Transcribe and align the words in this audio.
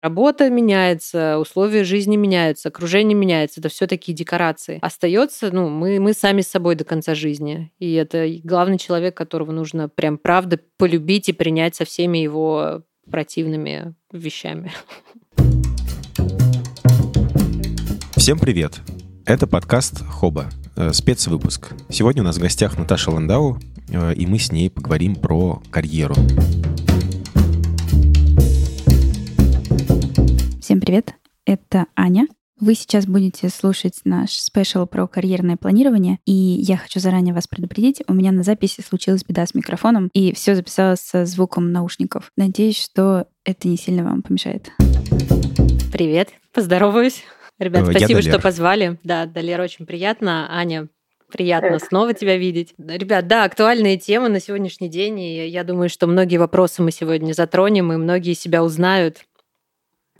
Работа 0.00 0.48
меняется, 0.48 1.38
условия 1.40 1.82
жизни 1.82 2.14
меняются, 2.14 2.68
окружение 2.68 3.16
меняется. 3.16 3.58
Это 3.58 3.68
все 3.68 3.88
такие 3.88 4.16
декорации. 4.16 4.78
Остается, 4.80 5.50
ну, 5.50 5.68
мы, 5.68 5.98
мы 5.98 6.12
сами 6.12 6.40
с 6.40 6.46
собой 6.46 6.76
до 6.76 6.84
конца 6.84 7.16
жизни. 7.16 7.72
И 7.80 7.94
это 7.94 8.28
главный 8.44 8.78
человек, 8.78 9.16
которого 9.16 9.50
нужно 9.50 9.88
прям 9.88 10.16
правда 10.16 10.60
полюбить 10.76 11.28
и 11.28 11.32
принять 11.32 11.74
со 11.74 11.84
всеми 11.84 12.18
его 12.18 12.84
противными 13.10 13.96
вещами. 14.12 14.70
Всем 18.14 18.38
привет! 18.38 18.78
Это 19.26 19.48
подкаст 19.48 20.04
Хоба, 20.06 20.48
э, 20.76 20.92
спецвыпуск. 20.92 21.72
Сегодня 21.88 22.22
у 22.22 22.24
нас 22.24 22.36
в 22.36 22.40
гостях 22.40 22.78
Наташа 22.78 23.10
Ландау, 23.10 23.58
э, 23.88 24.14
и 24.14 24.26
мы 24.26 24.38
с 24.38 24.52
ней 24.52 24.70
поговорим 24.70 25.16
про 25.16 25.60
карьеру. 25.72 26.14
Всем 26.14 26.77
привет, 30.88 31.12
это 31.44 31.84
Аня. 31.96 32.26
Вы 32.58 32.74
сейчас 32.74 33.04
будете 33.04 33.50
слушать 33.50 34.00
наш 34.04 34.30
спешл 34.30 34.86
про 34.86 35.06
карьерное 35.06 35.58
планирование, 35.58 36.18
и 36.24 36.32
я 36.32 36.78
хочу 36.78 36.98
заранее 36.98 37.34
вас 37.34 37.46
предупредить, 37.46 38.02
у 38.08 38.14
меня 38.14 38.32
на 38.32 38.42
записи 38.42 38.80
случилась 38.80 39.22
беда 39.22 39.44
с 39.44 39.52
микрофоном, 39.52 40.08
и 40.14 40.32
все 40.32 40.54
записалось 40.54 41.00
со 41.00 41.26
звуком 41.26 41.72
наушников. 41.72 42.32
Надеюсь, 42.38 42.82
что 42.82 43.26
это 43.44 43.68
не 43.68 43.76
сильно 43.76 44.02
вам 44.02 44.22
помешает. 44.22 44.70
Привет, 45.92 46.30
поздороваюсь. 46.54 47.22
Ребят, 47.58 47.86
э, 47.86 47.90
спасибо, 47.90 48.22
что 48.22 48.38
позвали. 48.38 48.98
Да, 49.04 49.26
Далер, 49.26 49.60
очень 49.60 49.84
приятно. 49.84 50.46
Аня, 50.50 50.88
Приятно 51.30 51.78
так. 51.80 51.86
снова 51.86 52.14
тебя 52.14 52.38
видеть. 52.38 52.72
Ребят, 52.78 53.26
да, 53.26 53.44
актуальные 53.44 53.98
темы 53.98 54.30
на 54.30 54.40
сегодняшний 54.40 54.88
день, 54.88 55.20
и 55.20 55.48
я 55.48 55.64
думаю, 55.64 55.90
что 55.90 56.06
многие 56.06 56.38
вопросы 56.38 56.80
мы 56.80 56.92
сегодня 56.92 57.34
затронем, 57.34 57.92
и 57.92 57.98
многие 57.98 58.32
себя 58.32 58.64
узнают 58.64 59.18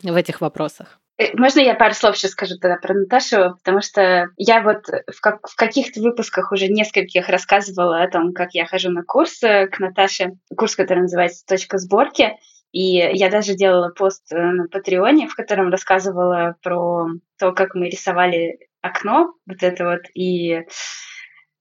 в 0.03 0.15
этих 0.15 0.41
вопросах? 0.41 1.01
Э, 1.19 1.37
можно 1.37 1.61
я 1.61 1.75
пару 1.75 1.95
слов 1.95 2.17
сейчас 2.17 2.33
скажу 2.33 2.57
тогда 2.59 2.77
про 2.77 2.95
Наташу, 2.95 3.57
потому 3.57 3.83
что 3.83 4.29
я 4.37 4.63
вот 4.63 4.87
в, 4.87 5.21
как, 5.21 5.47
в 5.49 5.57
каких-то 5.57 6.01
выпусках 6.01 6.53
уже 6.53 6.69
нескольких 6.69 7.29
рассказывала 7.29 8.03
о 8.03 8.09
том, 8.09 8.33
как 8.33 8.55
я 8.55 8.67
хожу 8.67 8.91
на 8.91 9.03
курс 9.03 9.41
к 9.41 9.79
Наташе, 9.79 10.39
курс, 10.57 10.77
который 10.77 11.01
называется 11.01 11.45
«Точка 11.47 11.79
сборки», 11.79 12.37
и 12.71 12.97
я 12.97 13.31
даже 13.31 13.55
делала 13.55 13.89
пост 13.89 14.31
э, 14.33 14.37
на 14.37 14.69
Патреоне, 14.69 15.27
в 15.29 15.35
котором 15.35 15.71
рассказывала 15.71 16.57
про 16.63 17.07
то, 17.39 17.53
как 17.53 17.75
мы 17.75 17.89
рисовали 17.89 18.59
окно, 18.83 19.35
вот 19.47 19.63
это 19.63 19.85
вот, 19.85 20.03
и 20.15 20.65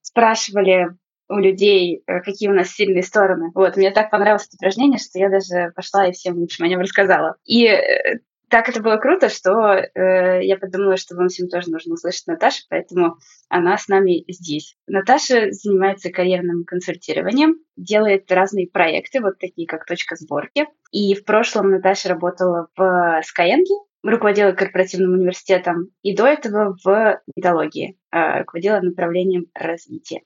спрашивали, 0.02 0.90
у 1.30 1.38
людей, 1.38 2.04
э, 2.08 2.22
какие 2.22 2.50
у 2.50 2.54
нас 2.54 2.70
сильные 2.70 3.04
стороны. 3.04 3.52
Вот, 3.54 3.76
мне 3.78 3.92
так 3.92 4.10
понравилось 4.10 4.48
это 4.48 4.56
упражнение, 4.58 5.00
что 5.00 5.20
я 5.20 5.30
даже 5.30 5.72
пошла 5.76 6.08
и 6.08 6.12
всем, 6.12 6.42
общем, 6.42 6.66
о 6.66 6.68
нем 6.68 6.80
рассказала. 6.80 7.36
И 7.46 7.68
так 8.50 8.70
это 8.70 8.81
было 8.81 8.98
круто, 8.98 9.30
что 9.30 9.73
э, 9.73 10.44
я 10.44 10.58
подумала, 10.58 10.98
что 10.98 11.16
вам 11.16 11.28
всем 11.28 11.50
тоже 11.50 11.70
нужно 11.70 11.95
услышать 11.95 12.28
Наташу, 12.28 12.64
поэтому 12.70 13.17
она 13.50 13.78
с 13.78 13.88
нами 13.88 14.23
здесь. 14.31 14.78
Наташа 14.88 15.52
занимается 15.52 16.12
карьерным 16.12 16.64
консультированием, 16.64 17.58
делает 17.76 18.31
разные 18.31 18.67
проекты, 18.67 19.22
вот 19.22 19.38
такие 19.39 19.67
как 19.67 19.86
«Точка 19.86 20.16
сборки». 20.16 20.66
И 20.92 21.14
в 21.14 21.26
прошлом 21.26 21.72
Наташа 21.72 22.09
работала 22.09 22.67
в 22.76 23.22
Skyeng, 23.22 23.66
руководила 24.04 24.54
корпоративным 24.54 25.14
университетом, 25.14 25.89
и 26.02 26.16
до 26.16 26.26
этого 26.26 26.78
в 26.84 27.22
металлургии, 27.36 27.98
э, 28.11 28.39
руководила 28.39 28.80
направлением 28.80 29.48
развития. 29.54 30.22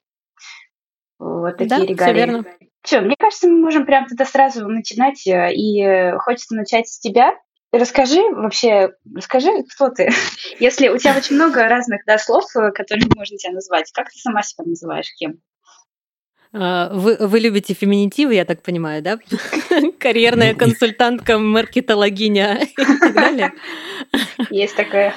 Вот 1.18 1.58
такие 1.58 1.70
да, 1.70 1.86
регалии. 1.86 1.96
Все 1.96 2.14
верно. 2.14 2.46
Все, 2.84 3.02
мне 3.02 3.16
кажется, 3.18 3.48
мы 3.48 3.60
можем 3.60 3.86
прямо 3.86 4.08
тогда 4.08 4.26
сразу 4.26 4.68
начинать. 4.68 5.26
Э, 5.28 5.52
и 5.54 6.12
хочется 6.20 6.56
начать 6.56 6.88
с 6.88 7.00
тебя. 7.00 7.34
Расскажи 7.72 8.22
вообще, 8.32 8.90
расскажи, 9.16 9.64
кто 9.64 9.90
ты. 9.90 10.10
Если 10.60 10.90
у 10.90 10.98
тебя 10.98 11.16
очень 11.16 11.36
много 11.36 11.64
разных 11.68 12.02
да, 12.06 12.18
слов, 12.18 12.46
э, 12.56 12.72
которыми 12.72 13.10
можно 13.16 13.38
тебя 13.38 13.54
назвать, 13.54 13.92
как 13.94 14.10
ты 14.10 14.20
сама 14.20 14.44
себя 14.44 14.66
называешь, 14.66 15.14
кем? 15.18 15.40
А, 16.54 16.90
вы, 16.94 17.16
вы 17.18 17.40
любите 17.40 17.74
феминитивы, 17.74 18.36
я 18.36 18.44
так 18.44 18.62
понимаю, 18.62 19.02
да? 19.02 19.20
Карьерная 20.00 20.54
консультантка, 20.54 21.40
маркетологиня 21.40 22.68
и 22.78 22.86
так 23.00 23.14
далее. 23.14 23.54
Есть 24.50 24.76
такое. 24.76 25.14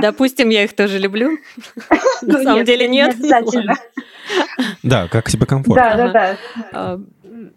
Допустим, 0.00 0.48
я 0.48 0.64
их 0.64 0.74
тоже 0.74 0.98
люблю. 0.98 1.32
На 2.22 2.38
ну, 2.38 2.42
самом 2.42 2.64
деле 2.64 2.88
нет. 2.88 3.14
обязательно. 3.14 3.74
Да, 4.82 5.08
как 5.08 5.28
себе 5.28 5.44
комфортно. 5.44 5.74
Да, 5.74 5.96
да, 5.96 6.12
да. 6.12 6.38
А, 6.72 7.00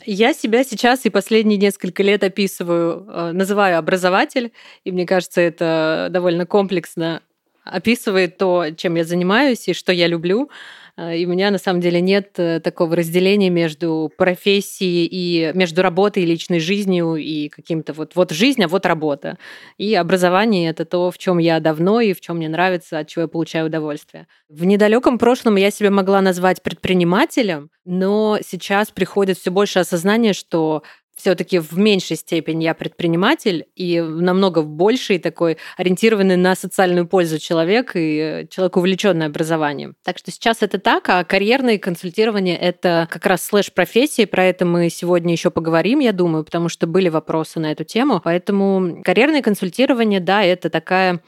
я 0.05 0.33
себя 0.33 0.65
сейчас 0.65 1.05
и 1.05 1.09
последние 1.09 1.57
несколько 1.57 2.03
лет 2.03 2.21
описываю, 2.21 3.05
а, 3.07 3.31
называю 3.31 3.77
образователь, 3.77 4.51
и 4.83 4.91
мне 4.91 5.05
кажется, 5.05 5.39
это 5.39 6.09
довольно 6.11 6.45
комплексно 6.45 7.21
описывает 7.65 8.37
то, 8.37 8.67
чем 8.77 8.95
я 8.95 9.03
занимаюсь 9.03 9.67
и 9.67 9.73
что 9.73 9.91
я 9.91 10.07
люблю. 10.07 10.49
А, 10.97 11.13
и 11.13 11.25
у 11.25 11.29
меня 11.29 11.51
на 11.51 11.57
самом 11.57 11.81
деле 11.81 11.99
нет 11.99 12.31
э, 12.37 12.61
такого 12.61 12.95
разделения 12.95 13.49
между 13.49 14.11
профессией 14.17 15.05
и 15.05 15.51
между 15.53 15.81
работой 15.81 16.23
и 16.23 16.25
личной 16.25 16.59
жизнью 16.59 17.15
и 17.15 17.49
каким-то 17.49 17.91
вот 17.91 18.11
вот 18.15 18.31
жизнь, 18.31 18.63
а 18.63 18.67
вот 18.69 18.85
работа. 18.85 19.37
И 19.77 19.93
образование 19.93 20.69
это 20.69 20.85
то, 20.85 21.11
в 21.11 21.17
чем 21.17 21.37
я 21.37 21.59
давно 21.59 21.99
и 21.99 22.13
в 22.13 22.21
чем 22.21 22.37
мне 22.37 22.47
нравится, 22.47 22.99
от 22.99 23.07
чего 23.09 23.23
я 23.23 23.27
получаю 23.27 23.65
удовольствие. 23.65 24.27
В 24.47 24.63
недалеком 24.63 25.17
прошлом 25.17 25.57
я 25.57 25.69
себя 25.69 25.91
могла 25.91 26.21
назвать 26.21 26.63
предпринимателем, 26.63 27.69
но 27.83 28.39
сейчас 28.45 28.89
приходит 28.89 29.37
все 29.37 29.51
больше 29.51 29.79
осознание, 29.79 30.31
что 30.31 30.83
все-таки 31.15 31.59
в 31.59 31.77
меньшей 31.77 32.17
степени 32.17 32.65
я 32.65 32.73
предприниматель 32.73 33.65
и 33.75 34.01
намного 34.01 34.59
в 34.59 34.67
большей 34.67 35.19
такой 35.19 35.57
ориентированный 35.77 36.35
на 36.35 36.55
социальную 36.55 37.07
пользу 37.07 37.39
человек 37.39 37.91
и 37.95 38.47
человек 38.49 38.77
увлеченный 38.77 39.27
образованием. 39.27 39.95
Так 40.03 40.17
что 40.17 40.31
сейчас 40.31 40.61
это 40.61 40.79
так, 40.79 41.07
а 41.09 41.23
карьерное 41.23 41.77
консультирование 41.77 42.57
это 42.57 43.07
как 43.09 43.25
раз 43.25 43.43
слэш 43.45 43.71
профессии, 43.71 44.25
про 44.25 44.45
это 44.45 44.65
мы 44.65 44.89
сегодня 44.89 45.31
еще 45.31 45.51
поговорим, 45.51 45.99
я 45.99 46.11
думаю, 46.11 46.43
потому 46.43 46.69
что 46.69 46.87
были 46.87 47.09
вопросы 47.09 47.59
на 47.59 47.71
эту 47.71 47.83
тему. 47.83 48.21
Поэтому 48.23 49.01
карьерное 49.03 49.41
консультирование, 49.41 50.19
да, 50.19 50.43
это 50.43 50.69
такая, 50.69 51.21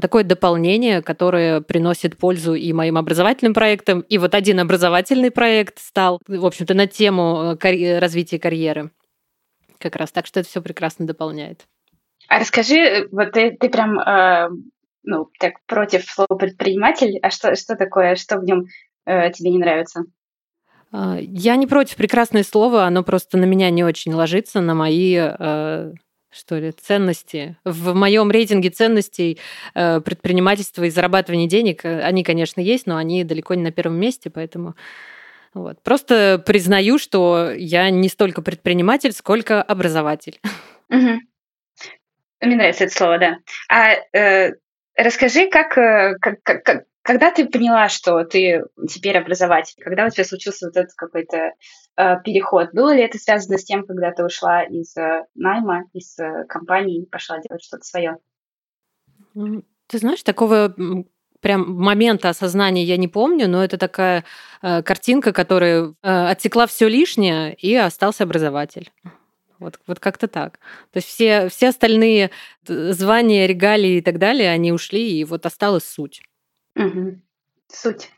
такое 0.00 0.24
дополнение, 0.24 1.02
которое 1.02 1.60
приносит 1.60 2.16
пользу 2.16 2.54
и 2.54 2.72
моим 2.72 2.98
образовательным 2.98 3.54
проектам, 3.54 4.00
и 4.00 4.18
вот 4.18 4.34
один 4.34 4.60
образовательный 4.60 5.30
проект 5.30 5.78
стал, 5.78 6.20
в 6.26 6.44
общем-то, 6.44 6.74
на 6.74 6.86
тему 6.86 7.56
э, 7.62 7.98
развития 7.98 8.38
карьеры 8.38 8.90
как 9.80 9.96
раз. 9.96 10.12
Так 10.12 10.26
что 10.26 10.40
это 10.40 10.48
все 10.48 10.62
прекрасно 10.62 11.06
дополняет. 11.06 11.66
А 12.28 12.38
расскажи, 12.38 13.08
вот 13.10 13.32
ты, 13.32 13.56
ты 13.58 13.68
прям, 13.68 13.98
э, 13.98 14.50
ну, 15.02 15.28
так 15.38 15.54
против 15.66 16.04
слова 16.04 16.36
предприниматель, 16.38 17.18
а 17.22 17.30
что, 17.30 17.56
что 17.56 17.74
такое, 17.74 18.14
что 18.14 18.38
в 18.38 18.44
нем 18.44 18.66
э, 19.06 19.32
тебе 19.32 19.50
не 19.50 19.58
нравится? 19.58 20.04
А, 20.92 21.18
я 21.20 21.56
не 21.56 21.66
против 21.66 21.96
прекрасное 21.96 22.44
слово, 22.44 22.84
оно 22.84 23.02
просто 23.02 23.36
на 23.38 23.44
меня 23.44 23.70
не 23.70 23.82
очень 23.82 24.12
ложится, 24.12 24.60
на 24.60 24.74
мои 24.74 25.16
э, 25.18 25.92
что 26.30 26.58
ли, 26.58 26.72
ценности. 26.72 27.56
В 27.64 27.94
моем 27.94 28.30
рейтинге 28.30 28.70
ценностей 28.70 29.38
э, 29.74 30.00
предпринимательства 30.00 30.84
и 30.84 30.90
зарабатывания 30.90 31.48
денег, 31.48 31.84
э, 31.84 32.02
они, 32.02 32.22
конечно, 32.22 32.60
есть, 32.60 32.86
но 32.86 32.96
они 32.96 33.24
далеко 33.24 33.54
не 33.54 33.62
на 33.62 33.72
первом 33.72 33.98
месте, 33.98 34.30
поэтому 34.30 34.76
вот. 35.52 35.82
Просто 35.82 36.42
признаю, 36.44 36.98
что 36.98 37.50
я 37.50 37.90
не 37.90 38.08
столько 38.08 38.42
предприниматель, 38.42 39.12
сколько 39.12 39.62
образователь. 39.62 40.40
Угу. 40.88 41.20
Мне 42.42 42.56
нравится 42.56 42.84
это 42.84 42.92
слово, 42.94 43.18
да. 43.18 43.38
А 43.68 43.94
э, 44.16 44.54
расскажи, 44.96 45.48
как, 45.50 45.76
э, 45.76 46.14
как, 46.20 46.42
как, 46.42 46.84
когда 47.02 47.30
ты 47.30 47.46
поняла, 47.46 47.88
что 47.88 48.24
ты 48.24 48.64
теперь 48.88 49.18
образователь? 49.18 49.82
Когда 49.82 50.06
у 50.06 50.10
тебя 50.10 50.24
случился 50.24 50.66
вот 50.66 50.76
этот 50.76 50.94
какой-то 50.94 51.52
э, 51.96 52.22
переход? 52.24 52.70
Было 52.72 52.94
ли 52.94 53.02
это 53.02 53.18
связано 53.18 53.58
с 53.58 53.64
тем, 53.64 53.84
когда 53.86 54.12
ты 54.12 54.24
ушла 54.24 54.62
из 54.62 54.96
э, 54.96 55.24
найма, 55.34 55.84
из 55.92 56.18
э, 56.18 56.44
компании 56.48 57.02
и 57.02 57.06
пошла 57.06 57.38
делать 57.38 57.64
что-то 57.64 57.84
свое? 57.84 58.18
Ты 59.34 59.98
знаешь, 59.98 60.22
такого 60.22 60.74
прям 61.40 61.74
момента 61.74 62.28
осознания 62.28 62.84
я 62.84 62.96
не 62.96 63.08
помню, 63.08 63.48
но 63.48 63.64
это 63.64 63.78
такая 63.78 64.24
э, 64.62 64.82
картинка, 64.82 65.32
которая 65.32 65.94
э, 66.02 66.26
отсекла 66.30 66.66
все 66.66 66.88
лишнее, 66.88 67.54
и 67.54 67.74
остался 67.74 68.24
образователь. 68.24 68.92
Вот, 69.58 69.78
вот 69.86 70.00
как-то 70.00 70.26
так. 70.26 70.58
То 70.90 70.98
есть 70.98 71.08
все, 71.08 71.48
все 71.48 71.68
остальные 71.68 72.30
звания, 72.66 73.46
регалии 73.46 73.98
и 73.98 74.00
так 74.00 74.18
далее, 74.18 74.50
они 74.50 74.72
ушли, 74.72 75.20
и 75.20 75.24
вот 75.24 75.44
осталась 75.44 75.84
суть. 75.84 76.22
Угу. 76.76 77.20
Суть. 77.68 78.10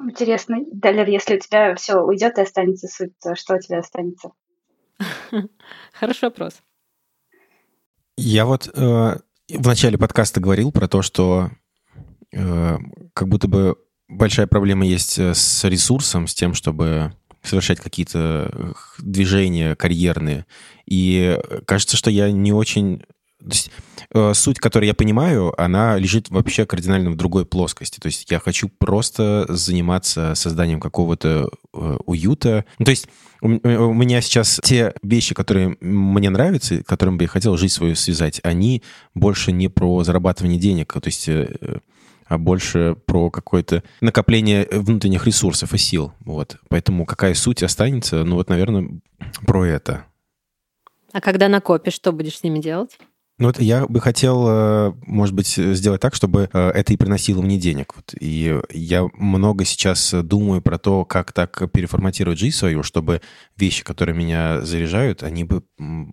Интересно. 0.00 0.58
Далер, 0.72 1.08
если 1.08 1.36
у 1.36 1.38
тебя 1.38 1.74
все 1.76 1.98
уйдет 1.98 2.36
и 2.38 2.42
останется 2.42 2.88
суть, 2.88 3.18
то 3.20 3.34
что 3.36 3.54
у 3.54 3.60
тебя 3.60 3.78
останется? 3.78 4.32
Хороший 5.92 6.24
вопрос. 6.24 6.60
Я 8.18 8.44
вот 8.44 8.68
э, 8.68 8.70
в 8.72 9.66
начале 9.66 9.96
подкаста 9.96 10.40
говорил 10.40 10.72
про 10.72 10.88
то, 10.88 11.00
что 11.00 11.50
Э, 11.50 11.61
как 12.32 13.28
будто 13.28 13.48
бы 13.48 13.76
большая 14.08 14.46
проблема 14.46 14.86
есть 14.86 15.18
э, 15.18 15.34
с 15.34 15.64
ресурсом, 15.64 16.26
с 16.26 16.34
тем, 16.34 16.54
чтобы 16.54 17.12
совершать 17.42 17.80
какие-то 17.80 18.74
движения 18.98 19.74
карьерные. 19.74 20.46
И 20.86 21.38
кажется, 21.66 21.96
что 21.96 22.10
я 22.10 22.30
не 22.30 22.52
очень 22.52 23.02
есть, 23.44 23.72
э, 24.14 24.32
суть, 24.34 24.60
которую 24.60 24.86
я 24.86 24.94
понимаю, 24.94 25.52
она 25.60 25.98
лежит 25.98 26.30
вообще 26.30 26.64
кардинально 26.64 27.10
в 27.10 27.16
другой 27.16 27.44
плоскости. 27.44 27.98
То 27.98 28.06
есть 28.06 28.30
я 28.30 28.38
хочу 28.38 28.68
просто 28.68 29.46
заниматься 29.48 30.34
созданием 30.36 30.78
какого-то 30.78 31.50
э, 31.74 31.96
уюта. 32.06 32.64
Ну, 32.78 32.84
то 32.84 32.90
есть 32.90 33.08
у, 33.40 33.48
меня 33.48 34.20
сейчас 34.20 34.60
те 34.62 34.94
вещи, 35.02 35.34
которые 35.34 35.76
мне 35.80 36.30
нравятся, 36.30 36.84
которым 36.84 37.18
бы 37.18 37.24
я 37.24 37.28
хотел 37.28 37.56
жизнь 37.56 37.74
свою 37.74 37.96
связать, 37.96 38.40
они 38.44 38.84
больше 39.14 39.50
не 39.50 39.66
про 39.66 40.04
зарабатывание 40.04 40.60
денег. 40.60 40.92
То 40.92 41.00
есть 41.06 41.28
э, 41.28 41.80
а 42.26 42.38
больше 42.38 42.96
про 43.06 43.30
какое-то 43.30 43.82
накопление 44.00 44.66
внутренних 44.70 45.26
ресурсов 45.26 45.74
и 45.74 45.78
сил. 45.78 46.12
Вот. 46.20 46.56
Поэтому 46.68 47.06
какая 47.06 47.34
суть 47.34 47.62
останется? 47.62 48.24
Ну 48.24 48.36
вот, 48.36 48.48
наверное, 48.48 48.88
про 49.46 49.64
это. 49.64 50.06
А 51.12 51.20
когда 51.20 51.48
накопишь, 51.48 51.94
что 51.94 52.12
будешь 52.12 52.38
с 52.38 52.42
ними 52.42 52.58
делать? 52.58 52.98
Ну 53.38 53.46
вот 53.46 53.60
я 53.60 53.86
бы 53.86 54.00
хотел, 54.00 54.46
э, 54.46 54.92
может 55.06 55.34
быть, 55.34 55.48
сделать 55.48 56.00
так, 56.00 56.14
чтобы 56.14 56.50
э, 56.52 56.68
это 56.70 56.92
и 56.92 56.96
приносило 56.96 57.40
мне 57.40 57.58
денег. 57.58 57.94
Вот. 57.96 58.14
И 58.20 58.60
я 58.70 59.08
много 59.14 59.64
сейчас 59.64 60.14
думаю 60.22 60.60
про 60.60 60.78
то, 60.78 61.04
как 61.04 61.32
так 61.32 61.70
переформатировать 61.72 62.38
жизнь 62.38 62.56
свою, 62.56 62.82
чтобы 62.82 63.22
вещи, 63.56 63.84
которые 63.84 64.14
меня 64.14 64.60
заряжают, 64.60 65.22
они 65.22 65.44
бы 65.44 65.62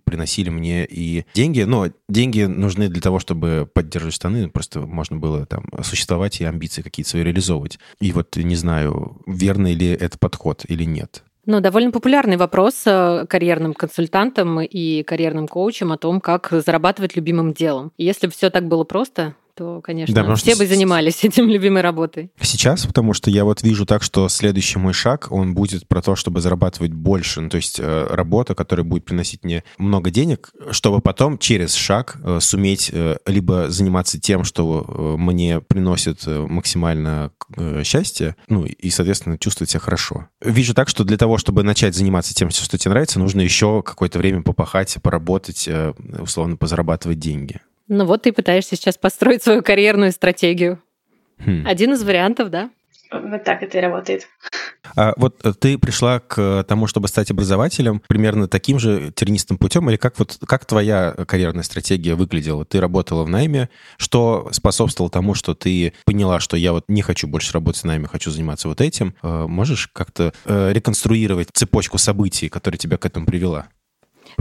приносили 0.04 0.48
мне 0.48 0.86
и 0.86 1.24
деньги. 1.34 1.60
Но 1.62 1.88
деньги 2.08 2.42
нужны 2.42 2.88
для 2.88 3.02
того, 3.02 3.18
чтобы 3.20 3.68
поддерживать 3.72 4.14
штаны. 4.14 4.48
Просто 4.48 4.80
можно 4.80 5.16
было 5.16 5.44
там 5.44 5.66
существовать 5.82 6.40
и 6.40 6.44
амбиции 6.44 6.82
какие-то 6.82 7.10
свои 7.10 7.22
реализовывать. 7.22 7.78
И 8.00 8.12
вот 8.12 8.36
не 8.36 8.56
знаю, 8.56 9.20
верный 9.26 9.74
ли 9.74 9.88
это 9.88 10.18
подход 10.18 10.64
или 10.66 10.84
нет. 10.84 11.22
Ну, 11.46 11.60
довольно 11.60 11.90
популярный 11.90 12.36
вопрос 12.36 12.82
э, 12.86 13.24
карьерным 13.26 13.72
консультантам 13.72 14.60
и 14.60 15.02
карьерным 15.02 15.48
коучам 15.48 15.90
о 15.92 15.96
том, 15.96 16.20
как 16.20 16.48
зарабатывать 16.50 17.16
любимым 17.16 17.54
делом. 17.54 17.92
Если 17.96 18.26
бы 18.26 18.32
все 18.32 18.50
так 18.50 18.68
было 18.68 18.84
просто, 18.84 19.34
то, 19.60 19.82
конечно, 19.82 20.14
да, 20.14 20.34
все 20.36 20.56
бы 20.56 20.66
занимались 20.66 21.22
этим 21.24 21.46
любимой 21.46 21.82
работой. 21.82 22.30
Сейчас, 22.40 22.86
потому 22.86 23.12
что 23.12 23.30
я 23.30 23.44
вот 23.44 23.62
вижу 23.62 23.84
так, 23.84 24.02
что 24.02 24.26
следующий 24.30 24.78
мой 24.78 24.94
шаг, 24.94 25.28
он 25.30 25.52
будет 25.52 25.86
про 25.86 26.00
то, 26.00 26.16
чтобы 26.16 26.40
зарабатывать 26.40 26.94
больше, 26.94 27.42
ну, 27.42 27.50
то 27.50 27.58
есть 27.58 27.78
э, 27.78 28.06
работа, 28.08 28.54
которая 28.54 28.84
будет 28.84 29.04
приносить 29.04 29.44
мне 29.44 29.62
много 29.76 30.10
денег, 30.10 30.50
чтобы 30.70 31.02
потом 31.02 31.36
через 31.36 31.74
шаг 31.74 32.16
э, 32.24 32.38
суметь 32.40 32.88
э, 32.90 33.18
либо 33.26 33.68
заниматься 33.68 34.18
тем, 34.18 34.44
что 34.44 34.86
э, 34.88 35.16
мне 35.20 35.60
приносит 35.60 36.26
э, 36.26 36.40
максимально 36.40 37.30
э, 37.54 37.82
счастье, 37.84 38.36
ну 38.48 38.64
и, 38.64 38.88
соответственно, 38.88 39.36
чувствовать 39.36 39.68
себя 39.68 39.80
хорошо. 39.80 40.28
Вижу 40.40 40.72
так, 40.72 40.88
что 40.88 41.04
для 41.04 41.18
того, 41.18 41.36
чтобы 41.36 41.64
начать 41.64 41.94
заниматься 41.94 42.32
тем, 42.32 42.48
что 42.48 42.78
тебе 42.78 42.92
нравится, 42.92 43.18
нужно 43.18 43.42
еще 43.42 43.82
какое-то 43.82 44.18
время 44.18 44.40
попахать, 44.42 44.96
поработать, 45.02 45.68
э, 45.68 45.92
условно, 46.18 46.56
позарабатывать 46.56 47.18
деньги. 47.18 47.60
Ну 47.90 48.04
вот 48.04 48.22
ты 48.22 48.32
пытаешься 48.32 48.76
сейчас 48.76 48.96
построить 48.96 49.42
свою 49.42 49.62
карьерную 49.64 50.12
стратегию. 50.12 50.80
Хм. 51.44 51.66
Один 51.66 51.94
из 51.94 52.04
вариантов, 52.04 52.48
да? 52.48 52.70
Вот 53.10 53.42
так 53.42 53.64
это 53.64 53.78
и 53.78 53.80
работает. 53.80 54.28
А 54.94 55.12
вот 55.16 55.42
ты 55.58 55.76
пришла 55.76 56.20
к 56.20 56.64
тому, 56.68 56.86
чтобы 56.86 57.08
стать 57.08 57.32
образователем, 57.32 58.00
примерно 58.06 58.46
таким 58.46 58.78
же 58.78 59.12
тернистым 59.16 59.58
путем, 59.58 59.90
или 59.90 59.96
как 59.96 60.20
вот 60.20 60.38
как 60.46 60.66
твоя 60.66 61.16
карьерная 61.26 61.64
стратегия 61.64 62.14
выглядела? 62.14 62.64
Ты 62.64 62.80
работала 62.80 63.24
в 63.24 63.28
найме, 63.28 63.68
что 63.96 64.48
способствовало 64.52 65.10
тому, 65.10 65.34
что 65.34 65.56
ты 65.56 65.92
поняла, 66.04 66.38
что 66.38 66.56
я 66.56 66.72
вот 66.72 66.84
не 66.86 67.02
хочу 67.02 67.26
больше 67.26 67.52
работать 67.52 67.82
в 67.82 67.86
найме, 67.86 68.06
хочу 68.06 68.30
заниматься 68.30 68.68
вот 68.68 68.80
этим. 68.80 69.16
Э, 69.24 69.46
можешь 69.48 69.88
как-то 69.88 70.32
э, 70.44 70.72
реконструировать 70.72 71.48
цепочку 71.52 71.98
событий, 71.98 72.48
которая 72.48 72.78
тебя 72.78 72.98
к 72.98 73.04
этому 73.04 73.26
привела? 73.26 73.66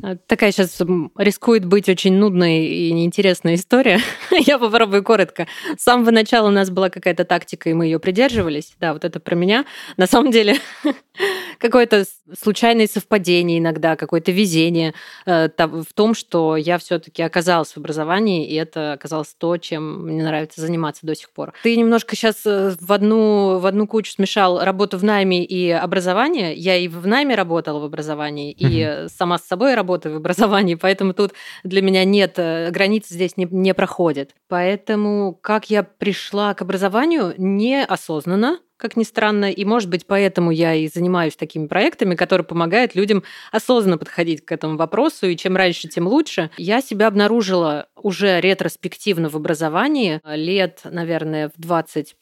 Э, 0.03 0.15
такая 0.27 0.51
сейчас 0.51 0.79
рискует 1.17 1.65
быть 1.65 1.89
очень 1.89 2.13
нудной 2.13 2.65
и 2.65 2.91
неинтересная 2.91 3.55
история. 3.55 3.99
Я 4.31 4.59
попробую 4.59 5.03
коротко. 5.03 5.47
С 5.77 5.83
самого 5.83 6.11
начала 6.11 6.47
у 6.47 6.51
нас 6.51 6.69
была 6.69 6.89
какая-то 6.89 7.25
тактика, 7.25 7.69
и 7.69 7.73
мы 7.73 7.85
ее 7.85 7.99
придерживались. 7.99 8.73
Да, 8.79 8.93
вот 8.93 9.05
это 9.05 9.19
про 9.19 9.35
меня. 9.35 9.65
На 9.97 10.07
самом 10.07 10.31
деле 10.31 10.57
какое-то 11.59 12.05
случайное 12.39 12.87
совпадение 12.87 13.59
иногда, 13.59 13.95
какое-то 13.95 14.31
везение 14.31 14.93
э, 15.25 15.49
в 15.57 15.93
том, 15.93 16.13
что 16.13 16.55
я 16.55 16.77
все-таки 16.77 17.21
оказалась 17.21 17.71
в 17.71 17.77
образовании, 17.77 18.47
и 18.47 18.55
это 18.55 18.93
оказалось 18.93 19.33
то, 19.37 19.57
чем 19.57 20.05
мне 20.05 20.23
нравится 20.23 20.61
заниматься 20.61 21.05
до 21.05 21.15
сих 21.15 21.31
пор. 21.31 21.53
Ты 21.63 21.75
немножко 21.75 22.15
сейчас 22.15 22.45
э, 22.45 22.75
в 22.79 22.91
одну, 22.91 23.59
в 23.59 23.65
одну 23.65 23.87
кучу 23.87 24.11
смешал 24.11 24.63
работу 24.63 24.97
в 24.97 25.03
найме 25.03 25.43
и 25.43 25.69
образование. 25.69 26.53
Я 26.53 26.77
и 26.77 26.87
в 26.87 27.05
найме 27.07 27.35
работала 27.35 27.79
в 27.79 27.83
образовании, 27.83 28.55
и 28.57 29.07
сама 29.09 29.37
с 29.37 29.45
собой 29.45 29.75
работаю 29.89 30.13
в 30.13 30.17
образовании, 30.17 30.75
поэтому 30.75 31.13
тут 31.13 31.33
для 31.63 31.81
меня 31.81 32.03
нет, 32.03 32.35
э, 32.37 32.69
границ 32.71 33.07
здесь 33.09 33.37
не, 33.37 33.47
не 33.49 33.73
проходит. 33.73 34.35
Поэтому 34.47 35.33
как 35.41 35.69
я 35.69 35.83
пришла 35.83 36.53
к 36.53 36.61
образованию 36.61 37.33
неосознанно, 37.37 38.59
как 38.77 38.95
ни 38.95 39.03
странно. 39.03 39.51
И, 39.51 39.65
может 39.65 39.89
быть, 39.89 40.05
поэтому 40.07 40.51
я 40.51 40.73
и 40.73 40.87
занимаюсь 40.87 41.35
такими 41.35 41.67
проектами, 41.67 42.15
которые 42.15 42.45
помогают 42.45 42.95
людям 42.95 43.23
осознанно 43.51 43.97
подходить 43.97 44.45
к 44.45 44.51
этому 44.53 44.77
вопросу. 44.77 45.27
И 45.27 45.35
чем 45.35 45.57
раньше, 45.57 45.89
тем 45.89 46.07
лучше. 46.07 46.49
Я 46.55 46.81
себя 46.81 47.07
обнаружила 47.07 47.87
уже 48.01 48.39
ретроспективно 48.39 49.29
в 49.29 49.35
образовании 49.35 50.21
лет, 50.23 50.79
наверное, 50.85 51.49
в 51.49 51.59
20 51.59 52.15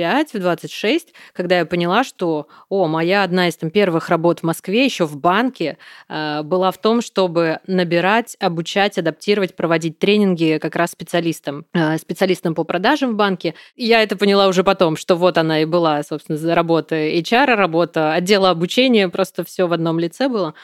25, 0.00 0.34
в 0.34 0.40
26, 0.40 1.14
когда 1.32 1.58
я 1.58 1.66
поняла, 1.66 2.04
что, 2.04 2.48
о, 2.68 2.86
моя 2.86 3.22
одна 3.22 3.48
из 3.48 3.56
там, 3.56 3.70
первых 3.70 4.08
работ 4.08 4.40
в 4.40 4.42
Москве 4.44 4.84
еще 4.84 5.04
в 5.04 5.16
банке 5.16 5.76
э, 6.08 6.42
была 6.42 6.70
в 6.70 6.78
том, 6.78 7.02
чтобы 7.02 7.60
набирать, 7.66 8.36
обучать, 8.40 8.98
адаптировать, 8.98 9.54
проводить 9.54 9.98
тренинги 9.98 10.58
как 10.60 10.76
раз 10.76 10.92
специалистам, 10.92 11.66
э, 11.74 11.98
специалистам 11.98 12.54
по 12.54 12.64
продажам 12.64 13.12
в 13.12 13.16
банке. 13.16 13.54
И 13.76 13.84
я 13.84 14.02
это 14.02 14.16
поняла 14.16 14.48
уже 14.48 14.64
потом, 14.64 14.96
что 14.96 15.16
вот 15.16 15.36
она 15.38 15.62
и 15.62 15.64
была, 15.66 16.02
собственно, 16.02 16.54
работа 16.54 16.96
HR, 16.96 17.54
работа 17.54 18.14
отдела 18.14 18.50
обучения, 18.50 19.08
просто 19.08 19.44
все 19.44 19.66
в 19.66 19.72
одном 19.72 19.98
лице 19.98 20.28
было. 20.28 20.54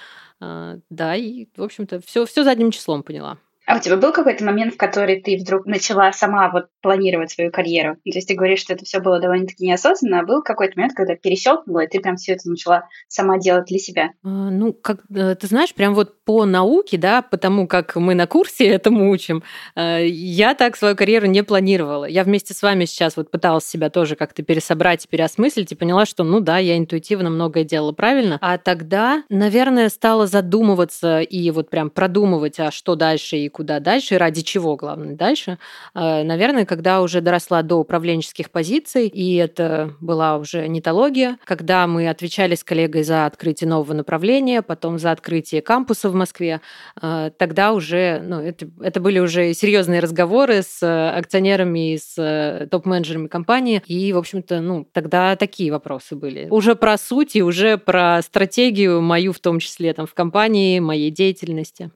Э, 0.40 0.78
да, 0.90 1.14
и, 1.14 1.46
в 1.56 1.62
общем-то, 1.62 2.00
все, 2.00 2.24
все 2.24 2.42
задним 2.42 2.70
числом 2.70 3.02
поняла. 3.02 3.38
А 3.66 3.76
у 3.76 3.80
тебя 3.80 3.96
был 3.96 4.12
какой-то 4.12 4.44
момент, 4.44 4.74
в 4.74 4.76
который 4.76 5.20
ты 5.20 5.36
вдруг 5.36 5.66
начала 5.66 6.12
сама 6.12 6.50
вот 6.50 6.66
планировать 6.82 7.32
свою 7.32 7.50
карьеру? 7.50 7.96
То 7.96 8.00
есть 8.04 8.28
ты 8.28 8.34
говоришь, 8.34 8.60
что 8.60 8.72
это 8.72 8.84
все 8.84 9.00
было 9.00 9.18
довольно-таки 9.18 9.66
неосознанно, 9.66 10.20
а 10.20 10.24
был 10.24 10.42
какой-то 10.42 10.74
момент, 10.76 10.94
когда 10.94 11.16
перещелкнуло, 11.16 11.80
и 11.80 11.88
ты 11.88 11.98
прям 11.98 12.16
все 12.16 12.34
это 12.34 12.48
начала 12.48 12.88
сама 13.08 13.38
делать 13.38 13.66
для 13.66 13.78
себя? 13.78 14.10
А, 14.22 14.50
ну, 14.50 14.72
как 14.72 15.00
э, 15.12 15.34
ты 15.34 15.46
знаешь, 15.48 15.74
прям 15.74 15.94
вот 15.94 16.22
по 16.24 16.44
науке, 16.44 16.96
да, 16.96 17.22
потому 17.22 17.66
как 17.66 17.96
мы 17.96 18.14
на 18.14 18.28
курсе 18.28 18.68
этому 18.68 19.10
учим, 19.10 19.42
э, 19.74 20.06
я 20.06 20.54
так 20.54 20.76
свою 20.76 20.94
карьеру 20.94 21.26
не 21.26 21.42
планировала. 21.42 22.04
Я 22.04 22.22
вместе 22.22 22.54
с 22.54 22.62
вами 22.62 22.84
сейчас 22.84 23.16
вот 23.16 23.32
пыталась 23.32 23.66
себя 23.66 23.90
тоже 23.90 24.14
как-то 24.14 24.44
пересобрать, 24.44 25.08
переосмыслить 25.08 25.72
и 25.72 25.74
поняла, 25.74 26.06
что, 26.06 26.22
ну 26.22 26.38
да, 26.38 26.58
я 26.58 26.78
интуитивно 26.78 27.30
многое 27.30 27.64
делала 27.64 27.92
правильно. 27.92 28.38
А 28.40 28.58
тогда, 28.58 29.24
наверное, 29.28 29.88
стала 29.88 30.28
задумываться 30.28 31.20
и 31.20 31.50
вот 31.50 31.68
прям 31.68 31.90
продумывать, 31.90 32.60
а 32.60 32.70
что 32.70 32.94
дальше 32.94 33.36
и 33.36 33.48
куда 33.56 33.80
дальше, 33.80 34.16
и 34.16 34.18
ради 34.18 34.42
чего, 34.42 34.76
главное, 34.76 35.14
дальше. 35.14 35.56
Э, 35.94 36.22
наверное, 36.24 36.66
когда 36.66 37.00
уже 37.00 37.22
доросла 37.22 37.62
до 37.62 37.76
управленческих 37.76 38.50
позиций, 38.50 39.08
и 39.08 39.36
это 39.36 39.94
была 39.98 40.36
уже 40.36 40.68
нетология, 40.68 41.38
когда 41.46 41.86
мы 41.86 42.10
отвечали 42.10 42.54
с 42.54 42.62
коллегой 42.62 43.02
за 43.02 43.24
открытие 43.24 43.70
нового 43.70 43.94
направления, 43.94 44.60
потом 44.60 44.98
за 44.98 45.10
открытие 45.10 45.62
кампуса 45.62 46.10
в 46.10 46.14
Москве, 46.14 46.60
э, 47.00 47.30
тогда 47.38 47.72
уже, 47.72 48.20
ну, 48.22 48.42
это, 48.42 48.68
это 48.82 49.00
были 49.00 49.20
уже 49.20 49.54
серьезные 49.54 50.00
разговоры 50.00 50.60
с 50.60 50.82
акционерами 51.16 51.94
и 51.94 51.98
с 51.98 52.68
топ-менеджерами 52.70 53.28
компании, 53.28 53.82
и, 53.86 54.12
в 54.12 54.18
общем-то, 54.18 54.60
ну, 54.60 54.86
тогда 54.92 55.34
такие 55.36 55.72
вопросы 55.72 56.14
были. 56.14 56.46
Уже 56.50 56.74
про 56.74 56.98
суть 56.98 57.36
и 57.36 57.42
уже 57.42 57.78
про 57.78 58.20
стратегию 58.20 59.00
мою, 59.00 59.32
в 59.32 59.38
том 59.38 59.60
числе, 59.60 59.94
там, 59.94 60.06
в 60.06 60.12
компании, 60.12 60.78
моей 60.78 61.10
деятельности. 61.10 61.90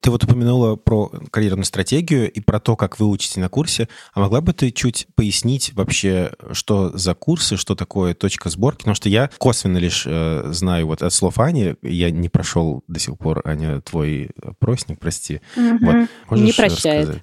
Ты 0.00 0.10
вот 0.10 0.24
упомянула 0.24 0.76
про 0.76 1.01
карьерную 1.30 1.64
стратегию 1.64 2.30
и 2.30 2.40
про 2.40 2.60
то, 2.60 2.76
как 2.76 2.98
вы 2.98 3.08
учите 3.08 3.40
на 3.40 3.48
курсе. 3.48 3.88
А 4.14 4.20
могла 4.20 4.40
бы 4.40 4.52
ты 4.52 4.70
чуть 4.70 5.06
пояснить 5.14 5.72
вообще, 5.74 6.32
что 6.52 6.96
за 6.96 7.14
курсы, 7.14 7.56
что 7.56 7.74
такое 7.74 8.14
точка 8.14 8.48
сборки? 8.50 8.78
Потому 8.78 8.94
что 8.94 9.08
я 9.08 9.30
косвенно 9.38 9.78
лишь 9.78 10.04
э, 10.06 10.48
знаю 10.52 10.86
вот 10.86 11.02
от 11.02 11.12
слов 11.12 11.38
Ани, 11.38 11.76
я 11.82 12.10
не 12.10 12.28
прошел 12.28 12.84
до 12.88 13.00
сих 13.00 13.18
пор, 13.18 13.42
Аня, 13.44 13.80
твой 13.80 14.30
опросник, 14.42 14.98
прости. 14.98 15.40
Угу. 15.56 16.08
Вот, 16.28 16.38
не 16.38 16.52
прощает. 16.52 17.08
Рассказать? 17.08 17.22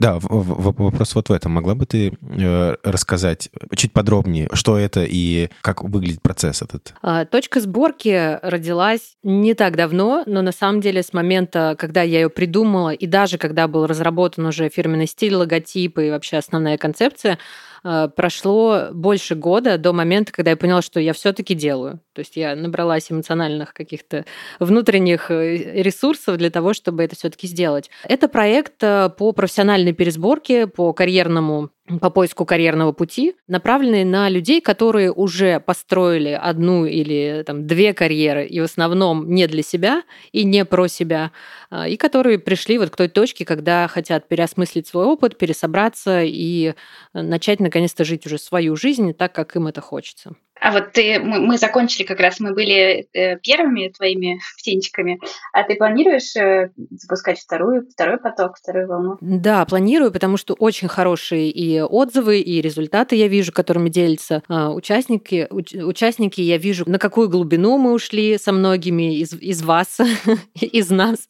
Да, 0.00 0.16
вопрос 0.18 1.14
вот 1.14 1.28
в 1.28 1.32
этом. 1.32 1.52
Могла 1.52 1.74
бы 1.74 1.84
ты 1.84 2.16
э, 2.22 2.76
рассказать 2.82 3.50
чуть 3.76 3.92
подробнее, 3.92 4.48
что 4.54 4.78
это 4.78 5.04
и 5.06 5.50
как 5.60 5.84
выглядит 5.84 6.22
процесс 6.22 6.62
этот? 6.62 6.94
А, 7.02 7.26
точка 7.26 7.60
сборки 7.60 8.38
родилась 8.42 9.18
не 9.22 9.52
так 9.52 9.76
давно, 9.76 10.22
но 10.24 10.40
на 10.40 10.52
самом 10.52 10.80
деле 10.80 11.02
с 11.02 11.12
момента, 11.12 11.76
когда 11.78 12.00
я 12.00 12.20
ее 12.20 12.30
придумала, 12.30 12.94
и 12.94 13.06
даже 13.06 13.36
когда 13.36 13.68
был 13.68 13.86
разработан 13.86 14.46
уже 14.46 14.70
фирменный 14.70 15.06
стиль, 15.06 15.34
логотип 15.34 15.98
и 15.98 16.08
вообще 16.08 16.38
основная 16.38 16.78
концепция, 16.78 17.38
прошло 17.82 18.88
больше 18.92 19.34
года 19.34 19.78
до 19.78 19.92
момента, 19.92 20.32
когда 20.32 20.50
я 20.50 20.56
поняла, 20.56 20.82
что 20.82 21.00
я 21.00 21.12
все-таки 21.12 21.54
делаю. 21.54 22.00
То 22.12 22.20
есть 22.20 22.36
я 22.36 22.54
набралась 22.54 23.10
эмоциональных 23.10 23.72
каких-то 23.72 24.24
внутренних 24.58 25.30
э, 25.30 25.82
ресурсов 25.82 26.36
для 26.36 26.50
того, 26.50 26.74
чтобы 26.74 27.02
это 27.02 27.16
все-таки 27.16 27.46
сделать. 27.46 27.90
Это 28.04 28.28
проект 28.28 28.78
по 28.78 29.32
профессиональной 29.32 29.92
пересборке, 29.92 30.66
по 30.66 30.92
карьерному 30.92 31.70
по 31.98 32.10
поиску 32.10 32.44
карьерного 32.44 32.92
пути, 32.92 33.34
направленные 33.48 34.04
на 34.04 34.28
людей, 34.28 34.60
которые 34.60 35.12
уже 35.12 35.60
построили 35.60 36.30
одну 36.30 36.84
или 36.84 37.42
там, 37.46 37.66
две 37.66 37.94
карьеры, 37.94 38.46
и 38.46 38.60
в 38.60 38.64
основном 38.64 39.30
не 39.32 39.46
для 39.46 39.62
себя 39.62 40.02
и 40.32 40.44
не 40.44 40.64
про 40.64 40.86
себя, 40.88 41.32
а, 41.70 41.88
и 41.88 41.96
которые 41.96 42.38
пришли 42.38 42.78
вот 42.78 42.90
к 42.90 42.96
той 42.96 43.08
точке, 43.08 43.44
когда 43.44 43.88
хотят 43.88 44.28
переосмыслить 44.28 44.86
свой 44.86 45.06
опыт, 45.06 45.38
пересобраться 45.38 46.22
и 46.22 46.74
э, 47.14 47.22
начать 47.22 47.60
наконец-то 47.60 48.04
жить 48.04 48.26
уже 48.26 48.38
свою 48.38 48.76
жизнь 48.76 49.14
так, 49.14 49.34
как 49.34 49.56
им 49.56 49.66
это 49.66 49.80
хочется. 49.80 50.34
А 50.60 50.72
вот 50.72 50.92
ты, 50.92 51.18
мы, 51.18 51.40
мы 51.40 51.58
закончили 51.58 52.04
как 52.04 52.20
раз, 52.20 52.38
мы 52.38 52.52
были 52.52 53.08
э, 53.12 53.38
первыми 53.38 53.88
твоими 53.88 54.40
птенчиками, 54.58 55.20
а 55.52 55.62
ты 55.62 55.76
планируешь 55.76 56.36
э, 56.36 56.70
запускать 56.90 57.40
вторую, 57.40 57.88
второй 57.90 58.18
поток, 58.18 58.56
вторую 58.58 58.86
волну? 58.86 59.16
Да, 59.20 59.64
планирую, 59.64 60.12
потому 60.12 60.36
что 60.36 60.54
очень 60.54 60.88
хорошие 60.88 61.50
и 61.50 61.80
отзывы, 61.80 62.40
и 62.40 62.60
результаты 62.60 63.16
я 63.16 63.28
вижу, 63.28 63.52
которыми 63.52 63.88
делятся 63.88 64.42
э, 64.48 64.66
участники. 64.66 65.46
Уч, 65.50 65.74
участники 65.74 66.40
я 66.40 66.58
вижу, 66.58 66.84
на 66.88 66.98
какую 66.98 67.30
глубину 67.30 67.78
мы 67.78 67.92
ушли 67.92 68.36
со 68.36 68.52
многими 68.52 69.18
из, 69.18 69.32
из 69.32 69.62
вас, 69.62 69.98
из 70.60 70.90
нас, 70.90 71.28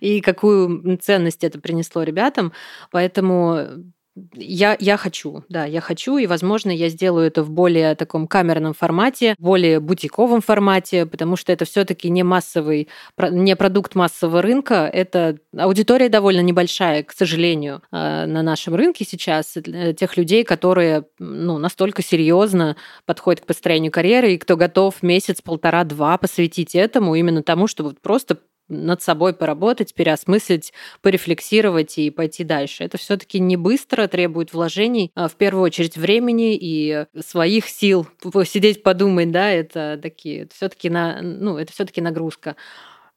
и 0.00 0.20
какую 0.20 0.98
ценность 0.98 1.44
это 1.44 1.58
принесло 1.60 2.02
ребятам. 2.02 2.52
Поэтому 2.90 3.94
я, 4.34 4.76
я 4.80 4.96
хочу, 4.96 5.44
да, 5.48 5.64
я 5.66 5.80
хочу, 5.80 6.16
и, 6.16 6.26
возможно, 6.26 6.70
я 6.70 6.88
сделаю 6.88 7.26
это 7.26 7.42
в 7.42 7.50
более 7.50 7.94
таком 7.94 8.26
камерном 8.26 8.72
формате, 8.72 9.34
более 9.38 9.78
бутиковом 9.78 10.40
формате, 10.40 11.04
потому 11.04 11.36
что 11.36 11.52
это 11.52 11.64
все-таки 11.66 12.08
не 12.08 12.22
массовый, 12.22 12.88
не 13.30 13.54
продукт 13.56 13.94
массового 13.94 14.40
рынка, 14.40 14.90
это 14.90 15.38
аудитория 15.56 16.08
довольно 16.08 16.40
небольшая, 16.40 17.02
к 17.02 17.12
сожалению, 17.12 17.82
э, 17.92 18.26
на 18.26 18.42
нашем 18.42 18.74
рынке 18.74 19.04
сейчас, 19.04 19.54
тех 19.98 20.16
людей, 20.16 20.44
которые 20.44 21.04
ну, 21.18 21.58
настолько 21.58 22.02
серьезно 22.02 22.76
подходят 23.04 23.42
к 23.42 23.46
построению 23.46 23.92
карьеры, 23.92 24.32
и 24.32 24.38
кто 24.38 24.56
готов 24.56 25.02
месяц, 25.02 25.42
полтора, 25.42 25.84
два 25.84 26.16
посвятить 26.16 26.74
этому, 26.74 27.14
именно 27.14 27.42
тому, 27.42 27.66
чтобы 27.66 27.94
просто 28.00 28.38
над 28.68 29.02
собой 29.02 29.32
поработать, 29.32 29.94
переосмыслить, 29.94 30.72
порефлексировать 31.02 31.98
и 31.98 32.10
пойти 32.10 32.44
дальше. 32.44 32.84
Это 32.84 32.98
все-таки 32.98 33.38
не 33.38 33.56
быстро, 33.56 34.08
требует 34.08 34.52
вложений, 34.52 35.12
а 35.14 35.28
в 35.28 35.34
первую 35.36 35.64
очередь 35.64 35.96
времени 35.96 36.56
и 36.56 37.06
своих 37.20 37.68
сил. 37.68 38.06
Сидеть, 38.44 38.82
подумать, 38.82 39.30
да, 39.30 39.50
это 39.50 39.98
такие, 40.02 40.48
все-таки 40.52 40.90
на, 40.90 41.20
ну, 41.22 41.58
это 41.58 41.72
все-таки 41.72 42.00
нагрузка. 42.00 42.56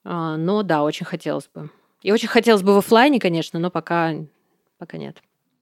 А, 0.03 0.37
но 0.37 0.63
да, 0.63 0.83
очень 0.83 1.05
хотелось 1.05 1.49
бы. 1.53 1.69
И 2.01 2.11
очень 2.11 2.29
хотелось 2.29 2.61
бы 2.61 2.73
в 2.73 2.77
офлайне, 2.77 3.19
конечно, 3.19 3.59
но 3.59 3.69
пока, 3.69 4.13
пока 4.77 4.97
нет. 4.97 5.21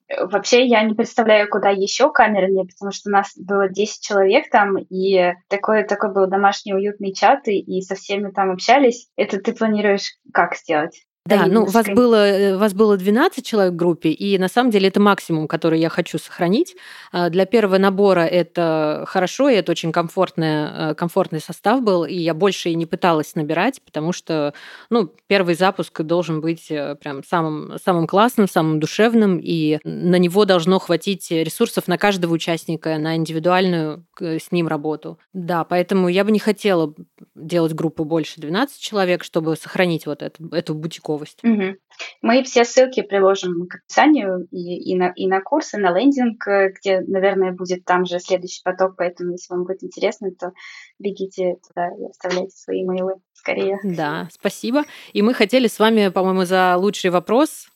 Вообще 0.09 0.65
я 0.65 0.83
не 0.83 0.93
представляю, 0.93 1.49
куда 1.49 1.69
еще 1.69 2.11
камеры 2.11 2.49
нет, 2.49 2.67
потому 2.69 2.91
что 2.91 3.09
у 3.09 3.11
нас 3.11 3.33
было 3.35 3.67
10 3.67 4.01
человек 4.01 4.49
там, 4.49 4.77
и 4.77 5.33
такой, 5.49 5.83
такой 5.83 6.13
был 6.13 6.27
домашний 6.27 6.73
уютный 6.73 7.13
чат, 7.13 7.47
и, 7.47 7.59
и 7.59 7.81
со 7.81 7.95
всеми 7.95 8.31
там 8.31 8.51
общались. 8.51 9.09
Это 9.17 9.39
ты 9.39 9.53
планируешь 9.53 10.17
как 10.31 10.55
сделать? 10.55 11.06
Да, 11.27 11.45
ну 11.47 11.65
вас 11.65 11.87
было, 11.87 12.27
э, 12.27 12.57
вас 12.57 12.73
было 12.73 12.97
12 12.97 13.45
человек 13.45 13.73
в 13.73 13.75
группе, 13.75 14.09
и 14.09 14.37
на 14.37 14.47
самом 14.47 14.71
деле 14.71 14.87
это 14.87 14.99
максимум, 14.99 15.47
который 15.47 15.79
я 15.79 15.89
хочу 15.89 16.17
сохранить. 16.17 16.75
А, 17.11 17.29
для 17.29 17.45
первого 17.45 17.77
набора 17.77 18.21
это 18.21 19.03
хорошо, 19.07 19.49
и 19.49 19.55
это 19.55 19.71
очень 19.71 19.91
комфортный, 19.91 20.91
э, 20.91 20.95
комфортный 20.95 21.39
состав 21.39 21.81
был, 21.81 22.05
и 22.05 22.15
я 22.15 22.33
больше 22.33 22.69
и 22.69 22.75
не 22.75 22.85
пыталась 22.85 23.35
набирать, 23.35 23.81
потому 23.85 24.13
что 24.13 24.53
ну, 24.89 25.11
первый 25.27 25.55
запуск 25.55 26.01
должен 26.01 26.41
быть 26.41 26.71
э, 26.71 26.95
прям 26.95 27.23
самым, 27.23 27.77
самым 27.83 28.07
классным, 28.07 28.47
самым 28.47 28.79
душевным, 28.79 29.39
и 29.41 29.79
на 29.83 30.17
него 30.17 30.45
должно 30.45 30.79
хватить 30.79 31.29
ресурсов 31.29 31.87
на 31.87 31.97
каждого 31.97 32.33
участника, 32.33 32.97
на 32.97 33.15
индивидуальную 33.15 34.05
с 34.19 34.51
ним 34.51 34.67
работу. 34.67 35.19
Да, 35.33 35.63
поэтому 35.63 36.07
я 36.07 36.23
бы 36.23 36.31
не 36.31 36.39
хотела 36.39 36.93
делать 37.35 37.73
группу 37.73 38.03
больше 38.05 38.39
12 38.39 38.79
человек, 38.79 39.23
чтобы 39.23 39.55
сохранить 39.55 40.05
вот 40.05 40.21
эту, 40.21 40.47
эту 40.49 40.73
бутиковую 40.73 41.16
новость. 41.17 41.43
Угу. 41.43 41.77
Мы 42.21 42.43
все 42.43 42.63
ссылки 42.63 43.01
приложим 43.01 43.67
к 43.67 43.75
описанию 43.75 44.47
и, 44.51 44.91
и, 44.91 44.95
на, 44.95 45.11
и 45.15 45.27
на 45.27 45.41
курсы, 45.41 45.77
на 45.77 45.97
лендинг, 45.97 46.47
э, 46.47 46.71
где, 46.71 47.01
наверное, 47.01 47.51
будет 47.51 47.85
там 47.85 48.05
же 48.05 48.19
следующий 48.19 48.61
поток, 48.63 48.95
поэтому 48.97 49.31
если 49.31 49.53
вам 49.53 49.65
будет 49.65 49.83
интересно, 49.83 50.29
то 50.31 50.51
бегите 50.99 51.57
туда 51.67 51.89
и 51.89 52.05
оставляйте 52.09 52.55
свои 52.55 52.85
мейлы 52.85 53.15
скорее. 53.33 53.79
Да, 53.83 54.27
спасибо. 54.31 54.83
И 55.13 55.21
мы 55.21 55.33
хотели 55.33 55.67
с 55.67 55.79
вами, 55.79 56.09
по-моему, 56.09 56.45
за 56.45 56.75
лучший 56.77 57.09
вопрос 57.09 57.67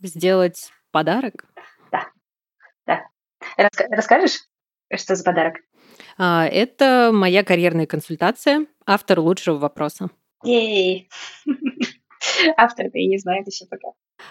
сделать 0.00 0.70
подарок. 0.90 1.44
Да, 1.92 2.08
да. 2.86 3.02
Раска- 3.56 3.86
расскажешь, 3.90 4.40
что 4.94 5.14
за 5.14 5.24
подарок? 5.24 5.56
А, 6.16 6.46
это 6.46 7.10
моя 7.12 7.44
карьерная 7.44 7.86
консультация, 7.86 8.66
автор 8.86 9.20
лучшего 9.20 9.56
вопроса. 9.56 10.10
Ей! 10.44 11.08
Автор-то 12.56 12.98
я 12.98 13.08
не 13.08 13.18
знаю 13.18 13.44
еще 13.46 13.66
пока. 13.66 13.88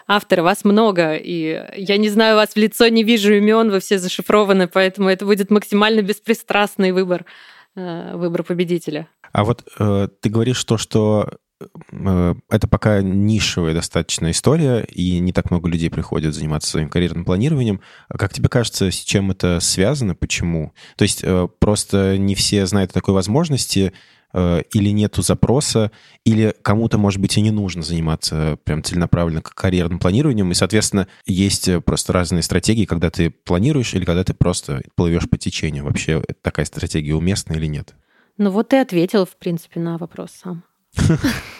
Автор, 0.08 0.41
вас 0.41 0.65
много, 0.65 1.15
и 1.15 1.63
я 1.75 1.98
не 1.98 2.10
знаю 2.10 2.36
вас 2.36 2.50
в 2.50 2.58
лицо, 2.58 2.88
не 2.88 3.03
вижу 3.03 3.34
имен, 3.34 3.72
вы 3.72 3.79
все 3.79 4.00
зашифрованы, 4.00 4.67
поэтому 4.67 5.10
это 5.10 5.25
будет 5.25 5.50
максимально 5.50 6.01
беспристрастный 6.01 6.91
выбор, 6.91 7.25
э, 7.75 8.15
выбор 8.15 8.44
победителя. 8.44 9.08
А 9.32 9.44
вот 9.44 9.67
э, 9.79 10.08
ты 10.22 10.29
говоришь 10.29 10.63
то, 10.63 10.77
что 10.77 11.29
э, 11.62 12.36
это 12.50 12.67
пока 12.67 13.01
нишевая 13.01 13.74
достаточно 13.74 14.32
история, 14.32 14.84
и 14.84 15.20
не 15.20 15.32
так 15.32 15.51
много 15.51 15.70
людей 15.70 15.89
приходят 15.89 16.34
заниматься 16.34 16.70
своим 16.70 16.89
карьерным 16.89 17.25
планированием. 17.25 17.82
Как 18.10 18.34
тебе 18.34 18.50
кажется, 18.50 18.91
с 18.91 18.96
чем 18.96 19.32
это 19.32 19.60
связано, 19.62 20.15
почему? 20.15 20.74
То 20.98 21.03
есть 21.03 21.24
э, 21.24 21.48
просто 21.60 22.17
не 22.17 22.36
все 22.36 22.65
знают 22.65 22.91
о 22.91 22.96
такой 22.96 23.13
возможности, 23.13 23.94
или 24.34 24.90
нету 24.90 25.22
запроса, 25.22 25.92
или 26.26 26.54
кому-то, 26.62 26.98
может 26.98 27.20
быть, 27.20 27.38
и 27.38 27.42
не 27.42 27.52
нужно 27.52 27.82
заниматься 27.82 28.58
прям 28.64 28.84
целенаправленно 28.84 29.42
карьерным 29.42 30.00
планированием, 30.00 30.52
и, 30.52 30.56
соответственно, 30.56 31.08
есть 31.26 31.68
э, 31.68 31.82
просто 31.82 32.14
разные 32.14 32.44
стратегии, 32.44 32.86
когда 32.86 33.10
ты 33.10 33.30
планируешь 33.30 33.94
или 33.94 34.06
когда 34.06 34.24
ты 34.24 34.34
просто 34.34 34.82
плывешь 34.96 35.30
по 35.30 35.38
течению. 35.38 35.86
Вообще 35.86 36.22
такая 36.42 36.66
стратегия 36.66 37.16
уместна 37.16 37.54
или 37.54 37.66
нет? 37.66 37.96
Ну 38.38 38.52
вот 38.52 38.70
ты 38.70 38.78
ответил, 38.78 39.26
в 39.26 39.36
принципе, 39.38 39.80
на 39.80 39.98
вопрос 39.98 40.32
сам. 40.32 40.64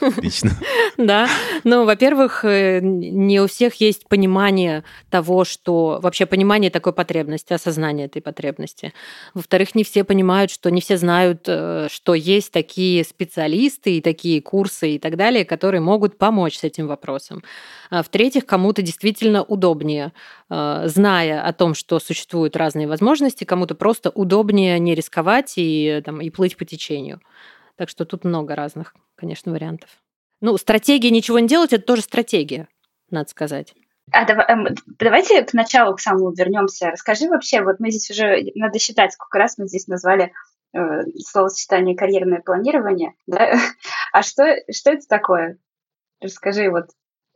Отлично. 0.02 0.52
Да. 0.98 1.28
Ну, 1.64 1.86
во-первых, 1.86 2.44
э, 2.44 2.80
не 2.82 3.40
у 3.40 3.46
всех 3.46 3.76
есть 3.76 4.08
понимание 4.08 4.84
того, 5.12 5.46
что... 5.46 6.00
Вообще 6.02 6.26
понимание 6.26 6.72
такой 6.72 6.92
потребности, 6.92 7.54
осознание 7.54 8.08
этой 8.08 8.20
потребности. 8.20 8.94
Во-вторых, 9.36 9.76
не 9.76 9.84
все 9.84 10.04
понимают, 10.04 10.50
что 10.50 10.72
не 10.72 10.82
все 10.82 10.98
знают, 10.98 11.44
э, 11.46 11.88
что 11.92 12.16
есть 12.16 12.52
такие 12.52 13.04
специалисты 13.04 13.98
и 13.98 14.02
такие 14.02 14.42
курсы 14.42 14.96
и 14.96 15.00
так 15.00 15.18
далее, 15.18 15.46
которые 15.46 15.82
могут 15.82 16.18
помочь 16.18 16.58
с 16.58 16.64
этим 16.64 16.88
вопросом. 16.88 17.44
А 17.92 18.02
в-третьих, 18.02 18.48
кому-то 18.48 18.82
действительно 18.82 19.44
удобнее, 19.44 20.14
э, 20.50 20.84
зная 20.88 21.46
о 21.46 21.54
том, 21.54 21.76
что 21.76 22.00
существуют 22.00 22.56
разные 22.56 22.88
возможности, 22.88 23.44
кому-то 23.44 23.76
просто 23.76 24.10
удобнее 24.10 24.80
не 24.80 24.96
рисковать 24.96 25.54
и, 25.58 26.02
там, 26.04 26.22
и 26.22 26.32
плыть 26.32 26.58
по 26.58 26.66
течению. 26.66 27.22
Так 27.78 27.90
что 27.90 28.06
тут 28.06 28.26
много 28.26 28.56
разных, 28.56 28.96
конечно, 29.16 29.52
вариантов. 29.52 29.90
Ну, 30.42 30.58
стратегия 30.58 31.12
ничего 31.12 31.40
не 31.40 31.48
делать, 31.48 31.74
это 31.74 31.84
тоже 31.84 32.02
стратегия, 32.02 32.68
надо 33.10 33.30
сказать. 33.30 33.74
А 34.12 34.26
давай, 34.26 34.46
эм, 34.48 34.68
давайте 35.00 35.44
к 35.44 35.54
началу, 35.54 35.96
к 35.96 36.00
самому 36.00 36.32
вернемся. 36.32 36.92
Расскажи 36.92 37.28
вообще, 37.28 37.62
вот 37.62 37.80
мы 37.80 37.92
здесь 37.92 38.10
уже, 38.10 38.52
надо 38.56 38.80
считать, 38.80 39.14
сколько 39.14 39.38
раз 39.38 39.58
мы 39.58 39.68
здесь 39.68 39.88
назвали 39.88 40.32
э, 40.74 40.80
словосочетание 41.18 41.96
карьерное 41.96 42.42
планирование, 42.42 43.14
да? 43.26 43.54
А 44.14 44.24
что, 44.24 44.56
что 44.72 44.92
это 44.92 45.06
такое? 45.08 45.58
Расскажи, 46.22 46.70
вот, 46.72 46.86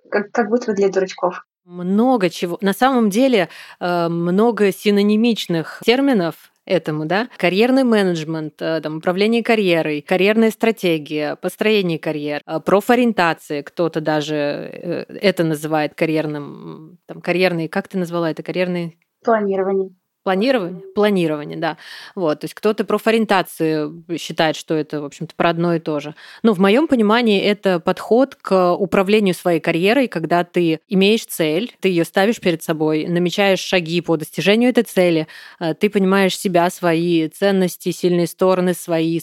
как, 0.10 0.32
как 0.32 0.50
будто 0.50 0.68
бы 0.68 0.74
для 0.74 0.90
дурачков. 0.90 1.46
Много 1.66 2.30
чего. 2.30 2.58
На 2.62 2.74
самом 2.74 3.10
деле 3.10 3.50
э, 3.80 4.08
много 4.08 4.72
синонимичных 4.72 5.82
терминов, 5.86 6.51
этому, 6.66 7.06
да. 7.06 7.30
Карьерный 7.38 7.84
менеджмент, 7.84 8.62
э, 8.62 8.82
там, 8.82 8.98
управление 8.98 9.44
карьерой, 9.44 10.02
карьерная 10.02 10.52
стратегия, 10.52 11.36
построение 11.36 12.00
карьер, 12.00 12.42
э, 12.46 12.60
профориентация, 12.60 13.64
кто-то 13.64 14.02
даже 14.02 14.36
э, 14.36 15.06
это 15.10 15.44
называет 15.44 15.96
карьерным, 15.96 17.00
там, 17.08 17.22
карьерный, 17.22 17.68
как 17.68 17.88
ты 17.88 17.98
назвала 17.98 18.32
это, 18.32 18.44
карьерный... 18.44 18.98
Планирование. 19.24 19.92
Планирование? 20.24 20.84
Планирование, 20.94 21.58
да. 21.58 21.78
Вот, 22.14 22.42
то 22.42 22.46
есть 22.46 22.54
кто-то 22.54 22.86
профориентацию 22.86 24.04
считает, 24.20 24.56
что 24.56 24.76
это, 24.76 25.02
в 25.02 25.06
общем-то, 25.06 25.34
про 25.36 25.50
одно 25.50 25.74
и 25.74 25.80
то 25.80 26.00
же. 26.00 26.14
Но 26.44 26.54
в 26.54 26.60
моем 26.60 26.88
понимании 26.88 27.42
это 27.42 27.80
подход 27.80 28.36
к 28.36 28.74
управлению 28.76 29.34
своей 29.34 29.60
карьерой, 29.60 30.08
когда 30.08 30.44
ты 30.44 30.80
имеешь 30.88 31.26
цель, 31.26 31.76
ты 31.80 31.90
ее 31.90 32.06
ставишь 32.06 32.40
перед 32.40 32.62
собой, 32.62 33.08
намечаешь 33.08 33.60
шаги 33.60 34.00
по 34.02 34.16
достижению 34.16 34.70
этой 34.70 34.84
цели, 34.84 35.28
э, 35.60 35.74
ты 35.74 35.90
понимаешь 35.90 36.38
себя, 36.38 36.70
свои 36.70 37.28
ценности, 37.28 37.90
сильные 37.92 38.28
стороны, 38.28 38.76
свои 38.76 39.22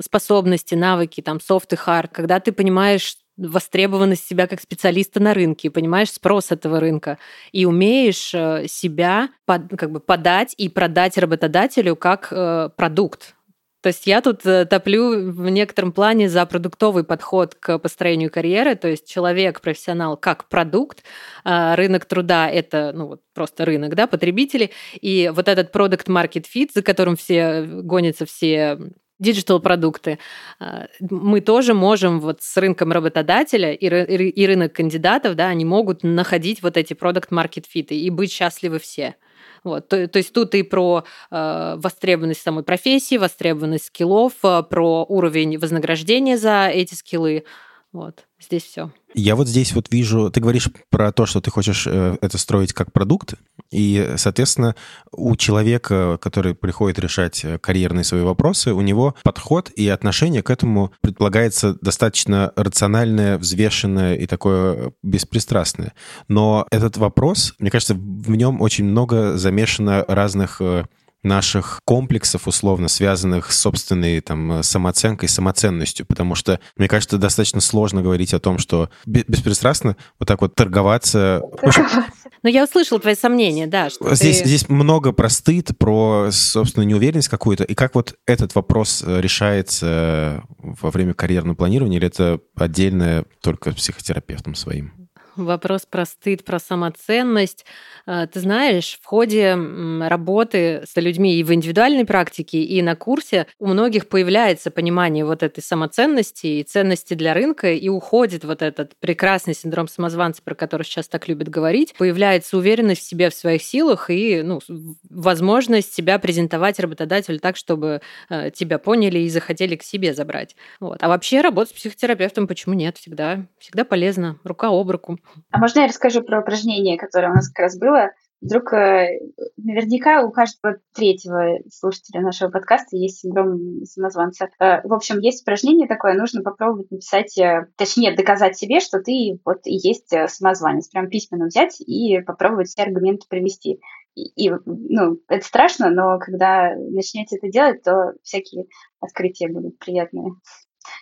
способности, 0.00 0.74
навыки, 0.74 1.20
там, 1.20 1.40
софт 1.40 1.72
и 1.74 1.76
хард, 1.76 2.10
когда 2.12 2.40
ты 2.40 2.50
понимаешь, 2.50 3.16
востребованность 3.48 4.26
себя 4.26 4.46
как 4.46 4.60
специалиста 4.60 5.20
на 5.20 5.34
рынке, 5.34 5.70
понимаешь 5.70 6.12
спрос 6.12 6.50
этого 6.50 6.80
рынка. 6.80 7.18
И 7.52 7.64
умеешь 7.64 8.32
э, 8.34 8.66
себя 8.68 9.30
под, 9.46 9.68
как 9.76 9.90
бы 9.90 10.00
подать 10.00 10.54
и 10.56 10.68
продать 10.68 11.18
работодателю 11.18 11.96
как 11.96 12.28
э, 12.30 12.70
продукт. 12.76 13.34
То 13.82 13.86
есть 13.88 14.06
я 14.06 14.20
тут 14.20 14.44
э, 14.44 14.66
топлю 14.66 15.32
в 15.32 15.48
некотором 15.48 15.92
плане 15.92 16.28
за 16.28 16.44
продуктовый 16.44 17.02
подход 17.02 17.54
к 17.54 17.78
построению 17.78 18.30
карьеры, 18.30 18.74
то 18.74 18.88
есть 18.88 19.08
человек, 19.08 19.62
профессионал 19.62 20.18
как 20.18 20.48
продукт, 20.48 21.02
а 21.44 21.74
рынок 21.76 22.04
труда— 22.04 22.48
это 22.50 22.92
ну, 22.94 23.06
вот 23.06 23.22
просто 23.32 23.64
рынок, 23.64 23.94
да, 23.94 24.06
потребители, 24.06 24.70
и 25.00 25.32
вот 25.34 25.48
этот 25.48 25.72
product 25.72 26.08
market 26.08 26.44
fit, 26.54 26.70
за 26.74 26.82
которым 26.82 27.16
все 27.16 27.62
гонятся 27.62 28.26
все 28.26 28.78
digital-продукты, 29.20 30.18
а, 30.58 30.86
мы 31.00 31.40
тоже 31.40 31.74
можем 31.74 32.20
вот 32.20 32.42
с 32.42 32.56
рынком 32.56 32.90
работодателя 32.90 33.72
и, 33.72 33.86
и 33.86 34.46
рынок 34.46 34.72
кандидатов, 34.72 35.36
да, 35.36 35.48
они 35.48 35.64
могут 35.64 36.02
находить 36.02 36.62
вот 36.62 36.76
эти 36.76 36.94
product-market-fit 36.94 37.89
ы 37.89 37.94
и 37.94 38.10
быть 38.10 38.32
счастливы 38.32 38.78
все. 38.78 39.14
Вот. 39.62 39.88
То, 39.88 40.08
то 40.08 40.16
есть 40.16 40.32
тут 40.32 40.54
и 40.54 40.62
про 40.62 41.04
э, 41.30 41.74
востребованность 41.76 42.42
самой 42.42 42.64
профессии, 42.64 43.16
востребованность 43.16 43.86
скиллов, 43.86 44.32
э, 44.42 44.62
про 44.62 45.04
уровень 45.04 45.58
вознаграждения 45.58 46.38
за 46.38 46.68
эти 46.68 46.94
скиллы. 46.94 47.44
Вот, 47.92 48.26
здесь 48.40 48.64
все. 48.64 48.92
Я 49.14 49.36
вот 49.36 49.48
здесь 49.48 49.72
вот 49.74 49.92
вижу, 49.92 50.30
ты 50.30 50.40
говоришь 50.40 50.68
про 50.88 51.12
то, 51.12 51.26
что 51.26 51.40
ты 51.40 51.50
хочешь 51.50 51.86
э, 51.86 52.16
это 52.20 52.38
строить 52.38 52.72
как 52.72 52.92
продукт, 52.92 53.34
и, 53.70 54.14
соответственно, 54.16 54.74
у 55.12 55.36
человека, 55.36 56.18
который 56.20 56.54
приходит 56.54 56.98
решать 56.98 57.44
э, 57.44 57.58
карьерные 57.58 58.04
свои 58.04 58.22
вопросы, 58.22 58.72
у 58.72 58.80
него 58.80 59.14
подход 59.22 59.70
и 59.70 59.88
отношение 59.88 60.42
к 60.42 60.50
этому 60.50 60.92
предполагается 61.00 61.76
достаточно 61.80 62.52
рациональное, 62.56 63.38
взвешенное 63.38 64.14
и 64.14 64.26
такое 64.26 64.92
беспристрастное. 65.02 65.92
Но 66.28 66.66
этот 66.70 66.96
вопрос, 66.96 67.54
мне 67.58 67.70
кажется, 67.70 67.94
в 67.94 68.30
нем 68.34 68.60
очень 68.60 68.84
много 68.84 69.36
замешано 69.36 70.04
разных 70.08 70.60
э, 70.60 70.84
наших 71.22 71.80
комплексов, 71.84 72.48
условно, 72.48 72.88
связанных 72.88 73.52
с 73.52 73.60
собственной 73.60 74.20
там, 74.20 74.62
самооценкой, 74.62 75.28
самоценностью, 75.28 76.06
потому 76.06 76.34
что, 76.34 76.60
мне 76.76 76.88
кажется, 76.88 77.18
достаточно 77.18 77.60
сложно 77.60 78.02
говорить 78.02 78.34
о 78.34 78.40
том, 78.40 78.58
что 78.58 78.90
беспристрастно 79.06 79.96
вот 80.18 80.26
так 80.26 80.40
вот 80.40 80.54
торговаться. 80.54 81.42
Но 82.42 82.48
я 82.48 82.64
услышал 82.64 82.98
твои 82.98 83.14
сомнения, 83.14 83.66
да. 83.66 83.90
Что 83.90 84.14
здесь, 84.14 84.40
ты... 84.40 84.48
здесь 84.48 84.68
много 84.68 85.12
про 85.12 85.28
стыд, 85.28 85.76
про, 85.76 86.28
собственно, 86.30 86.84
неуверенность 86.84 87.28
какую-то, 87.28 87.64
и 87.64 87.74
как 87.74 87.94
вот 87.94 88.14
этот 88.26 88.54
вопрос 88.54 89.04
решается 89.06 90.42
во 90.58 90.90
время 90.90 91.12
карьерного 91.12 91.54
планирования, 91.54 91.98
или 91.98 92.06
это 92.06 92.40
отдельное 92.56 93.26
только 93.42 93.72
психотерапевтом 93.72 94.54
своим? 94.54 94.99
Вопрос 95.44 95.86
про 95.86 96.04
стыд, 96.04 96.44
про 96.44 96.58
самоценность. 96.58 97.64
А, 98.06 98.26
ты 98.26 98.40
знаешь, 98.40 98.98
в 99.00 99.06
ходе 99.06 99.54
работы 99.54 100.82
с 100.86 100.96
людьми 101.00 101.36
и 101.36 101.44
в 101.44 101.52
индивидуальной 101.52 102.04
практике, 102.04 102.62
и 102.62 102.82
на 102.82 102.96
курсе 102.96 103.46
у 103.58 103.66
многих 103.66 104.08
появляется 104.08 104.70
понимание 104.70 105.24
вот 105.24 105.42
этой 105.42 105.62
самоценности 105.62 106.46
и 106.46 106.62
ценности 106.62 107.14
для 107.14 107.34
рынка, 107.34 107.72
и 107.72 107.88
уходит 107.88 108.44
вот 108.44 108.62
этот 108.62 108.96
прекрасный 109.00 109.54
синдром 109.54 109.88
самозванца, 109.88 110.42
про 110.42 110.54
который 110.54 110.82
сейчас 110.82 111.08
так 111.08 111.28
любят 111.28 111.48
говорить. 111.48 111.94
Появляется 111.98 112.56
уверенность 112.56 113.02
в 113.02 113.04
себе, 113.04 113.30
в 113.30 113.34
своих 113.34 113.62
силах 113.62 114.10
и 114.10 114.42
ну, 114.42 114.60
возможность 115.08 115.94
себя 115.94 116.18
презентовать 116.18 116.78
работодателю 116.78 117.38
так, 117.38 117.56
чтобы 117.56 118.00
э, 118.28 118.50
тебя 118.50 118.78
поняли 118.78 119.20
и 119.20 119.28
захотели 119.28 119.76
к 119.76 119.82
себе 119.82 120.14
забрать. 120.14 120.56
Вот. 120.80 121.02
А 121.02 121.08
вообще 121.08 121.40
работать 121.40 121.74
с 121.74 121.78
психотерапевтом 121.78 122.46
почему 122.46 122.74
нет? 122.74 122.98
Всегда, 122.98 123.46
всегда 123.58 123.84
полезно. 123.84 124.38
Рука 124.44 124.68
об 124.68 124.90
руку. 124.90 125.18
А 125.50 125.58
можно 125.58 125.80
я 125.80 125.86
расскажу 125.86 126.22
про 126.22 126.40
упражнение, 126.40 126.98
которое 126.98 127.30
у 127.30 127.34
нас 127.34 127.48
как 127.48 127.64
раз 127.64 127.78
было? 127.78 128.10
Вдруг 128.40 128.72
э, 128.72 129.20
наверняка 129.58 130.22
у 130.22 130.30
каждого 130.30 130.78
третьего 130.94 131.58
слушателя 131.70 132.22
нашего 132.22 132.48
подкаста 132.48 132.96
есть 132.96 133.18
синдром 133.18 133.84
самозванца. 133.84 134.48
Э, 134.58 134.80
в 134.82 134.94
общем, 134.94 135.18
есть 135.18 135.42
упражнение 135.42 135.86
такое, 135.86 136.14
нужно 136.14 136.42
попробовать 136.42 136.90
написать, 136.90 137.36
э, 137.36 137.66
точнее, 137.76 138.16
доказать 138.16 138.56
себе, 138.56 138.80
что 138.80 139.00
ты 139.00 139.38
вот 139.44 139.60
и 139.66 139.74
есть 139.74 140.14
самозванец. 140.28 140.88
Прям 140.88 141.10
письменно 141.10 141.46
взять 141.46 141.80
и 141.82 142.20
попробовать 142.20 142.68
все 142.68 142.84
аргументы 142.84 143.26
привести. 143.28 143.80
И, 144.14 144.48
и 144.48 144.50
ну, 144.64 145.18
это 145.28 145.44
страшно, 145.44 145.90
но 145.90 146.18
когда 146.18 146.74
начнете 146.74 147.36
это 147.36 147.50
делать, 147.50 147.82
то 147.82 148.14
всякие 148.22 148.66
открытия 149.00 149.48
будут 149.48 149.78
приятные. 149.78 150.32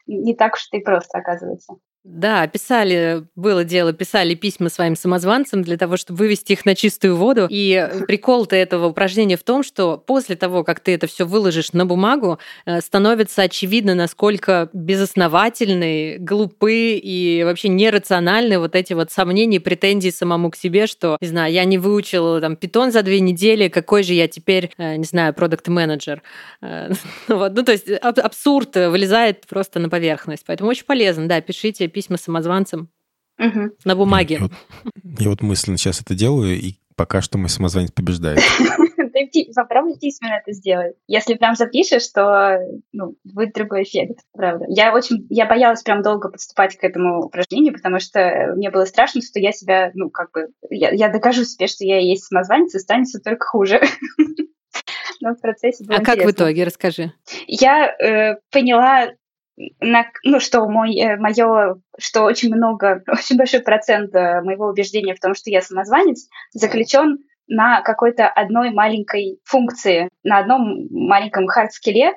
Не 0.09 0.35
так 0.35 0.55
уж 0.55 0.67
и 0.73 0.81
просто, 0.81 1.19
оказывается. 1.19 1.75
Да, 2.05 2.47
писали, 2.47 3.25
было 3.35 3.65
дело, 3.65 3.93
писали 3.93 4.35
письма 4.35 4.69
своим 4.69 4.95
самозванцам 4.95 5.63
для 5.63 5.77
того, 5.77 5.97
чтобы 5.97 6.21
вывести 6.21 6.53
их 6.53 6.65
на 6.65 6.75
чистую 6.75 7.17
воду. 7.17 7.47
И 7.51 7.89
прикол-то 8.07 8.55
этого 8.55 8.87
упражнения 8.87 9.37
в 9.37 9.43
том, 9.43 9.63
что 9.63 9.99
после 9.99 10.37
того, 10.37 10.63
как 10.63 10.81
ты 10.81 10.95
это 10.95 11.07
все 11.07 11.27
выложишь 11.27 11.73
на 11.73 11.85
бумагу, 11.87 12.39
э, 12.67 12.81
становится 12.81 13.43
очевидно, 13.43 13.95
насколько 13.95 14.71
безосновательны, 14.73 16.19
глупы 16.19 16.99
и 17.03 17.43
вообще 17.45 17.69
нерациональны 17.69 18.59
вот 18.59 18.77
эти 18.77 18.93
вот 18.93 19.11
сомнения 19.11 19.61
претензии 19.61 20.11
самому 20.11 20.51
к 20.51 20.57
себе, 20.57 20.87
что, 20.87 21.19
не 21.21 21.29
знаю, 21.29 21.53
я 21.53 21.65
не 21.65 21.79
выучил 21.79 22.41
там 22.41 22.57
питон 22.57 22.93
за 22.93 23.03
две 23.03 23.19
недели, 23.21 23.69
какой 23.69 24.05
же 24.05 24.15
я 24.15 24.29
теперь, 24.29 24.71
э, 24.79 24.97
не 24.97 25.05
знаю, 25.05 25.35
продукт-менеджер. 25.35 26.23
Э, 26.63 26.93
вот. 27.29 27.55
Ну, 27.55 27.65
то 27.65 27.73
есть 27.73 27.91
абсурд 27.91 28.77
вылезает 28.77 29.47
просто 29.49 29.81
на 29.81 29.89
поверхность. 29.89 30.45
Поэтому 30.47 30.71
очень 30.71 30.87
полезно, 30.87 31.27
да, 31.29 31.41
пишите 31.41 31.88
письма 31.89 32.17
самозванцам 32.17 32.89
угу. 33.39 33.71
на 33.85 33.97
бумаге. 33.97 34.37
Я 34.37 34.41
вот, 34.43 34.53
я 35.21 35.29
вот 35.31 35.43
мысленно 35.43 35.77
сейчас 35.77 36.01
это 36.01 36.15
делаю, 36.15 36.59
и 36.59 36.75
пока 36.97 37.23
что 37.23 37.39
мой 37.39 37.49
самозванец 37.49 37.93
побеждает. 37.93 38.41
Ты 39.33 39.51
попробуй 39.55 39.99
письменно 39.99 40.35
это 40.35 40.53
сделать. 40.53 40.95
Если 41.07 41.35
прям 41.35 41.55
запишешь, 41.57 42.07
то 42.09 42.59
ну, 42.93 43.17
будет 43.25 43.53
другой 43.53 43.83
эффект, 43.83 44.21
правда. 44.33 44.65
Я 44.69 44.95
очень, 44.95 45.27
я 45.29 45.47
боялась 45.47 45.83
прям 45.83 46.03
долго 46.03 46.29
подступать 46.29 46.77
к 46.77 46.85
этому 46.85 47.25
упражнению, 47.25 47.73
потому 47.73 47.99
что 47.99 48.53
мне 48.57 48.71
было 48.71 48.85
страшно, 48.85 49.21
что 49.21 49.41
я 49.41 49.53
себя, 49.53 49.91
ну, 49.95 50.09
как 50.11 50.31
бы, 50.33 50.49
я, 50.71 50.91
я 50.91 51.09
докажу 51.09 51.45
себе, 51.45 51.67
что 51.67 51.85
я 51.85 51.99
есть 51.99 52.25
самозванец, 52.25 52.75
и 52.75 52.79
станется 52.79 53.21
только 53.21 53.45
хуже. 53.47 53.81
Но 55.21 55.35
в 55.35 55.41
процессе 55.41 55.85
было 55.85 55.97
А 55.97 56.01
интересно. 56.01 56.23
как 56.23 56.33
в 56.33 56.37
итоге, 56.37 56.65
расскажи. 56.65 57.13
Я 57.47 57.89
э, 57.89 58.37
поняла 58.51 59.09
на, 59.81 60.07
ну, 60.25 60.41
что 60.41 60.67
мой, 60.69 60.97
э, 60.97 61.17
мое, 61.17 61.81
что 61.99 62.23
очень 62.23 62.55
много, 62.55 63.03
очень 63.09 63.37
большой 63.37 63.61
процент 63.61 64.15
э, 64.15 64.41
моего 64.43 64.67
убеждения 64.67 65.15
в 65.15 65.21
том, 65.21 65.35
что 65.35 65.51
я 65.51 65.61
самозванец, 65.61 66.29
заключен 66.53 67.19
на 67.47 67.81
какой-то 67.83 68.29
одной 68.29 68.71
маленькой 68.71 69.41
функции, 69.45 70.09
на 70.23 70.39
одном 70.39 70.87
маленьком 70.91 71.47
хард-скилле, 71.47 72.13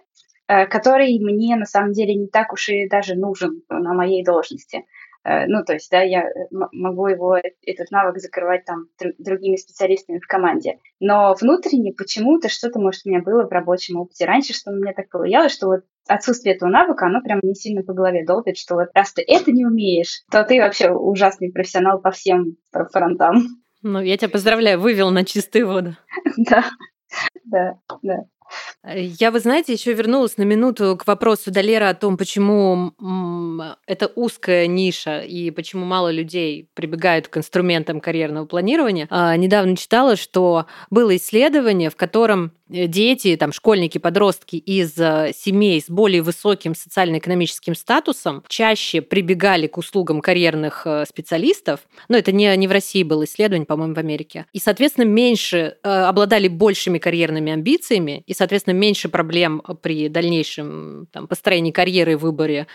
э, 0.48 0.68
который 0.68 1.18
мне 1.20 1.56
на 1.56 1.66
самом 1.66 1.94
деле 1.94 2.16
не 2.16 2.28
так 2.28 2.54
уж 2.54 2.70
и 2.70 2.88
даже 2.88 3.16
нужен 3.16 3.64
на 3.70 3.94
моей 3.94 4.24
должности. 4.24 4.86
Ну, 5.24 5.64
то 5.64 5.74
есть, 5.74 5.92
да, 5.92 6.02
я 6.02 6.24
могу 6.50 7.06
его, 7.06 7.38
этот 7.38 7.92
навык 7.92 8.18
закрывать 8.18 8.66
там 8.66 8.88
другими 9.20 9.56
специалистами 9.56 10.18
в 10.18 10.26
команде. 10.26 10.80
Но 11.00 11.36
внутренне 11.40 11.94
почему-то 11.94 12.50
что-то, 12.50 12.80
может, 12.80 13.06
у 13.06 13.10
меня 13.10 13.22
было 13.22 13.48
в 13.48 13.52
рабочем 13.52 13.98
опыте 13.98 14.26
раньше, 14.26 14.54
что 14.54 14.72
у 14.72 14.74
меня 14.74 14.94
так 14.94 15.10
повлияло, 15.10 15.48
что 15.48 15.68
вот 15.68 15.82
отсутствие 16.14 16.56
этого 16.56 16.70
навыка, 16.70 17.06
оно 17.06 17.22
прям 17.22 17.40
не 17.44 17.56
сильно 17.56 17.84
по 17.84 17.94
голове 17.94 18.26
долбит, 18.26 18.58
что 18.58 18.76
вот 18.76 18.90
раз 18.94 19.14
ты 19.14 19.24
это 19.28 19.52
не 19.52 19.66
умеешь, 19.66 20.24
то 20.30 20.44
ты 20.44 20.60
вообще 20.60 20.92
ужасный 20.92 21.52
профессионал 21.52 22.00
по 22.00 22.12
всем 22.12 22.58
фронтам. 22.72 23.48
Ну, 23.82 24.00
я 24.00 24.18
тебя 24.18 24.30
поздравляю, 24.30 24.80
вывел 24.80 25.10
на 25.12 25.26
чистую 25.26 25.68
воду. 25.68 25.96
Да, 26.38 26.66
да, 27.46 27.74
да. 28.02 28.26
Я, 28.84 29.32
вы 29.32 29.40
знаете, 29.40 29.74
еще 29.74 29.94
вернулась 29.94 30.38
на 30.38 30.44
минуту 30.44 30.98
к 30.98 31.08
вопросу 31.08 31.52
Далера 31.52 31.90
о 31.90 31.94
том, 31.94 32.18
почему 32.18 32.92
это 33.86 34.12
узкая 34.16 34.68
ниша 34.68 35.22
и 35.22 35.52
почему 35.52 35.86
мало 35.86 36.12
людей 36.12 36.70
прибегают 36.74 37.28
к 37.28 37.38
инструментам 37.38 38.02
карьерного 38.02 38.46
планирования. 38.46 39.08
А, 39.10 39.36
недавно 39.38 39.78
читала, 39.78 40.16
что 40.16 40.66
было 40.90 41.16
исследование, 41.16 41.90
в 41.90 41.96
котором 41.96 42.52
дети, 42.72 43.36
там, 43.36 43.52
школьники, 43.52 43.98
подростки 43.98 44.56
из 44.56 44.98
э, 44.98 45.32
семей 45.36 45.82
с 45.82 45.90
более 45.90 46.22
высоким 46.22 46.74
социально-экономическим 46.74 47.76
статусом 47.76 48.44
чаще 48.48 49.02
прибегали 49.02 49.68
к 49.68 49.78
услугам 49.78 50.22
карьерных 50.22 50.84
э, 50.86 51.06
специалистов. 51.08 51.82
Но 52.08 52.18
это 52.18 52.32
не, 52.32 52.56
не 52.56 52.68
в 52.68 52.72
России 52.72 53.04
было 53.04 53.26
исследование, 53.26 53.66
по-моему, 53.66 53.94
в 53.94 54.00
Америке. 54.00 54.46
И, 54.54 54.60
соответственно, 54.60 55.06
меньше 55.06 55.78
э, 55.84 55.90
обладали 55.90 56.48
большими 56.48 56.98
карьерными 56.98 57.52
амбициями, 57.52 58.24
и, 58.26 58.34
соответственно, 58.34 58.76
меньше 58.76 59.10
проблем 59.10 59.62
при 59.82 60.08
дальнейшем 60.08 61.08
там, 61.12 61.28
построении 61.28 61.72
карьеры 61.72 62.14
и 62.14 62.16
выборе 62.16 62.68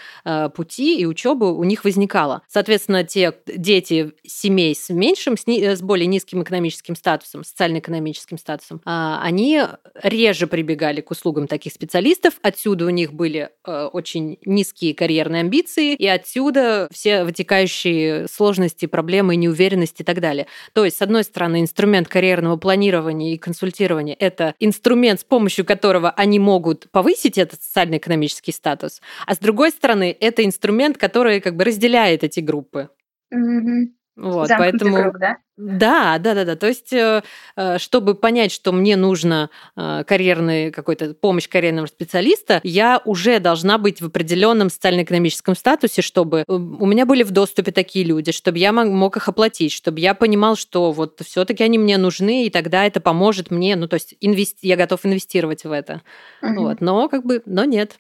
пути 0.55 0.99
и 0.99 1.07
учебы 1.07 1.57
у 1.57 1.65
них 1.65 1.85
возникало. 1.85 2.43
Соответственно, 2.49 3.05
те 3.05 3.33
дети 3.47 4.13
семей 4.25 4.75
с 4.75 4.91
меньшим, 4.91 5.37
с, 5.37 5.47
с 5.47 5.83
более 5.83 6.07
низким 6.07 6.43
экономическим 6.43 6.97
статусом, 6.97 7.45
социально-экономическим 7.45 8.39
статусом, 8.39 8.81
а, 8.85 9.21
они 9.23 9.63
реже 10.03 10.47
прибегали 10.47 11.01
к 11.01 11.11
услугам 11.11 11.47
таких 11.47 11.73
специалистов. 11.73 12.35
Отсюда 12.43 12.87
у 12.87 12.91
них 12.91 13.13
были 13.13 13.51
э, 13.67 13.89
очень 13.93 14.39
низкие 14.45 14.95
карьерные 14.95 15.41
амбиции, 15.41 15.95
и 15.95 16.07
отсюда 16.07 16.89
все 16.93 17.25
вытекающие 17.25 18.27
сложности, 18.29 18.87
проблемы, 18.87 19.37
неуверенность 19.37 20.01
и 20.01 20.05
так 20.05 20.21
далее. 20.21 20.47
То 20.73 20.85
есть, 20.85 20.97
с 20.99 21.03
одной 21.03 21.25
стороны, 21.25 21.61
инструмент 21.61 22.09
карьерного 22.09 22.57
планирования 22.57 23.35
и 23.35 23.39
консультирования– 23.39 24.17
это 24.19 24.55
инструмент, 24.59 25.21
с 25.21 25.25
помощью 25.25 25.65
которого 25.65 26.11
они 26.11 26.39
могут 26.39 26.91
повысить 26.91 27.39
этот 27.39 27.63
социально-экономический 27.63 28.53
статус, 28.53 29.01
а 29.27 29.35
с 29.35 29.39
другой 29.39 29.71
стороны, 29.71 30.17
это 30.19 30.45
инструмент, 30.45 30.99
который 30.99 31.41
как 31.41 31.57
бы 31.57 31.65
разделяет 31.65 32.25
эти 32.25 32.41
группы. 32.41 32.91
Mm-hmm. 33.33 33.87
Вот, 34.17 34.49
поэтому... 34.57 34.97
круг, 34.97 35.19
да? 35.19 35.37
Да, 35.57 36.19
да, 36.19 36.35
да, 36.35 36.45
да. 36.45 36.57
То 36.57 36.67
есть, 36.67 36.93
э, 36.93 37.23
э, 37.57 37.79
чтобы 37.79 38.15
понять, 38.15 38.53
что 38.53 38.73
мне 38.73 38.97
нужно 38.97 39.49
э, 39.75 40.05
карьерный 40.07 40.71
какой-то 40.71 41.15
помощь 41.15 41.49
карьерного 41.49 41.87
специалиста, 41.87 42.61
я 42.63 43.01
уже 43.05 43.41
должна 43.41 43.79
быть 43.79 44.03
в 44.03 44.07
определенном 44.07 44.69
социально-экономическом 44.69 45.57
статусе, 45.57 46.03
чтобы 46.03 46.45
у 46.47 46.87
меня 46.87 47.07
были 47.07 47.23
в 47.23 47.31
доступе 47.31 47.73
такие 47.73 48.05
люди, 48.05 48.33
чтобы 48.33 48.59
я 48.59 48.73
мог 48.73 49.17
их 49.17 49.29
оплатить, 49.29 49.73
чтобы 49.73 50.01
я 50.01 50.15
понимал, 50.15 50.57
что 50.57 50.93
вот 50.93 51.21
все-таки 51.25 51.65
они 51.65 51.79
мне 51.79 51.97
нужны, 51.97 52.47
и 52.47 52.51
тогда 52.51 52.85
это 52.85 53.01
поможет 53.01 53.51
мне. 53.51 53.77
Ну, 53.77 53.89
то 53.89 53.95
есть 53.95 54.15
инвести... 54.21 54.67
я 54.67 54.77
готов 54.77 55.07
инвестировать 55.07 55.65
в 55.65 55.73
это. 55.73 56.03
Угу. 56.43 56.61
Вот. 56.61 56.81
Но 56.83 57.09
как 57.09 57.25
бы, 57.25 57.43
но 57.47 57.65
нет. 57.65 57.99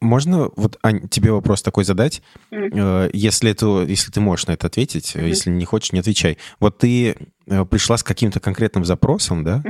Можно 0.00 0.50
вот 0.56 0.78
Ань, 0.82 1.08
тебе 1.08 1.32
вопрос 1.32 1.62
такой 1.62 1.84
задать, 1.84 2.22
uh 2.50 3.10
если 3.12 3.50
это, 3.50 3.82
если 3.82 4.10
ты 4.10 4.20
можешь 4.20 4.46
на 4.46 4.52
это 4.52 4.66
ответить, 4.66 5.14
uh 5.16 5.26
если 5.26 5.50
не 5.50 5.64
хочешь, 5.64 5.92
не 5.92 6.00
отвечай. 6.00 6.38
Вот 6.60 6.78
ты 6.78 7.16
э, 7.46 7.64
пришла 7.64 7.96
с 7.96 8.02
каким-то 8.02 8.40
конкретным 8.40 8.84
запросом, 8.84 9.44
да, 9.44 9.62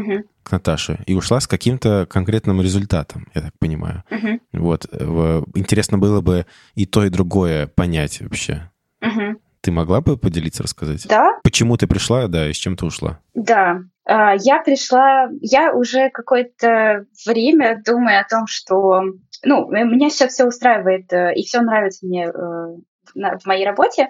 к 0.42 0.52
Наташе, 0.52 1.00
и 1.06 1.14
ушла 1.14 1.40
с 1.40 1.46
каким-то 1.46 2.06
конкретным 2.08 2.62
результатом, 2.62 3.28
я 3.34 3.42
так 3.42 3.52
понимаю. 3.58 4.04
Вот 4.52 4.86
интересно 5.54 5.98
было 5.98 6.20
бы 6.20 6.46
и 6.74 6.86
то 6.86 7.04
и 7.04 7.10
другое 7.10 7.66
понять 7.66 8.20
вообще. 8.20 8.70
Ты 9.60 9.72
могла 9.72 10.00
бы 10.00 10.16
поделиться, 10.16 10.62
рассказать? 10.62 11.04
Да. 11.08 11.32
Почему 11.42 11.76
ты 11.76 11.88
пришла, 11.88 12.28
да, 12.28 12.48
и 12.48 12.52
с 12.52 12.56
чем 12.56 12.76
ты 12.76 12.86
ушла? 12.86 13.18
Да, 13.34 13.82
а, 14.08 14.34
я 14.36 14.62
пришла, 14.62 15.28
я 15.42 15.74
уже 15.74 16.08
какое-то 16.08 17.04
время 17.26 17.82
думаю 17.84 18.20
о 18.20 18.28
том, 18.28 18.46
что 18.46 19.02
ну, 19.44 19.68
меня 19.68 20.10
сейчас 20.10 20.32
все 20.32 20.46
устраивает, 20.46 21.12
э, 21.12 21.34
и 21.34 21.44
все 21.44 21.60
нравится 21.60 22.06
мне 22.06 22.26
э, 22.26 22.30
в 22.32 23.46
моей 23.46 23.64
работе, 23.64 24.08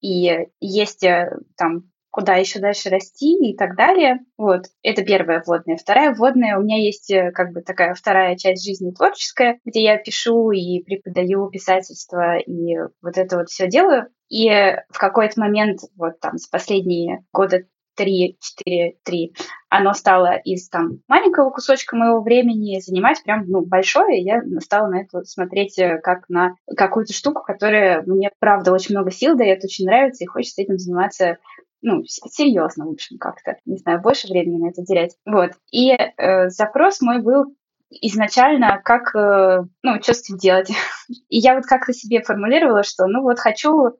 и 0.00 0.46
есть 0.60 1.04
э, 1.04 1.30
там 1.56 1.90
куда 2.10 2.36
еще 2.36 2.60
дальше 2.60 2.88
расти 2.88 3.50
и 3.50 3.54
так 3.54 3.76
далее. 3.76 4.20
Вот, 4.38 4.66
это 4.82 5.04
первая 5.04 5.42
вводная. 5.44 5.76
Вторая 5.76 6.14
вводная, 6.14 6.56
у 6.56 6.62
меня 6.62 6.78
есть 6.78 7.12
как 7.34 7.52
бы 7.52 7.60
такая 7.60 7.92
вторая 7.92 8.36
часть 8.36 8.64
жизни 8.64 8.90
творческая, 8.90 9.60
где 9.66 9.82
я 9.82 9.98
пишу 9.98 10.50
и 10.50 10.82
преподаю 10.82 11.50
писательство, 11.50 12.38
и 12.38 12.78
вот 13.02 13.18
это 13.18 13.36
вот 13.36 13.50
все 13.50 13.68
делаю. 13.68 14.08
И 14.30 14.48
в 14.88 14.98
какой-то 14.98 15.38
момент, 15.38 15.80
вот 15.94 16.18
там, 16.18 16.38
с 16.38 16.46
последние 16.46 17.22
года 17.34 17.64
3, 17.96 18.38
4, 18.40 18.96
3, 19.02 19.34
оно 19.68 19.94
стало 19.94 20.36
из 20.36 20.68
там 20.68 21.00
маленького 21.08 21.50
кусочка 21.50 21.96
моего 21.96 22.20
времени 22.20 22.80
занимать 22.80 23.22
прям 23.22 23.46
ну, 23.48 23.64
большое. 23.64 24.20
И 24.20 24.24
я 24.24 24.42
стала 24.60 24.88
на 24.88 25.02
это 25.02 25.24
смотреть 25.24 25.78
э, 25.78 25.98
как 26.02 26.28
на 26.28 26.54
какую-то 26.76 27.12
штуку, 27.12 27.42
которая 27.42 28.02
мне, 28.02 28.30
правда, 28.38 28.72
очень 28.72 28.94
много 28.94 29.10
сил 29.10 29.36
дает, 29.36 29.64
очень 29.64 29.86
нравится, 29.86 30.24
и 30.24 30.28
хочется 30.28 30.62
этим 30.62 30.78
заниматься 30.78 31.38
ну, 31.82 32.02
серьезно, 32.04 32.86
в 32.86 32.90
общем, 32.90 33.18
как-то, 33.18 33.56
не 33.64 33.76
знаю, 33.76 34.00
больше 34.00 34.26
времени 34.26 34.60
на 34.60 34.70
это 34.70 34.84
терять. 34.84 35.16
Вот. 35.24 35.52
И 35.70 35.92
э, 35.92 36.48
запрос 36.48 37.00
мой 37.00 37.22
был 37.22 37.54
изначально, 37.90 38.80
как, 38.84 39.14
э, 39.14 39.64
ну, 39.82 40.02
что 40.02 40.14
с 40.14 40.22
этим 40.22 40.38
делать. 40.38 40.68
И 41.28 41.38
я 41.38 41.54
вот 41.54 41.64
как-то 41.66 41.92
себе 41.92 42.22
формулировала, 42.22 42.82
что, 42.82 43.06
ну, 43.06 43.22
вот 43.22 43.38
хочу 43.38 43.96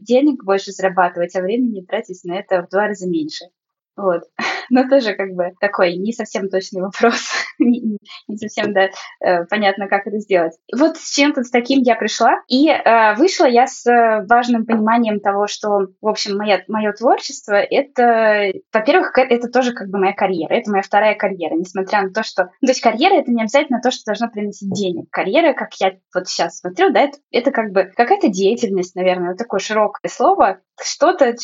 денег 0.00 0.44
больше 0.44 0.72
зарабатывать, 0.72 1.34
а 1.36 1.40
времени 1.42 1.84
тратить 1.84 2.24
на 2.24 2.38
это 2.38 2.62
в 2.62 2.68
два 2.70 2.88
раза 2.88 3.08
меньше. 3.08 3.46
Вот. 3.98 4.22
Но 4.70 4.88
тоже 4.88 5.14
как 5.14 5.32
бы 5.32 5.52
такой 5.60 5.96
не 5.96 6.12
совсем 6.12 6.48
точный 6.48 6.80
вопрос. 6.80 7.28
не, 7.58 7.98
совсем, 8.36 8.72
да, 8.72 8.88
э, 9.20 9.44
понятно, 9.46 9.88
как 9.88 10.06
это 10.06 10.18
сделать. 10.18 10.52
Вот 10.74 10.96
с 10.96 11.14
чем-то 11.14 11.42
с 11.42 11.50
таким 11.50 11.82
я 11.82 11.96
пришла. 11.96 12.36
И 12.48 12.68
э, 12.68 13.14
вышла 13.16 13.46
я 13.46 13.66
с 13.66 13.84
важным 14.28 14.64
пониманием 14.64 15.20
того, 15.20 15.48
что, 15.48 15.88
в 16.00 16.06
общем, 16.06 16.38
моя, 16.38 16.62
мое 16.68 16.92
творчество— 16.92 17.54
это, 17.70 18.52
во-первых, 18.72 19.12
это 19.16 19.48
тоже 19.48 19.72
как 19.72 19.88
бы 19.88 19.98
моя 19.98 20.12
карьера. 20.12 20.54
Это 20.54 20.70
моя 20.70 20.82
вторая 20.82 21.16
карьера, 21.16 21.54
несмотря 21.54 22.02
на 22.02 22.10
то, 22.10 22.22
что... 22.22 22.50
Ну, 22.60 22.66
то 22.66 22.70
есть 22.70 22.80
карьера— 22.80 23.14
это 23.20 23.32
не 23.32 23.42
обязательно 23.42 23.80
то, 23.82 23.90
что 23.90 24.04
должно 24.06 24.28
приносить 24.28 24.70
денег. 24.72 25.10
Карьера, 25.10 25.54
как 25.54 25.74
я 25.80 25.94
вот 26.14 26.28
сейчас 26.28 26.58
смотрю, 26.58 26.92
да, 26.92 27.00
это, 27.00 27.18
это 27.32 27.50
как 27.50 27.72
бы 27.72 27.90
какая-то 27.96 28.28
деятельность, 28.28 28.94
наверное, 28.94 29.30
вот 29.30 29.38
такое 29.38 29.58
широкое 29.58 30.08
слово, 30.08 30.60
что-то, 30.82 31.34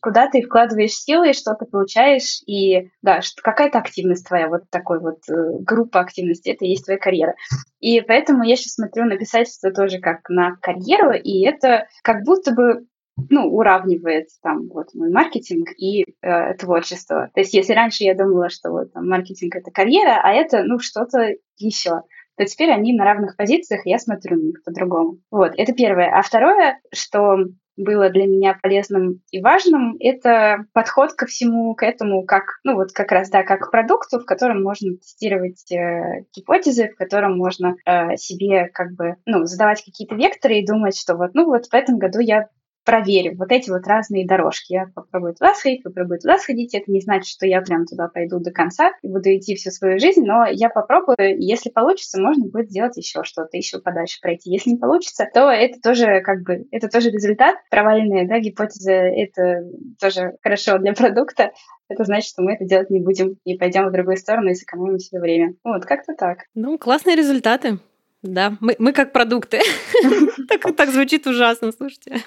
куда 0.00 0.28
ты 0.28 0.42
вкладываешь 0.42 0.92
силы, 0.92 1.32
что-то 1.32 1.64
получаешь, 1.64 2.42
и 2.46 2.90
да, 3.02 3.20
какая-то 3.42 3.78
активность 3.78 4.26
твоя, 4.26 4.48
вот 4.48 4.62
такой 4.70 5.00
вот 5.00 5.18
э, 5.28 5.58
группа 5.60 6.00
активности, 6.00 6.50
это 6.50 6.64
и 6.64 6.70
есть 6.70 6.84
твоя 6.84 6.98
карьера. 6.98 7.34
И 7.80 8.00
поэтому 8.00 8.44
я 8.44 8.56
сейчас 8.56 8.74
смотрю 8.74 9.04
на 9.04 9.16
писательство 9.16 9.72
тоже 9.72 9.98
как 9.98 10.28
на 10.28 10.56
карьеру, 10.60 11.12
и 11.12 11.44
это 11.44 11.86
как 12.02 12.24
будто 12.24 12.52
бы 12.52 12.86
ну, 13.28 13.46
уравнивает 13.46 14.28
там 14.42 14.68
вот 14.68 14.94
мой 14.94 15.10
маркетинг 15.10 15.68
и 15.76 16.04
э, 16.22 16.54
творчество. 16.54 17.30
То 17.34 17.40
есть 17.40 17.54
если 17.54 17.72
раньше 17.74 18.04
я 18.04 18.14
думала, 18.14 18.48
что 18.48 18.70
вот 18.70 18.92
там, 18.92 19.08
маркетинг 19.08 19.54
это 19.56 19.70
карьера, 19.70 20.20
а 20.22 20.32
это 20.32 20.62
ну 20.64 20.78
что-то 20.78 21.30
еще, 21.58 22.02
то 22.36 22.46
теперь 22.46 22.70
они 22.70 22.94
на 22.94 23.04
равных 23.04 23.36
позициях, 23.36 23.82
я 23.84 23.98
смотрю 23.98 24.36
на 24.36 24.46
них 24.46 24.62
по-другому. 24.64 25.18
Вот, 25.30 25.52
это 25.56 25.72
первое. 25.72 26.10
А 26.10 26.22
второе, 26.22 26.80
что 26.92 27.36
было 27.76 28.10
для 28.10 28.26
меня 28.26 28.58
полезным 28.60 29.22
и 29.30 29.40
важным, 29.40 29.96
это 30.00 30.66
подход 30.72 31.12
ко 31.14 31.26
всему, 31.26 31.74
к 31.74 31.82
этому, 31.82 32.24
как, 32.24 32.60
ну 32.64 32.74
вот 32.74 32.92
как 32.92 33.12
раз, 33.12 33.30
да, 33.30 33.42
как 33.42 33.68
к 33.68 33.70
продукту, 33.70 34.18
в 34.18 34.24
котором 34.24 34.62
можно 34.62 34.96
тестировать 34.96 35.70
э, 35.72 36.24
гипотезы, 36.34 36.88
в 36.88 36.96
котором 36.96 37.36
можно 37.36 37.76
э, 37.86 38.16
себе 38.16 38.68
как 38.68 38.92
бы, 38.92 39.16
ну, 39.26 39.44
задавать 39.44 39.84
какие-то 39.84 40.14
векторы 40.14 40.58
и 40.58 40.66
думать, 40.66 40.98
что 40.98 41.16
вот, 41.16 41.34
ну 41.34 41.46
вот 41.46 41.66
в 41.66 41.74
этом 41.74 41.98
году 41.98 42.18
я 42.20 42.48
проверю 42.84 43.36
вот 43.36 43.52
эти 43.52 43.70
вот 43.70 43.86
разные 43.86 44.26
дорожки. 44.26 44.72
Я 44.72 44.86
попробую 44.94 45.34
туда 45.34 45.54
сходить, 45.54 45.82
попробую 45.82 46.18
туда 46.20 46.38
сходить. 46.38 46.74
Это 46.74 46.90
не 46.90 47.00
значит, 47.00 47.28
что 47.28 47.46
я 47.46 47.60
прям 47.62 47.86
туда 47.86 48.08
пойду 48.08 48.38
до 48.40 48.50
конца 48.50 48.90
и 49.02 49.08
буду 49.08 49.34
идти 49.34 49.54
всю 49.54 49.70
свою 49.70 49.98
жизнь, 49.98 50.24
но 50.24 50.46
я 50.46 50.68
попробую, 50.68 51.16
и 51.38 51.42
если 51.44 51.70
получится, 51.70 52.20
можно 52.20 52.46
будет 52.46 52.70
сделать 52.70 52.96
еще 52.96 53.22
что-то, 53.24 53.56
еще 53.56 53.80
подальше 53.80 54.20
пройти. 54.20 54.50
Если 54.50 54.70
не 54.70 54.76
получится, 54.76 55.26
то 55.32 55.50
это 55.50 55.80
тоже 55.80 56.20
как 56.20 56.42
бы, 56.42 56.66
это 56.70 56.88
тоже 56.88 57.10
результат. 57.10 57.56
Провальная, 57.70 58.26
да, 58.26 58.38
гипотеза, 58.38 58.92
это 58.92 59.64
тоже 60.00 60.36
хорошо 60.42 60.78
для 60.78 60.92
продукта. 60.92 61.52
Это 61.88 62.04
значит, 62.04 62.28
что 62.30 62.42
мы 62.42 62.54
это 62.54 62.64
делать 62.64 62.90
не 62.90 63.00
будем 63.00 63.36
и 63.44 63.56
пойдем 63.56 63.86
в 63.88 63.92
другую 63.92 64.16
сторону 64.16 64.50
и 64.50 64.54
сэкономим 64.54 64.98
себе 64.98 65.20
время. 65.20 65.54
Вот, 65.62 65.84
как-то 65.84 66.14
так. 66.14 66.44
Ну, 66.54 66.78
классные 66.78 67.16
результаты. 67.16 67.78
Да, 68.22 68.56
мы, 68.60 68.76
мы 68.78 68.92
как 68.92 69.12
продукты. 69.12 69.60
так, 70.48 70.76
так 70.76 70.90
звучит 70.90 71.26
ужасно, 71.26 71.72
слушайте. 71.72 72.22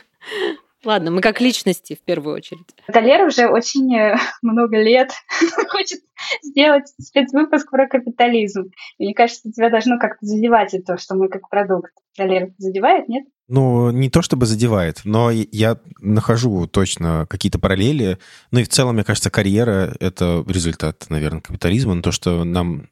Ладно, 0.86 1.10
мы 1.10 1.22
как 1.22 1.42
личности 1.42 1.96
в 1.96 2.06
первую 2.06 2.36
очередь. 2.36 2.68
Далер 2.88 3.26
уже 3.26 3.48
очень 3.48 3.96
э, 3.96 4.18
много 4.44 4.78
лет 4.78 5.12
хочет 5.70 6.02
сделать 6.44 6.88
спецвыпуск 7.02 7.72
про 7.72 7.88
капитализм. 7.88 8.72
И 9.00 9.06
мне 9.06 9.14
кажется, 9.16 9.52
тебя 9.52 9.72
должно 9.72 9.98
как-то 9.98 10.26
задевать 10.26 10.76
это, 10.76 10.98
что 10.98 11.16
мы 11.16 11.28
как 11.28 11.50
продукт. 11.50 11.92
Далер 12.18 12.52
задевает, 12.60 13.10
нет? 13.10 13.26
Ну, 13.48 13.90
не 13.92 14.10
то 14.10 14.22
чтобы 14.22 14.46
задевает, 14.46 15.02
но 15.06 15.32
я 15.32 15.78
нахожу 16.00 16.68
точно 16.68 17.26
какие-то 17.30 17.60
параллели. 17.60 18.20
Ну 18.52 18.60
и 18.60 18.64
в 18.64 18.70
целом, 18.70 18.96
мне 18.96 19.04
кажется, 19.04 19.32
карьера— 19.32 19.96
это 20.00 20.44
результат, 20.48 21.06
наверное, 21.10 21.42
капитализма. 21.42 21.96
Но 21.96 22.02
то, 22.04 22.12
что 22.12 22.44
нам 22.44 22.90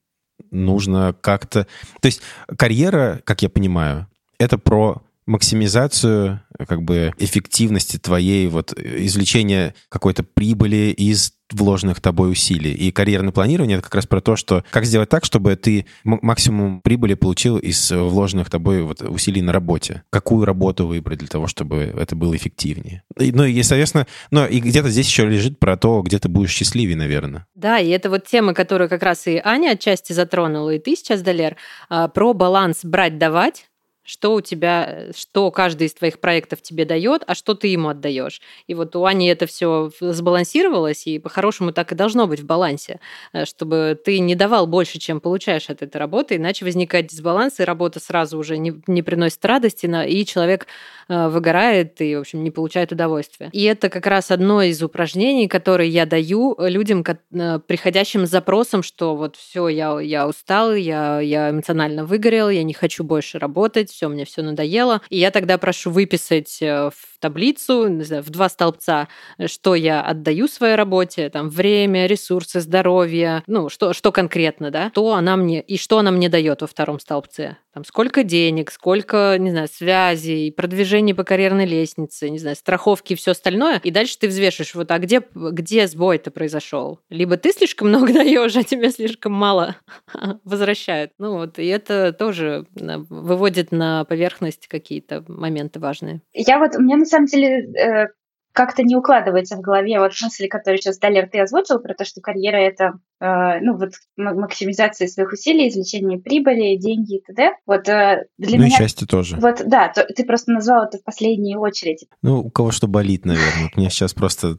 нужно 0.53 1.15
как-то... 1.19 1.67
То 1.99 2.05
есть 2.05 2.21
карьера, 2.57 3.21
как 3.23 3.41
я 3.41 3.49
понимаю, 3.49 4.07
это 4.37 4.57
про 4.57 5.01
максимизацию 5.25 6.41
как 6.67 6.83
бы 6.83 7.13
эффективности 7.17 7.97
твоей, 7.97 8.47
вот 8.47 8.73
извлечения 8.73 9.73
какой-то 9.89 10.23
прибыли 10.23 10.93
из 10.97 11.33
вложенных 11.51 12.01
тобой 12.01 12.31
усилий. 12.31 12.71
И 12.71 12.91
карьерное 12.91 13.31
планирование— 13.31 13.77
это 13.77 13.83
как 13.83 13.95
раз 13.95 14.05
про 14.07 14.21
то, 14.21 14.35
что 14.35 14.63
как 14.71 14.85
сделать 14.85 15.09
так, 15.09 15.23
чтобы 15.23 15.55
ты 15.55 15.85
максимум 16.03 16.81
прибыли 16.81 17.13
получил 17.13 17.57
из 17.57 17.91
вложенных 17.91 18.49
тобой 18.49 18.81
вот 18.83 19.01
усилий 19.01 19.41
на 19.41 19.51
работе. 19.51 20.03
Какую 20.09 20.45
работу 20.45 20.87
выбрать 20.87 21.19
для 21.19 21.27
того, 21.27 21.47
чтобы 21.47 21.93
это 21.97 22.15
было 22.15 22.35
эффективнее. 22.35 23.03
Ну 23.17 23.43
и, 23.43 23.61
соответственно, 23.63 24.07
ну 24.31 24.45
и 24.45 24.59
где-то 24.59 24.89
здесь 24.89 25.07
еще 25.07 25.25
лежит 25.25 25.59
про 25.59 25.77
то, 25.77 26.01
где 26.01 26.19
ты 26.19 26.27
будешь 26.27 26.51
счастливее, 26.51 26.97
наверное. 26.97 27.45
Да, 27.55 27.79
и 27.79 27.89
это 27.89 28.09
вот 28.09 28.25
тема, 28.25 28.53
которую 28.53 28.89
как 28.89 29.03
раз 29.03 29.27
и 29.27 29.39
Аня 29.43 29.71
отчасти 29.71 30.13
затронула, 30.13 30.71
и 30.71 30.79
ты 30.79 30.95
сейчас, 30.95 31.21
Далер, 31.21 31.55
а, 31.89 32.07
про 32.07 32.33
баланс 32.33 32.79
брать-давать, 32.83 33.67
что 34.03 34.33
у 34.33 34.41
тебя, 34.41 35.07
что 35.15 35.49
каждый 35.51 35.87
из 35.87 35.93
твоих 35.93 36.19
проектов 36.19 36.61
тебе 36.61 36.85
дает, 36.85 37.23
а 37.25 37.35
что 37.35 37.53
ты 37.53 37.67
ему 37.67 37.89
отдаешь. 37.89 38.41
И 38.67 38.73
вот 38.73 38.95
у 38.95 39.05
Ани 39.05 39.27
это 39.27 39.45
все 39.45 39.91
сбалансировалось, 39.99 41.07
и 41.07 41.19
по-хорошему 41.19 41.71
так 41.71 41.91
и 41.91 41.95
должно 41.95 42.27
быть 42.27 42.41
в 42.41 42.45
балансе, 42.45 42.99
э, 43.31 43.45
чтобы 43.45 43.99
ты 44.03 44.19
не 44.19 44.35
давал 44.35 44.67
больше, 44.67 44.99
чем 44.99 45.21
получаешь 45.21 45.69
от 45.69 45.81
этой 45.81 45.97
работы, 45.97 46.35
иначе 46.35 46.65
возникает 46.65 47.07
дисбаланс, 47.07 47.59
и 47.59 47.63
работа 47.63 47.99
сразу 47.99 48.37
уже 48.37 48.57
не, 48.57 48.73
не 48.87 49.01
приносит 49.01 49.43
радости, 49.45 49.89
и 50.07 50.25
человек 50.25 50.67
э, 51.07 51.27
выгорает 51.29 52.01
и, 52.01 52.15
в 52.15 52.21
общем, 52.21 52.43
не 52.43 52.51
получает 52.51 52.91
удовольствия. 52.91 53.49
И 53.53 53.63
это 53.63 53.89
как 53.89 54.05
раз 54.07 54.31
одно 54.31 54.61
из 54.61 54.81
упражнений, 54.83 55.47
которые 55.47 55.89
я 55.89 56.05
даю 56.05 56.55
людям, 56.59 57.03
э, 57.05 57.59
приходящим 57.65 58.25
с 58.25 58.29
запросом, 58.29 58.83
что 58.83 59.15
вот 59.15 59.35
все, 59.35 59.67
я, 59.69 59.99
я 59.99 60.27
устал, 60.27 60.73
я, 60.73 61.19
я 61.21 61.49
эмоционально 61.51 62.05
выгорел, 62.05 62.49
я 62.49 62.63
не 62.63 62.73
хочу 62.73 63.03
больше 63.03 63.39
работать, 63.39 63.92
все, 63.93 64.07
мне 64.07 64.25
все 64.25 64.41
надоело. 64.41 65.01
И 65.09 65.17
я 65.17 65.29
тогда 65.29 65.57
прошу 65.57 65.91
выписать 65.91 66.57
э, 66.61 66.89
в 66.89 67.12
таблицу, 67.23 67.87
не 67.87 68.03
знаю, 68.03 68.21
в 68.21 68.29
два 68.29 68.49
столбца, 68.49 69.07
что 69.45 69.75
я 69.75 70.01
отдаю 70.01 70.49
своей 70.49 70.75
работе, 70.75 71.29
там, 71.29 71.49
время, 71.49 72.05
ресурсы, 72.05 72.59
здоровье, 72.59 73.43
ну, 73.47 73.69
что, 73.69 73.93
что 73.93 74.11
конкретно, 74.11 74.71
да, 74.71 74.91
то 74.93 75.13
она 75.13 75.37
мне, 75.37 75.61
и 75.61 75.77
что 75.77 75.99
она 75.99 76.11
мне 76.11 76.27
дает 76.27 76.59
во 76.59 76.67
втором 76.67 76.99
столбце. 76.99 77.55
Там, 77.73 77.85
сколько 77.85 78.23
денег, 78.23 78.69
сколько, 78.69 79.35
не 79.39 79.49
знаю, 79.49 79.67
связей, 79.67 80.51
продвижений 80.51 81.15
по 81.15 81.23
карьерной 81.23 81.65
лестнице, 81.65 82.29
не 82.29 82.37
знаю, 82.37 82.55
страховки 82.55 83.13
и 83.13 83.15
все 83.15 83.31
остальное. 83.31 83.79
И 83.83 83.89
дальше 83.89 84.19
ты 84.19 84.27
взвешиваешь, 84.27 84.75
вот, 84.75 84.91
а 84.91 84.99
где, 84.99 85.23
где 85.33 85.87
сбой-то 85.87 86.29
произошел? 86.29 86.99
Либо 87.09 87.37
ты 87.37 87.51
слишком 87.51 87.87
много 87.87 88.13
даешь, 88.13 88.55
а 88.55 88.63
тебе 88.63 88.91
слишком 88.91 89.31
мало 89.31 89.77
возвращают. 90.43 91.13
Ну 91.17 91.37
вот, 91.37 91.57
и 91.57 91.65
это 91.65 92.13
тоже 92.13 92.67
выводит 92.75 93.71
на 93.71 94.03
поверхность 94.03 94.67
какие-то 94.67 95.23
моменты 95.27 95.79
важные. 95.79 96.21
Я 96.33 96.59
вот, 96.59 96.75
у 96.75 96.81
меня 96.81 96.97
на 96.97 97.05
самом 97.13 97.25
деле 97.27 97.71
э, 97.73 98.07
как-то 98.53 98.83
не 98.83 98.95
укладывается 98.95 99.57
в 99.57 99.61
голове 99.61 99.99
вот 99.99 100.11
мысли, 100.21 100.47
которые 100.47 100.79
сейчас, 100.79 100.99
Далер, 100.99 101.27
ты 101.27 101.39
озвучил, 101.39 101.79
про 101.79 101.93
то, 101.95 102.05
что 102.05 102.21
карьера— 102.21 102.57
это 102.57 102.93
э, 103.19 103.59
ну, 103.61 103.77
вот 103.77 103.93
максимизация 104.15 105.07
своих 105.07 105.31
усилий, 105.31 105.69
извлечение 105.69 106.19
прибыли, 106.19 106.77
деньги 106.77 107.17
и 107.17 107.21
т.д. 107.21 107.53
Вот 107.65 107.89
э, 107.89 108.27
для 108.37 108.57
ну 108.57 108.65
меня... 108.65 108.75
и 108.75 108.77
счастье 108.77 109.07
тоже. 109.07 109.37
Вот, 109.37 109.61
да, 109.65 109.89
то, 109.89 110.05
ты 110.05 110.23
просто 110.23 110.51
назвал 110.51 110.85
это 110.85 110.99
в 110.99 111.03
последнюю 111.03 111.59
очередь. 111.59 112.05
Ну, 112.21 112.41
у 112.41 112.51
кого 112.51 112.71
что 112.71 112.87
болит, 112.87 113.25
наверное. 113.25 113.71
У 113.75 113.79
меня 113.79 113.89
сейчас 113.89 114.13
просто 114.13 114.57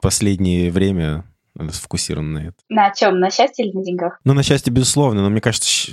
последнее 0.00 0.70
время 0.70 1.24
сфокусировано 1.70 2.40
на 2.40 2.46
это. 2.48 2.56
На 2.68 2.90
чем? 2.90 3.18
На 3.18 3.30
счастье 3.30 3.64
или 3.64 3.74
на 3.74 3.82
деньгах? 3.82 4.20
Ну, 4.24 4.34
на 4.34 4.42
счастье, 4.42 4.72
безусловно, 4.72 5.22
но 5.22 5.30
мне 5.30 5.40
кажется, 5.40 5.92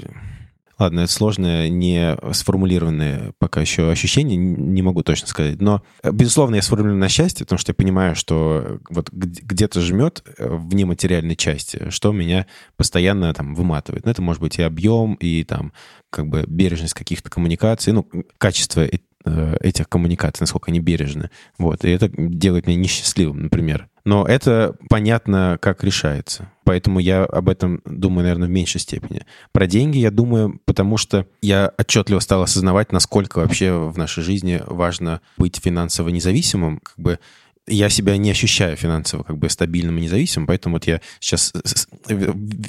Ладно, 0.80 1.02
это 1.02 1.12
сложное, 1.12 1.70
не 1.70 2.18
сформулированное 2.32 3.34
пока 3.38 3.62
еще 3.62 3.92
ощущение, 3.92 4.38
не 4.38 4.82
могу 4.82 5.04
точно 5.04 5.28
сказать. 5.28 5.62
Но, 5.62 5.84
безусловно, 6.04 6.56
я 6.56 6.62
сформулирую 6.62 7.00
на 7.00 7.10
счастье, 7.10 7.46
потому 7.46 7.60
что 7.60 7.72
я 7.72 7.76
понимаю, 7.76 8.16
что 8.16 8.80
вот 8.90 9.10
где-то 9.12 9.82
жмет 9.82 10.24
э, 10.38 10.48
в 10.50 10.74
нематериальной 10.74 11.36
части, 11.36 11.90
что 11.90 12.12
меня 12.12 12.48
постоянно 12.76 13.34
там 13.34 13.54
выматывает. 13.54 14.06
Ну, 14.06 14.12
это 14.12 14.22
может 14.22 14.42
быть 14.42 14.58
и 14.58 14.64
объем, 14.64 15.14
и 15.16 15.44
там 15.44 15.74
как 16.10 16.28
бы 16.28 16.44
бережность 16.48 16.94
каких-то 16.94 17.30
коммуникаций, 17.30 17.94
ну, 17.94 18.08
качество 18.38 18.82
э, 18.82 19.58
этих 19.62 19.88
коммуникаций, 19.88 20.44
насколько 20.44 20.72
они 20.72 20.80
бережны. 20.80 21.30
Вот, 21.58 21.86
и 21.86 21.90
это 21.90 22.10
делает 22.10 22.66
меня 22.68 22.78
несчастливым, 22.78 23.44
например. 23.44 23.90
Но 24.06 24.26
это 24.26 24.76
понятно, 24.90 25.58
как 25.62 25.84
решается. 25.84 26.52
Поэтому 26.66 27.00
я 27.00 27.24
об 27.24 27.48
этом 27.48 27.82
думаю, 27.86 28.24
наверное, 28.24 28.48
в 28.48 28.52
меньшей 28.52 28.82
степени. 28.82 29.26
Про 29.54 29.66
деньги 29.66 29.98
я 29.98 30.12
думаю, 30.12 30.60
потому 30.66 30.98
что 30.98 31.26
я 31.42 31.72
отчетливо 31.78 32.20
стал 32.20 32.44
осознавать, 32.44 32.92
насколько 32.92 33.40
вообще 33.40 33.74
в 33.74 33.98
нашей 33.98 34.24
жизни 34.24 34.62
важно 34.66 35.22
быть 35.38 35.60
финансово 35.64 36.10
независимым. 36.10 36.80
Как 36.80 36.98
бы 36.98 37.20
я 37.66 37.90
себя 37.90 38.18
не 38.18 38.30
ощущаю 38.30 38.76
финансово 38.76 39.24
как 39.24 39.38
бы 39.38 39.50
стабильным 39.50 39.98
и 39.98 40.02
независимым, 40.02 40.48
поэтому 40.48 40.76
вот 40.76 40.86
я 40.86 41.00
сейчас 41.20 41.54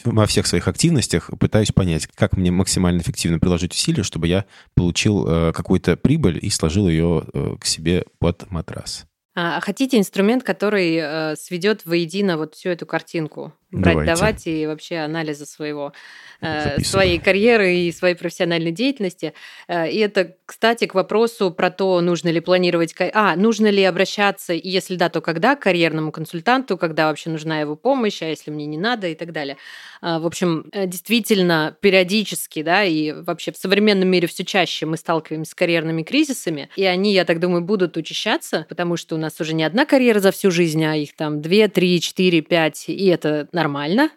во 0.04 0.26
всех 0.26 0.46
своих 0.46 0.68
активностях 0.68 1.30
пытаюсь 1.40 1.72
понять, 1.72 2.06
как 2.14 2.36
мне 2.36 2.52
максимально 2.52 3.00
эффективно 3.00 3.40
приложить 3.40 3.72
усилия, 3.72 4.04
чтобы 4.04 4.28
я 4.28 4.44
получил 4.74 5.26
э, 5.26 5.52
какую-то 5.52 5.96
прибыль 5.96 6.38
и 6.40 6.48
сложил 6.50 6.88
ее 6.88 7.24
э, 7.32 7.56
к 7.58 7.66
себе 7.66 8.04
под 8.20 8.48
матрас. 8.52 9.06
А, 9.34 9.56
а 9.56 9.60
хотите 9.60 9.98
инструмент, 9.98 10.44
который 10.44 10.96
э, 10.96 11.36
сведет 11.36 11.84
воедино 11.86 12.36
вот 12.36 12.54
всю 12.54 12.70
эту 12.70 12.86
картинку? 12.86 13.52
Брать, 13.74 13.94
Давайте. 13.94 14.14
давать 14.14 14.46
и 14.46 14.66
вообще 14.66 14.98
анализа 14.98 15.46
своего, 15.46 15.92
э, 16.40 16.80
своей 16.80 17.18
карьеры 17.18 17.74
и 17.74 17.90
своей 17.90 18.14
профессиональной 18.14 18.70
деятельности. 18.70 19.34
Э, 19.66 19.90
и 19.90 19.98
это, 19.98 20.36
кстати, 20.46 20.86
к 20.86 20.94
вопросу 20.94 21.50
про 21.50 21.70
то, 21.70 22.00
нужно 22.00 22.28
ли 22.28 22.38
планировать... 22.38 22.94
А, 23.12 23.34
нужно 23.34 23.66
ли 23.66 23.82
обращаться, 23.82 24.52
и 24.52 24.68
если 24.68 24.94
да, 24.94 25.08
то 25.08 25.20
когда, 25.20 25.56
к 25.56 25.62
карьерному 25.62 26.12
консультанту, 26.12 26.78
когда 26.78 27.08
вообще 27.08 27.30
нужна 27.30 27.60
его 27.60 27.74
помощь, 27.74 28.22
а 28.22 28.26
если 28.26 28.52
мне 28.52 28.66
не 28.66 28.78
надо 28.78 29.08
и 29.08 29.16
так 29.16 29.32
далее. 29.32 29.56
Э, 30.02 30.18
в 30.20 30.26
общем, 30.26 30.66
э, 30.70 30.86
действительно, 30.86 31.76
периодически, 31.80 32.62
да, 32.62 32.84
и 32.84 33.10
вообще 33.10 33.50
в 33.50 33.56
современном 33.56 34.08
мире 34.08 34.28
все 34.28 34.44
чаще 34.44 34.86
мы 34.86 34.96
сталкиваемся 34.96 35.50
с 35.50 35.54
карьерными 35.56 36.04
кризисами, 36.04 36.68
и 36.76 36.84
они, 36.84 37.12
я 37.12 37.24
так 37.24 37.40
думаю, 37.40 37.62
будут 37.62 37.96
учащаться, 37.96 38.66
потому 38.68 38.96
что 38.96 39.16
у 39.16 39.18
нас 39.18 39.40
уже 39.40 39.52
не 39.52 39.64
одна 39.64 39.84
карьера 39.84 40.20
за 40.20 40.30
всю 40.30 40.52
жизнь, 40.52 40.84
а 40.84 40.94
их 40.94 41.16
там 41.16 41.42
две, 41.42 41.66
три, 41.66 42.00
четыре, 42.00 42.40
пять, 42.40 42.84
и 42.88 43.06
это 43.06 43.48
нормально. 43.50 43.63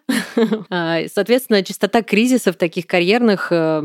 А, 0.70 1.00
соответственно, 1.12 1.64
частота 1.64 2.02
кризисов 2.02 2.56
таких 2.56 2.86
карьерных 2.86 3.48
э, 3.50 3.82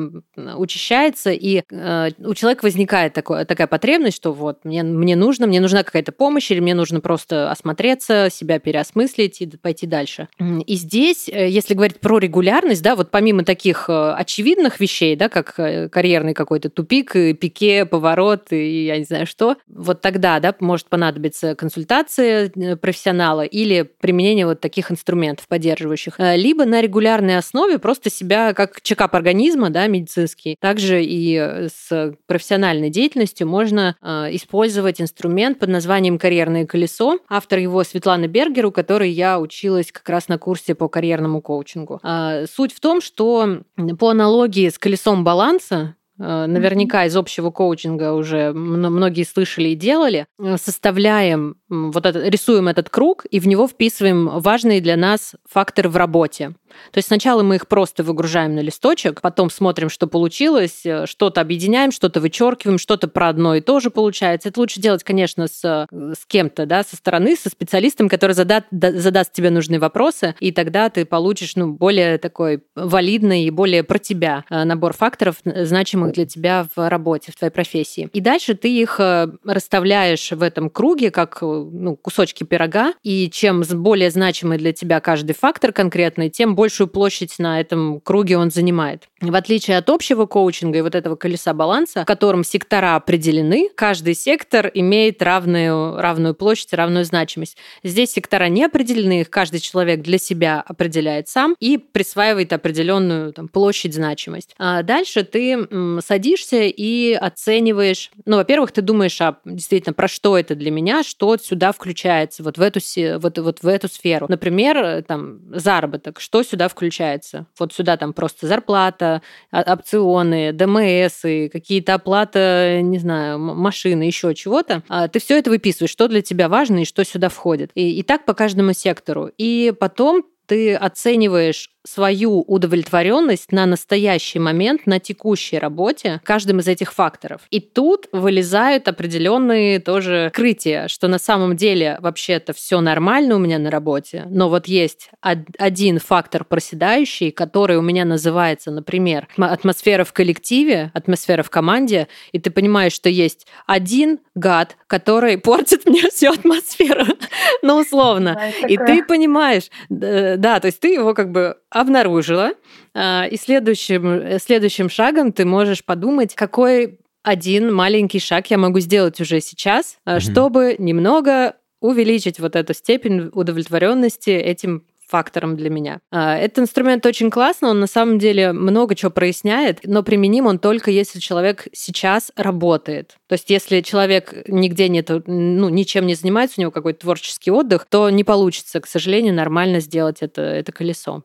учащается, 0.56 1.32
и 1.32 1.64
э, 1.70 2.10
у 2.20 2.34
человека 2.36 2.64
возникает 2.64 3.14
такое, 3.14 3.46
такая 3.46 3.68
потребность, 3.68 4.18
что 4.18 4.34
вот 4.34 4.64
мне, 4.64 4.84
мне 4.84 5.16
нужно, 5.16 5.48
мне 5.48 5.60
нужна 5.60 5.84
какая-то 5.84 6.12
помощь, 6.12 6.52
или 6.52 6.60
мне 6.60 6.76
нужно 6.76 7.00
просто 7.00 7.50
осмотреться, 7.50 8.30
себя 8.32 8.60
переосмыслить 8.60 9.42
и 9.42 9.48
пойти 9.48 9.88
дальше. 9.88 10.28
И 10.40 10.76
здесь, 10.76 11.28
э, 11.28 11.50
если 11.50 11.74
говорить 11.74 12.00
про 12.00 12.20
регулярность, 12.20 12.84
да, 12.84 12.96
вот 12.96 13.10
помимо 13.10 13.44
таких 13.44 13.90
очевидных 13.90 14.80
вещей, 14.80 15.16
да, 15.16 15.30
как 15.30 15.56
карьерный 15.56 16.34
какой-то 16.34 16.70
тупик, 16.70 17.14
пике, 17.14 17.86
поворот 17.86 18.52
и 18.52 18.86
я 18.86 18.98
не 18.98 19.06
знаю 19.06 19.26
что, 19.26 19.58
вот 19.68 20.02
тогда, 20.02 20.40
да, 20.40 20.54
может 20.60 20.88
понадобиться 20.88 21.56
консультация 21.56 22.52
профессионала 22.78 23.42
или 23.42 23.84
применение 23.84 24.46
вот 24.46 24.60
таких 24.60 24.92
инструментов 24.92 25.43
поддерживающих, 25.48 26.16
э, 26.20 26.36
либо 26.38 26.66
на 26.66 26.82
регулярной 26.82 27.38
основе 27.38 27.80
просто 27.80 28.10
себя 28.10 28.54
как 28.54 28.82
чекап 28.82 29.16
организма, 29.16 29.70
да, 29.70 29.88
медицинский. 29.88 30.56
Также 30.60 31.04
и 31.04 31.36
э, 31.36 31.68
с 31.70 32.16
профессиональной 32.28 32.90
деятельностью 32.90 33.48
можно 33.48 33.96
э, 34.02 34.28
использовать 34.32 35.02
инструмент 35.02 35.60
под 35.60 35.70
названием 35.70 36.18
«Карьерное 36.18 36.66
колесо». 36.66 37.20
Автор 37.30 37.60
его 37.60 37.84
Светлана 37.84 38.28
Бергер, 38.28 38.66
у 38.68 38.72
которой 38.72 39.12
я 39.12 39.40
училась 39.40 39.92
как 39.92 40.08
раз 40.10 40.28
на 40.28 40.38
курсе 40.38 40.76
по 40.76 40.88
карьерному 40.88 41.42
коучингу. 41.42 42.00
Суть 42.48 42.74
в 42.74 42.80
том, 42.80 43.02
что 43.02 43.62
по 44.00 44.10
аналогии 44.10 44.70
с 44.70 44.78
колесом 44.78 45.24
баланса, 45.24 45.96
наверняка 46.18 47.06
из 47.06 47.16
общего 47.16 47.52
коучинга 47.52 48.14
уже 48.14 48.54
многие 48.54 49.24
слышали 49.24 49.70
и 49.70 49.76
делали, 49.76 50.28
составляем 50.58 51.56
вот 51.70 52.06
это, 52.06 52.28
рисуем 52.28 52.68
этот 52.68 52.90
круг 52.90 53.26
и 53.26 53.40
в 53.40 53.48
него 53.48 53.68
вписываем 53.68 54.40
важные 54.40 54.82
для 54.82 54.96
нас 54.96 55.34
факторы 55.50 55.90
в 55.90 55.98
работе. 55.98 56.54
То 56.92 56.98
есть 56.98 57.08
сначала 57.08 57.44
мы 57.44 57.56
их 57.56 57.68
просто 57.68 58.04
выгружаем 58.04 58.56
на 58.56 58.60
листочек, 58.60 59.22
потом 59.22 59.50
смотрим, 59.50 59.90
что 59.90 60.08
получилось, 60.08 60.86
э, 60.86 61.06
что-то 61.06 61.42
объединяем, 61.42 61.92
что-то 61.92 62.20
вычеркиваем, 62.20 62.78
что-то 62.78 63.08
про 63.08 63.30
одно 63.30 63.56
и 63.56 63.62
то 63.62 63.80
же 63.80 63.90
получается. 63.90 64.50
Это 64.50 64.60
лучше 64.60 64.80
делать, 64.80 65.04
конечно, 65.04 65.48
с, 65.48 65.88
с 65.92 66.26
кем-то, 66.28 66.66
да, 66.66 66.84
со 66.84 66.96
стороны, 66.96 67.36
со 67.36 67.50
специалистом, 67.50 68.10
который 68.10 68.34
задат, 68.34 68.66
задаст 68.72 69.34
тебе 69.34 69.50
нужные 69.50 69.80
вопросы, 69.80 70.36
и 70.40 70.52
тогда 70.52 70.90
ты 70.90 71.06
получишь 71.06 71.56
ну, 71.56 71.74
более 71.74 72.18
такой 72.18 72.64
валидный 72.76 73.44
и 73.44 73.50
более 73.50 73.84
про 73.84 74.00
тебя 74.00 74.46
э, 74.50 74.64
набор 74.64 74.94
факторов, 74.94 75.38
значимых 75.44 76.03
для 76.12 76.26
тебя 76.26 76.68
в 76.76 76.90
работе, 76.90 77.32
в 77.32 77.36
твоей 77.36 77.52
профессии. 77.52 78.10
И 78.14 78.22
дальше 78.22 78.56
ты 78.56 78.70
их 78.70 79.00
э, 79.00 79.28
расставляешь 79.44 80.32
в 80.32 80.42
этом 80.42 80.70
круге, 80.70 81.12
как 81.12 81.42
ну, 81.42 81.96
кусочки 81.96 82.44
пирога, 82.44 82.94
и 83.04 83.30
чем 83.30 83.64
более 83.64 84.12
значимый 84.12 84.58
для 84.58 84.74
тебя 84.74 85.00
каждый 85.00 85.34
фактор 85.34 85.72
конкретный, 85.72 86.30
тем 86.30 86.56
большую 86.56 86.88
площадь 86.88 87.36
на 87.40 87.60
этом 87.60 88.02
круге 88.02 88.38
он 88.38 88.52
занимает. 88.52 89.10
В 89.24 89.36
отличие 89.36 89.78
от 89.78 89.90
общего 89.90 90.26
коучинга 90.26 90.80
и 90.80 90.82
вот 90.82 90.96
этого 90.96 91.16
колеса 91.16 91.54
баланса, 91.54 92.02
в 92.02 92.06
котором 92.06 92.44
сектора 92.44 92.96
определены, 92.96 93.70
каждый 93.74 94.16
сектор 94.16 94.70
имеет 94.74 95.22
равную, 95.22 95.98
равную 95.98 96.36
площадь, 96.36 96.74
равную 96.74 97.06
значимость. 97.06 97.58
Здесь 97.84 98.12
сектора 98.12 98.50
не 98.50 98.66
определены, 98.66 99.22
их 99.22 99.30
каждый 99.30 99.62
человек 99.62 100.02
для 100.02 100.18
себя 100.18 100.62
определяет 100.66 101.30
сам 101.30 101.56
и 101.62 101.78
присваивает 101.78 102.52
определенную 102.52 103.32
там, 103.32 103.48
площадь, 103.48 103.94
значимость. 103.94 104.56
А 104.58 104.84
дальше 104.84 105.24
ты 105.24 105.68
садишься 106.02 106.64
и 106.64 107.14
оцениваешь, 107.14 108.12
ну, 108.26 108.36
во-первых, 108.36 108.74
ты 108.74 108.82
думаешь, 108.82 109.20
а 109.22 109.38
действительно, 109.46 109.94
про 109.94 110.10
что 110.10 110.38
это 110.38 110.54
для 110.56 110.70
меня, 110.70 111.02
что 111.04 111.38
сюда 111.38 111.72
включается, 111.72 112.44
вот 112.44 112.58
в 112.58 112.62
эту, 112.62 112.80
вот, 113.20 113.38
вот 113.38 113.64
в 113.64 113.68
эту 113.68 113.88
сферу. 113.88 114.26
Например, 114.28 115.02
там, 115.04 115.40
заработок, 115.54 116.20
что 116.20 116.44
сюда 116.44 116.68
включается? 116.68 117.46
Вот 117.58 117.74
сюда 117.74 117.96
там 117.96 118.12
просто 118.12 118.48
зарплата, 118.48 119.13
опционы, 119.52 120.52
ДМС, 120.54 121.22
какие-то 121.52 121.96
оплата, 121.96 122.80
не 122.82 123.00
знаю, 123.00 123.40
машины, 123.40 124.04
еще 124.04 124.34
чего-то, 124.34 124.84
а 124.88 125.08
ты 125.08 125.20
все 125.20 125.38
это 125.38 125.50
выписываешь, 125.50 125.92
что 125.92 126.08
для 126.08 126.22
тебя 126.22 126.50
важно 126.50 126.80
и 126.80 126.86
что 126.86 127.04
сюда 127.04 127.30
входит. 127.30 127.72
И, 127.76 128.00
и 128.00 128.04
так 128.04 128.26
по 128.26 128.34
каждому 128.34 128.74
сектору. 128.74 129.30
И 129.38 129.74
потом 129.80 130.24
ты 130.46 130.76
оцениваешь 130.76 131.73
свою 131.86 132.42
удовлетворенность 132.42 133.52
на 133.52 133.66
настоящий 133.66 134.40
момент, 134.40 134.86
на 134.86 135.00
текущей 135.00 135.60
работе 135.60 136.22
каждым 136.24 136.60
из 136.60 136.68
этих 136.68 136.94
факторов. 136.94 137.42
И 137.50 137.60
тут 137.60 138.08
вылезают 138.12 138.88
определенные 138.88 139.80
тоже 139.80 140.32
крытия, 140.34 140.88
что 140.88 141.08
на 141.08 141.20
самом 141.20 141.56
деле 141.56 141.98
вообще-то 142.02 142.54
все 142.54 142.80
нормально 142.82 143.36
у 143.36 143.40
меня 143.40 143.60
на 143.60 143.70
работе, 143.70 144.26
но 144.30 144.50
вот 144.50 144.68
есть 144.68 145.10
один 145.22 146.00
фактор 146.00 146.44
проседающий, 146.46 147.32
который 147.32 147.78
у 147.78 147.82
меня 147.82 148.06
называется, 148.06 148.72
например, 148.72 149.28
атмосфера 149.38 150.04
в 150.04 150.14
коллективе, 150.14 150.92
атмосфера 150.94 151.44
в 151.44 151.50
команде, 151.50 152.08
и 152.32 152.40
ты 152.40 152.50
понимаешь, 152.52 152.94
что 152.94 153.10
есть 153.10 153.48
один 153.68 154.20
гад, 154.36 154.78
который 154.88 155.38
портит 155.38 155.86
мне 155.86 156.10
всю 156.10 156.32
атмосферу, 156.32 157.06
ну 157.62 157.78
условно. 157.80 158.40
И 158.68 158.78
ты 158.78 159.04
понимаешь, 159.04 159.70
да, 159.90 160.60
то 160.60 160.68
есть 160.68 160.80
ты 160.80 160.94
его 160.94 161.14
как 161.14 161.32
бы 161.32 161.58
обнаружила, 161.74 162.52
а, 162.94 163.26
и 163.30 163.36
следующим, 163.38 164.08
э, 164.08 164.40
следующим 164.40 164.90
шагом 164.90 165.34
ты 165.34 165.44
можешь 165.46 165.84
подумать, 165.84 166.36
какой 166.36 167.00
один 167.24 167.74
маленький 167.74 168.20
шаг 168.20 168.52
я 168.52 168.58
могу 168.58 168.80
сделать 168.80 169.20
уже 169.20 169.42
сейчас, 169.42 169.98
mm 170.06 170.20
чтобы 170.20 170.76
немного 170.78 171.56
увеличить 171.82 172.40
вот 172.40 172.56
эту 172.56 172.74
степень 172.74 173.30
удовлетворенности 173.34 174.30
этим 174.30 174.84
фактором 175.08 175.56
для 175.56 175.70
меня. 175.70 176.00
А, 176.12 176.38
этот 176.38 176.60
инструмент 176.60 177.06
очень 177.06 177.30
классный, 177.30 177.70
он 177.70 177.80
на 177.80 177.88
самом 177.88 178.18
деле 178.20 178.52
много 178.52 178.96
чего 178.96 179.12
проясняет, 179.12 179.82
но 179.84 180.02
применим 180.02 180.48
он 180.48 180.60
только 180.60 180.92
если 180.92 181.20
человек 181.20 181.68
сейчас 181.72 182.32
работает. 182.36 183.18
То 183.28 183.34
есть 183.34 183.50
если 183.50 183.82
человек 183.82 184.34
нигде 184.48 184.90
нет, 184.90 185.12
ну, 185.28 185.70
ничем 185.70 186.08
не 186.08 186.16
занимается, 186.16 186.56
у 186.58 186.62
него 186.62 186.72
какой-то 186.72 187.02
творческий 187.02 187.52
отдых, 187.52 187.86
то 187.90 188.10
не 188.10 188.24
получится, 188.24 188.80
к 188.80 188.88
сожалению, 188.88 189.36
нормально 189.36 189.82
сделать 189.82 190.18
это, 190.22 190.42
это 190.42 190.72
колесо. 190.72 191.24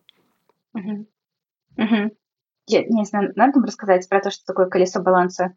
Угу. 0.78 1.06
Угу. 1.76 2.10
Я 2.66 2.84
не 2.84 3.04
знаю, 3.04 3.32
надо 3.36 3.52
вам 3.54 3.64
рассказать 3.64 4.08
про 4.08 4.20
то, 4.20 4.30
что 4.30 4.44
такое 4.44 4.66
колесо 4.66 5.00
баланса? 5.00 5.54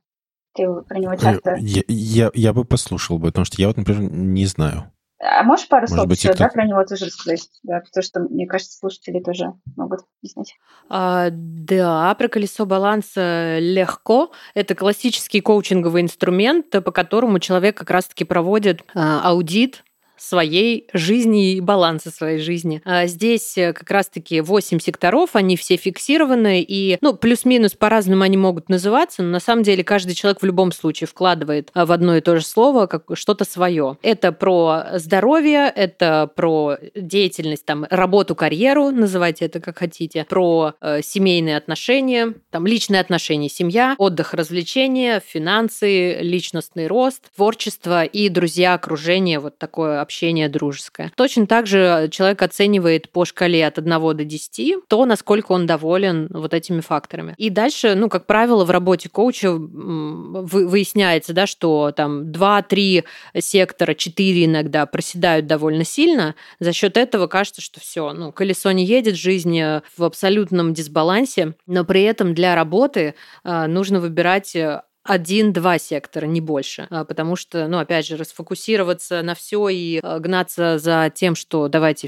Ты 0.54 0.68
про 0.88 1.00
него 1.00 1.14
э, 1.14 1.18
часто... 1.18 1.56
Я, 1.60 1.84
я, 1.88 2.32
я 2.34 2.54
бы 2.54 2.66
послушал 2.66 3.20
бы, 3.20 3.28
потому 3.28 3.46
что 3.46 3.62
я 3.62 3.68
вот, 3.68 3.78
например, 3.78 4.12
не 4.12 4.46
знаю. 4.46 4.92
А 5.24 5.44
можешь 5.44 5.68
пару 5.68 5.84
Может 5.84 5.96
слов 5.96 6.08
быть, 6.08 6.24
еще, 6.24 6.34
да, 6.34 6.48
про 6.48 6.66
него 6.66 6.84
тоже 6.84 7.06
рассказать? 7.06 7.48
Да, 7.62 7.82
потому 7.82 8.04
что, 8.04 8.22
мне 8.22 8.48
кажется, 8.48 8.78
слушатели 8.78 9.20
тоже 9.20 9.54
могут 9.76 10.02
объяснить. 10.20 10.56
А, 10.90 11.28
да, 11.32 12.16
про 12.16 12.28
колесо 12.28 12.66
баланса 12.66 13.60
легко. 13.60 14.32
Это 14.56 14.74
классический 14.74 15.42
коучинговый 15.42 16.02
инструмент, 16.02 16.72
по 16.72 16.92
которому 16.92 17.38
человек 17.38 17.78
как 17.78 17.92
раз-таки 17.92 18.24
проводит 18.24 18.84
а, 18.96 19.22
аудит 19.30 19.84
своей 20.22 20.88
жизни 20.94 21.54
и 21.54 21.62
баланса 21.62 22.12
своей 22.12 22.40
жизни. 22.40 22.82
А 22.86 23.08
здесь 23.08 23.58
э, 23.58 23.74
как 23.74 23.90
раз-таки 23.90 24.42
8 24.42 24.80
секторов, 24.80 25.36
они 25.36 25.58
все 25.58 25.78
фиксированы, 25.78 26.62
и, 26.62 26.98
ну, 27.02 27.16
плюс-минус 27.16 27.74
по-разному 27.74 28.24
они 28.24 28.38
могут 28.38 28.70
называться, 28.70 29.24
но 29.24 29.30
на 29.30 29.40
самом 29.40 29.64
деле 29.64 29.84
каждый 29.84 30.14
человек 30.14 30.42
в 30.42 30.46
любом 30.46 30.72
случае 30.72 31.08
вкладывает 31.08 31.72
а, 31.74 31.86
в 31.86 31.92
одно 31.92 32.16
и 32.18 32.22
то 32.22 32.38
же 32.38 32.46
слово 32.46 32.86
как 32.86 33.06
что-то 33.14 33.46
свое. 33.46 33.98
Это 34.04 34.32
про 34.32 35.00
здоровье, 35.00 35.72
это 35.76 36.30
про 36.36 36.78
деятельность, 36.96 37.66
там, 37.66 37.88
работу, 37.90 38.36
карьеру, 38.36 38.92
называйте 38.92 39.46
это 39.46 39.60
как 39.60 39.80
хотите, 39.80 40.26
про 40.30 40.74
э, 40.82 41.02
семейные 41.02 41.58
отношения, 41.58 42.36
там, 42.52 42.68
личные 42.68 43.02
отношения, 43.02 43.50
семья, 43.50 43.96
отдых, 43.98 44.34
развлечения, 44.34 45.22
финансы, 45.26 46.20
личностный 46.22 46.88
рост, 46.88 47.32
творчество 47.36 48.04
и 48.04 48.30
друзья, 48.30 48.76
окружение, 48.76 49.40
вот 49.40 49.58
такое 49.58 50.02
общение 50.12 50.50
дружеское. 50.50 51.10
Точно 51.16 51.48
так 51.48 51.68
же 51.68 52.10
человек 52.12 52.42
оценивает 52.42 53.10
по 53.10 53.24
шкале 53.24 53.66
от 53.66 53.78
1 53.78 53.90
до 54.18 54.26
10 54.26 54.88
то, 54.90 55.06
насколько 55.06 55.54
он 55.54 55.66
доволен 55.66 56.28
вот 56.32 56.54
этими 56.54 56.82
факторами. 56.82 57.34
И 57.38 57.50
дальше, 57.50 57.96
ну, 57.96 58.10
как 58.10 58.26
правило, 58.26 58.66
в 58.66 58.72
работе 58.72 59.08
коуча 59.08 59.54
выясняется, 59.54 61.32
да, 61.32 61.48
что 61.48 61.94
там 61.96 62.24
2-3 62.32 63.06
сектора, 63.40 63.94
4 63.94 64.46
иногда 64.46 64.86
проседают 64.86 65.48
довольно 65.48 65.86
сильно. 65.86 66.36
За 66.60 66.74
счет 66.74 66.98
этого 66.98 67.28
кажется, 67.28 67.62
что 67.62 67.80
все, 67.80 68.12
ну, 68.12 68.34
колесо 68.34 68.72
не 68.72 68.84
едет, 68.84 69.16
жизнь 69.16 69.58
э, 69.58 69.82
в 69.96 70.04
абсолютном 70.04 70.74
дисбалансе, 70.74 71.54
но 71.68 71.86
при 71.86 72.02
этом 72.04 72.34
для 72.34 72.56
работы 72.56 73.16
э, 73.46 73.68
нужно 73.68 74.02
выбирать 74.02 74.56
э, 74.58 74.82
один-два 75.04 75.80
сектора, 75.80 76.28
не 76.28 76.42
больше. 76.42 76.88
А, 76.90 77.06
потому 77.06 77.36
что, 77.36 77.68
ну, 77.68 77.80
опять 77.80 78.06
же, 78.06 78.18
расфокусироваться 78.18 79.22
на 79.24 79.34
все 79.34 79.68
и 79.70 80.00
а, 80.04 80.20
гнаться 80.20 80.78
за 80.78 81.12
тем, 81.14 81.36
что 81.36 81.68
давайте 81.68 82.08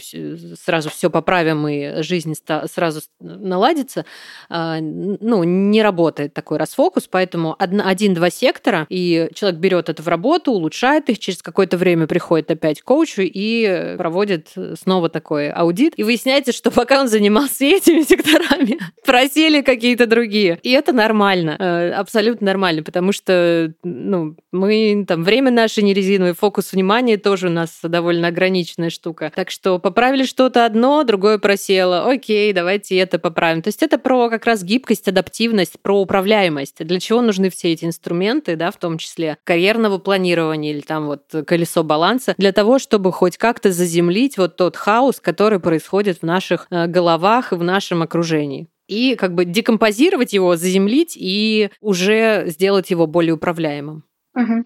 сразу 0.63 0.89
все 0.89 1.10
поправим 1.10 1.67
и 1.67 2.03
жизнь 2.03 2.36
сразу 2.71 3.01
наладится, 3.19 4.06
а, 4.49 4.79
ну, 4.79 5.43
не 5.43 5.82
работает 5.82 6.34
такой 6.34 6.58
расфокус, 6.58 7.08
поэтому 7.10 7.56
один-два 7.58 8.29
сектора, 8.29 8.86
и 8.89 9.29
человек 9.34 9.60
берет 9.60 9.89
это 9.89 10.03
в 10.03 10.08
работу, 10.08 10.51
улучшает 10.51 11.10
их, 11.10 11.17
через 11.17 11.41
какое-то 11.41 11.77
время 11.77 12.06
приходит 12.06 12.51
опять 12.51 12.82
к 12.82 12.86
коучу 12.86 13.21
и 13.23 13.95
проводит 13.97 14.51
снова 14.79 15.10
такой 15.10 15.49
аудит, 15.49 15.93
и 15.97 16.03
выясняется, 16.03 16.51
что 16.51 16.69
пока 16.69 17.01
он 17.01 17.08
занимался 17.08 17.65
этими 17.65 18.01
секторами, 18.08 18.79
просели 19.03 19.62
какие-то 19.62 20.06
другие. 20.06 20.60
И 20.62 20.71
это 20.71 20.93
нормально, 20.93 21.97
абсолютно 21.97 22.45
нормально 22.45 22.83
потому 22.84 23.12
что 23.12 23.74
ну, 23.84 24.36
мы 24.52 25.06
там 25.08 25.24
время 25.24 25.52
наше 25.52 25.82
не 25.82 25.93
резиновый, 25.93 26.34
фокус 26.34 26.74
внимания 26.74 27.17
тоже 27.17 27.48
у 27.48 27.52
нас 27.52 27.80
довольно 27.84 28.28
ограниченная 28.28 28.89
штука. 28.89 29.32
Так 29.36 29.50
что 29.50 29.80
поправили 29.80 30.26
что-то 30.26 30.65
одно, 30.65 31.04
другое 31.04 31.38
просело. 31.38 32.10
Окей, 32.10 32.54
давайте 32.54 32.98
это 32.98 33.19
поправим. 33.19 33.62
То 33.62 33.69
есть 33.69 33.84
это 33.84 33.98
про 33.98 34.30
как 34.30 34.46
раз 34.46 34.63
гибкость, 34.63 35.08
адаптивность, 35.08 35.80
про 35.82 36.02
управляемость. 36.02 36.86
Для 36.86 37.00
чего 37.00 37.22
нужны 37.22 37.50
все 37.50 37.72
эти 37.72 37.86
инструменты, 37.86 38.56
да, 38.56 38.72
в 38.72 38.78
том 38.78 38.98
числе 38.98 39.38
карьерного 39.43 39.98
планирования 39.98 40.72
или 40.72 40.82
там 40.82 41.08
вот 41.08 41.24
колесо 41.46 41.84
баланса, 41.84 42.36
для 42.38 42.52
того, 42.52 42.80
чтобы 42.80 43.12
хоть 43.12 43.38
как-то 43.38 43.72
заземлить 43.72 44.38
вот 44.38 44.58
тот 44.58 44.76
хаос, 44.76 45.19
который 45.19 45.60
происходит 45.60 46.19
в 46.19 46.24
наших 46.24 46.67
э, 46.69 46.88
головах 46.88 47.54
и 47.54 47.56
в 47.56 47.63
нашем 47.63 48.02
окружении 48.02 48.67
и 48.88 49.15
как 49.15 49.34
бы 49.34 49.46
декомпозировать 49.46 50.34
его, 50.34 50.56
заземлить 50.56 51.15
и 51.15 51.69
уже 51.82 52.46
сделать 52.48 52.91
его 52.91 53.08
более 53.08 53.34
управляемым. 53.34 54.04
Угу. 54.36 54.65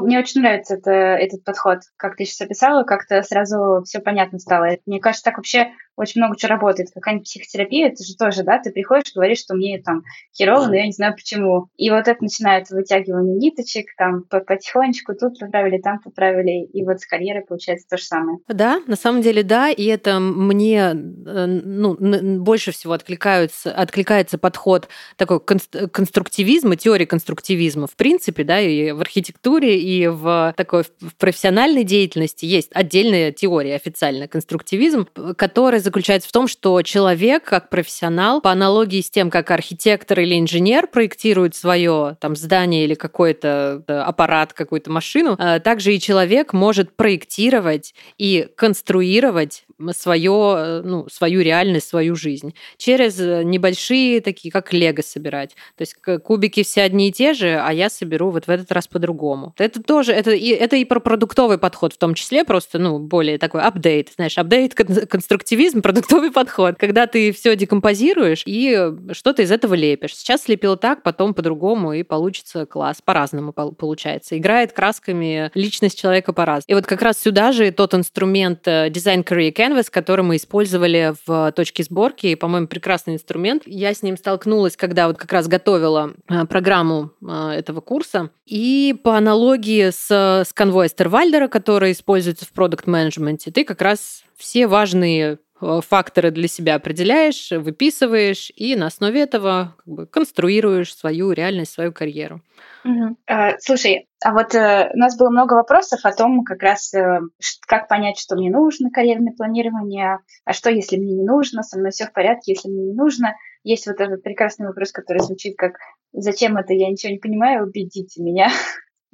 Мне 0.00 0.18
очень 0.18 0.40
нравится 0.40 0.74
это, 0.74 0.90
этот 0.90 1.44
подход, 1.44 1.80
как 1.96 2.16
ты 2.16 2.24
сейчас 2.24 2.42
описала, 2.42 2.84
как-то 2.84 3.22
сразу 3.22 3.82
все 3.84 4.00
понятно 4.00 4.38
стало. 4.38 4.76
Мне 4.86 5.00
кажется, 5.00 5.24
так 5.24 5.36
вообще 5.36 5.72
очень 5.96 6.20
много 6.20 6.36
чего 6.36 6.50
работает. 6.50 6.88
Какая-нибудь 6.94 7.26
психотерапия, 7.26 7.88
это 7.88 8.02
же 8.04 8.16
тоже, 8.16 8.42
да, 8.42 8.58
ты 8.58 8.70
приходишь, 8.70 9.12
говоришь, 9.14 9.38
что 9.38 9.54
мне 9.54 9.80
там 9.82 10.02
херово, 10.36 10.66
но 10.66 10.74
я 10.74 10.86
не 10.86 10.92
знаю 10.92 11.14
почему. 11.14 11.68
И 11.76 11.90
вот 11.90 12.08
это 12.08 12.22
начинает 12.22 12.70
вытягивание 12.70 13.36
ниточек, 13.36 13.86
там 13.96 14.24
потихонечку 14.24 15.14
тут 15.14 15.38
поправили, 15.38 15.78
там 15.78 16.00
поправили, 16.00 16.64
и 16.64 16.84
вот 16.84 17.00
с 17.00 17.06
карьерой 17.06 17.42
получается 17.42 17.86
то 17.88 17.96
же 17.96 18.04
самое. 18.04 18.38
Да, 18.48 18.80
на 18.86 18.96
самом 18.96 19.22
деле 19.22 19.42
да, 19.42 19.70
и 19.70 19.84
это 19.84 20.18
мне 20.18 20.92
э, 20.92 21.46
ну, 21.46 21.96
больше 22.40 22.72
всего 22.72 22.94
откликаются, 22.94 23.72
откликается 23.72 24.38
подход 24.38 24.88
такой 25.16 25.40
конструктивизма, 25.40 26.76
теории 26.76 27.04
конструктивизма 27.04 27.86
в 27.86 27.96
принципе, 27.96 28.44
да, 28.44 28.60
и 28.60 28.92
в 28.92 29.00
архитектуре, 29.00 29.78
и 29.82 30.06
в 30.06 30.54
такой 30.56 30.84
в 30.84 31.16
профессиональной 31.18 31.84
деятельности 31.84 32.46
есть 32.46 32.70
отдельная 32.72 33.32
теория 33.32 33.74
официально 33.74 34.28
конструктивизм, 34.28 35.06
которая 35.36 35.80
заключается 35.80 36.28
в 36.28 36.32
том, 36.32 36.46
что 36.46 36.80
человек 36.82 37.44
как 37.44 37.68
профессионал 37.68 38.40
по 38.40 38.50
аналогии 38.50 39.00
с 39.00 39.10
тем, 39.10 39.30
как 39.30 39.50
архитектор 39.50 40.20
или 40.20 40.38
инженер 40.38 40.86
проектирует 40.86 41.54
свое 41.54 42.16
там 42.20 42.36
здание 42.36 42.84
или 42.84 42.94
какой-то 42.94 43.82
э, 43.86 43.92
аппарат, 43.92 44.52
какую-то 44.52 44.90
машину, 44.90 45.36
э, 45.38 45.60
также 45.60 45.94
и 45.94 46.00
человек 46.00 46.52
может 46.52 46.94
проектировать 46.94 47.94
и 48.18 48.48
конструировать 48.56 49.64
свое, 49.92 50.54
э, 50.56 50.82
ну, 50.84 51.08
свою 51.10 51.40
реальность, 51.40 51.88
свою 51.88 52.14
жизнь 52.14 52.54
через 52.76 53.18
небольшие 53.18 54.20
такие, 54.20 54.52
как 54.52 54.72
лего 54.72 55.02
собирать. 55.02 55.50
То 55.76 55.82
есть 55.82 55.96
кубики 56.22 56.62
все 56.62 56.82
одни 56.82 57.08
и 57.08 57.12
те 57.12 57.34
же, 57.34 57.58
а 57.58 57.72
я 57.72 57.88
соберу 57.88 58.30
вот 58.30 58.46
в 58.46 58.50
этот 58.50 58.70
раз 58.72 58.86
по-другому. 58.86 59.54
Это 59.58 59.71
тоже, 59.80 60.12
это 60.12 60.32
и, 60.32 60.48
это 60.48 60.76
и 60.76 60.84
про 60.84 61.00
продуктовый 61.00 61.58
подход 61.58 61.92
в 61.92 61.98
том 61.98 62.14
числе, 62.14 62.44
просто, 62.44 62.78
ну, 62.78 62.98
более 62.98 63.38
такой 63.38 63.62
апдейт, 63.62 64.10
знаешь, 64.14 64.38
апдейт, 64.38 64.74
конструктивизм, 64.74 65.82
продуктовый 65.82 66.30
подход, 66.30 66.76
когда 66.78 67.06
ты 67.06 67.32
все 67.32 67.56
декомпозируешь 67.56 68.42
и 68.46 68.92
что-то 69.12 69.42
из 69.42 69.50
этого 69.50 69.74
лепишь. 69.74 70.16
Сейчас 70.16 70.42
слепил 70.42 70.76
так, 70.76 71.02
потом 71.02 71.34
по-другому, 71.34 71.92
и 71.92 72.02
получится 72.02 72.66
класс. 72.66 73.00
По-разному 73.04 73.52
получается. 73.52 74.36
Играет 74.36 74.72
красками 74.72 75.50
личность 75.54 75.98
человека 75.98 76.32
по-разному. 76.32 76.64
И 76.66 76.74
вот 76.74 76.86
как 76.86 77.02
раз 77.02 77.18
сюда 77.18 77.52
же 77.52 77.70
тот 77.70 77.94
инструмент 77.94 78.66
э, 78.66 78.88
Design 78.88 79.24
Career 79.24 79.54
Canvas, 79.54 79.88
который 79.90 80.24
мы 80.24 80.36
использовали 80.36 81.14
в 81.26 81.52
точке 81.52 81.82
сборки, 81.82 82.28
и, 82.28 82.34
по-моему, 82.34 82.66
прекрасный 82.66 83.14
инструмент. 83.14 83.62
Я 83.66 83.94
с 83.94 84.02
ним 84.02 84.16
столкнулась, 84.16 84.76
когда 84.76 85.06
вот 85.08 85.18
как 85.18 85.32
раз 85.32 85.48
готовила 85.48 86.14
э, 86.28 86.44
программу 86.46 87.12
э, 87.22 87.50
этого 87.50 87.80
курса. 87.80 88.30
И 88.46 88.94
по 89.02 89.16
аналогии 89.16 89.61
с, 89.68 90.10
с 90.10 90.52
конвой 90.52 90.86
Эстервальдера, 90.86 91.48
который 91.48 91.92
используется 91.92 92.44
в 92.44 92.52
продукт 92.52 92.86
менеджменте 92.86 93.50
ты 93.50 93.64
как 93.64 93.82
раз 93.82 94.24
все 94.36 94.66
важные 94.66 95.38
Э, 95.62 95.80
факторы 95.80 96.32
для 96.32 96.48
себя 96.48 96.74
определяешь, 96.74 97.52
выписываешь 97.52 98.50
и 98.56 98.74
на 98.74 98.86
основе 98.86 99.22
этого 99.22 99.76
как 99.78 99.86
бы, 99.86 100.06
конструируешь 100.06 100.94
свою 100.94 101.30
реальность, 101.30 101.72
свою 101.72 101.92
карьеру. 101.92 102.40
Угу. 102.84 103.16
Слушай, 103.60 104.08
а 104.24 104.32
вот 104.32 104.56
э, 104.56 104.90
у 104.92 104.98
нас 104.98 105.16
было 105.16 105.30
много 105.30 105.54
вопросов 105.54 106.00
о 106.02 106.12
том, 106.12 106.42
как 106.42 106.62
раз 106.62 106.92
э, 106.94 107.20
как 107.68 107.86
понять, 107.86 108.18
что 108.18 108.34
мне 108.34 108.50
нужно 108.50 108.90
карьерное 108.90 109.34
планирование, 109.36 110.18
а 110.44 110.52
что, 110.52 110.68
если 110.68 110.96
мне 110.96 111.14
не 111.14 111.24
нужно, 111.24 111.62
со 111.62 111.78
мной 111.78 111.92
все 111.92 112.06
в 112.06 112.12
порядке, 112.12 112.52
если 112.52 112.68
мне 112.68 112.86
не 112.86 112.94
нужно. 112.94 113.36
Есть 113.62 113.86
вот 113.86 114.00
этот 114.00 114.24
прекрасный 114.24 114.66
вопрос, 114.66 114.90
который 114.90 115.20
звучит 115.20 115.56
как 115.56 115.74
«Зачем 116.12 116.56
это? 116.56 116.72
Я 116.72 116.90
ничего 116.90 117.12
не 117.12 117.20
понимаю, 117.20 117.62
убедите 117.64 118.20
меня». 118.20 118.48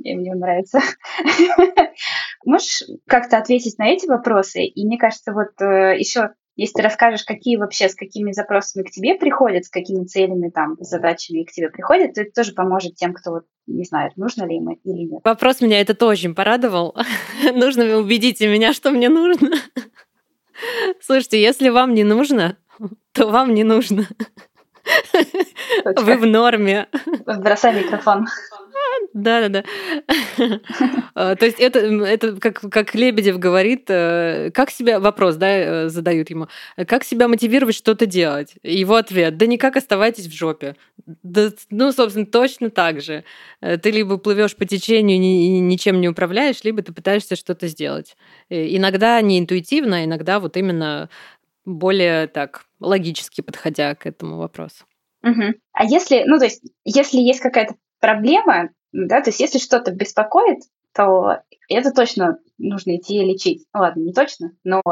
И 0.02 0.14
мне 0.14 0.34
нравится. 0.34 0.80
Можешь 2.44 2.82
как-то 3.06 3.38
ответить 3.38 3.78
на 3.78 3.88
эти 3.88 4.06
вопросы? 4.06 4.62
И 4.64 4.86
мне 4.86 4.98
кажется, 4.98 5.32
вот 5.32 5.60
э, 5.60 5.98
еще 5.98 6.30
если 6.58 6.74
ты 6.74 6.82
расскажешь, 6.82 7.22
какие 7.22 7.56
вообще, 7.56 7.88
с 7.88 7.94
какими 7.94 8.32
запросами 8.32 8.82
к 8.82 8.90
тебе 8.90 9.14
приходят, 9.14 9.64
с 9.64 9.70
какими 9.70 10.04
целями, 10.04 10.50
там, 10.50 10.74
задачами 10.80 11.44
к 11.44 11.52
тебе 11.52 11.70
приходят, 11.70 12.14
то 12.14 12.22
это 12.22 12.32
тоже 12.32 12.52
поможет 12.52 12.96
тем, 12.96 13.14
кто 13.14 13.30
вот 13.30 13.44
не 13.68 13.84
знает, 13.84 14.16
нужно 14.16 14.44
ли 14.44 14.56
им 14.56 14.68
или 14.70 15.04
нет. 15.04 15.20
Вопрос 15.24 15.60
меня 15.60 15.80
это 15.80 16.04
очень 16.04 16.34
порадовал. 16.34 16.96
нужно 17.54 17.84
вы 17.84 17.98
убедите 17.98 18.48
меня, 18.48 18.72
что 18.72 18.90
мне 18.90 19.08
нужно. 19.08 19.50
Слушайте, 21.00 21.40
если 21.40 21.68
вам 21.68 21.94
не 21.94 22.02
нужно, 22.02 22.56
то 23.12 23.28
вам 23.28 23.54
не 23.54 23.62
нужно. 23.62 24.08
Вы 25.84 26.16
в 26.16 26.26
норме. 26.26 26.88
Бросай 27.24 27.84
микрофон. 27.84 28.26
Да-да-да. 29.12 29.64
А, 31.14 31.34
то 31.34 31.46
есть 31.46 31.58
это, 31.58 31.80
это 31.80 32.36
как, 32.36 32.60
как 32.60 32.94
Лебедев 32.94 33.38
говорит, 33.38 33.86
э, 33.88 34.50
как 34.54 34.70
себя, 34.70 35.00
вопрос, 35.00 35.34
да, 35.34 35.48
э, 35.48 35.88
задают 35.88 36.30
ему, 36.30 36.46
как 36.86 37.02
себя 37.02 37.26
мотивировать 37.26 37.74
что-то 37.74 38.06
делать? 38.06 38.54
Его 38.62 38.94
ответ, 38.94 39.36
да 39.36 39.46
никак 39.46 39.76
оставайтесь 39.76 40.26
в 40.26 40.32
жопе. 40.32 40.76
Да, 41.24 41.50
ну, 41.70 41.90
собственно, 41.90 42.24
точно 42.26 42.70
так 42.70 43.00
же. 43.00 43.24
Э, 43.60 43.78
ты 43.78 43.90
либо 43.90 44.18
плывешь 44.18 44.54
по 44.54 44.64
течению 44.64 45.18
и 45.18 45.58
ничем 45.58 46.00
не 46.00 46.08
управляешь, 46.08 46.62
либо 46.62 46.82
ты 46.82 46.92
пытаешься 46.92 47.34
что-то 47.34 47.66
сделать. 47.66 48.16
Иногда 48.48 49.20
не 49.20 49.40
интуитивно, 49.40 49.96
а 49.96 50.04
иногда 50.04 50.38
вот 50.38 50.56
именно 50.56 51.08
более 51.64 52.28
так 52.28 52.64
логически 52.80 53.40
подходя 53.40 53.94
к 53.94 54.06
этому 54.06 54.36
вопросу. 54.36 54.84
Угу. 55.22 55.54
А 55.72 55.84
если, 55.84 56.24
ну, 56.26 56.38
то 56.38 56.44
есть, 56.44 56.62
если 56.84 57.18
есть 57.18 57.40
какая-то 57.40 57.74
проблема, 58.00 58.70
да, 58.92 59.20
то 59.20 59.30
есть 59.30 59.40
если 59.40 59.58
что-то 59.58 59.92
беспокоит, 59.92 60.60
то 60.94 61.42
это 61.68 61.92
точно 61.92 62.38
нужно 62.56 62.96
идти 62.96 63.20
лечить. 63.20 63.66
Ладно, 63.72 64.00
не 64.02 64.12
точно, 64.12 64.52
но 64.64 64.82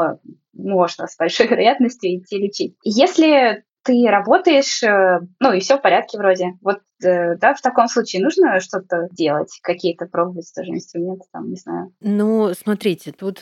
можно 0.53 1.07
с 1.07 1.17
большой 1.17 1.47
вероятностью 1.49 2.17
идти 2.17 2.37
лечить. 2.37 2.75
Если 2.83 3.63
ты 3.87 4.05
работаешь, 4.09 4.83
э, 4.83 5.21
ну 5.39 5.53
и 5.53 5.61
все 5.61 5.77
в 5.77 5.81
порядке 5.81 6.17
вроде. 6.17 6.57
Вот, 6.61 6.79
э, 7.01 7.37
да, 7.37 7.53
в 7.55 7.61
таком 7.61 7.87
случае 7.87 8.21
нужно 8.21 8.59
что-то 8.59 9.07
делать, 9.11 9.57
какие-то 9.63 10.07
пробовать 10.07 10.51
тоже 10.53 10.71
инструменты, 10.71 11.25
там, 11.31 11.49
не 11.49 11.55
знаю. 11.55 11.93
Ну, 12.01 12.53
смотрите, 12.53 13.13
тут 13.13 13.41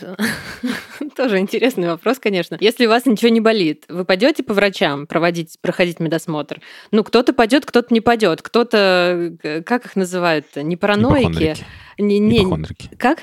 тоже 1.15 1.39
интересный 1.39 1.87
вопрос, 1.87 2.19
конечно. 2.19 2.57
Если 2.59 2.85
у 2.85 2.89
вас 2.89 3.07
ничего 3.07 3.29
не 3.29 3.41
болит, 3.41 3.85
вы 3.89 4.05
пойдете 4.05 4.43
по 4.43 4.53
врачам 4.53 5.07
проводить, 5.07 5.57
проходить 5.61 5.99
медосмотр. 5.99 6.61
Ну, 6.91 7.03
кто-то 7.03 7.33
пойдет, 7.33 7.65
кто-то 7.65 7.91
не 7.91 8.01
пойдет, 8.01 8.43
кто-то, 8.43 9.35
э, 9.41 9.63
как 9.63 9.87
их 9.87 9.95
называют, 9.95 10.45
не 10.55 10.77
параноики. 10.77 11.55
Не, 11.97 12.19
не, 12.19 12.95
как? 12.97 13.19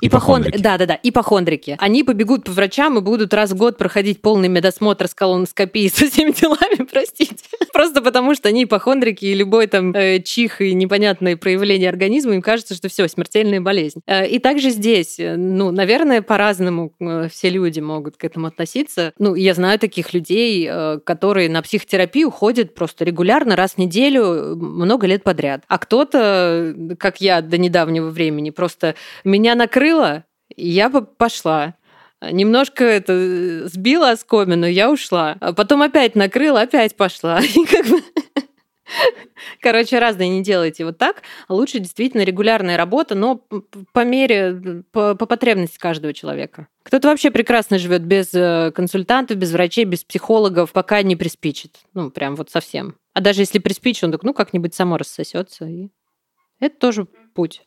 Ипохондрики. 0.00 0.58
Да, 0.58 0.76
да, 0.76 0.86
да, 0.86 0.98
ипохондрики. 1.02 1.76
Они 1.78 2.04
побегут 2.04 2.44
по 2.44 2.52
врачам 2.52 2.98
и 2.98 3.00
будут 3.00 3.32
раз 3.32 3.52
в 3.52 3.56
год 3.56 3.78
проходить 3.78 4.20
полный 4.20 4.48
медосмотр 4.48 5.08
с 5.08 5.14
колоноскопией 5.14 5.88
со 5.88 6.10
всеми 6.10 6.32
делами, 6.32 6.86
простите. 6.90 7.36
Просто 7.72 8.02
потому, 8.02 8.34
что 8.34 8.48
они 8.48 8.64
ипохондрики, 8.64 9.24
и 9.24 9.34
любой 9.34 9.66
там 9.66 9.92
э, 9.94 10.20
чих 10.20 10.60
и 10.60 10.74
непонятное 10.74 11.36
проявление 11.36 11.88
организма, 11.88 12.34
им 12.34 12.42
кажется, 12.42 12.74
что 12.74 12.88
все, 12.88 13.08
смертельная 13.08 13.60
болезнь. 13.60 14.00
Э, 14.06 14.26
и 14.26 14.38
также 14.38 14.70
здесь, 14.70 15.18
э, 15.18 15.36
ну, 15.36 15.70
наверное, 15.70 16.20
по-разному 16.20 16.92
э, 17.00 17.28
все 17.30 17.48
люди 17.48 17.80
могут 17.80 18.16
к 18.16 18.24
этому 18.24 18.48
относиться. 18.48 19.12
Ну, 19.18 19.34
я 19.34 19.54
знаю 19.54 19.78
таких 19.78 20.12
людей, 20.12 20.68
э, 20.70 20.98
которые 21.04 21.48
на 21.48 21.62
психотерапию 21.62 22.30
ходят 22.30 22.74
просто 22.74 23.04
регулярно, 23.04 23.56
раз 23.56 23.72
в 23.72 23.78
неделю, 23.78 24.56
много 24.56 25.06
лет 25.06 25.22
подряд. 25.22 25.62
А 25.68 25.78
кто-то, 25.78 26.74
как 26.98 27.20
я 27.20 27.40
до 27.40 27.56
недавнего 27.56 28.10
времени, 28.10 28.50
просто 28.50 28.94
меня 29.24 29.54
накрыл 29.54 29.85
накрыло, 29.86 30.24
я 30.56 30.90
пошла. 30.90 31.74
Немножко 32.20 32.84
это 32.84 33.68
сбила 33.68 34.10
оскомину, 34.10 34.66
я 34.66 34.90
ушла. 34.90 35.36
А 35.40 35.52
потом 35.52 35.82
опять 35.82 36.14
накрыла, 36.14 36.62
опять 36.62 36.96
пошла. 36.96 37.40
Короче, 39.60 39.98
разные 39.98 40.30
не 40.30 40.42
делайте 40.42 40.84
вот 40.84 40.96
так. 40.96 41.22
Лучше 41.48 41.78
действительно 41.78 42.22
регулярная 42.22 42.76
работа, 42.76 43.14
но 43.14 43.42
по 43.92 44.04
мере, 44.04 44.82
по, 44.92 45.14
по 45.14 45.26
потребности 45.26 45.78
каждого 45.78 46.14
человека. 46.14 46.68
Кто-то 46.84 47.08
вообще 47.08 47.30
прекрасно 47.30 47.78
живет 47.78 48.02
без 48.02 48.32
э, 48.32 48.72
консультантов, 48.74 49.36
без 49.36 49.52
врачей, 49.52 49.84
без 49.84 50.04
психологов, 50.04 50.72
пока 50.72 51.02
не 51.02 51.16
приспичит. 51.16 51.80
Ну, 51.94 52.10
прям 52.10 52.34
вот 52.36 52.50
совсем. 52.50 52.94
А 53.12 53.20
даже 53.20 53.42
если 53.42 53.58
приспичит, 53.58 54.04
он 54.04 54.12
так, 54.12 54.22
ну, 54.22 54.32
как-нибудь 54.32 54.74
само 54.74 54.96
рассосется. 54.96 55.66
И 55.66 55.90
это 56.60 56.78
тоже 56.78 57.06
путь. 57.34 57.62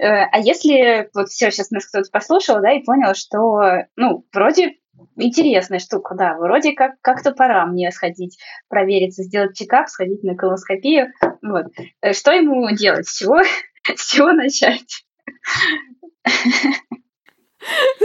Э, 0.00 0.28
а 0.32 0.38
если 0.38 1.10
вот 1.14 1.28
все, 1.28 1.50
сейчас 1.50 1.70
нас 1.70 1.86
кто-то 1.86 2.08
послушал, 2.10 2.62
да, 2.62 2.72
и 2.72 2.82
понял, 2.82 3.14
что, 3.14 3.84
ну, 3.96 4.24
вроде 4.32 4.76
интересная 5.16 5.78
штука, 5.78 6.14
да, 6.14 6.36
вроде 6.38 6.72
как 6.72 6.92
как-то 7.02 7.32
пора 7.32 7.66
мне 7.66 7.90
сходить, 7.90 8.38
провериться, 8.68 9.22
сделать 9.22 9.56
чекап, 9.56 9.88
сходить 9.88 10.22
на 10.22 10.34
колоноскопию, 10.34 11.12
вот. 11.42 11.66
Э, 12.00 12.14
что 12.14 12.32
ему 12.32 12.70
делать? 12.74 13.06
С 13.06 13.18
чего, 13.18 13.42
с 13.94 14.10
чего 14.10 14.32
начать? 14.32 15.04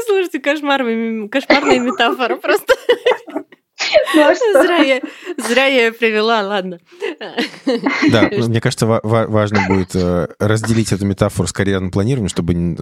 Слушайте, 0.06 0.40
кошмарная, 0.40 1.30
кошмарная 1.30 1.80
метафора 1.80 2.36
просто. 2.36 2.74
Ну, 4.16 4.22
а 4.22 4.36
зря, 4.36 4.78
я, 4.78 5.02
зря 5.38 5.66
я 5.66 5.86
ее 5.86 5.92
привела, 5.92 6.42
ладно. 6.42 6.80
Да, 8.12 8.30
мне 8.32 8.62
кажется, 8.62 8.86
важно 8.86 9.66
будет 9.68 9.96
э, 9.96 10.28
разделить 10.40 10.92
эту 10.92 11.06
метафору 11.06 11.48
с 11.48 11.54
карьерным 11.54 11.92
планированием, 11.92 12.30
чтобы 12.30 12.78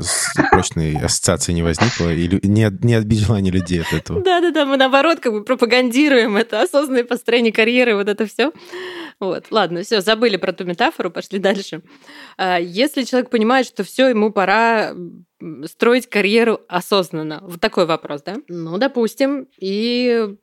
прочной 0.52 0.98
ассоциации 0.98 1.54
не 1.54 1.64
возникло 1.64 2.14
и 2.14 2.28
не, 2.48 2.70
не 2.82 2.94
отбить 2.96 3.20
желание 3.20 3.52
людей 3.52 3.82
от 3.82 3.94
этого. 3.94 4.22
Да-да-да, 4.22 4.66
мы 4.66 4.78
наоборот 4.78 5.20
как 5.20 5.34
бы 5.34 5.44
пропагандируем 5.44 6.38
это 6.38 6.62
осознанное 6.62 7.04
построение 7.04 7.54
карьеры, 7.54 7.96
вот 7.96 8.08
это 8.10 8.26
все. 8.26 8.52
Вот, 9.20 9.46
ладно, 9.52 9.84
все, 9.84 10.02
забыли 10.02 10.38
про 10.38 10.54
ту 10.54 10.66
метафору, 10.66 11.12
пошли 11.12 11.40
дальше. 11.40 11.82
А, 12.38 12.60
если 12.60 13.04
человек 13.04 13.30
понимает, 13.30 13.66
что 13.68 13.84
все, 13.84 14.08
ему 14.08 14.32
пора 14.32 14.94
строить 15.66 16.10
карьеру 16.10 16.62
осознанно, 16.68 17.40
вот 17.44 17.60
такой 17.60 17.86
вопрос, 17.86 18.22
да? 18.24 18.38
Ну, 18.48 18.78
допустим, 18.78 19.48
и 19.58 20.36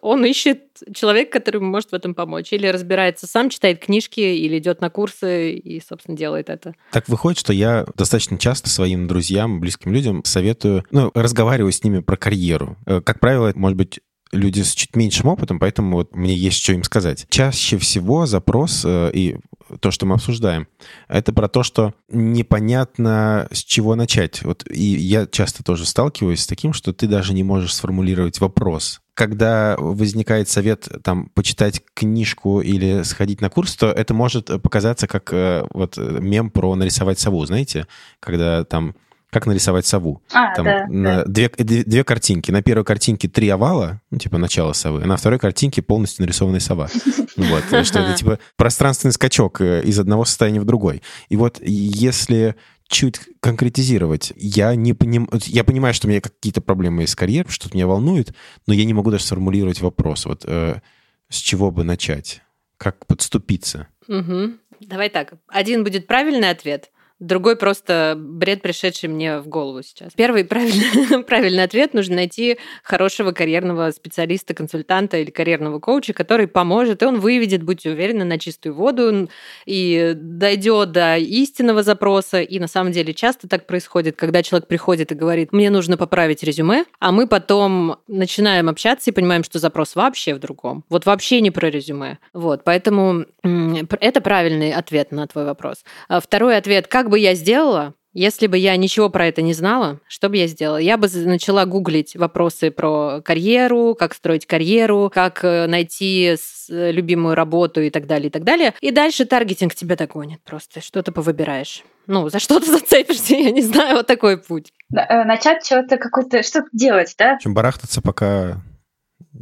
он 0.00 0.24
ищет 0.24 0.64
человека, 0.94 1.38
который 1.38 1.60
может 1.60 1.90
в 1.90 1.94
этом 1.94 2.14
помочь. 2.14 2.52
Или 2.52 2.66
разбирается 2.66 3.26
сам, 3.26 3.50
читает 3.50 3.84
книжки, 3.84 4.20
или 4.20 4.58
идет 4.58 4.80
на 4.80 4.90
курсы 4.90 5.52
и, 5.52 5.80
собственно, 5.86 6.16
делает 6.16 6.48
это. 6.48 6.74
Так 6.92 7.08
выходит, 7.08 7.38
что 7.38 7.52
я 7.52 7.86
достаточно 7.96 8.38
часто 8.38 8.68
своим 8.68 9.06
друзьям, 9.06 9.60
близким 9.60 9.92
людям 9.92 10.22
советую, 10.24 10.84
ну, 10.90 11.10
разговариваю 11.14 11.72
с 11.72 11.82
ними 11.84 12.00
про 12.00 12.16
карьеру. 12.16 12.76
Э, 12.86 13.00
как 13.00 13.20
правило, 13.20 13.52
может 13.54 13.76
быть, 13.76 14.00
люди 14.32 14.62
с 14.62 14.74
чуть 14.74 14.94
меньшим 14.96 15.28
опытом, 15.28 15.58
поэтому 15.58 15.96
вот 15.96 16.14
мне 16.14 16.34
есть 16.34 16.62
что 16.62 16.72
им 16.72 16.84
сказать. 16.84 17.26
Чаще 17.30 17.78
всего 17.78 18.26
запрос 18.26 18.82
э, 18.84 19.10
и 19.12 19.36
то, 19.80 19.90
что 19.90 20.06
мы 20.06 20.14
обсуждаем, 20.14 20.66
это 21.08 21.32
про 21.32 21.48
то, 21.48 21.62
что 21.62 21.94
непонятно, 22.08 23.48
с 23.52 23.58
чего 23.58 23.94
начать. 23.94 24.42
Вот, 24.42 24.64
и 24.70 24.82
я 24.82 25.26
часто 25.26 25.62
тоже 25.62 25.86
сталкиваюсь 25.86 26.40
с 26.40 26.46
таким, 26.46 26.72
что 26.72 26.92
ты 26.92 27.06
даже 27.06 27.34
не 27.34 27.42
можешь 27.42 27.74
сформулировать 27.74 28.40
вопрос. 28.40 29.00
Когда 29.20 29.76
возникает 29.76 30.48
совет 30.48 30.88
там 31.04 31.26
почитать 31.34 31.82
книжку 31.92 32.62
или 32.62 33.02
сходить 33.02 33.42
на 33.42 33.50
курс, 33.50 33.76
то 33.76 33.92
это 33.92 34.14
может 34.14 34.46
показаться 34.62 35.06
как 35.06 35.30
э, 35.34 35.66
вот 35.74 35.98
мем 35.98 36.48
про 36.48 36.74
нарисовать 36.74 37.18
сову, 37.18 37.44
знаете, 37.44 37.86
когда 38.18 38.64
там 38.64 38.94
как 39.30 39.44
нарисовать 39.44 39.84
сову. 39.84 40.22
А, 40.32 40.54
Там 40.54 40.64
да, 40.64 40.86
на 40.88 41.16
да. 41.16 41.24
Две, 41.26 41.50
две, 41.50 41.84
две 41.84 42.02
картинки. 42.02 42.50
На 42.50 42.62
первой 42.62 42.84
картинке 42.84 43.28
три 43.28 43.50
овала, 43.50 44.00
ну, 44.10 44.16
типа 44.16 44.38
начало 44.38 44.72
совы, 44.72 45.02
а 45.04 45.06
на 45.06 45.18
второй 45.18 45.38
картинке 45.38 45.82
полностью 45.82 46.22
нарисованная 46.22 46.60
сова. 46.60 46.88
Вот, 47.36 47.64
что 47.86 48.00
это 48.00 48.14
типа 48.14 48.38
пространственный 48.56 49.12
скачок 49.12 49.60
э, 49.60 49.82
из 49.82 49.98
одного 49.98 50.24
состояния 50.24 50.60
в 50.60 50.64
другой. 50.64 51.02
И 51.28 51.36
вот 51.36 51.58
если 51.60 52.56
чуть 52.90 53.20
конкретизировать, 53.38 54.32
я 54.36 54.74
не 54.74 54.92
поним... 54.92 55.28
я 55.46 55.62
понимаю, 55.62 55.94
что 55.94 56.08
у 56.08 56.10
меня 56.10 56.20
какие-то 56.20 56.60
проблемы 56.60 57.06
с 57.06 57.14
карьерой, 57.14 57.50
что-то 57.50 57.76
меня 57.76 57.86
волнует, 57.86 58.34
но 58.66 58.74
я 58.74 58.84
не 58.84 58.92
могу 58.92 59.12
даже 59.12 59.24
сформулировать 59.24 59.80
вопрос. 59.80 60.26
Вот 60.26 60.44
э, 60.44 60.80
с 61.28 61.36
чего 61.36 61.70
бы 61.70 61.84
начать? 61.84 62.42
Как 62.76 63.06
подступиться? 63.06 63.86
Угу. 64.08 64.54
Давай 64.80 65.08
так. 65.08 65.34
Один 65.46 65.84
будет 65.84 66.08
правильный 66.08 66.50
ответ, 66.50 66.90
Другой 67.20 67.56
просто 67.56 68.14
бред, 68.16 68.62
пришедший 68.62 69.10
мне 69.10 69.40
в 69.40 69.46
голову 69.46 69.82
сейчас. 69.82 70.14
Первый 70.14 70.44
правильный, 70.46 71.22
правильный 71.22 71.62
ответ 71.62 71.92
нужно 71.92 72.16
найти 72.16 72.58
хорошего 72.82 73.32
карьерного 73.32 73.90
специалиста, 73.90 74.54
консультанта 74.54 75.18
или 75.18 75.30
карьерного 75.30 75.80
коуча, 75.80 76.14
который 76.14 76.48
поможет, 76.48 77.02
и 77.02 77.04
он 77.04 77.20
выведет, 77.20 77.62
будьте 77.62 77.90
уверены, 77.90 78.24
на 78.24 78.38
чистую 78.38 78.74
воду 78.74 79.28
и 79.66 80.12
дойдет 80.16 80.92
до 80.92 81.18
истинного 81.18 81.82
запроса. 81.82 82.40
И 82.40 82.58
на 82.58 82.68
самом 82.68 82.92
деле 82.92 83.12
часто 83.12 83.48
так 83.48 83.66
происходит, 83.66 84.16
когда 84.16 84.42
человек 84.42 84.66
приходит 84.66 85.12
и 85.12 85.14
говорит, 85.14 85.52
мне 85.52 85.68
нужно 85.68 85.98
поправить 85.98 86.42
резюме, 86.42 86.86
а 87.00 87.12
мы 87.12 87.26
потом 87.26 87.96
начинаем 88.08 88.70
общаться 88.70 89.10
и 89.10 89.12
понимаем, 89.12 89.44
что 89.44 89.58
запрос 89.58 89.94
вообще 89.94 90.34
в 90.34 90.38
другом. 90.38 90.84
Вот 90.88 91.04
вообще 91.04 91.42
не 91.42 91.50
про 91.50 91.68
резюме. 91.68 92.18
Вот, 92.32 92.64
поэтому 92.64 93.26
это 93.42 94.20
правильный 94.22 94.72
ответ 94.72 95.12
на 95.12 95.26
твой 95.26 95.44
вопрос. 95.44 95.84
А 96.08 96.20
второй 96.20 96.56
ответ, 96.56 96.86
как 96.86 97.09
бы 97.10 97.18
я 97.18 97.34
сделала, 97.34 97.94
если 98.12 98.48
бы 98.48 98.58
я 98.58 98.76
ничего 98.76 99.08
про 99.08 99.26
это 99.26 99.40
не 99.40 99.52
знала, 99.52 100.00
что 100.08 100.28
бы 100.28 100.36
я 100.36 100.48
сделала? 100.48 100.78
Я 100.78 100.96
бы 100.96 101.08
начала 101.26 101.64
гуглить 101.64 102.16
вопросы 102.16 102.72
про 102.72 103.20
карьеру, 103.22 103.94
как 103.96 104.14
строить 104.14 104.46
карьеру, 104.46 105.12
как 105.14 105.44
э, 105.44 105.66
найти 105.68 106.34
э, 106.68 106.90
любимую 106.90 107.36
работу 107.36 107.80
и 107.80 107.90
так 107.90 108.08
далее, 108.08 108.28
и 108.28 108.30
так 108.30 108.42
далее. 108.42 108.74
И 108.80 108.90
дальше 108.90 109.26
таргетинг 109.26 109.76
тебя 109.76 109.94
догонит 109.94 110.42
просто. 110.42 110.80
Что 110.80 111.02
ты 111.04 111.12
повыбираешь. 111.12 111.84
Ну, 112.08 112.28
за 112.28 112.40
что 112.40 112.58
ты 112.58 112.66
зацепишься, 112.72 113.36
я 113.36 113.52
не 113.52 113.62
знаю, 113.62 113.98
вот 113.98 114.08
такой 114.08 114.38
путь. 114.38 114.72
Э, 114.92 115.22
начать 115.22 115.64
что-то 115.64 115.96
какое-то, 115.96 116.42
что-то 116.42 116.68
делать, 116.72 117.14
да? 117.16 117.38
Чем 117.38 117.54
барахтаться, 117.54 118.02
пока 118.02 118.60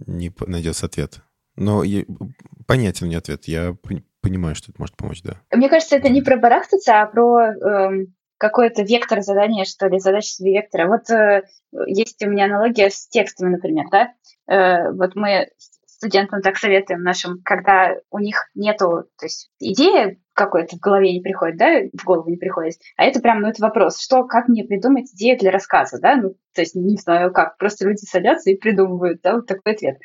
не 0.06 0.30
найдется 0.46 0.86
ответ. 0.86 1.20
Но 1.56 1.82
понятен 2.66 3.06
мне 3.06 3.16
ответ. 3.16 3.48
Я 3.48 3.74
понимаю, 4.28 4.54
что 4.54 4.70
это 4.70 4.80
может 4.80 4.96
помочь, 4.96 5.22
да. 5.22 5.40
Мне 5.52 5.68
кажется, 5.68 5.96
это 5.96 6.08
не 6.08 6.22
про 6.22 6.36
барахтаться, 6.36 7.00
а 7.00 7.06
про 7.06 7.40
эм, 7.40 8.14
какой-то 8.38 8.82
вектор 8.82 9.20
задания, 9.22 9.64
что 9.64 9.88
ли, 9.88 9.98
задача 9.98 10.28
себе 10.28 10.52
вектора. 10.54 10.86
Вот 10.86 11.10
э, 11.10 11.42
есть 11.86 12.22
у 12.22 12.28
меня 12.28 12.44
аналогия 12.44 12.90
с 12.90 13.08
текстами, 13.08 13.50
например, 13.50 13.86
да. 13.90 14.12
Э, 14.48 14.92
вот 14.92 15.14
мы 15.14 15.48
студентам 15.98 16.42
так 16.42 16.56
советуем 16.56 17.02
нашим, 17.02 17.40
когда 17.44 17.96
у 18.10 18.20
них 18.20 18.48
нету, 18.54 19.04
то 19.18 19.26
есть 19.26 19.50
идея 19.58 20.16
какой-то 20.32 20.76
в 20.76 20.80
голове 20.80 21.12
не 21.12 21.20
приходит, 21.20 21.56
да, 21.56 21.80
в 21.92 22.04
голову 22.04 22.30
не 22.30 22.36
приходит, 22.36 22.76
а 22.96 23.04
это 23.04 23.20
прям, 23.20 23.40
ну, 23.40 23.48
это 23.48 23.60
вопрос, 23.60 24.00
что, 24.00 24.22
как 24.24 24.46
мне 24.46 24.62
придумать 24.62 25.12
идею 25.12 25.36
для 25.36 25.50
рассказа, 25.50 25.98
да, 26.00 26.14
ну, 26.14 26.36
то 26.54 26.60
есть 26.60 26.76
не 26.76 26.96
знаю 26.96 27.32
как, 27.32 27.58
просто 27.58 27.88
люди 27.88 28.04
садятся 28.04 28.50
и 28.50 28.56
придумывают, 28.56 29.20
да, 29.22 29.34
вот 29.34 29.46
такой 29.46 29.72
ответ. 29.72 29.98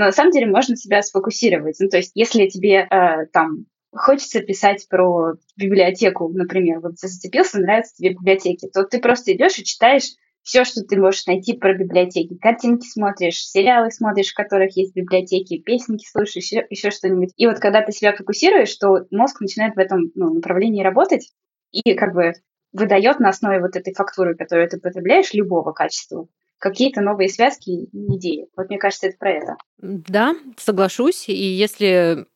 Но 0.00 0.06
на 0.06 0.12
самом 0.12 0.30
деле 0.30 0.46
можно 0.46 0.76
себя 0.76 1.02
сфокусировать, 1.02 1.76
ну, 1.78 1.90
то 1.90 1.98
есть 1.98 2.12
если 2.14 2.46
тебе 2.46 2.88
э, 2.90 3.26
там 3.34 3.66
хочется 3.92 4.40
писать 4.40 4.86
про 4.88 5.34
библиотеку, 5.58 6.30
например, 6.30 6.80
вот 6.80 6.92
ты 6.98 7.06
зацепился, 7.06 7.60
нравятся 7.60 7.96
тебе 7.96 8.14
библиотеки, 8.14 8.66
то 8.72 8.84
ты 8.84 8.98
просто 8.98 9.34
идешь 9.34 9.58
и 9.58 9.64
читаешь 9.64 10.14
все, 10.42 10.64
что 10.64 10.82
ты 10.82 10.98
можешь 10.98 11.26
найти 11.26 11.52
про 11.52 11.74
библиотеки. 11.74 12.38
Картинки 12.38 12.86
смотришь, 12.86 13.44
сериалы 13.46 13.90
смотришь, 13.90 14.30
в 14.30 14.36
которых 14.36 14.74
есть 14.74 14.94
библиотеки, 14.94 15.58
песенки 15.58 16.06
слушаешь, 16.10 16.46
еще, 16.46 16.66
еще 16.70 16.90
что-нибудь. 16.90 17.34
И 17.36 17.46
вот 17.46 17.58
когда 17.58 17.82
ты 17.82 17.92
себя 17.92 18.16
фокусируешь, 18.16 18.74
то 18.76 19.04
мозг 19.10 19.42
начинает 19.42 19.74
в 19.74 19.78
этом 19.78 20.12
ну, 20.14 20.32
направлении 20.32 20.82
работать 20.82 21.30
и 21.72 21.92
как 21.92 22.14
бы 22.14 22.32
выдает 22.72 23.20
на 23.20 23.28
основе 23.28 23.60
вот 23.60 23.76
этой 23.76 23.92
фактуры, 23.92 24.34
которую 24.34 24.66
ты 24.70 24.80
потребляешь, 24.80 25.34
любого 25.34 25.72
качества, 25.72 26.26
какие-то 26.60 27.00
новые 27.00 27.28
связки 27.28 27.70
и 27.70 28.16
идеи. 28.16 28.46
Вот 28.56 28.68
мне 28.68 28.78
кажется, 28.78 29.08
это 29.08 29.16
про 29.18 29.32
это. 29.32 29.56
Да, 29.78 30.36
соглашусь. 30.56 31.28
И 31.28 31.32
если 31.32 32.26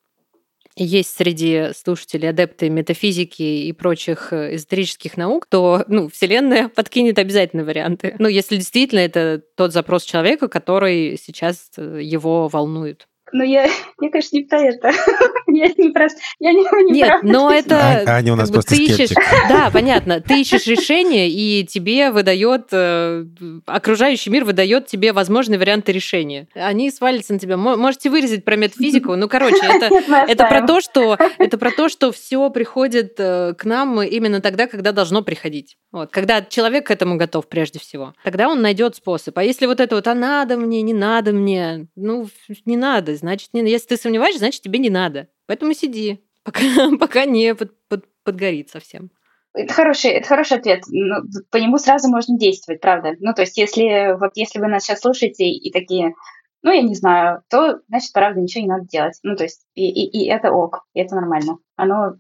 есть 0.77 1.17
среди 1.17 1.73
слушателей 1.77 2.31
адепты 2.31 2.69
метафизики 2.69 3.43
и 3.43 3.73
прочих 3.73 4.33
э, 4.33 4.57
эзотерических 4.57 5.17
наук, 5.17 5.47
то 5.47 5.85
ну, 5.87 6.09
Вселенная 6.09 6.69
подкинет 6.75 7.19
обязательно 7.19 7.65
варианты. 7.65 8.17
Ну, 8.19 8.27
если 8.27 8.57
действительно 8.57 9.01
это 9.01 9.41
тот 9.57 9.73
запрос 9.73 10.03
человека, 10.03 10.49
который 10.49 11.17
сейчас 11.17 11.71
э, 11.77 12.01
его 12.03 12.49
волнует. 12.49 13.07
Ну, 13.33 13.45
я, 13.45 13.65
я, 14.01 14.11
конечно, 14.11 14.37
не 14.37 14.45
про 14.45 14.61
это. 14.63 14.93
я 15.55 15.69
не 15.77 15.91
про... 15.91 16.09
Я 16.39 16.53
не, 16.53 16.61
не 16.91 16.93
Нет, 17.01 17.21
про 17.21 17.29
но 17.29 17.51
это... 17.53 18.03
Аня 18.07 18.33
у 18.33 18.37
нас 18.37 18.51
просто 18.51 18.75
ты 18.75 18.85
ищешь. 18.85 19.11
Да, 19.49 19.71
понятно. 19.73 20.21
Ты 20.21 20.41
ищешь 20.41 20.67
решение, 20.67 21.29
и 21.31 21.65
тебе 21.67 22.11
выдает... 22.11 22.69
э, 22.73 23.25
Окружающий 23.67 24.31
мир 24.31 24.45
выдает 24.45 24.87
тебе 24.87 25.13
возможные 25.13 25.59
варианты 25.59 25.93
решения. 25.93 26.49
Они 26.55 26.91
свалятся 26.91 27.33
на 27.33 27.39
тебя. 27.39 27.57
Мо- 27.57 27.77
Можете 27.77 28.11
вырезать 28.11 28.45
про 28.45 28.57
метафизику. 28.57 29.17
Ну, 29.17 29.29
короче, 29.29 29.59
это, 29.63 29.89
Нет, 30.09 30.29
это 30.29 30.47
про 30.47 30.67
то, 30.67 30.81
что 30.81 31.17
это 31.39 31.59
про 31.59 31.71
то, 31.71 31.89
что 31.89 32.13
все 32.13 32.49
приходит 32.51 33.15
э, 33.19 33.55
к 33.55 33.65
нам 33.65 34.03
именно 34.03 34.41
тогда, 34.41 34.67
когда 34.67 34.93
должно 34.93 35.23
приходить. 35.23 35.77
Вот, 35.95 36.11
когда 36.11 36.43
человек 36.43 36.89
к 36.89 36.91
этому 36.91 37.17
готов 37.17 37.47
прежде 37.49 37.79
всего. 37.79 38.15
Тогда 38.25 38.49
он 38.49 38.61
найдет 38.61 38.97
способ. 38.97 39.39
А 39.39 39.45
если 39.45 39.67
вот 39.67 39.79
это 39.79 39.95
вот, 39.95 40.09
а 40.09 40.15
надо 40.15 40.57
мне, 40.57 40.83
не 40.83 40.93
надо 40.93 41.33
мне, 41.33 41.87
ну, 41.95 42.27
не 42.65 42.77
надо, 42.77 43.15
значит, 43.15 43.51
не... 43.53 43.61
если 43.71 43.91
ты 43.91 43.97
сомневаешься, 43.97 44.41
значит, 44.41 44.61
тебе 44.61 44.81
не 44.81 44.91
надо. 44.91 45.29
Поэтому 45.47 45.73
сиди, 45.73 46.25
пока, 46.43 46.61
пока 46.99 47.27
не 47.27 47.55
под, 47.55 47.71
под- 47.87 48.07
подгорит 48.25 48.71
совсем. 48.71 49.13
Это 49.53 49.73
хороший, 49.73 50.11
это 50.11 50.27
хороший 50.27 50.59
ответ. 50.59 50.83
Ну, 50.89 51.23
по 51.53 51.59
нему 51.59 51.79
сразу 51.79 52.09
можно 52.09 52.37
действовать, 52.37 52.81
правда. 52.81 53.13
Ну, 53.21 53.33
то 53.33 53.43
есть, 53.43 53.57
если 53.57 54.19
вот 54.19 54.33
если 54.35 54.59
вы 54.59 54.67
нас 54.67 54.83
сейчас 54.83 54.99
слушаете 54.99 55.49
и 55.49 55.71
такие, 55.71 56.15
ну, 56.63 56.73
я 56.73 56.83
не 56.83 56.97
знаю, 56.97 57.43
то, 57.49 57.79
значит, 57.87 58.13
правда, 58.13 58.41
ничего 58.41 58.63
не 58.63 58.69
надо 58.69 58.89
делать. 58.89 59.21
Ну, 59.23 59.37
то 59.37 59.45
есть, 59.45 59.65
и, 59.77 59.89
и, 59.89 60.25
и 60.25 60.29
это 60.29 60.51
ок, 60.51 60.81
и 60.93 60.99
это 60.99 61.15
нормально. 61.15 61.59
Оно 61.77 62.15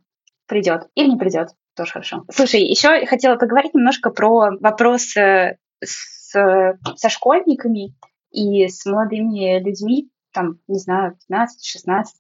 придет 0.46 0.82
или 0.94 1.08
не 1.08 1.16
придет, 1.16 1.48
тоже 1.76 1.92
хорошо. 1.92 2.24
Слушай, 2.30 2.62
еще 2.62 3.04
хотела 3.06 3.36
поговорить 3.36 3.74
немножко 3.74 4.10
про 4.10 4.50
вопрос 4.60 5.14
с, 5.14 6.30
со 6.30 7.08
школьниками 7.08 7.94
и 8.30 8.66
с 8.68 8.84
молодыми 8.86 9.60
людьми, 9.60 10.10
там, 10.32 10.58
не 10.66 10.78
знаю, 10.78 11.16
15-16 11.30 11.46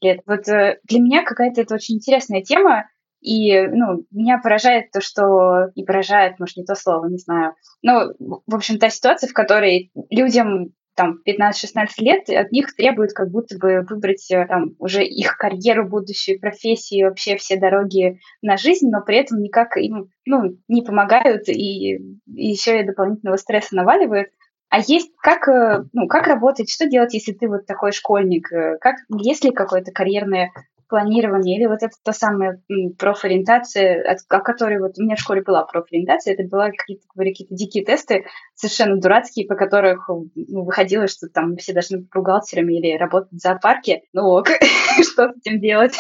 лет. 0.02 0.20
Вот 0.26 0.48
э, 0.48 0.78
для 0.84 1.00
меня 1.00 1.24
какая-то 1.24 1.60
это 1.60 1.74
очень 1.74 1.96
интересная 1.96 2.42
тема, 2.42 2.84
и, 3.24 3.66
ну, 3.68 4.04
меня 4.10 4.38
поражает 4.38 4.90
то, 4.92 5.00
что... 5.00 5.70
И 5.74 5.82
поражает, 5.82 6.38
может, 6.38 6.58
не 6.58 6.64
то 6.64 6.74
слово, 6.74 7.06
не 7.06 7.16
знаю. 7.16 7.54
Но, 7.80 8.12
в 8.18 8.54
общем, 8.54 8.78
та 8.78 8.90
ситуация, 8.90 9.28
в 9.28 9.32
которой 9.32 9.90
людям 10.10 10.74
там 10.94 11.20
15-16 11.26 11.86
лет, 11.98 12.28
от 12.30 12.52
них 12.52 12.74
требуют 12.74 13.12
как 13.12 13.30
будто 13.30 13.58
бы 13.58 13.84
выбрать 13.88 14.30
э, 14.30 14.46
там 14.46 14.74
уже 14.78 15.04
их 15.04 15.36
карьеру, 15.36 15.88
будущую 15.88 16.40
профессию, 16.40 17.08
вообще 17.08 17.36
все 17.36 17.56
дороги 17.56 18.20
на 18.42 18.56
жизнь, 18.56 18.88
но 18.90 19.00
при 19.02 19.18
этом 19.18 19.40
никак 19.40 19.76
им 19.76 20.10
ну, 20.24 20.56
не 20.68 20.82
помогают 20.82 21.48
и, 21.48 22.00
еще 22.26 22.80
и 22.80 22.86
дополнительного 22.86 23.36
стресса 23.36 23.74
наваливают. 23.74 24.28
А 24.70 24.78
есть 24.78 25.12
как, 25.22 25.48
э, 25.48 25.84
ну, 25.92 26.08
как 26.08 26.26
работать, 26.26 26.70
что 26.70 26.88
делать, 26.88 27.14
если 27.14 27.32
ты 27.32 27.48
вот 27.48 27.66
такой 27.66 27.92
школьник? 27.92 28.52
Э, 28.52 28.78
Как, 28.80 28.96
есть 29.08 29.44
ли 29.44 29.50
какое-то 29.50 29.92
карьерное 29.92 30.50
планирование 30.94 31.58
или 31.58 31.66
вот 31.66 31.82
это 31.82 31.96
та 32.04 32.12
самая 32.12 32.62
профориентация, 33.00 34.16
о 34.28 34.38
которой 34.38 34.78
вот 34.78 34.92
у 34.96 35.02
меня 35.02 35.16
в 35.16 35.18
школе 35.18 35.42
была 35.42 35.64
профориентация, 35.64 36.34
это 36.34 36.44
была 36.44 36.70
какие-то, 36.70 37.02
какие-то 37.16 37.52
дикие 37.52 37.84
тесты, 37.84 38.26
совершенно 38.54 39.00
дурацкие, 39.00 39.48
по 39.48 39.56
которых 39.56 40.08
ну, 40.08 40.62
выходило, 40.62 41.08
что 41.08 41.26
там 41.28 41.56
все 41.56 41.72
должны 41.72 41.98
быть 41.98 42.10
бухгалтерами 42.14 42.74
или 42.74 42.96
работать 42.96 43.32
в 43.32 43.38
зоопарке. 43.38 44.02
Ну 44.12 44.22
ок, 44.28 44.46
что 45.02 45.32
с 45.32 45.36
этим 45.38 45.60
делать? 45.60 45.96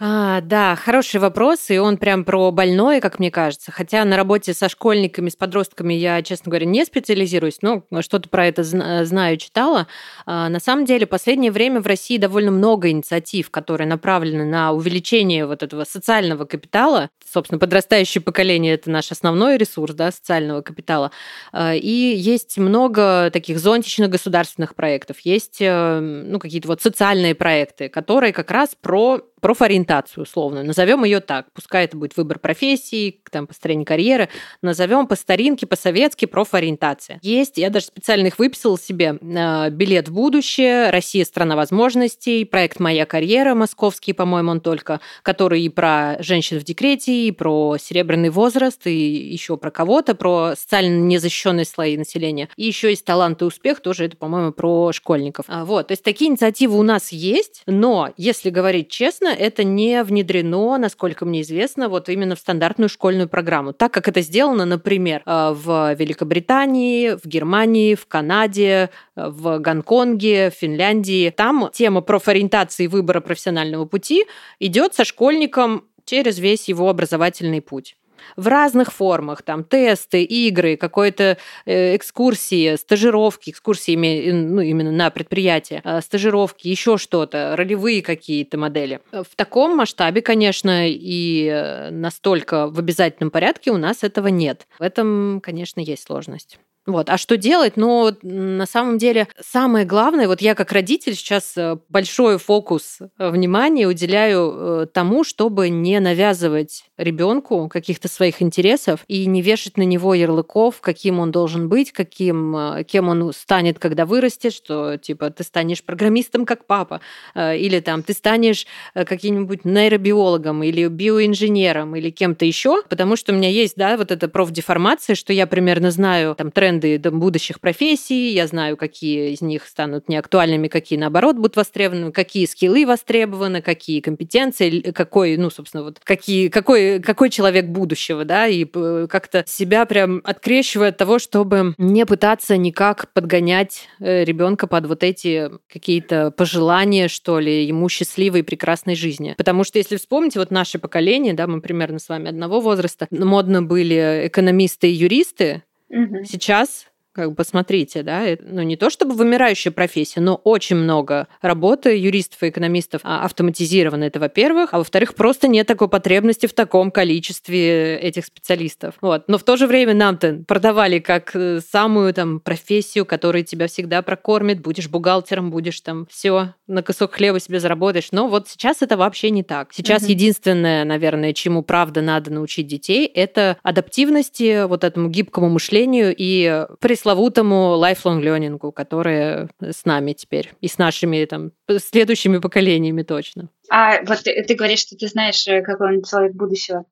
А, 0.00 0.40
да, 0.42 0.76
хороший 0.76 1.18
вопрос, 1.18 1.70
и 1.70 1.78
он 1.78 1.96
прям 1.96 2.24
про 2.24 2.52
больное, 2.52 3.00
как 3.00 3.18
мне 3.18 3.32
кажется. 3.32 3.72
Хотя 3.72 4.04
на 4.04 4.16
работе 4.16 4.54
со 4.54 4.68
школьниками, 4.68 5.28
с 5.28 5.34
подростками 5.34 5.92
я, 5.92 6.22
честно 6.22 6.50
говоря, 6.50 6.66
не 6.66 6.84
специализируюсь, 6.84 7.58
но 7.62 7.82
что-то 8.02 8.28
про 8.28 8.46
это 8.46 8.62
знаю, 8.62 9.36
читала. 9.38 9.88
А, 10.24 10.48
на 10.50 10.60
самом 10.60 10.84
деле, 10.84 11.04
последнее 11.04 11.50
время 11.50 11.80
в 11.80 11.86
России 11.88 12.16
довольно 12.16 12.52
много 12.52 12.90
инициатив, 12.90 13.50
которые 13.50 13.88
направлены 13.88 14.44
на 14.44 14.70
увеличение 14.70 15.46
вот 15.46 15.64
этого 15.64 15.82
социального 15.82 16.44
капитала. 16.44 17.10
Собственно, 17.28 17.58
подрастающее 17.58 18.22
поколение– 18.22 18.74
это 18.74 18.90
наш 18.90 19.10
основной 19.10 19.56
ресурс 19.56 19.94
да, 19.94 20.12
социального 20.12 20.62
капитала. 20.62 21.10
А, 21.50 21.74
и 21.74 21.90
есть 21.90 22.56
много 22.56 23.30
таких 23.32 23.58
зонтичных 23.58 24.10
государственных 24.10 24.76
проектов, 24.76 25.18
есть 25.24 25.56
э, 25.60 25.98
ну, 25.98 26.38
какие-то 26.38 26.68
вот 26.68 26.82
социальные 26.82 27.34
проекты, 27.34 27.88
которые 27.88 28.32
как 28.32 28.52
раз 28.52 28.76
про 28.80 29.22
профориентацию 29.40 30.22
условно. 30.22 30.62
Назовем 30.62 31.04
ее 31.04 31.20
так. 31.20 31.46
Пускай 31.52 31.84
это 31.84 31.96
будет 31.96 32.16
выбор 32.16 32.38
профессии, 32.38 33.20
там, 33.30 33.46
построение 33.46 33.86
карьеры. 33.86 34.28
Назовем 34.62 35.06
по 35.06 35.16
старинке, 35.16 35.66
по-советски 35.66 36.26
профориентация. 36.26 37.18
Есть, 37.22 37.58
я 37.58 37.70
даже 37.70 37.86
специально 37.86 38.26
их 38.26 38.38
выписала 38.38 38.78
себе. 38.78 39.18
Э, 39.20 39.70
билет 39.70 40.08
в 40.08 40.12
будущее, 40.12 40.90
Россия 40.90 41.24
страна 41.24 41.56
возможностей, 41.56 42.44
проект 42.44 42.80
Моя 42.80 43.06
карьера, 43.06 43.54
московский, 43.54 44.12
по-моему, 44.12 44.50
он 44.52 44.60
только, 44.60 45.00
который 45.22 45.62
и 45.62 45.68
про 45.68 46.16
женщин 46.20 46.58
в 46.58 46.64
декрете, 46.64 47.12
и 47.12 47.32
про 47.32 47.76
серебряный 47.78 48.30
возраст, 48.30 48.86
и 48.86 48.96
еще 48.96 49.56
про 49.56 49.70
кого-то, 49.70 50.14
про 50.14 50.54
социально 50.56 51.00
незащищенные 51.00 51.64
слои 51.64 51.96
населения. 51.96 52.48
И 52.56 52.64
еще 52.64 52.90
есть 52.90 53.04
талант 53.04 53.42
и 53.42 53.44
успех, 53.44 53.80
тоже 53.80 54.06
это, 54.06 54.16
по-моему, 54.16 54.52
про 54.52 54.92
школьников. 54.92 55.46
А, 55.48 55.64
вот, 55.64 55.88
то 55.88 55.92
есть 55.92 56.02
такие 56.02 56.30
инициативы 56.30 56.78
у 56.78 56.82
нас 56.82 57.12
есть, 57.12 57.62
но 57.66 58.12
если 58.16 58.50
говорить 58.50 58.88
честно, 58.88 59.27
это 59.34 59.64
не 59.64 60.02
внедрено, 60.02 60.78
насколько 60.78 61.24
мне 61.24 61.42
известно, 61.42 61.88
вот 61.88 62.08
именно 62.08 62.34
в 62.34 62.38
стандартную 62.38 62.88
школьную 62.88 63.28
программу, 63.28 63.72
так 63.72 63.92
как 63.92 64.08
это 64.08 64.20
сделано, 64.20 64.64
например, 64.64 65.22
э, 65.26 65.52
в 65.54 65.94
Великобритании, 65.94 67.10
в 67.10 67.26
Германии, 67.26 67.94
в 67.94 68.06
Канаде, 68.06 68.90
э, 69.16 69.28
в 69.28 69.58
Гонконге, 69.58 70.50
в 70.50 70.54
Финляндии. 70.54 71.30
Там 71.30 71.70
тема 71.72 72.00
профориентации 72.00 72.86
выбора 72.86 73.20
профессионального 73.20 73.84
пути 73.84 74.24
идет 74.58 74.94
со 74.94 75.04
школьником 75.04 75.84
через 76.04 76.38
весь 76.38 76.68
его 76.68 76.88
образовательный 76.88 77.60
путь 77.60 77.97
в 78.36 78.46
разных 78.46 78.92
формах, 78.92 79.42
там 79.42 79.64
тесты, 79.64 80.22
игры, 80.22 80.76
какой-то 80.76 81.38
э, 81.66 81.96
экскурсии, 81.96 82.76
стажировки, 82.76 83.50
экскурсии 83.50 83.96
ну, 84.32 84.60
именно 84.60 84.92
на 84.92 85.10
предприятие, 85.10 85.80
э, 85.84 86.00
стажировки, 86.00 86.68
еще 86.68 86.98
что-то, 86.98 87.54
ролевые 87.56 88.02
какие-то 88.02 88.58
модели. 88.58 89.00
В 89.12 89.36
таком 89.36 89.76
масштабе, 89.76 90.22
конечно, 90.22 90.88
и 90.88 91.46
э, 91.46 91.90
настолько 91.90 92.68
в 92.68 92.78
обязательном 92.78 93.30
порядке 93.30 93.70
у 93.70 93.76
нас 93.76 94.02
этого 94.02 94.28
нет. 94.28 94.66
В 94.78 94.82
этом, 94.82 95.40
конечно, 95.42 95.80
есть 95.80 96.04
сложность. 96.04 96.58
Вот. 96.88 97.10
А 97.10 97.18
что 97.18 97.36
делать? 97.36 97.74
Ну, 97.76 98.10
на 98.22 98.64
самом 98.64 98.96
деле, 98.96 99.28
самое 99.38 99.84
главное, 99.84 100.26
вот 100.26 100.40
я 100.40 100.54
как 100.54 100.72
родитель 100.72 101.14
сейчас 101.14 101.52
э, 101.54 101.76
большой 101.90 102.38
фокус 102.38 103.00
э, 103.00 103.30
внимания 103.30 103.86
уделяю 103.86 104.54
э, 104.56 104.86
тому, 104.90 105.22
чтобы 105.22 105.68
не 105.68 106.00
навязывать 106.00 106.84
ребенку 106.96 107.68
каких-то 107.68 108.08
своих 108.08 108.40
интересов 108.40 109.00
и 109.06 109.26
не 109.26 109.42
вешать 109.42 109.76
на 109.76 109.82
него 109.82 110.14
ярлыков, 110.14 110.80
каким 110.80 111.20
он 111.20 111.30
должен 111.30 111.68
быть, 111.68 111.92
каким, 111.92 112.56
кем 112.86 113.08
он 113.10 113.34
станет, 113.34 113.78
когда 113.78 114.06
вырастет, 114.06 114.54
что 114.54 114.96
типа 114.96 115.28
ты 115.28 115.44
станешь 115.44 115.84
программистом, 115.84 116.46
как 116.46 116.64
папа, 116.64 117.02
или 117.36 117.80
там 117.80 118.02
ты 118.02 118.14
станешь 118.14 118.66
каким-нибудь 118.94 119.64
нейробиологом 119.64 120.62
или 120.64 120.88
биоинженером 120.88 121.94
или 121.94 122.10
кем-то 122.10 122.46
еще, 122.46 122.82
потому 122.88 123.14
что 123.14 123.32
у 123.32 123.36
меня 123.36 123.50
есть, 123.50 123.76
да, 123.76 123.96
вот 123.96 124.10
эта 124.10 124.26
профдеформация, 124.26 125.14
что 125.14 125.32
я 125.32 125.46
примерно 125.46 125.92
знаю 125.92 126.34
там 126.34 126.50
тренд 126.50 126.77
тренды 126.80 127.10
будущих 127.10 127.60
профессий, 127.60 128.32
я 128.32 128.46
знаю, 128.46 128.76
какие 128.76 129.32
из 129.32 129.40
них 129.40 129.66
станут 129.66 130.08
неактуальными, 130.08 130.68
какие, 130.68 130.98
наоборот, 130.98 131.36
будут 131.36 131.56
востребованы, 131.56 132.12
какие 132.12 132.46
скиллы 132.46 132.86
востребованы, 132.86 133.62
какие 133.62 134.00
компетенции, 134.00 134.80
какой, 134.92 135.36
ну, 135.36 135.50
собственно, 135.50 135.84
вот 135.84 136.00
какие, 136.02 136.48
какой, 136.48 137.00
какой 137.00 137.30
человек 137.30 137.66
будущего, 137.66 138.24
да, 138.24 138.46
и 138.46 138.64
как-то 138.64 139.44
себя 139.46 139.84
прям 139.86 140.20
открещивая 140.24 140.90
от 140.90 140.96
того, 140.96 141.18
чтобы 141.18 141.74
не 141.78 142.06
пытаться 142.06 142.56
никак 142.56 143.12
подгонять 143.12 143.88
э, 144.00 144.24
ребенка 144.24 144.66
под 144.66 144.86
вот 144.86 145.02
эти 145.02 145.50
какие-то 145.68 146.30
пожелания, 146.30 147.08
что 147.08 147.38
ли, 147.38 147.64
ему 147.64 147.88
счастливой 147.88 148.40
и 148.40 148.42
прекрасной 148.42 148.94
жизни. 148.94 149.34
Потому 149.36 149.64
что 149.64 149.78
если 149.78 149.96
вспомнить, 149.96 150.36
вот 150.36 150.50
наше 150.50 150.78
поколение, 150.78 151.34
да, 151.34 151.46
мы 151.46 151.60
примерно 151.60 151.98
с 151.98 152.08
вами 152.08 152.28
одного 152.28 152.60
возраста, 152.60 153.06
модно 153.10 153.62
были 153.62 154.26
экономисты 154.26 154.90
и 154.90 154.94
юристы, 154.94 155.62
Сейчас 155.90 156.86
как 157.18 157.30
бы 157.30 157.34
посмотрите, 157.34 158.04
да, 158.04 158.22
ну 158.40 158.62
не 158.62 158.76
то 158.76 158.90
чтобы 158.90 159.14
вымирающая 159.14 159.72
профессия, 159.72 160.20
но 160.20 160.36
очень 160.36 160.76
много 160.76 161.26
работы 161.42 161.98
юристов 161.98 162.44
и 162.44 162.48
экономистов 162.50 163.00
а, 163.02 163.24
автоматизировано, 163.24 164.04
это 164.04 164.20
во-первых, 164.20 164.72
а 164.72 164.78
во-вторых, 164.78 165.16
просто 165.16 165.48
нет 165.48 165.66
такой 165.66 165.88
потребности 165.88 166.46
в 166.46 166.52
таком 166.52 166.92
количестве 166.92 167.96
этих 167.96 168.24
специалистов. 168.24 168.94
Вот. 169.00 169.24
Но 169.26 169.36
в 169.36 169.42
то 169.42 169.56
же 169.56 169.66
время 169.66 169.94
нам-то 169.94 170.44
продавали 170.46 171.00
как 171.00 171.34
э, 171.34 171.58
самую 171.58 172.14
там 172.14 172.38
профессию, 172.38 173.04
которая 173.04 173.42
тебя 173.42 173.66
всегда 173.66 174.00
прокормит, 174.02 174.60
будешь 174.60 174.88
бухгалтером, 174.88 175.50
будешь 175.50 175.80
там 175.80 176.06
все 176.08 176.54
на 176.68 176.84
кусок 176.84 177.14
хлеба 177.14 177.40
себе 177.40 177.58
заработаешь. 177.58 178.12
Но 178.12 178.28
вот 178.28 178.48
сейчас 178.48 178.80
это 178.80 178.96
вообще 178.96 179.30
не 179.30 179.42
так. 179.42 179.72
Сейчас 179.72 180.04
угу. 180.04 180.12
единственное, 180.12 180.84
наверное, 180.84 181.32
чему 181.32 181.64
правда 181.64 182.00
надо 182.00 182.30
научить 182.32 182.68
детей, 182.68 183.06
это 183.06 183.56
адаптивности, 183.64 184.66
вот 184.68 184.84
этому 184.84 185.08
гибкому 185.08 185.48
мышлению 185.48 186.14
и 186.16 186.64
прислушиванию 186.78 187.07
пресловутому 187.08 187.80
lifelong 187.82 188.22
learning, 188.22 188.72
который 188.72 189.48
с 189.60 189.84
нами 189.84 190.12
теперь 190.12 190.52
и 190.60 190.68
с 190.68 190.78
нашими 190.78 191.24
там 191.24 191.52
следующими 191.78 192.38
поколениями 192.38 193.02
точно. 193.02 193.48
А 193.70 194.02
вот 194.02 194.18
ты, 194.24 194.42
ты 194.44 194.54
говоришь, 194.54 194.80
что 194.80 194.96
ты 194.96 195.08
знаешь, 195.08 195.46
э, 195.48 195.62
какой 195.62 195.96
он 195.96 196.02
человек 196.02 196.34
будущего. 196.34 196.84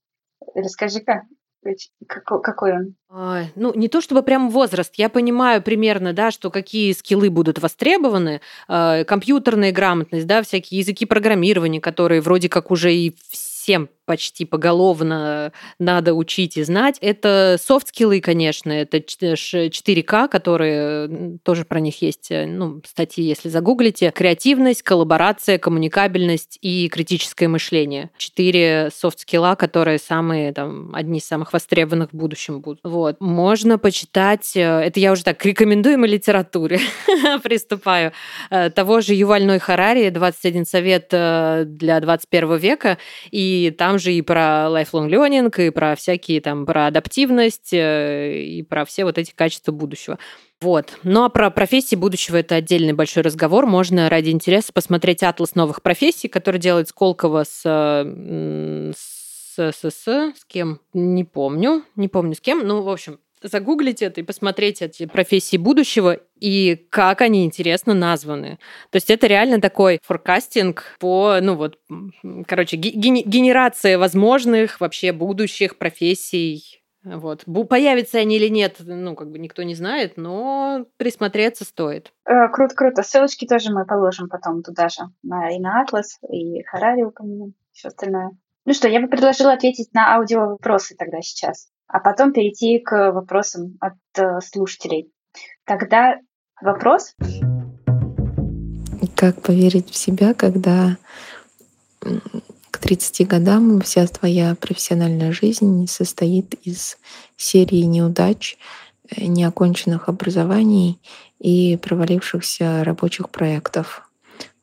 Расскажи-ка, 0.54 1.22
какой, 2.06 2.40
какой 2.42 2.72
он? 2.72 2.94
А, 3.10 3.44
ну, 3.56 3.74
не 3.74 3.88
то 3.88 4.00
чтобы 4.00 4.22
прям 4.22 4.50
возраст. 4.50 4.94
Я 4.96 5.08
понимаю 5.08 5.62
примерно, 5.62 6.12
да, 6.12 6.30
что 6.30 6.50
какие 6.50 6.92
скиллы 6.92 7.28
будут 7.28 7.58
востребованы. 7.58 8.40
Э, 8.68 9.04
компьютерная 9.04 9.72
грамотность, 9.72 10.26
да, 10.26 10.42
всякие 10.42 10.80
языки 10.80 11.04
программирования, 11.04 11.80
которые 11.80 12.22
вроде 12.22 12.48
как 12.48 12.70
уже 12.70 12.94
и 12.94 13.14
всем 13.30 13.90
почти 14.06 14.44
поголовно 14.44 15.52
надо 15.78 16.14
учить 16.14 16.56
и 16.56 16.62
знать. 16.62 16.96
Это 17.00 17.58
софт-скиллы, 17.60 18.20
конечно, 18.20 18.72
это 18.72 18.98
4К, 18.98 20.28
которые 20.28 21.38
тоже 21.42 21.64
про 21.64 21.80
них 21.80 22.00
есть 22.00 22.30
э, 22.30 22.46
ну, 22.46 22.80
статьи, 22.86 23.24
если 23.24 23.48
загуглите. 23.48 24.12
Креативность, 24.12 24.82
коллаборация, 24.82 25.58
коммуникабельность 25.58 26.58
и 26.62 26.88
критическое 26.88 27.48
мышление. 27.48 28.10
Четыре 28.16 28.90
софт-скилла, 28.94 29.56
которые 29.56 29.98
самые, 29.98 30.52
там, 30.52 30.94
одни 30.94 31.18
из 31.18 31.26
самых 31.26 31.52
востребованных 31.52 32.10
в 32.12 32.16
будущем 32.16 32.60
будут. 32.60 32.80
Вот. 32.84 33.20
Можно 33.20 33.78
почитать, 33.78 34.56
э, 34.56 34.60
это 34.60 35.00
я 35.00 35.12
уже 35.12 35.24
так 35.24 35.38
к 35.38 35.44
рекомендуемой 35.44 36.08
литературе 36.08 36.78
приступаю, 37.42 38.12
э, 38.50 38.70
того 38.70 39.00
же 39.00 39.14
Ювальной 39.14 39.58
Харари 39.58 40.08
«21 40.08 40.64
совет 40.64 41.08
для 41.08 42.00
21 42.00 42.56
века», 42.56 42.98
и 43.30 43.74
там 43.76 43.95
там 43.96 43.98
же 43.98 44.12
и 44.12 44.20
про 44.20 44.68
lifelong 44.68 45.08
learning, 45.08 45.66
и 45.66 45.70
про 45.70 45.96
всякие 45.96 46.40
там, 46.40 46.66
про 46.66 46.86
адаптивность, 46.86 47.72
э, 47.72 48.42
и 48.42 48.62
про 48.62 48.84
все 48.84 49.04
вот 49.04 49.16
эти 49.16 49.32
качества 49.34 49.72
будущего. 49.72 50.18
Вот. 50.60 50.98
Ну 51.02 51.24
а 51.24 51.28
про 51.28 51.50
профессии 51.50 51.96
будущего 51.96 52.36
это 52.36 52.56
отдельный 52.56 52.92
большой 52.92 53.22
разговор. 53.22 53.66
Можно 53.66 54.08
ради 54.08 54.30
интереса 54.30 54.72
посмотреть 54.72 55.22
атлас 55.22 55.54
новых 55.54 55.82
профессий, 55.82 56.28
который 56.28 56.60
делает 56.60 56.88
Сколково 56.88 57.44
с, 57.44 57.62
с, 57.62 59.56
с, 59.56 59.90
с, 59.90 60.06
с 60.06 60.44
кем? 60.46 60.80
Не 60.92 61.24
помню. 61.24 61.82
Не 61.96 62.08
помню 62.08 62.34
с 62.34 62.40
кем. 62.40 62.66
Ну, 62.66 62.82
в 62.82 62.88
общем, 62.88 63.18
загуглить 63.48 64.02
это 64.02 64.20
и 64.20 64.24
посмотреть 64.24 64.82
эти 64.82 65.06
профессии 65.06 65.56
будущего 65.56 66.18
и 66.38 66.86
как 66.90 67.20
они 67.20 67.44
интересно 67.44 67.94
названы. 67.94 68.58
То 68.90 68.96
есть 68.96 69.10
это 69.10 69.26
реально 69.26 69.60
такой 69.60 69.98
форкастинг 70.02 70.96
по, 70.98 71.38
ну 71.40 71.54
вот, 71.56 71.78
короче, 72.46 72.76
генерация 72.76 73.98
возможных 73.98 74.80
вообще 74.80 75.12
будущих 75.12 75.78
профессий 75.78 76.82
Вот. 77.04 77.44
Появятся 77.68 78.18
они 78.18 78.36
или 78.36 78.48
нет, 78.48 78.76
ну, 78.80 79.14
как 79.14 79.30
бы 79.30 79.38
никто 79.38 79.62
не 79.62 79.76
знает, 79.76 80.16
но 80.16 80.86
присмотреться 80.96 81.64
стоит. 81.64 82.12
Э, 82.28 82.48
круто, 82.52 82.74
круто. 82.74 83.02
Ссылочки 83.02 83.46
тоже 83.46 83.72
мы 83.72 83.86
положим 83.86 84.28
потом 84.28 84.62
туда 84.62 84.88
же. 84.88 85.02
И 85.22 85.58
на 85.60 85.82
Атлас, 85.82 86.18
и 86.28 86.64
Харари 86.64 87.02
упомянем, 87.02 87.54
все 87.72 87.88
остальное. 87.88 88.30
Ну 88.64 88.72
что, 88.72 88.88
я 88.88 89.00
бы 89.00 89.06
предложила 89.06 89.52
ответить 89.52 89.94
на 89.94 90.16
аудио 90.16 90.40
вопросы 90.40 90.96
тогда 90.96 91.20
сейчас, 91.20 91.68
а 91.88 92.00
потом 92.00 92.32
перейти 92.32 92.78
к 92.78 93.12
вопросам 93.12 93.76
от 93.80 93.94
э, 94.16 94.40
слушателей. 94.40 95.10
Тогда 95.64 96.16
вопрос. 96.60 97.14
Как 99.14 99.40
поверить 99.42 99.90
в 99.90 99.96
себя, 99.96 100.34
когда 100.34 100.96
к 102.70 102.78
30 102.78 103.26
годам 103.26 103.80
вся 103.80 104.06
твоя 104.06 104.54
профессиональная 104.54 105.32
жизнь 105.32 105.86
состоит 105.86 106.54
из 106.62 106.98
серии 107.36 107.82
неудач, 107.82 108.58
э, 109.10 109.26
неоконченных 109.26 110.08
образований 110.08 111.00
и 111.38 111.76
провалившихся 111.76 112.84
рабочих 112.84 113.30
проектов. 113.30 114.08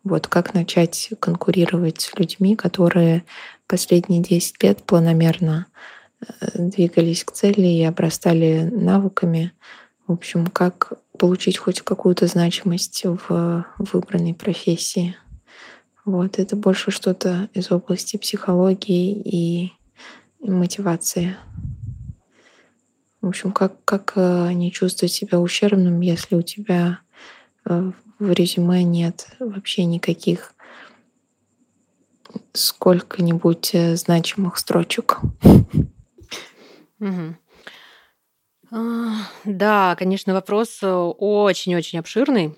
Вот 0.03 0.27
как 0.27 0.53
начать 0.53 1.11
конкурировать 1.19 2.01
с 2.01 2.13
людьми, 2.19 2.57
которые 2.57 3.23
последние 3.67 4.21
10 4.21 4.61
лет 4.61 4.83
планомерно 4.83 5.67
двигались 6.53 7.23
к 7.23 7.31
цели 7.31 7.67
и 7.67 7.83
обрастали 7.83 8.69
навыками. 8.71 9.53
В 10.07 10.13
общем, 10.13 10.47
как 10.47 10.93
получить 11.17 11.57
хоть 11.57 11.81
какую-то 11.81 12.27
значимость 12.27 13.03
в 13.05 13.65
выбранной 13.77 14.33
профессии. 14.33 15.15
Вот, 16.05 16.39
это 16.39 16.55
больше 16.55 16.91
что-то 16.91 17.49
из 17.53 17.71
области 17.71 18.17
психологии 18.17 19.13
и 19.13 19.73
мотивации. 20.41 21.37
В 23.21 23.27
общем, 23.27 23.53
как, 23.53 23.83
как 23.85 24.13
э, 24.17 24.51
не 24.51 24.69
чувствовать 24.69 25.13
себя 25.13 25.39
ущербным, 25.39 26.01
если 26.01 26.35
у 26.35 26.41
тебя 26.41 26.99
э, 27.65 27.91
в 28.19 28.31
резюме 28.31 28.83
нет 28.83 29.29
вообще 29.39 29.85
никаких 29.85 30.53
сколько-нибудь 32.51 33.69
э, 33.73 33.95
значимых 33.95 34.57
строчек. 34.57 35.19
Угу. 37.03 37.35
Да, 39.45 39.95
конечно, 39.97 40.33
вопрос 40.33 40.79
очень-очень 40.81 41.99
обширный. 41.99 42.55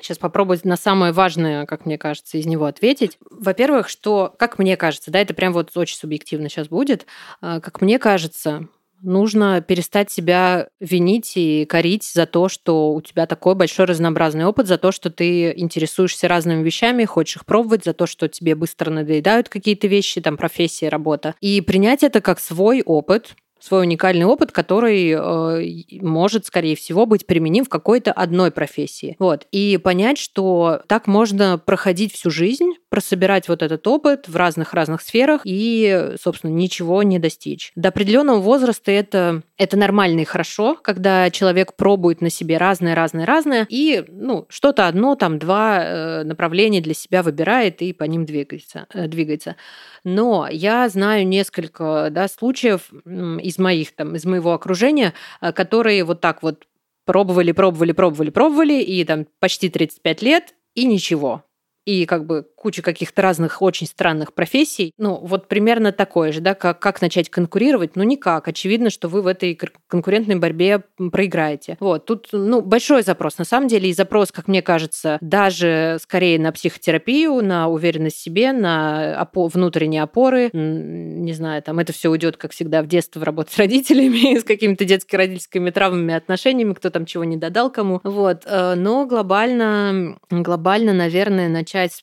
Сейчас 0.00 0.18
попробую 0.18 0.58
на 0.64 0.76
самое 0.76 1.12
важное, 1.12 1.66
как 1.66 1.84
мне 1.84 1.98
кажется, 1.98 2.38
из 2.38 2.46
него 2.46 2.64
ответить. 2.64 3.18
Во-первых, 3.30 3.88
что, 3.88 4.34
как 4.38 4.58
мне 4.58 4.76
кажется, 4.76 5.10
да, 5.10 5.20
это 5.20 5.34
прям 5.34 5.52
вот 5.52 5.76
очень 5.76 5.96
субъективно 5.96 6.48
сейчас 6.48 6.68
будет, 6.68 7.06
а, 7.42 7.60
как 7.60 7.82
мне 7.82 7.98
кажется, 7.98 8.68
нужно 9.02 9.60
перестать 9.60 10.10
себя 10.10 10.68
винить 10.80 11.32
и 11.36 11.66
корить 11.66 12.04
за 12.04 12.24
то, 12.24 12.48
что 12.48 12.94
у 12.94 13.02
тебя 13.02 13.26
такой 13.26 13.54
большой 13.54 13.84
разнообразный 13.84 14.46
опыт, 14.46 14.66
за 14.66 14.78
то, 14.78 14.92
что 14.92 15.10
ты 15.10 15.52
интересуешься 15.58 16.28
разными 16.28 16.62
вещами, 16.62 17.04
хочешь 17.04 17.36
их 17.36 17.44
пробовать, 17.44 17.84
за 17.84 17.92
то, 17.92 18.06
что 18.06 18.28
тебе 18.28 18.54
быстро 18.54 18.90
надоедают 18.90 19.48
какие-то 19.48 19.88
вещи, 19.88 20.20
там, 20.20 20.36
профессия, 20.36 20.88
работа. 20.88 21.34
И 21.40 21.60
принять 21.60 22.02
это 22.02 22.20
как 22.20 22.40
свой 22.40 22.82
опыт, 22.82 23.34
свой 23.62 23.82
уникальный 23.82 24.24
опыт, 24.24 24.50
который 24.50 25.10
э, 25.10 26.00
может, 26.00 26.46
скорее 26.46 26.74
всего, 26.74 27.06
быть 27.06 27.26
применим 27.26 27.64
в 27.64 27.68
какой-то 27.68 28.12
одной 28.12 28.50
профессии. 28.50 29.14
Вот. 29.20 29.46
И 29.52 29.78
понять, 29.82 30.18
что 30.18 30.82
так 30.88 31.06
можно 31.06 31.58
проходить 31.58 32.12
всю 32.12 32.30
жизнь, 32.30 32.72
прособирать 32.88 33.48
вот 33.48 33.62
этот 33.62 33.86
опыт 33.86 34.26
в 34.26 34.36
разных-разных 34.36 35.00
сферах 35.00 35.42
и, 35.44 36.14
собственно, 36.20 36.50
ничего 36.50 37.02
не 37.04 37.18
достичь. 37.18 37.72
До 37.76 37.90
определенного 37.90 38.40
возраста 38.40 38.90
это, 38.90 39.42
это 39.56 39.76
нормально 39.76 40.20
и 40.20 40.24
хорошо, 40.24 40.76
когда 40.82 41.30
человек 41.30 41.74
пробует 41.74 42.20
на 42.20 42.30
себе 42.30 42.58
разное-разное-разное 42.58 43.66
и 43.70 44.04
ну, 44.08 44.46
что-то 44.48 44.88
одно, 44.88 45.14
там, 45.14 45.38
два 45.38 45.82
э, 45.82 46.24
направления 46.24 46.80
для 46.80 46.94
себя 46.94 47.22
выбирает 47.22 47.80
и 47.80 47.92
по 47.92 48.04
ним 48.04 48.26
двигается. 48.26 48.86
Э, 48.92 49.06
двигается. 49.06 49.56
Но 50.04 50.48
я 50.50 50.88
знаю 50.88 51.26
несколько 51.26 52.08
да, 52.10 52.26
случаев 52.26 52.90
из 53.06 53.51
моих, 53.58 53.94
там, 53.94 54.14
из 54.14 54.24
моего 54.24 54.52
окружения, 54.52 55.14
э, 55.40 55.52
которые 55.52 56.04
вот 56.04 56.20
так 56.20 56.42
вот 56.42 56.66
пробовали, 57.04 57.52
пробовали, 57.52 57.92
пробовали, 57.92 58.30
пробовали, 58.30 58.74
и 58.82 59.04
там 59.04 59.26
почти 59.40 59.68
35 59.68 60.22
лет, 60.22 60.54
и 60.74 60.84
ничего. 60.86 61.44
И 61.84 62.06
как 62.06 62.26
бы 62.26 62.46
куча 62.62 62.80
каких-то 62.80 63.22
разных 63.22 63.60
очень 63.60 63.88
странных 63.88 64.32
профессий. 64.34 64.92
Ну, 64.96 65.18
вот 65.20 65.48
примерно 65.48 65.90
такое 65.90 66.30
же, 66.30 66.40
да, 66.40 66.54
как, 66.54 66.78
как 66.78 67.02
начать 67.02 67.28
конкурировать? 67.28 67.96
Ну, 67.96 68.04
никак. 68.04 68.46
Очевидно, 68.46 68.88
что 68.88 69.08
вы 69.08 69.20
в 69.20 69.26
этой 69.26 69.58
конкурентной 69.88 70.36
борьбе 70.36 70.84
проиграете. 71.10 71.76
Вот, 71.80 72.06
тут, 72.06 72.28
ну, 72.30 72.62
большой 72.62 73.02
запрос, 73.02 73.38
на 73.38 73.44
самом 73.44 73.66
деле, 73.66 73.90
и 73.90 73.92
запрос, 73.92 74.30
как 74.30 74.46
мне 74.46 74.62
кажется, 74.62 75.18
даже 75.20 75.98
скорее 76.00 76.38
на 76.38 76.52
психотерапию, 76.52 77.42
на 77.42 77.68
уверенность 77.68 78.16
в 78.16 78.20
себе, 78.22 78.52
на 78.52 79.20
опо- 79.20 79.50
внутренние 79.52 80.02
опоры, 80.02 80.50
не 80.52 81.32
знаю, 81.32 81.62
там 81.62 81.80
это 81.80 81.92
все 81.92 82.10
уйдет, 82.10 82.36
как 82.36 82.52
всегда, 82.52 82.82
в 82.82 82.86
детство 82.86 83.18
в 83.18 83.24
работу 83.24 83.52
с 83.52 83.58
родителями, 83.58 84.38
с 84.40 84.44
какими-то 84.44 84.84
детско-родительскими 84.84 85.70
травмами, 85.70 86.14
отношениями, 86.14 86.74
кто 86.74 86.90
там 86.90 87.06
чего 87.06 87.24
не 87.24 87.36
додал 87.36 87.70
кому. 87.70 88.00
Вот, 88.04 88.42
э, 88.46 88.74
но 88.76 89.06
глобально, 89.06 90.16
глобально, 90.30 90.92
наверное, 90.92 91.48
начать 91.48 91.92
с 91.92 92.00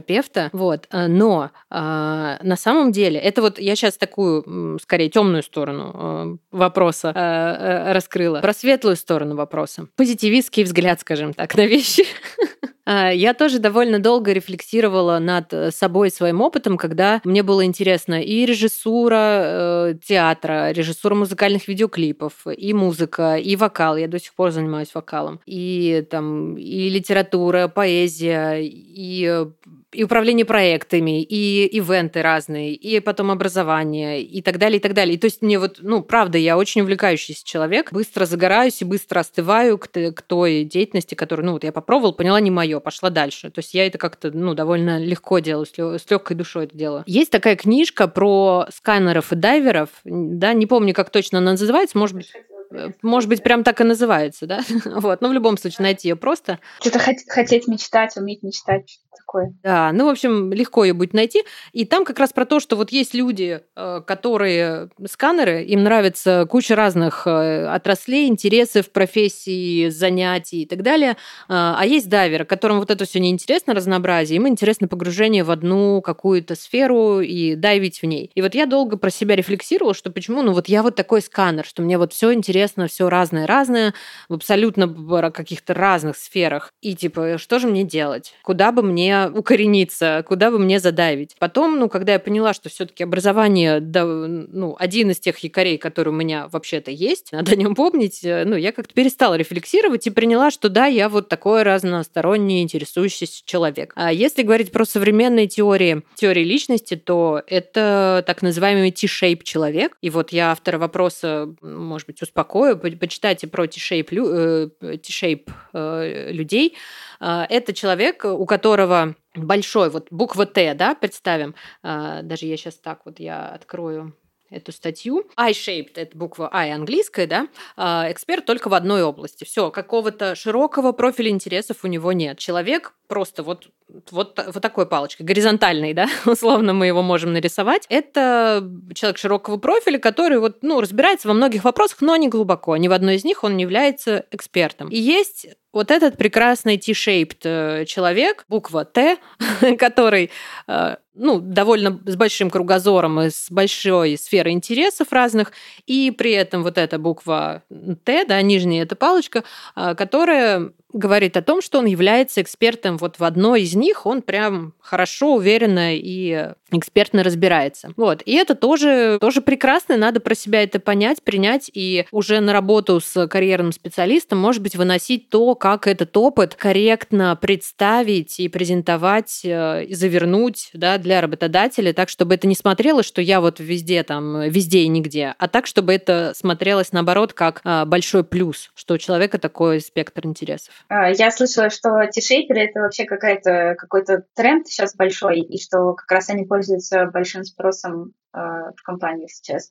психотерапевта, 0.00 0.50
вот, 0.52 0.86
э, 0.90 1.06
но 1.06 1.50
а, 1.70 2.38
на 2.42 2.56
самом 2.56 2.92
деле, 2.92 3.18
это 3.18 3.42
вот 3.42 3.58
я 3.58 3.76
сейчас 3.76 3.96
такую, 3.96 4.78
скорее, 4.80 5.10
темную 5.10 5.42
сторону 5.42 6.38
э, 6.52 6.56
вопроса 6.56 7.12
э, 7.14 7.92
раскрыла, 7.92 8.40
про 8.40 8.52
светлую 8.52 8.96
сторону 8.96 9.36
вопроса. 9.36 9.88
Позитивистский 9.96 10.64
взгляд, 10.64 11.00
скажем 11.00 11.34
так, 11.34 11.54
на 11.56 11.66
вещи. 11.66 12.04
А, 12.92 13.12
я 13.12 13.34
тоже 13.34 13.60
довольно 13.60 14.00
долго 14.00 14.32
рефлексировала 14.32 15.20
над 15.20 15.52
э, 15.52 15.70
собой 15.70 16.10
своим 16.10 16.40
опытом, 16.40 16.76
когда 16.76 17.20
мне 17.22 17.44
было 17.44 17.64
интересно 17.64 18.20
и 18.20 18.44
режиссура 18.44 19.14
э, 19.14 19.94
театра, 20.04 20.72
режиссура 20.72 21.14
музыкальных 21.14 21.68
видеоклипов, 21.68 22.48
и 22.48 22.74
музыка, 22.74 23.36
и 23.36 23.54
вокал. 23.54 23.96
Я 23.96 24.08
до 24.08 24.18
сих 24.18 24.34
пор 24.34 24.50
занимаюсь 24.50 24.92
вокалом. 24.92 25.38
И 25.46 26.04
там 26.10 26.56
и 26.56 26.88
литература, 26.88 27.68
поэзия, 27.68 28.56
и 28.60 29.24
э, 29.24 29.46
и 29.92 30.04
управление 30.04 30.44
проектами, 30.44 31.20
и 31.22 31.66
ивенты 31.66 32.22
разные, 32.22 32.74
и 32.74 33.00
потом 33.00 33.30
образование, 33.30 34.22
и 34.22 34.40
так 34.40 34.58
далее, 34.58 34.78
и 34.78 34.80
так 34.80 34.94
далее. 34.94 35.16
И 35.16 35.18
то 35.18 35.24
есть 35.24 35.42
мне 35.42 35.58
вот, 35.58 35.78
ну, 35.80 36.02
правда, 36.02 36.38
я 36.38 36.56
очень 36.56 36.82
увлекающийся 36.82 37.44
человек, 37.44 37.92
быстро 37.92 38.24
загораюсь 38.24 38.80
и 38.82 38.84
быстро 38.84 39.20
остываю 39.20 39.78
к, 39.78 39.88
к 39.88 40.22
той 40.22 40.64
деятельности, 40.64 41.16
которую, 41.16 41.46
ну, 41.46 41.52
вот 41.52 41.64
я 41.64 41.72
попробовала, 41.72 42.12
поняла, 42.12 42.40
не 42.40 42.52
мое, 42.52 42.78
пошла 42.80 43.10
дальше. 43.10 43.50
То 43.50 43.60
есть 43.60 43.74
я 43.74 43.86
это 43.86 43.98
как-то, 43.98 44.30
ну, 44.30 44.54
довольно 44.54 44.98
легко 44.98 45.38
делаю, 45.38 45.66
с 45.66 46.10
легкой 46.10 46.36
душой 46.36 46.64
это 46.64 46.76
делаю. 46.76 47.04
Есть 47.06 47.30
такая 47.30 47.56
книжка 47.56 48.08
про 48.08 48.66
сканеров 48.74 49.32
и 49.32 49.36
дайверов, 49.36 49.88
да, 50.04 50.52
не 50.52 50.66
помню, 50.66 50.94
как 50.94 51.10
точно 51.10 51.38
она 51.38 51.52
называется, 51.52 51.98
может 51.98 52.16
быть, 52.16 52.32
Э, 52.70 52.90
может 53.02 53.28
быть, 53.28 53.42
прям 53.42 53.64
так 53.64 53.80
и 53.80 53.84
называется, 53.84 54.46
да? 54.46 54.60
вот, 54.84 55.20
но 55.20 55.28
в 55.28 55.32
любом 55.32 55.56
случае 55.58 55.84
найти 55.84 56.08
ее 56.08 56.16
просто. 56.16 56.58
Что-то 56.80 56.98
хотеть 56.98 57.66
мечтать, 57.66 58.16
уметь 58.16 58.42
мечтать, 58.42 59.00
такое. 59.20 59.54
Да, 59.62 59.92
ну, 59.92 60.06
в 60.06 60.08
общем, 60.08 60.52
легко 60.52 60.84
ее 60.84 60.92
будет 60.92 61.14
найти. 61.14 61.44
И 61.72 61.84
там 61.84 62.04
как 62.04 62.18
раз 62.18 62.32
про 62.32 62.44
то, 62.44 62.60
что 62.60 62.76
вот 62.76 62.90
есть 62.90 63.14
люди, 63.14 63.60
э, 63.76 64.00
которые 64.06 64.90
сканеры, 65.06 65.62
им 65.64 65.84
нравится 65.84 66.46
куча 66.50 66.74
разных 66.74 67.26
э, 67.26 67.66
отраслей, 67.66 68.28
интересов, 68.28 68.90
профессий, 68.90 69.90
занятий 69.90 70.62
и 70.62 70.66
так 70.66 70.82
далее. 70.82 71.16
А 71.48 71.82
есть 71.84 72.08
дайверы, 72.08 72.44
которым 72.44 72.78
вот 72.78 72.90
это 72.90 73.04
все 73.04 73.20
неинтересно, 73.20 73.74
разнообразие, 73.74 74.36
им 74.36 74.48
интересно 74.48 74.88
погружение 74.88 75.44
в 75.44 75.50
одну 75.50 76.00
какую-то 76.02 76.54
сферу 76.54 77.20
и 77.20 77.54
дайвить 77.54 78.02
в 78.02 78.06
ней. 78.06 78.30
И 78.34 78.42
вот 78.42 78.54
я 78.54 78.66
долго 78.66 78.96
про 78.96 79.10
себя 79.10 79.36
рефлексировала, 79.36 79.94
что 79.94 80.10
почему, 80.10 80.42
ну 80.42 80.52
вот 80.52 80.68
я 80.68 80.82
вот 80.82 80.96
такой 80.96 81.22
сканер, 81.22 81.64
что 81.64 81.82
мне 81.82 81.98
вот 81.98 82.12
все 82.12 82.32
интересно, 82.32 82.86
все 82.86 83.08
разное-разное, 83.08 83.94
в 84.28 84.34
абсолютно 84.34 84.88
каких-то 85.30 85.74
разных 85.74 86.16
сферах. 86.16 86.72
И 86.80 86.94
типа, 86.94 87.38
что 87.38 87.58
же 87.58 87.68
мне 87.68 87.84
делать? 87.84 88.34
Куда 88.42 88.72
бы 88.72 88.82
мне 88.82 89.09
укорениться? 89.34 90.24
Куда 90.26 90.50
бы 90.50 90.58
мне 90.58 90.80
задавить? 90.80 91.36
Потом, 91.38 91.78
ну, 91.78 91.88
когда 91.88 92.14
я 92.14 92.18
поняла, 92.18 92.52
что 92.52 92.68
все-таки 92.68 93.04
образование, 93.04 93.80
да, 93.80 94.04
ну, 94.04 94.76
один 94.78 95.10
из 95.10 95.20
тех 95.20 95.38
якорей, 95.38 95.78
который 95.78 96.10
у 96.10 96.12
меня 96.12 96.48
вообще-то 96.48 96.90
есть, 96.90 97.32
надо 97.32 97.52
о 97.52 97.56
нем 97.56 97.74
помнить, 97.74 98.20
э, 98.24 98.44
ну, 98.44 98.56
я 98.56 98.72
как-то 98.72 98.94
перестала 98.94 99.34
рефлексировать 99.34 100.06
и 100.06 100.10
приняла, 100.10 100.50
что 100.50 100.68
да, 100.68 100.86
я 100.86 101.08
вот 101.08 101.28
такой 101.28 101.62
разносторонний 101.62 102.62
интересующийся 102.62 103.42
человек. 103.44 103.92
А 103.96 104.12
если 104.12 104.42
говорить 104.42 104.72
про 104.72 104.84
современные 104.84 105.46
теории, 105.46 106.02
теории 106.14 106.44
личности, 106.44 106.96
то 106.96 107.42
это 107.46 108.22
так 108.26 108.42
называемый 108.42 108.90
T-shape 108.90 109.42
человек. 109.42 109.96
И 110.02 110.10
вот 110.10 110.32
я 110.32 110.52
автора 110.52 110.78
вопроса, 110.78 111.54
может 111.62 112.06
быть, 112.06 112.20
успокою 112.22 112.50
покою, 112.50 112.78
почитайте 112.98 113.46
про 113.46 113.66
T-shape, 113.66 114.70
T-shape 114.80 115.50
э, 115.72 116.32
людей. 116.32 116.76
А, 117.20 117.46
это 117.48 117.74
человек, 117.74 118.24
у 118.24 118.46
которого 118.46 118.89
большой, 119.34 119.90
вот 119.90 120.08
буква 120.10 120.46
Т, 120.46 120.74
да, 120.74 120.94
представим. 120.94 121.54
А, 121.82 122.22
даже 122.22 122.46
я 122.46 122.56
сейчас 122.56 122.76
так 122.76 123.00
вот 123.04 123.20
я 123.20 123.48
открою 123.48 124.14
эту 124.50 124.72
статью. 124.72 125.24
I-shaped– 125.36 125.92
это 125.94 126.16
буква 126.16 126.50
I 126.52 126.72
английская, 126.72 127.26
да, 127.26 127.48
а, 127.76 128.10
эксперт 128.10 128.44
только 128.44 128.68
в 128.68 128.74
одной 128.74 129.02
области. 129.02 129.44
Все, 129.44 129.70
какого-то 129.70 130.34
широкого 130.34 130.92
профиля 130.92 131.30
интересов 131.30 131.78
у 131.84 131.86
него 131.86 132.12
нет. 132.12 132.38
Человек 132.38 132.94
просто 133.06 133.42
вот 133.42 133.68
вот, 134.10 134.40
вот 134.46 134.62
такой 134.62 134.86
палочкой, 134.86 135.26
горизонтальный, 135.26 135.94
да, 135.94 136.08
условно 136.26 136.72
мы 136.72 136.86
его 136.86 137.02
можем 137.02 137.32
нарисовать. 137.32 137.86
Это 137.88 138.68
человек 138.94 139.18
широкого 139.18 139.56
профиля, 139.56 139.98
который 139.98 140.38
вот, 140.38 140.58
ну, 140.62 140.80
разбирается 140.80 141.28
во 141.28 141.34
многих 141.34 141.64
вопросах, 141.64 142.00
но 142.00 142.14
не 142.16 142.28
глубоко. 142.28 142.76
Ни 142.76 142.88
в 142.88 142.92
одной 142.92 143.16
из 143.16 143.24
них 143.24 143.42
он 143.42 143.56
не 143.56 143.64
является 143.64 144.26
экспертом. 144.30 144.88
И 144.88 144.96
есть 144.96 145.48
вот 145.72 145.90
этот 145.90 146.16
прекрасный 146.16 146.76
T-shaped 146.76 147.40
э, 147.44 147.84
человек, 147.84 148.44
буква 148.48 148.84
Т, 148.84 149.18
который 149.78 150.30
э, 150.66 150.96
ну, 151.14 151.38
довольно 151.40 152.00
с 152.06 152.16
большим 152.16 152.50
кругозором 152.50 153.20
и 153.20 153.30
с 153.30 153.50
большой 153.50 154.16
сферой 154.16 154.52
интересов 154.52 155.12
разных, 155.12 155.52
и 155.86 156.10
при 156.10 156.32
этом 156.32 156.62
вот 156.62 156.78
эта 156.78 156.98
буква 156.98 157.62
Т, 158.04 158.24
да, 158.24 158.40
нижняя 158.42 158.82
эта 158.82 158.96
палочка, 158.96 159.44
э, 159.76 159.94
которая 159.94 160.72
говорит 160.92 161.36
о 161.36 161.42
том, 161.42 161.62
что 161.62 161.78
он 161.78 161.86
является 161.86 162.42
экспертом 162.42 162.96
вот 162.96 163.18
в 163.18 163.24
одной 163.24 163.62
из 163.62 163.74
них, 163.74 164.06
он 164.06 164.22
прям 164.22 164.74
хорошо, 164.80 165.34
уверенно 165.34 165.96
и 165.96 166.50
экспертно 166.70 167.22
разбирается. 167.22 167.92
Вот. 167.96 168.22
И 168.24 168.32
это 168.34 168.54
тоже, 168.54 169.18
тоже 169.20 169.40
прекрасно, 169.40 169.96
надо 169.96 170.20
про 170.20 170.34
себя 170.34 170.62
это 170.62 170.80
понять, 170.80 171.22
принять 171.22 171.70
и 171.72 172.06
уже 172.12 172.40
на 172.40 172.52
работу 172.52 173.00
с 173.00 173.26
карьерным 173.26 173.72
специалистом, 173.72 174.38
может 174.38 174.62
быть, 174.62 174.76
выносить 174.76 175.28
то, 175.28 175.54
как 175.54 175.86
этот 175.86 176.16
опыт 176.16 176.54
корректно 176.54 177.36
представить 177.40 178.38
и 178.40 178.48
презентовать, 178.48 179.40
э, 179.44 179.84
и 179.84 179.94
завернуть 179.94 180.70
да, 180.72 180.98
для 180.98 181.20
работодателя, 181.20 181.92
так, 181.92 182.08
чтобы 182.08 182.34
это 182.34 182.46
не 182.46 182.54
смотрелось, 182.54 183.06
что 183.06 183.20
я 183.20 183.40
вот 183.40 183.60
везде 183.60 184.02
там, 184.02 184.42
везде 184.42 184.80
и 184.80 184.88
нигде, 184.88 185.34
а 185.38 185.48
так, 185.48 185.66
чтобы 185.66 185.92
это 185.92 186.32
смотрелось, 186.34 186.92
наоборот, 186.92 187.32
как 187.32 187.60
а, 187.64 187.84
большой 187.84 188.24
плюс, 188.24 188.70
что 188.74 188.94
у 188.94 188.98
человека 188.98 189.38
такой 189.38 189.80
спектр 189.80 190.26
интересов. 190.26 190.79
А, 190.88 191.10
я 191.10 191.30
слышала, 191.30 191.70
что 191.70 192.06
тишейперы— 192.06 192.60
это 192.62 192.80
вообще 192.80 193.04
какая-то, 193.04 193.74
какой-то 193.78 194.24
тренд 194.34 194.66
сейчас 194.66 194.94
большой, 194.94 195.40
и 195.40 195.60
что 195.60 195.94
как 195.94 196.10
раз 196.10 196.30
они 196.30 196.44
пользуются 196.44 197.06
большим 197.06 197.44
спросом 197.44 198.12
а, 198.32 198.72
в 198.72 198.82
компаниях 198.82 199.30
сейчас 199.30 199.70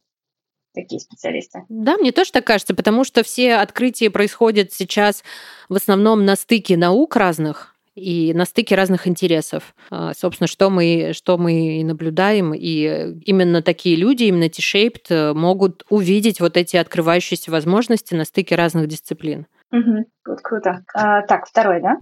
такие 0.73 0.99
специалисты. 0.99 1.63
Да, 1.69 1.97
мне 1.97 2.11
тоже 2.11 2.31
так 2.31 2.45
кажется, 2.45 2.75
потому 2.75 3.03
что 3.03 3.23
все 3.23 3.55
открытия 3.55 4.09
происходят 4.09 4.71
сейчас 4.71 5.23
в 5.67 5.75
основном 5.75 6.25
на 6.25 6.35
стыке 6.35 6.77
наук 6.77 7.15
разных, 7.15 7.75
и 7.99 8.33
на 8.33 8.45
стыке 8.45 8.75
разных 8.75 9.07
интересов. 9.07 9.75
А, 9.89 10.13
собственно, 10.13 10.47
что 10.47 10.69
мы, 10.69 11.11
что 11.13 11.37
мы 11.37 11.79
и 11.79 11.83
наблюдаем. 11.83 12.53
И 12.53 13.15
именно 13.25 13.61
такие 13.61 13.95
люди, 13.95 14.23
именно 14.23 14.49
T-shaped, 14.49 15.05
э, 15.09 15.33
могут 15.33 15.83
увидеть 15.89 16.39
вот 16.39 16.57
эти 16.57 16.77
открывающиеся 16.77 17.51
возможности 17.51 18.13
на 18.13 18.25
стыке 18.25 18.55
разных 18.55 18.87
дисциплин. 18.87 19.47
Угу, 19.71 20.05
вот 20.27 20.41
круто. 20.41 20.83
А, 20.93 21.21
так, 21.23 21.47
второй, 21.47 21.81
да? 21.81 21.97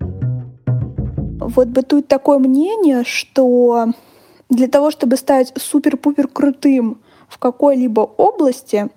Вот 1.40 1.68
бытует 1.68 2.08
такое 2.08 2.40
мнение, 2.40 3.04
что 3.04 3.88
для 4.50 4.68
того, 4.68 4.92
чтобы 4.92 5.18
стать 5.18 5.54
супер-пупер 5.56 6.28
крутым 6.28 7.02
в 7.28 7.38
какой-либо 7.38 8.02
области, 8.02 8.90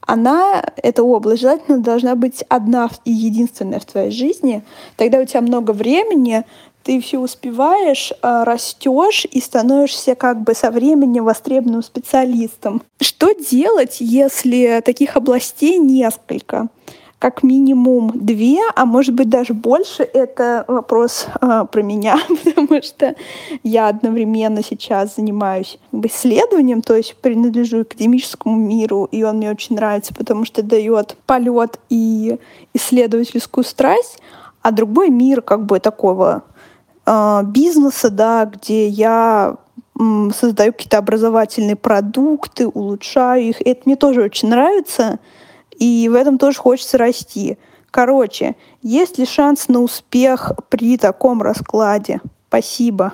она, 0.00 0.62
эта 0.76 1.02
область, 1.02 1.42
желательно 1.42 1.78
должна 1.78 2.14
быть 2.14 2.44
одна 2.48 2.88
и 3.04 3.10
единственная 3.10 3.80
в 3.80 3.86
твоей 3.86 4.10
жизни. 4.10 4.62
Тогда 4.96 5.18
у 5.18 5.24
тебя 5.24 5.40
много 5.40 5.72
времени, 5.72 6.44
ты 6.82 7.00
все 7.00 7.18
успеваешь, 7.18 8.12
а, 8.20 8.44
растешь 8.44 9.26
и 9.30 9.40
становишься 9.40 10.14
как 10.14 10.42
бы 10.42 10.54
со 10.54 10.70
временем 10.70 11.24
востребованным 11.24 11.82
специалистом. 11.82 12.82
Что 13.00 13.32
делать, 13.32 13.96
если 14.00 14.82
таких 14.84 15.16
областей 15.16 15.78
несколько? 15.78 16.68
Как 17.24 17.42
минимум 17.42 18.12
две, 18.12 18.58
а 18.76 18.84
может 18.84 19.14
быть 19.14 19.30
даже 19.30 19.54
больше. 19.54 20.02
Это 20.02 20.66
вопрос 20.68 21.26
э, 21.40 21.64
про 21.72 21.82
меня, 21.82 22.18
потому 22.44 22.82
что 22.82 23.14
я 23.62 23.88
одновременно 23.88 24.62
сейчас 24.62 25.16
занимаюсь 25.16 25.78
исследованием, 25.90 26.82
то 26.82 26.94
есть 26.94 27.16
принадлежу 27.16 27.80
академическому 27.80 28.58
миру, 28.58 29.08
и 29.10 29.22
он 29.22 29.38
мне 29.38 29.50
очень 29.50 29.76
нравится, 29.76 30.12
потому 30.12 30.44
что 30.44 30.62
дает 30.62 31.16
полет 31.24 31.80
и 31.88 32.38
исследовательскую 32.74 33.64
страсть, 33.64 34.18
а 34.60 34.70
другой 34.70 35.08
мир 35.08 35.40
как 35.40 35.64
бы 35.64 35.80
такого 35.80 36.42
э, 37.06 37.40
бизнеса, 37.46 38.10
да, 38.10 38.44
где 38.44 38.86
я 38.86 39.56
создаю 39.96 40.72
какие-то 40.72 40.98
образовательные 40.98 41.76
продукты, 41.76 42.68
улучшаю 42.68 43.44
их. 43.44 43.62
Это 43.62 43.80
мне 43.86 43.96
тоже 43.96 44.20
очень 44.20 44.50
нравится. 44.50 45.20
И 45.78 46.08
в 46.08 46.14
этом 46.14 46.38
тоже 46.38 46.58
хочется 46.58 46.98
расти. 46.98 47.58
Короче, 47.90 48.56
есть 48.82 49.18
ли 49.18 49.26
шанс 49.26 49.68
на 49.68 49.80
успех 49.80 50.52
при 50.68 50.96
таком 50.96 51.42
раскладе? 51.42 52.20
Спасибо. 52.48 53.12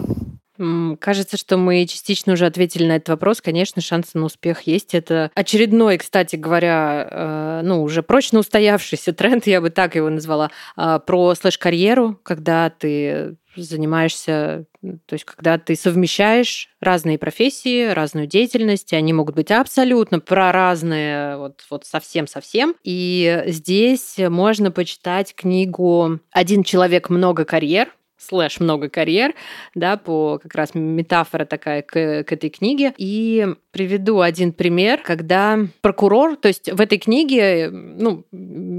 Кажется, 1.00 1.38
что 1.38 1.56
мы 1.56 1.86
частично 1.86 2.34
уже 2.34 2.44
ответили 2.44 2.86
на 2.86 2.96
этот 2.96 3.08
вопрос. 3.10 3.40
Конечно, 3.40 3.80
шансы 3.80 4.18
на 4.18 4.26
успех 4.26 4.62
есть. 4.62 4.94
Это 4.94 5.30
очередной, 5.34 5.96
кстати 5.96 6.36
говоря, 6.36 7.08
э, 7.10 7.60
ну, 7.64 7.82
уже 7.82 8.02
прочно 8.02 8.40
устоявшийся 8.40 9.12
тренд, 9.14 9.46
я 9.46 9.62
бы 9.62 9.70
так 9.70 9.96
его 9.96 10.10
назвала, 10.10 10.50
а, 10.76 10.98
про 10.98 11.34
слэш-карьеру, 11.34 12.20
когда 12.22 12.68
ты 12.68 13.36
занимаешься, 13.56 14.66
то 14.82 15.12
есть 15.12 15.24
когда 15.24 15.58
ты 15.58 15.76
совмещаешь 15.76 16.68
разные 16.80 17.18
профессии, 17.18 17.88
разную 17.88 18.26
деятельность, 18.26 18.92
они 18.92 19.12
могут 19.12 19.34
быть 19.34 19.50
абсолютно 19.50 20.20
про 20.20 20.52
разные, 20.52 21.36
вот, 21.36 21.64
вот 21.70 21.84
совсем-совсем. 21.84 22.74
И 22.84 23.42
здесь 23.46 24.16
можно 24.18 24.70
почитать 24.70 25.34
книгу 25.34 26.20
«Один 26.32 26.64
человек, 26.64 27.10
много 27.10 27.44
карьер», 27.44 27.88
слэш 28.20 28.60
много 28.60 28.88
карьер, 28.88 29.34
да, 29.74 29.96
по 29.96 30.38
как 30.42 30.54
раз 30.54 30.70
метафора 30.74 31.44
такая 31.44 31.82
к, 31.82 32.24
к 32.24 32.32
этой 32.32 32.50
книге. 32.50 32.92
И 32.96 33.46
приведу 33.72 34.20
один 34.20 34.52
пример, 34.52 35.00
когда 35.02 35.58
прокурор, 35.80 36.36
то 36.36 36.48
есть 36.48 36.70
в 36.70 36.80
этой 36.80 36.98
книге, 36.98 37.70
ну, 37.70 38.24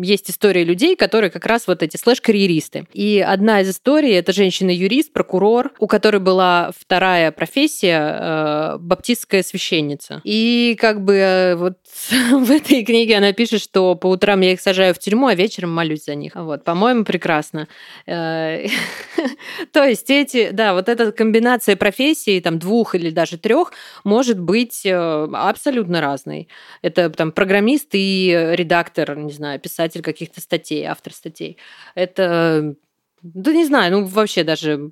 есть 0.03 0.29
история 0.29 0.63
людей, 0.63 0.95
которые 0.95 1.29
как 1.29 1.45
раз 1.45 1.67
вот 1.67 1.81
эти 1.81 1.97
слэш-карьеристы. 1.97 2.87
И 2.93 3.19
одна 3.25 3.61
из 3.61 3.69
историй— 3.69 4.11
это 4.13 4.33
женщина-юрист, 4.33 5.13
прокурор, 5.13 5.71
у 5.79 5.87
которой 5.87 6.19
была 6.19 6.71
вторая 6.77 7.31
профессия 7.31 8.19
э,— 8.19 8.77
баптистская 8.79 9.43
священница. 9.43 10.21
И 10.23 10.77
как 10.79 11.03
бы 11.03 11.15
э, 11.15 11.55
вот 11.55 11.77
в 12.31 12.51
этой 12.51 12.83
книге 12.83 13.17
она 13.17 13.31
пишет, 13.33 13.61
что 13.61 13.95
по 13.95 14.07
утрам 14.07 14.41
я 14.41 14.51
их 14.53 14.61
сажаю 14.61 14.93
в 14.93 14.99
тюрьму, 14.99 15.27
а 15.27 15.35
вечером 15.35 15.71
молюсь 15.73 16.05
за 16.05 16.15
них. 16.15 16.33
Вот, 16.35 16.63
по-моему, 16.63 17.05
прекрасно. 17.05 17.67
То 19.71 19.83
есть 19.83 20.09
эти, 20.09 20.51
да, 20.51 20.73
вот 20.73 20.89
эта 20.89 21.11
комбинация 21.11 21.75
профессий, 21.75 22.41
там, 22.41 22.59
двух 22.59 22.95
или 22.95 23.09
даже 23.09 23.37
трех, 23.37 23.71
может 24.03 24.39
быть 24.39 24.85
э, 24.85 24.93
абсолютно 24.93 26.01
разной. 26.01 26.47
Это 26.81 27.09
там 27.09 27.31
программист 27.31 27.89
и 27.93 28.53
редактор, 28.53 29.17
не 29.17 29.31
знаю, 29.31 29.59
писатель 29.59 30.01
каких-то 30.01 30.41
статей, 30.41 30.85
автор 30.85 31.13
статей. 31.13 31.57
Это, 31.95 32.75
да 33.21 33.53
не 33.53 33.65
знаю, 33.65 33.91
ну 33.91 34.05
вообще 34.05 34.43
даже 34.43 34.91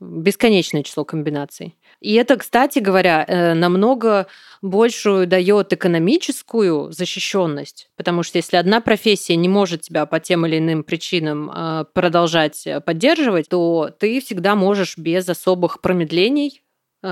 бесконечное 0.00 0.82
число 0.82 1.04
комбинаций. 1.04 1.76
И 2.02 2.14
это, 2.14 2.36
кстати 2.36 2.80
говоря, 2.80 3.24
э, 3.26 3.54
намного 3.54 4.26
большую 4.60 5.26
дает 5.26 5.72
экономическую 5.72 6.92
защищенность, 6.92 7.88
потому 7.96 8.22
что 8.22 8.38
если 8.38 8.56
одна 8.56 8.80
профессия 8.80 9.36
не 9.36 9.48
может 9.48 9.82
тебя 9.82 10.04
по 10.06 10.18
тем 10.20 10.44
или 10.46 10.58
иным 10.58 10.82
причинам 10.82 11.50
э, 11.50 11.84
продолжать 11.92 12.66
поддерживать, 12.84 13.48
то 13.48 13.90
ты 13.98 14.20
всегда 14.20 14.56
можешь 14.56 14.98
без 14.98 15.28
особых 15.28 15.80
промедлений 15.80 16.62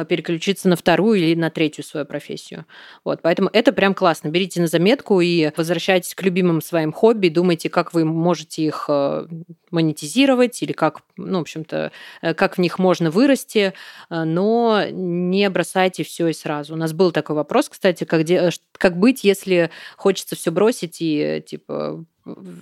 переключиться 0.09 0.69
на 0.69 0.77
вторую 0.77 1.19
или 1.19 1.35
на 1.35 1.51
третью 1.51 1.85
свою 1.85 2.07
профессию. 2.07 2.67
Вот, 3.05 3.21
поэтому 3.23 3.51
это 3.53 3.73
прям 3.73 3.95
классно. 3.95 4.29
Берите 4.29 4.61
на 4.61 4.67
заметку 4.67 5.21
и 5.21 5.51
возвращайтесь 5.57 6.15
к 6.15 6.23
любимым 6.23 6.63
своим 6.63 6.93
хобби, 6.93 7.29
думайте, 7.29 7.69
как 7.69 7.93
вы 7.93 8.05
можете 8.05 8.63
их 8.63 8.87
э, 8.89 9.27
монетизировать 9.71 10.63
или 10.63 10.73
как, 10.73 11.01
ну, 11.17 11.39
в 11.39 11.43
общем-то, 11.43 11.93
э, 12.23 12.35
как 12.35 12.57
в 12.57 12.61
них 12.61 12.79
можно 12.79 13.11
вырасти, 13.11 13.73
э, 14.11 14.25
но 14.25 14.85
не 14.91 15.51
бросайте 15.51 16.05
все 16.05 16.29
и 16.29 16.33
сразу. 16.33 16.75
У 16.75 16.77
нас 16.77 16.93
был 16.93 17.11
такой 17.13 17.37
вопрос, 17.37 17.69
кстати, 17.69 18.05
как, 18.05 18.25
де... 18.25 18.51
как 18.73 18.97
быть, 18.97 19.25
если 19.25 19.71
хочется 19.97 20.37
все 20.37 20.51
бросить 20.51 20.99
и 21.01 21.43
типа 21.47 22.05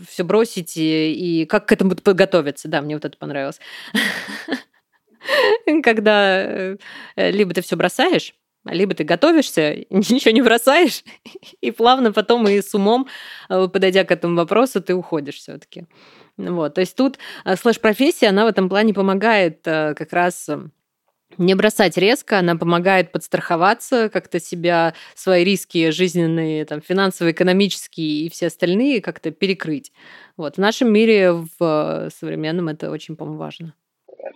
все 0.09 0.25
бросить 0.25 0.77
и, 0.77 1.43
и 1.43 1.45
как 1.47 1.67
к 1.67 1.73
этому 1.73 1.95
подготовиться. 1.95 2.69
Да, 2.69 2.81
мне 2.81 2.95
вот 2.95 3.05
это 3.05 3.17
понравилось. 3.17 3.61
когда 5.83 6.45
э, 6.45 6.77
либо 7.17 7.55
ты 7.55 7.63
все 7.63 7.77
бросаешь, 7.77 8.35
либо 8.65 8.95
ты 8.95 9.05
готовишься, 9.05 9.77
ничего 9.91 10.33
не 10.33 10.43
бросаешь, 10.43 11.05
и 11.61 11.71
плавно 11.71 12.13
потом 12.13 12.49
и 12.49 12.61
с 12.61 12.75
умом, 12.75 13.09
э, 13.49 13.69
подойдя 13.69 14.05
к 14.05 14.11
этому 14.11 14.37
вопросу, 14.37 14.83
ты 14.83 14.95
уходишь 14.95 15.37
все-таки. 15.37 15.87
Вот, 16.37 16.75
то 16.75 16.81
есть 16.81 16.97
тут 16.97 17.19
э, 17.45 17.57
слэш-профессия, 17.57 18.29
она 18.29 18.45
в 18.45 18.49
этом 18.49 18.69
плане 18.69 18.95
помогает 18.95 19.61
как 19.63 20.13
раз 20.13 20.49
не 21.37 21.55
бросать 21.55 21.97
резко, 21.97 22.39
она 22.39 22.57
помогает 22.57 23.13
подстраховаться, 23.13 24.09
как-то 24.09 24.41
себя, 24.41 24.95
свои 25.15 25.45
риски 25.45 25.91
жизненные, 25.91 26.65
там, 26.65 26.81
финансово 26.81 27.33
экономические 27.33 28.27
и 28.27 28.31
все 28.31 28.47
остальные 28.47 29.03
как-то 29.03 29.31
перекрыть. 29.31 29.93
Вот. 30.37 30.57
В 30.57 30.59
нашем 30.59 30.93
мире, 30.93 31.33
в 31.33 32.11
современном, 32.19 32.69
это 32.69 32.91
очень, 32.91 33.15
по-моему, 33.15 33.39
важно. 33.39 33.75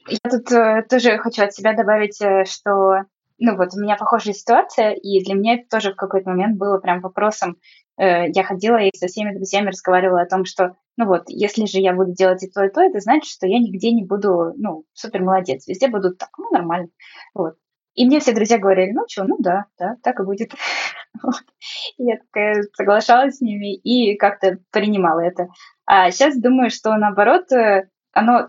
Я 0.09 0.31
тут 0.31 0.51
э, 0.53 0.83
тоже 0.89 1.19
хочу 1.19 1.45
от 1.45 1.55
себя 1.55 1.75
добавить, 1.75 2.21
э, 2.21 2.45
что 2.45 3.05
ну 3.39 3.57
вот 3.57 3.71
у 3.75 3.81
меня 3.81 3.97
похожая 3.97 4.35
ситуация, 4.35 4.93
и 4.93 5.23
для 5.25 5.35
меня 5.35 5.55
это 5.55 5.69
тоже 5.69 5.93
в 5.93 5.97
какой-то 5.97 6.31
момент 6.31 6.59
было 6.59 6.79
прям 6.79 7.01
вопросом. 7.01 7.57
Э, 7.99 8.29
я 8.29 8.45
ходила 8.45 8.77
и 8.77 8.97
со 8.97 9.07
всеми 9.07 9.35
друзьями 9.35 9.69
разговаривала 9.69 10.23
о 10.23 10.29
том, 10.29 10.45
что, 10.45 10.77
ну 10.97 11.07
вот, 11.07 11.25
если 11.29 11.67
же 11.67 11.79
я 11.79 11.93
буду 11.93 12.13
делать 12.13 12.43
и 12.43 12.51
то, 12.51 12.65
и 12.65 12.71
то, 12.71 12.81
это 12.81 13.01
значит, 13.01 13.31
что 13.31 13.47
я 13.47 13.59
нигде 13.59 13.93
не 13.93 14.05
буду, 14.05 14.53
ну, 14.57 14.85
супер 14.93 15.23
молодец, 15.23 15.67
везде 15.67 15.89
будут 15.89 16.19
так, 16.19 16.31
ну, 16.39 16.51
нормально. 16.51 16.89
Вот. 17.35 17.55
И 17.95 18.07
мне 18.07 18.21
все 18.21 18.33
друзья 18.33 18.59
говорили, 18.59 18.93
ну 18.93 19.05
что, 19.09 19.25
ну 19.25 19.37
да, 19.39 19.67
да, 19.79 19.97
так 20.03 20.21
и 20.21 20.25
будет. 20.25 20.53
Вот. 21.23 21.43
Я 21.99 22.17
такая 22.17 22.65
соглашалась 22.73 23.37
с 23.37 23.41
ними 23.43 23.77
и 23.77 24.17
как-то 24.17 24.59
принимала 24.71 25.21
это. 25.21 25.49
А 25.85 26.11
сейчас 26.11 26.41
думаю, 26.41 26.71
что 26.71 26.97
наоборот, 26.97 27.49
оно 28.13 28.49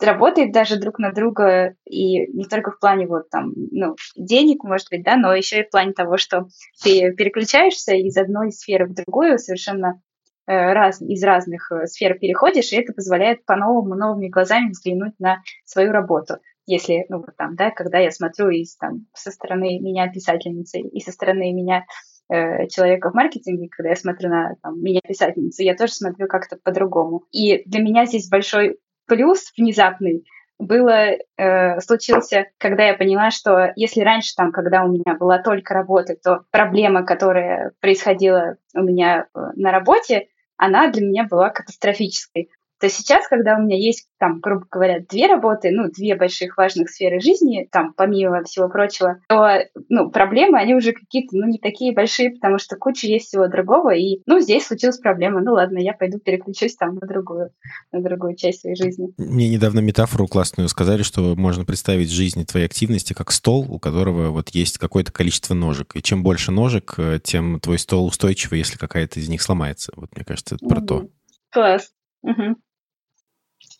работает 0.00 0.52
даже 0.52 0.78
друг 0.78 0.98
на 0.98 1.12
друга, 1.12 1.74
и 1.84 2.26
не 2.32 2.44
только 2.44 2.70
в 2.70 2.80
плане 2.80 3.06
вот 3.06 3.30
там, 3.30 3.52
ну, 3.70 3.96
денег, 4.16 4.64
может 4.64 4.88
быть, 4.90 5.04
да, 5.04 5.16
но 5.16 5.34
еще 5.34 5.60
и 5.60 5.64
в 5.64 5.70
плане 5.70 5.92
того, 5.92 6.16
что 6.16 6.48
ты 6.82 7.12
переключаешься 7.12 7.94
из 7.94 8.16
одной 8.16 8.50
сферы 8.50 8.86
в 8.86 8.94
другую, 8.94 9.38
совершенно 9.38 10.00
э, 10.46 10.72
раз, 10.72 11.00
из 11.00 11.22
разных 11.22 11.70
э, 11.70 11.86
сфер 11.86 12.18
переходишь, 12.18 12.72
и 12.72 12.76
это 12.76 12.92
позволяет 12.92 13.44
по-новому, 13.44 13.94
новыми 13.94 14.28
глазами 14.28 14.70
взглянуть 14.70 15.14
на 15.18 15.42
свою 15.64 15.92
работу. 15.92 16.38
Если, 16.66 17.04
ну, 17.08 17.18
вот 17.18 17.36
там, 17.36 17.56
да, 17.56 17.70
когда 17.70 17.98
я 17.98 18.10
смотрю 18.10 18.48
из, 18.48 18.76
там, 18.76 19.06
со 19.12 19.30
стороны 19.30 19.78
меня 19.80 20.08
писательницы 20.08 20.80
и 20.80 21.00
со 21.00 21.12
стороны 21.12 21.52
меня 21.52 21.84
э, 22.32 22.66
человека 22.68 23.10
в 23.10 23.14
маркетинге, 23.14 23.68
когда 23.68 23.90
я 23.90 23.96
смотрю 23.96 24.30
на 24.30 24.54
там, 24.62 24.82
меня 24.82 25.00
писательницу, 25.06 25.62
я 25.62 25.76
тоже 25.76 25.92
смотрю 25.92 26.26
как-то 26.26 26.56
по-другому. 26.56 27.24
И 27.32 27.62
для 27.66 27.82
меня 27.82 28.06
здесь 28.06 28.30
большой 28.30 28.78
плюс 29.06 29.52
внезапный 29.56 30.24
было, 30.58 31.16
э, 31.36 31.80
случился, 31.80 32.46
когда 32.58 32.86
я 32.86 32.94
поняла, 32.94 33.30
что 33.30 33.72
если 33.76 34.02
раньше, 34.02 34.34
там, 34.36 34.52
когда 34.52 34.84
у 34.84 34.88
меня 34.88 35.16
была 35.18 35.38
только 35.38 35.74
работа, 35.74 36.14
то 36.22 36.44
проблема, 36.50 37.04
которая 37.04 37.72
происходила 37.80 38.56
у 38.74 38.82
меня 38.82 39.26
э, 39.34 39.38
на 39.56 39.72
работе, 39.72 40.28
она 40.56 40.88
для 40.90 41.04
меня 41.04 41.24
была 41.24 41.50
катастрофической 41.50 42.50
то 42.84 42.90
сейчас, 42.90 43.26
когда 43.28 43.56
у 43.56 43.62
меня 43.62 43.78
есть, 43.78 44.08
там, 44.18 44.40
грубо 44.40 44.66
говоря, 44.70 45.00
две 45.00 45.26
работы, 45.26 45.70
ну, 45.70 45.90
две 45.90 46.16
больших 46.16 46.58
важных 46.58 46.90
сферы 46.90 47.18
жизни, 47.18 47.66
там, 47.72 47.94
помимо 47.96 48.44
всего 48.44 48.68
прочего, 48.68 49.20
то, 49.26 49.60
ну, 49.88 50.10
проблемы, 50.10 50.58
они 50.58 50.74
уже 50.74 50.92
какие-то, 50.92 51.34
ну, 51.34 51.46
не 51.46 51.56
такие 51.56 51.94
большие, 51.94 52.32
потому 52.32 52.58
что 52.58 52.76
куча 52.76 53.06
есть 53.06 53.28
всего 53.28 53.48
другого, 53.48 53.94
и, 53.94 54.20
ну, 54.26 54.38
здесь 54.38 54.66
случилась 54.66 54.98
проблема, 54.98 55.40
ну, 55.40 55.54
ладно, 55.54 55.78
я 55.78 55.94
пойду 55.94 56.18
переключусь 56.18 56.76
там 56.76 56.96
на 56.96 57.06
другую, 57.06 57.52
на 57.90 58.02
другую 58.02 58.36
часть 58.36 58.60
своей 58.60 58.76
жизни. 58.76 59.14
Мне 59.16 59.48
недавно 59.48 59.80
метафору 59.80 60.26
классную 60.26 60.68
сказали, 60.68 61.02
что 61.02 61.34
можно 61.36 61.64
представить 61.64 62.10
жизнь 62.10 62.44
твоей 62.44 62.66
активности 62.66 63.14
как 63.14 63.30
стол, 63.30 63.64
у 63.66 63.78
которого 63.78 64.28
вот 64.28 64.50
есть 64.50 64.76
какое-то 64.76 65.10
количество 65.10 65.54
ножек, 65.54 65.96
и 65.96 66.02
чем 66.02 66.22
больше 66.22 66.52
ножек, 66.52 66.96
э, 66.98 67.18
тем 67.24 67.60
твой 67.60 67.78
стол 67.78 68.08
устойчивый, 68.08 68.58
если 68.58 68.76
какая-то 68.76 69.20
из 69.20 69.30
них 69.30 69.40
сломается. 69.40 69.90
Вот, 69.96 70.14
мне 70.14 70.26
кажется, 70.26 70.56
это 70.56 70.66
про 70.66 70.82
mm-hmm. 70.82 70.86
то. 70.86 71.08
Класс. 71.50 71.90
Угу. 72.24 72.56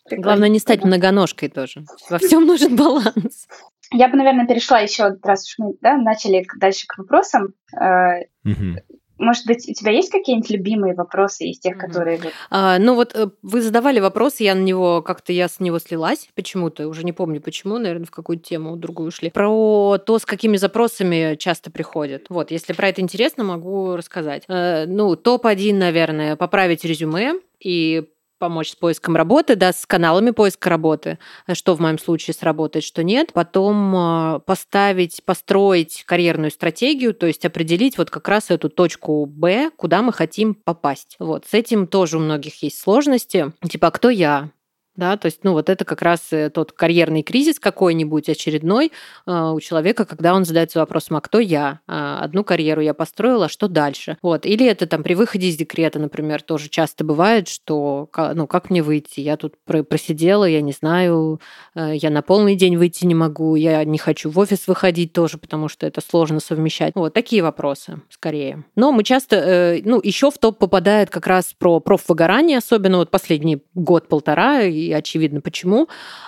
Главное 0.09 0.49
не 0.49 0.59
стать 0.59 0.83
многоножкой 0.83 1.49
тоже. 1.49 1.83
Во 2.09 2.17
всем 2.17 2.45
нужен 2.45 2.75
баланс. 2.75 3.47
Я 3.91 4.07
бы, 4.07 4.17
наверное, 4.17 4.47
перешла 4.47 4.79
еще, 4.79 5.15
раз 5.23 5.47
уж 5.47 5.55
мы 5.57 5.73
да, 5.81 5.97
начали 5.97 6.45
дальше 6.57 6.85
к 6.87 6.97
вопросам. 6.97 7.53
Угу. 7.73 8.79
Может 9.17 9.45
быть, 9.45 9.67
у 9.69 9.73
тебя 9.73 9.91
есть 9.91 10.11
какие-нибудь 10.11 10.49
любимые 10.49 10.93
вопросы 10.93 11.45
из 11.45 11.59
тех, 11.59 11.77
которые... 11.77 12.19
А, 12.49 12.77
ну 12.79 12.95
вот 12.95 13.15
э, 13.15 13.29
вы 13.41 13.61
задавали 13.61 13.99
вопрос, 13.99 14.39
я 14.39 14.55
на 14.55 14.61
него 14.61 15.01
как-то 15.01 15.31
я 15.31 15.47
с 15.47 15.61
него 15.61 15.79
слилась 15.79 16.27
почему-то, 16.35 16.87
уже 16.87 17.05
не 17.05 17.13
помню 17.13 17.39
почему, 17.39 17.77
наверное, 17.77 18.07
в 18.07 18.11
какую 18.11 18.39
тему 18.39 18.75
другую 18.75 19.09
ушли. 19.09 19.29
Про 19.29 19.97
то, 19.99 20.19
с 20.19 20.25
какими 20.25 20.57
запросами 20.57 21.35
часто 21.35 21.71
приходят. 21.71 22.25
Вот, 22.27 22.51
если 22.51 22.73
про 22.73 22.89
это 22.89 23.01
интересно, 23.01 23.45
могу 23.45 23.95
рассказать. 23.95 24.43
Э, 24.49 24.85
ну, 24.85 25.15
топ-1, 25.15 25.73
наверное, 25.73 26.35
поправить 26.35 26.83
резюме 26.83 27.35
и 27.59 28.09
помочь 28.37 28.71
с 28.71 28.75
поиском 28.75 29.15
работы, 29.15 29.55
да, 29.55 29.73
с 29.73 29.85
каналами 29.85 30.31
поиска 30.31 30.69
работы, 30.69 31.19
что 31.53 31.75
в 31.75 31.79
моем 31.79 31.99
случае 31.99 32.33
сработает, 32.33 32.83
что 32.83 33.03
нет. 33.03 33.33
Потом 33.33 33.95
а, 33.95 34.39
поставить, 34.39 35.23
построить 35.25 36.03
карьерную 36.05 36.51
стратегию, 36.51 37.13
то 37.13 37.25
есть 37.25 37.45
определить 37.45 37.97
вот 37.97 38.09
как 38.09 38.27
раз 38.27 38.51
эту 38.51 38.69
точку 38.69 39.25
Б, 39.25 39.71
куда 39.75 40.01
мы 40.01 40.13
хотим 40.13 40.55
попасть. 40.55 41.15
Вот, 41.19 41.45
с 41.45 41.53
этим 41.53 41.87
тоже 41.87 42.17
у 42.17 42.21
многих 42.21 42.61
есть 42.63 42.79
сложности. 42.79 43.53
Типа, 43.67 43.87
а 43.87 43.91
кто 43.91 44.09
я? 44.09 44.51
Да, 44.97 45.17
то 45.17 45.25
есть, 45.25 45.43
ну, 45.43 45.51
вот 45.51 45.69
это 45.69 45.83
как 45.83 46.01
раз 46.01 46.21
э, 46.31 46.49
тот 46.49 46.71
карьерный 46.71 47.21
кризис 47.21 47.59
какой-нибудь 47.59 48.29
очередной 48.29 48.91
э, 49.25 49.51
у 49.53 49.59
человека, 49.59 50.05
когда 50.05 50.33
он 50.33 50.45
задается 50.45 50.79
вопросом, 50.79 51.17
а 51.17 51.21
кто 51.21 51.39
я? 51.39 51.81
А, 51.87 52.19
одну 52.23 52.45
карьеру 52.45 52.81
я 52.81 52.93
построила, 52.93 53.45
а 53.45 53.49
что 53.49 53.67
дальше? 53.67 54.17
Вот. 54.21 54.45
Или 54.45 54.65
это 54.65 54.87
там 54.87 55.03
при 55.03 55.13
выходе 55.15 55.47
из 55.47 55.57
декрета, 55.57 55.99
например, 55.99 56.41
тоже 56.41 56.69
часто 56.69 57.03
бывает, 57.03 57.49
что, 57.49 58.09
ну, 58.33 58.47
как 58.47 58.69
мне 58.69 58.81
выйти? 58.81 59.19
Я 59.19 59.35
тут 59.35 59.55
просидела, 59.65 60.45
я 60.45 60.61
не 60.61 60.71
знаю, 60.71 61.41
э, 61.75 61.95
я 61.95 62.09
на 62.09 62.21
полный 62.21 62.55
день 62.55 62.77
выйти 62.77 63.05
не 63.05 63.15
могу, 63.15 63.55
я 63.55 63.83
не 63.83 63.97
хочу 63.97 64.29
в 64.29 64.39
офис 64.39 64.65
выходить 64.67 65.11
тоже, 65.11 65.37
потому 65.37 65.67
что 65.67 65.85
это 65.85 65.99
сложно 65.99 66.39
совмещать. 66.39 66.93
Вот 66.95 67.13
такие 67.13 67.43
вопросы 67.43 67.99
скорее. 68.09 68.63
Но 68.75 68.93
мы 68.93 69.03
часто, 69.03 69.79
ну, 69.83 69.99
еще 70.01 70.31
в 70.31 70.37
топ 70.37 70.57
попадает 70.57 71.09
как 71.09 71.27
раз 71.27 71.53
про 71.57 71.81
профвыгорание, 71.81 72.59
особенно 72.59 72.97
вот 72.97 73.11
последний 73.11 73.61
год-полтора, 73.73 74.63
и 74.63 74.84
очевидно 74.91 75.41
почему, 75.41 75.87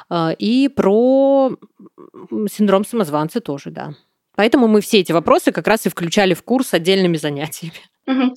а, 0.09 0.31
и 0.37 0.67
про 0.69 1.51
синдром 2.51 2.85
самозванца 2.85 3.39
тоже, 3.41 3.71
да. 3.71 3.93
Поэтому 4.35 4.67
мы 4.67 4.81
все 4.81 4.99
эти 4.99 5.11
вопросы 5.11 5.51
как 5.51 5.67
раз 5.67 5.85
и 5.87 5.89
включали 5.89 6.35
в 6.35 6.43
курс 6.43 6.73
отдельными 6.73 7.17
занятиями. 7.17 7.73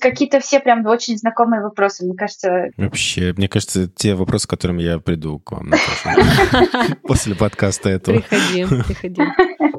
Какие-то 0.01 0.41
все 0.41 0.59
прям 0.59 0.85
очень 0.85 1.17
знакомые 1.17 1.61
вопросы, 1.61 2.03
мне 2.03 2.15
кажется. 2.15 2.71
Вообще, 2.75 3.33
мне 3.37 3.47
кажется, 3.47 3.87
те 3.87 4.15
вопросы, 4.15 4.45
к 4.45 4.49
которым 4.49 4.79
я 4.79 4.99
приду 4.99 5.39
к 5.39 5.53
вам, 5.53 5.71
после 7.03 7.35
подкаста 7.35 7.89
этого. 7.89 8.19
Приходи, 8.19 8.65
приходи. 8.83 9.21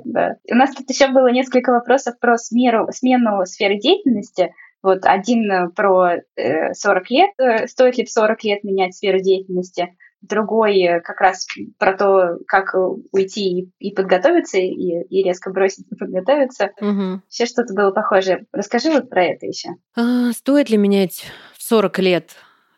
Да. 0.04 0.36
У 0.50 0.54
нас 0.54 0.74
тут 0.74 0.90
еще 0.90 1.08
было 1.08 1.32
несколько 1.32 1.72
вопросов 1.72 2.18
про 2.20 2.36
смену, 2.36 2.86
смену 2.92 3.46
сферы 3.46 3.78
деятельности. 3.78 4.54
Вот 4.82 5.06
один 5.06 5.50
э, 5.50 5.70
про 5.70 6.18
40 6.36 7.02
э, 7.10 7.14
лет, 7.14 7.30
э, 7.38 7.66
стоит 7.66 7.96
ли 7.96 8.04
в 8.04 8.10
40 8.10 8.44
лет 8.44 8.62
менять 8.62 8.94
сферу 8.94 9.20
деятельности, 9.20 9.96
другой 10.22 10.80
э, 10.80 11.00
как 11.00 11.20
раз 11.20 11.46
про 11.78 11.96
то, 11.96 12.38
как 12.46 12.74
уйти 13.12 13.70
и, 13.78 13.92
подготовиться, 13.92 14.58
и, 14.58 15.02
и 15.02 15.22
резко 15.22 15.50
бросить 15.50 15.86
и 15.90 15.94
подготовиться. 15.94 16.70
Угу. 16.80 17.22
Все 17.28 17.46
что-то 17.46 17.74
было 17.74 17.90
похожее. 17.90 18.46
Расскажи 18.52 18.90
вот 18.90 19.10
про 19.10 19.24
это 19.24 19.46
еще. 19.46 19.70
А, 19.96 20.32
стоит 20.32 20.70
ли 20.70 20.76
менять 20.76 21.26
в 21.56 21.62
40 21.62 21.98
лет 21.98 22.30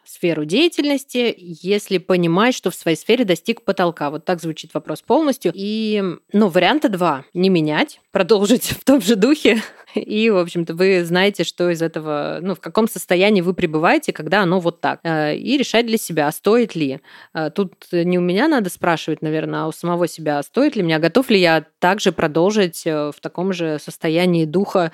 сферу 0.05 0.45
деятельности, 0.45 1.35
если 1.37 1.99
понимать, 1.99 2.55
что 2.55 2.71
в 2.71 2.75
своей 2.75 2.97
сфере 2.97 3.25
достиг 3.25 3.63
потолка. 3.63 4.11
Вот 4.11 4.25
так 4.25 4.41
звучит 4.41 4.73
вопрос 4.75 5.03
полностью. 5.03 5.53
И, 5.55 6.03
ну, 6.33 6.49
варианта 6.49 6.89
два. 6.89 7.25
Не 7.35 7.49
менять, 7.49 8.01
продолжить 8.11 8.65
в 8.81 8.85
том 8.85 9.01
же 9.01 9.17
духе, 9.17 9.63
и, 9.95 10.31
в 10.31 10.39
общем-то, 10.39 10.75
вы 10.75 11.05
знаете, 11.05 11.45
что 11.45 11.71
из 11.71 11.83
этого, 11.83 12.39
ну, 12.43 12.55
в 12.55 12.61
каком 12.61 12.89
состоянии 12.89 13.41
вы 13.41 13.55
пребываете, 13.55 14.13
когда 14.13 14.43
оно 14.43 14.61
вот 14.61 14.81
так. 14.81 15.01
Э, 15.05 15.37
и 15.37 15.57
решать 15.57 15.87
для 15.87 15.99
себя, 15.99 16.31
стоит 16.33 16.75
ли. 16.75 17.01
Э, 17.35 17.51
тут 17.51 17.75
не 17.93 18.19
у 18.19 18.21
меня 18.21 18.49
надо 18.49 18.71
спрашивать, 18.71 19.23
наверное, 19.23 19.63
а 19.63 19.67
у 19.69 19.73
самого 19.73 20.09
себя, 20.09 20.43
стоит 20.43 20.77
ли 20.77 20.83
мне, 20.83 20.97
а 20.97 20.99
готов 20.99 21.31
ли 21.31 21.39
я 21.39 21.65
также 21.79 22.13
продолжить 22.13 22.87
э, 22.87 23.13
в 23.15 23.21
таком 23.21 23.53
же 23.53 23.79
состоянии 23.79 24.45
духа 24.45 24.93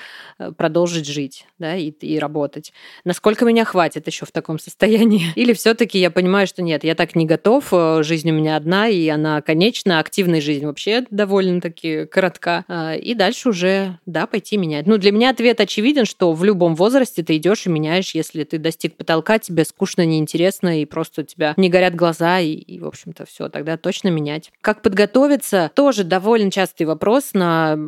продолжить 0.57 1.07
жить, 1.07 1.47
да, 1.59 1.77
и, 1.77 1.91
и 1.91 2.19
работать. 2.19 2.73
Насколько 3.05 3.45
меня 3.45 3.65
хватит 3.65 4.07
еще 4.07 4.27
в 4.27 4.33
таком 4.33 4.59
состоянии? 4.59 5.27
Или 5.37 5.53
все-таки 5.53 5.99
я 5.99 6.11
понимаю, 6.11 6.47
что 6.47 6.63
нет, 6.63 6.85
я 6.85 6.95
так 6.95 7.15
не 7.15 7.27
готов, 7.27 7.73
жизнь 8.05 8.31
у 8.31 8.35
меня 8.35 8.57
одна, 8.57 8.89
и 8.89 9.09
она 9.09 9.41
конечна, 9.43 9.99
активная 9.99 10.41
жизнь 10.41 10.67
вообще 10.67 11.05
довольно-таки 11.11 12.07
коротка. 12.07 12.65
И 13.01 13.15
дальше 13.15 13.51
уже, 13.51 13.99
да, 14.07 14.27
пойти 14.27 14.57
менять 14.57 14.87
Ну, 14.91 14.99
для 14.99 15.12
меня 15.12 15.30
ответ 15.30 15.61
очевиден, 15.61 16.05
что 16.05 16.32
в 16.32 16.43
любом 16.43 16.74
возрасте 16.74 17.22
ты 17.22 17.36
идешь 17.36 17.64
и 17.64 17.70
меняешь, 17.70 18.12
если 18.12 18.43
ты 18.43 18.59
достиг 18.59 18.97
потолка, 18.97 19.38
тебе 19.38 19.64
скучно, 19.64 20.05
неинтересно, 20.05 20.80
и 20.80 20.84
просто 20.84 21.20
у 21.20 21.24
тебя 21.24 21.55
не 21.57 21.68
горят 21.68 21.95
глаза, 21.95 22.41
и, 22.41 22.55
и 22.55 22.80
в 22.80 22.88
общем-то, 22.88 23.24
все, 23.24 23.49
тогда 23.49 23.76
точно 23.76 24.09
менять. 24.09 24.51
Как 24.61 24.82
подготовиться? 24.82 25.70
Тоже 25.76 26.03
довольно 26.03 26.51
частый 26.51 26.86
вопрос 26.86 27.34
на 27.34 27.78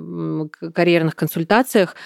карьерных 0.73 1.17
консультациях. 1.17 1.97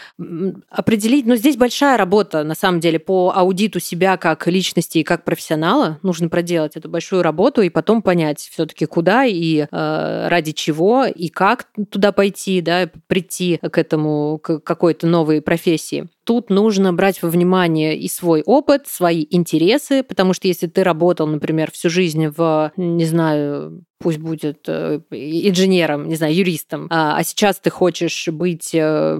Определить, 0.70 1.26
ну, 1.26 1.36
здесь 1.36 1.59
большая 1.59 1.99
работа, 1.99 2.42
на 2.42 2.55
самом 2.55 2.80
деле, 2.80 2.99
по 2.99 3.34
аудиту 3.36 3.80
себя 3.80 4.16
как 4.16 4.47
личности 4.47 4.97
и 4.97 5.05
как 5.05 5.24
профессионала. 5.24 5.99
Нужно 6.03 6.30
проделать 6.30 6.74
эту 6.74 6.88
большую 6.88 7.20
работу 7.20 7.61
и 7.61 7.68
потом 7.68 8.01
понять 8.01 8.49
все-таки 8.51 8.86
куда 8.86 9.26
и 9.26 9.66
э, 9.70 10.28
ради 10.28 10.53
чего 10.53 11.05
и 11.05 11.28
как 11.28 11.66
туда 11.90 12.12
пойти, 12.12 12.62
да, 12.62 12.88
прийти 13.09 13.59
к 13.59 13.76
этому, 13.76 14.40
к 14.42 14.61
какой-то 14.87 15.09
новой 15.09 15.43
профессии 15.43 16.07
тут 16.26 16.51
нужно 16.51 16.93
брать 16.93 17.22
во 17.22 17.28
внимание 17.28 17.97
и 17.97 18.09
свой 18.09 18.43
опыт, 18.43 18.87
свои 18.87 19.26
интересы, 19.30 20.03
потому 20.03 20.34
что 20.34 20.49
если 20.49 20.66
ты 20.66 20.82
работал, 20.82 21.26
например, 21.26 21.70
всю 21.70 21.89
жизнь 21.89 22.26
в, 22.28 22.72
не 22.76 23.05
знаю, 23.05 23.84
пусть 23.99 24.18
будет 24.18 24.68
э, 24.68 25.01
инженером, 25.11 26.09
не 26.09 26.16
знаю, 26.16 26.34
юристом, 26.34 26.86
а, 26.90 27.16
а 27.16 27.24
сейчас 27.24 27.59
ты 27.59 27.70
хочешь 27.70 28.28
быть, 28.28 28.70
э, 28.74 29.16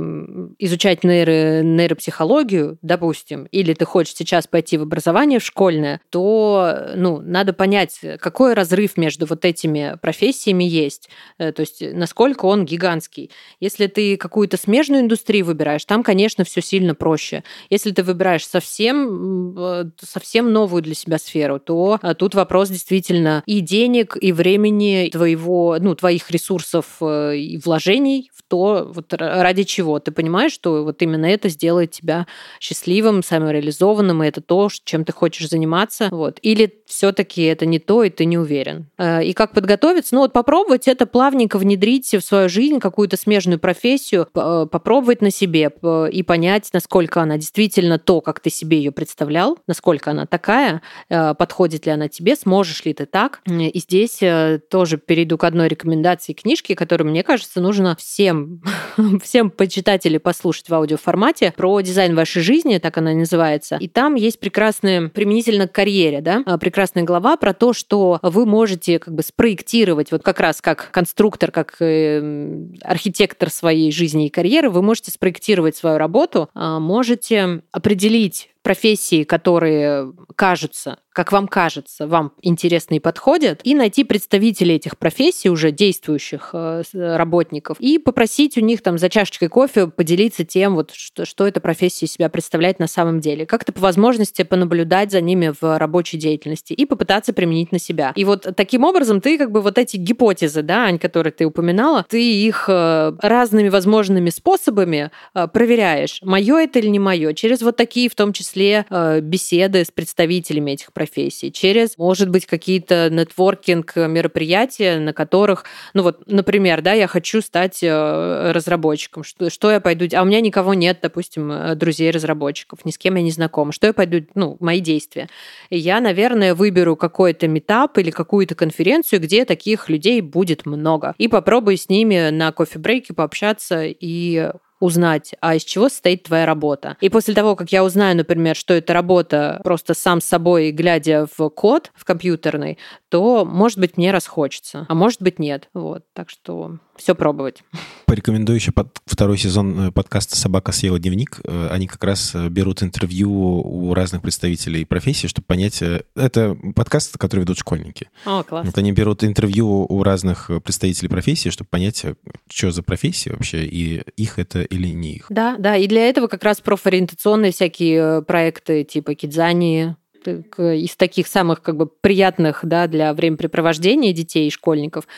изучать 0.59 1.03
нейро, 1.03 1.63
нейропсихологию, 1.63 2.79
допустим, 2.83 3.45
или 3.45 3.73
ты 3.73 3.85
хочешь 3.87 4.15
сейчас 4.15 4.47
пойти 4.47 4.77
в 4.77 4.83
образование 4.83 5.41
школьное, 5.41 6.01
то, 6.11 6.93
ну, 6.95 7.21
надо 7.21 7.53
понять, 7.55 8.01
какой 8.21 8.53
разрыв 8.53 8.97
между 8.97 9.27
вот 9.27 9.45
этими 9.45 9.97
профессиями 10.03 10.65
есть, 10.65 11.09
э, 11.39 11.53
то 11.53 11.61
есть 11.61 11.83
насколько 11.95 12.45
он 12.45 12.67
гигантский. 12.67 13.31
Если 13.61 13.87
ты 13.87 14.17
какую-то 14.17 14.59
смежную 14.59 15.03
индустрию 15.03 15.47
выбираешь, 15.47 15.85
там, 15.87 16.03
конечно, 16.03 16.45
все 16.45 16.61
сильно 16.61 16.95
проще. 16.95 17.45
Если 17.71 17.93
ты 17.93 18.03
выбираешь 18.03 18.47
совсем, 18.47 19.93
совсем 20.01 20.53
новую 20.53 20.83
для 20.83 20.95
себя 20.95 21.19
сферу, 21.19 21.59
то 21.59 21.99
тут 22.19 22.35
вопрос 22.35 22.69
действительно 22.69 23.43
и 23.47 23.61
денег, 23.61 24.17
и 24.21 24.33
времени, 24.33 24.66
времени, 24.67 25.09
твоего, 25.11 25.77
ну, 25.81 25.95
твоих 25.95 26.31
ресурсов 26.31 26.97
э, 27.01 27.37
и 27.37 27.59
вложений 27.59 28.31
в 28.35 28.43
то, 28.49 28.91
вот 28.93 29.13
ради 29.13 29.65
чего. 29.65 29.99
Ты 29.99 30.13
понимаешь, 30.13 30.53
что 30.53 30.85
вот 30.85 31.03
именно 31.03 31.27
это 31.27 31.49
сделает 31.49 31.91
тебя 31.93 32.27
счастливым, 32.61 33.23
самореализованным, 33.23 34.23
и 34.23 34.27
это 34.27 34.41
то, 34.41 34.69
чем 34.85 35.05
ты 35.05 35.13
хочешь 35.13 35.49
заниматься. 35.49 36.09
Вот. 36.11 36.39
Или 36.43 36.75
все-таки 36.87 37.43
это 37.43 37.67
не 37.67 37.79
то, 37.79 38.05
и 38.05 38.11
ты 38.11 38.25
не 38.25 38.39
уверен. 38.39 38.87
Э, 38.99 39.25
и 39.25 39.33
как 39.33 39.53
подготовиться? 39.53 40.15
Ну, 40.15 40.23
вот 40.23 40.33
попробовать 40.33 40.89
это 40.89 41.07
плавненько 41.07 41.59
внедрить 41.59 42.13
в 42.13 42.21
свою 42.21 42.49
жизнь, 42.49 42.81
какую-то 42.81 43.17
смежную 43.17 43.59
профессию, 43.59 44.29
э, 44.35 44.67
попробовать 44.71 45.23
на 45.23 45.31
себе 45.31 45.71
и 46.13 46.23
понять, 46.23 46.71
насколько 46.73 47.21
она 47.21 47.37
действительно 47.37 47.99
то, 47.99 48.21
как 48.21 48.41
ты 48.41 48.51
себе 48.51 48.79
ее 48.79 48.93
представлял, 48.93 49.59
насколько 49.67 50.11
она 50.11 50.27
такая, 50.27 50.83
подходит 51.09 51.87
ли 51.87 51.93
она 51.93 52.09
тебе, 52.09 52.37
сможешь 52.37 52.85
ли 52.85 52.95
ты 52.95 53.07
так. 53.07 53.41
И 53.47 53.79
здесь 53.79 54.21
тоже 54.59 54.99
перейду 54.99 55.39
к 55.39 55.45
одной 55.45 55.69
рекомендации 55.69 56.33
книжки, 56.33 56.75
которую, 56.75 57.11
мне 57.11 57.23
кажется, 57.23 57.61
нужно 57.61 57.97
всем, 57.97 58.63
всем 59.23 59.51
почитать 59.51 60.07
или 60.07 60.19
послушать 60.19 60.69
в 60.69 60.75
аудиоформате 60.75 61.53
про 61.57 61.81
дизайн 61.81 62.15
вашей 62.15 62.43
жизни, 62.43 62.79
так 62.79 62.97
она 62.99 63.13
называется. 63.13 63.77
И 63.81 63.89
там 63.89 64.15
есть 64.15 64.41
прекрасная, 64.41 65.09
применительно 65.09 65.69
к 65.69 65.73
карьере, 65.73 66.21
да, 66.21 66.43
а, 66.47 66.59
прекрасная 66.59 67.05
глава 67.05 67.37
про 67.37 67.53
то, 67.55 67.73
что 67.73 68.19
вы 68.23 68.47
можете 68.47 68.99
как 68.99 69.15
бы 69.15 69.23
спроектировать, 69.23 70.13
вот 70.13 70.23
как 70.23 70.41
раз 70.41 70.61
как 70.61 70.91
конструктор, 70.91 71.51
как 71.51 71.77
э, 71.81 72.67
архитектор 72.83 73.51
своей 73.51 73.93
жизни 73.93 74.27
и 74.27 74.31
карьеры, 74.31 74.71
вы 74.71 74.83
можете 74.83 75.11
спроектировать 75.11 75.77
свою 75.77 75.99
работу, 75.99 76.49
а, 76.55 76.79
можете 76.79 77.63
определить 77.73 78.51
профессии, 78.67 79.23
которые 79.23 80.13
кажутся 80.35 80.99
как 81.17 81.33
вам 81.33 81.49
кажется, 81.49 82.07
вам 82.07 82.33
интересны 82.43 82.97
и 82.97 83.01
подходят, 83.01 83.61
и 83.65 83.75
найти 83.75 84.05
представителей 84.05 84.75
этих 84.75 84.99
профессий, 84.99 85.49
уже 85.49 85.71
действующих 85.71 86.51
э, 86.53 86.83
работников, 86.93 87.81
и 87.81 87.97
попросить 87.97 88.59
у 88.59 88.61
них 88.61 88.83
там 88.83 88.99
за 88.99 89.09
чашечкой 89.09 89.49
кофе 89.49 89.87
поделиться 89.87 90.45
тем, 90.45 90.75
вот, 90.75 90.91
что, 90.93 91.25
что 91.25 91.47
эта 91.47 91.59
профессия 91.63 92.07
себя 92.07 92.29
представляет 92.29 92.81
на 92.81 92.87
самом 92.87 93.21
деле. 93.21 93.47
Как-то 93.47 93.73
по 93.73 93.81
возможности 93.81 94.43
понаблюдать 94.43 95.11
за 95.11 95.23
ними 95.23 95.55
в 95.59 95.79
рабочей 95.79 96.19
деятельности 96.19 96.75
и 96.75 96.85
попытаться 96.85 97.33
применить 97.33 97.73
на 97.73 97.79
себя. 97.79 98.13
И 98.15 98.27
вот 98.27 98.47
таким 98.55 98.85
образом 98.85 99.23
ты 99.23 99.39
как 99.39 99.51
бы 99.51 99.63
вот 99.63 99.79
эти 99.79 99.97
гипотезы, 99.97 100.61
да, 100.61 100.85
Ань, 100.85 100.99
которые 100.99 101.33
ты 101.33 101.47
упоминала, 101.47 102.05
ты 102.07 102.23
их 102.23 102.67
э, 102.69 103.13
разными 103.23 103.71
возможными 103.71 104.29
способами 104.29 105.11
э, 105.33 105.49
проверяешь, 105.49 106.21
мое 106.21 106.59
это 106.59 106.79
или 106.79 106.89
не 106.89 106.99
мое, 106.99 107.33
через 107.33 107.63
вот 107.63 107.77
такие 107.77 108.11
в 108.11 108.15
том 108.15 108.35
числе 108.35 108.56
беседы 108.57 109.85
с 109.85 109.91
представителями 109.91 110.73
этих 110.73 110.93
профессий 110.93 111.53
через, 111.53 111.99
может 111.99 112.29
быть, 112.31 112.47
какие-то 112.47 113.09
нетворкинг 113.11 113.97
мероприятия, 113.97 114.99
на 114.99 115.13
которых, 115.13 115.65
ну 115.95 116.03
вот, 116.03 116.23
например, 116.27 116.83
да, 116.83 116.93
я 116.93 117.07
хочу 117.07 117.41
стать 117.41 117.83
э, 117.83 118.53
разработчиком, 118.53 119.25
что, 119.25 119.51
что 119.51 119.71
я 119.71 119.81
пойду, 119.81 120.07
а 120.15 120.23
у 120.23 120.25
меня 120.25 120.41
никого 120.41 120.75
нет, 120.75 120.99
допустим, 121.03 121.51
э, 121.51 121.75
друзей-разработчиков, 121.75 122.85
ни 122.85 122.91
с 122.91 122.99
кем 122.99 123.17
я 123.17 123.23
не 123.23 123.31
знакома, 123.31 123.73
что 123.73 123.87
я 123.87 123.93
пойду, 123.93 124.27
ну, 124.35 124.57
мои 124.61 124.81
действия. 124.81 125.29
И 125.71 125.79
я, 125.79 126.01
наверное, 126.01 126.55
выберу 126.55 126.97
какой-то 126.97 127.49
метап 127.49 127.99
или 127.99 128.11
какую-то 128.11 128.55
конференцию, 128.55 129.21
где 129.21 129.45
таких 129.45 129.89
людей 129.89 130.21
будет 130.21 130.67
много, 130.67 131.15
и 131.19 131.29
попробую 131.29 131.77
с 131.77 131.89
ними 131.89 132.31
на 132.31 132.53
кофе-брейке 132.53 133.15
пообщаться 133.15 133.83
и 133.85 134.51
узнать, 134.81 135.35
а 135.41 135.55
из 135.55 135.65
чего 135.65 135.89
состоит 135.89 136.25
твоя 136.25 136.47
работа. 136.47 136.97
И 137.01 137.09
после 137.09 137.35
того, 137.35 137.57
как 137.57 137.73
я 137.73 137.85
узнаю, 137.85 138.17
например, 138.17 138.57
что 138.57 138.75
это 138.75 138.93
работа 138.93 139.61
просто 139.65 139.95
сам 139.95 140.21
с 140.21 140.25
собой, 140.25 140.71
глядя 140.71 141.27
в 141.37 141.49
код 141.51 141.91
в 141.95 142.05
компьютерный, 142.05 142.79
то, 143.09 143.45
может 143.45 143.79
быть, 143.79 143.97
мне 143.97 144.11
расхочется, 144.11 144.87
а 144.89 144.95
может 144.95 145.23
быть, 145.23 145.39
нет. 145.39 145.69
Вот, 145.75 146.05
так 146.13 146.31
что 146.31 146.79
все 146.99 147.15
пробовать. 147.15 147.63
Порекомендую 148.07 148.57
еще 148.57 148.73
под 148.73 149.01
второй 149.05 149.37
сезон 149.39 149.89
э, 149.89 149.93
подкаста 149.93 150.37
«Собака 150.37 150.73
съела 150.73 150.99
дневник». 150.99 151.41
Э, 151.45 151.69
они 151.71 151.87
как 151.87 152.03
раз 152.05 152.35
э, 152.35 152.49
берут 152.49 152.83
интервью 152.83 153.31
у 153.31 153.95
разных 153.95 154.23
представителей 154.23 154.85
профессии, 154.85 155.27
чтобы 155.27 155.47
понять... 155.47 155.83
Это 156.15 156.57
подкаст, 156.75 157.19
который 157.19 157.41
ведут 157.41 157.59
школьники. 157.59 158.09
О, 158.25 158.43
класс. 158.43 158.67
Вот 158.67 158.79
они 158.79 158.93
берут 158.93 159.25
интервью 159.25 159.87
у 159.89 160.03
разных 160.03 160.51
представителей 160.65 161.09
профессии, 161.09 161.49
чтобы 161.49 161.69
понять, 161.69 162.05
что 162.49 162.71
за 162.71 162.83
профессия 162.83 163.33
вообще, 163.33 163.65
и 163.65 164.03
их 164.17 164.39
это 164.39 164.63
или 164.63 164.89
не 164.89 165.17
их. 165.17 165.27
Да, 165.29 165.57
да, 165.59 165.77
и 165.77 165.87
для 165.89 166.09
этого 166.09 166.29
как 166.29 166.45
раз 166.45 166.61
профориентационные 166.61 167.53
всякие 167.53 168.23
проекты 168.23 168.85
типа 168.85 169.15
Кидзани, 169.15 169.97
из 170.27 170.97
таких 170.97 171.29
самых 171.29 171.63
как 171.63 171.77
бы 171.77 171.87
приятных 171.87 172.61
да, 172.65 172.89
для 172.89 173.15
времяпрепровождения 173.15 174.13
детей 174.13 174.49
и 174.49 174.51
школьников– 174.51 175.07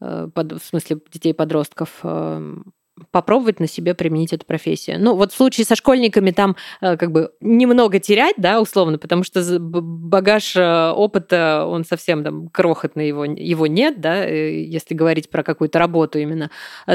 Э, 0.00 0.28
в 0.34 0.58
смысле 0.64 0.98
детей-подростков, 1.12 2.00
эм, 2.04 2.72
попробовать 3.10 3.60
на 3.60 3.66
себе 3.66 3.94
применить 3.94 4.32
эту 4.32 4.46
профессию. 4.46 4.96
Ну, 5.00 5.14
вот 5.14 5.32
в 5.32 5.36
случае 5.36 5.64
со 5.64 5.76
школьниками 5.76 6.30
там 6.30 6.56
э, 6.80 6.96
как 6.96 7.12
бы 7.12 7.32
немного 7.40 7.98
терять, 7.98 8.36
да, 8.38 8.60
условно, 8.60 8.98
потому 8.98 9.24
что 9.24 9.42
багаж 9.58 10.56
э, 10.56 10.90
опыта, 10.90 11.66
он 11.66 11.84
совсем 11.84 12.24
там 12.24 12.48
крохотный, 12.48 13.08
его, 13.08 13.24
его 13.24 13.66
нет, 13.66 14.00
да, 14.00 14.24
если 14.24 14.94
говорить 14.94 15.30
про 15.30 15.42
какую-то 15.42 15.78
работу 15.78 16.18
именно, 16.18 16.50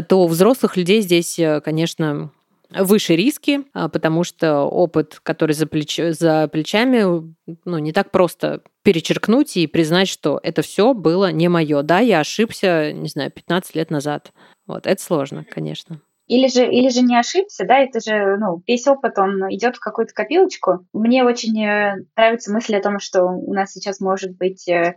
то 0.08 0.24
у 0.24 0.28
взрослых 0.28 0.78
людей 0.78 1.02
здесь, 1.02 1.40
конечно, 1.64 2.32
выше 2.70 3.16
риски, 3.16 3.66
а, 3.74 3.90
потому 3.90 4.24
что 4.24 4.64
опыт, 4.64 5.20
который 5.24 5.54
за, 5.54 5.68
плеч... 5.68 5.98
за 5.98 6.48
плечами, 6.48 7.34
ну, 7.66 7.78
не 7.78 7.92
так 7.92 8.12
просто 8.12 8.62
перечеркнуть 8.84 9.58
и 9.58 9.68
признать, 9.68 10.08
что 10.08 10.40
это 10.44 10.62
все 10.62 10.94
было 10.94 11.32
не 11.32 11.48
мое. 11.48 11.82
Да, 11.82 12.00
я 12.00 12.20
ошибся, 12.20 12.92
не 12.92 13.10
знаю, 13.10 13.32
15 13.32 13.76
лет 13.76 13.92
назад. 13.92 14.32
Вот, 14.68 14.88
это 14.88 15.02
сложно, 15.02 15.46
конечно. 15.50 16.02
Или 16.28 16.48
же, 16.48 16.66
или 16.66 16.90
же 16.90 17.02
не 17.02 17.20
ошибся, 17.20 17.66
да, 17.66 17.78
это 17.78 18.00
же, 18.00 18.38
ну, 18.38 18.64
весь 18.66 18.88
опыт, 18.88 19.20
он 19.20 19.42
идет 19.54 19.76
в 19.76 19.80
какую-то 19.80 20.14
копилочку. 20.14 20.88
Мне 20.92 21.24
очень 21.24 21.64
э, 21.64 22.04
нравится 22.16 22.52
мысль 22.52 22.76
о 22.76 22.82
том, 22.82 23.00
что 23.00 23.26
у 23.26 23.54
нас 23.54 23.74
сейчас 23.74 24.00
может 24.00 24.36
быть 24.36 24.68
э, 24.68 24.96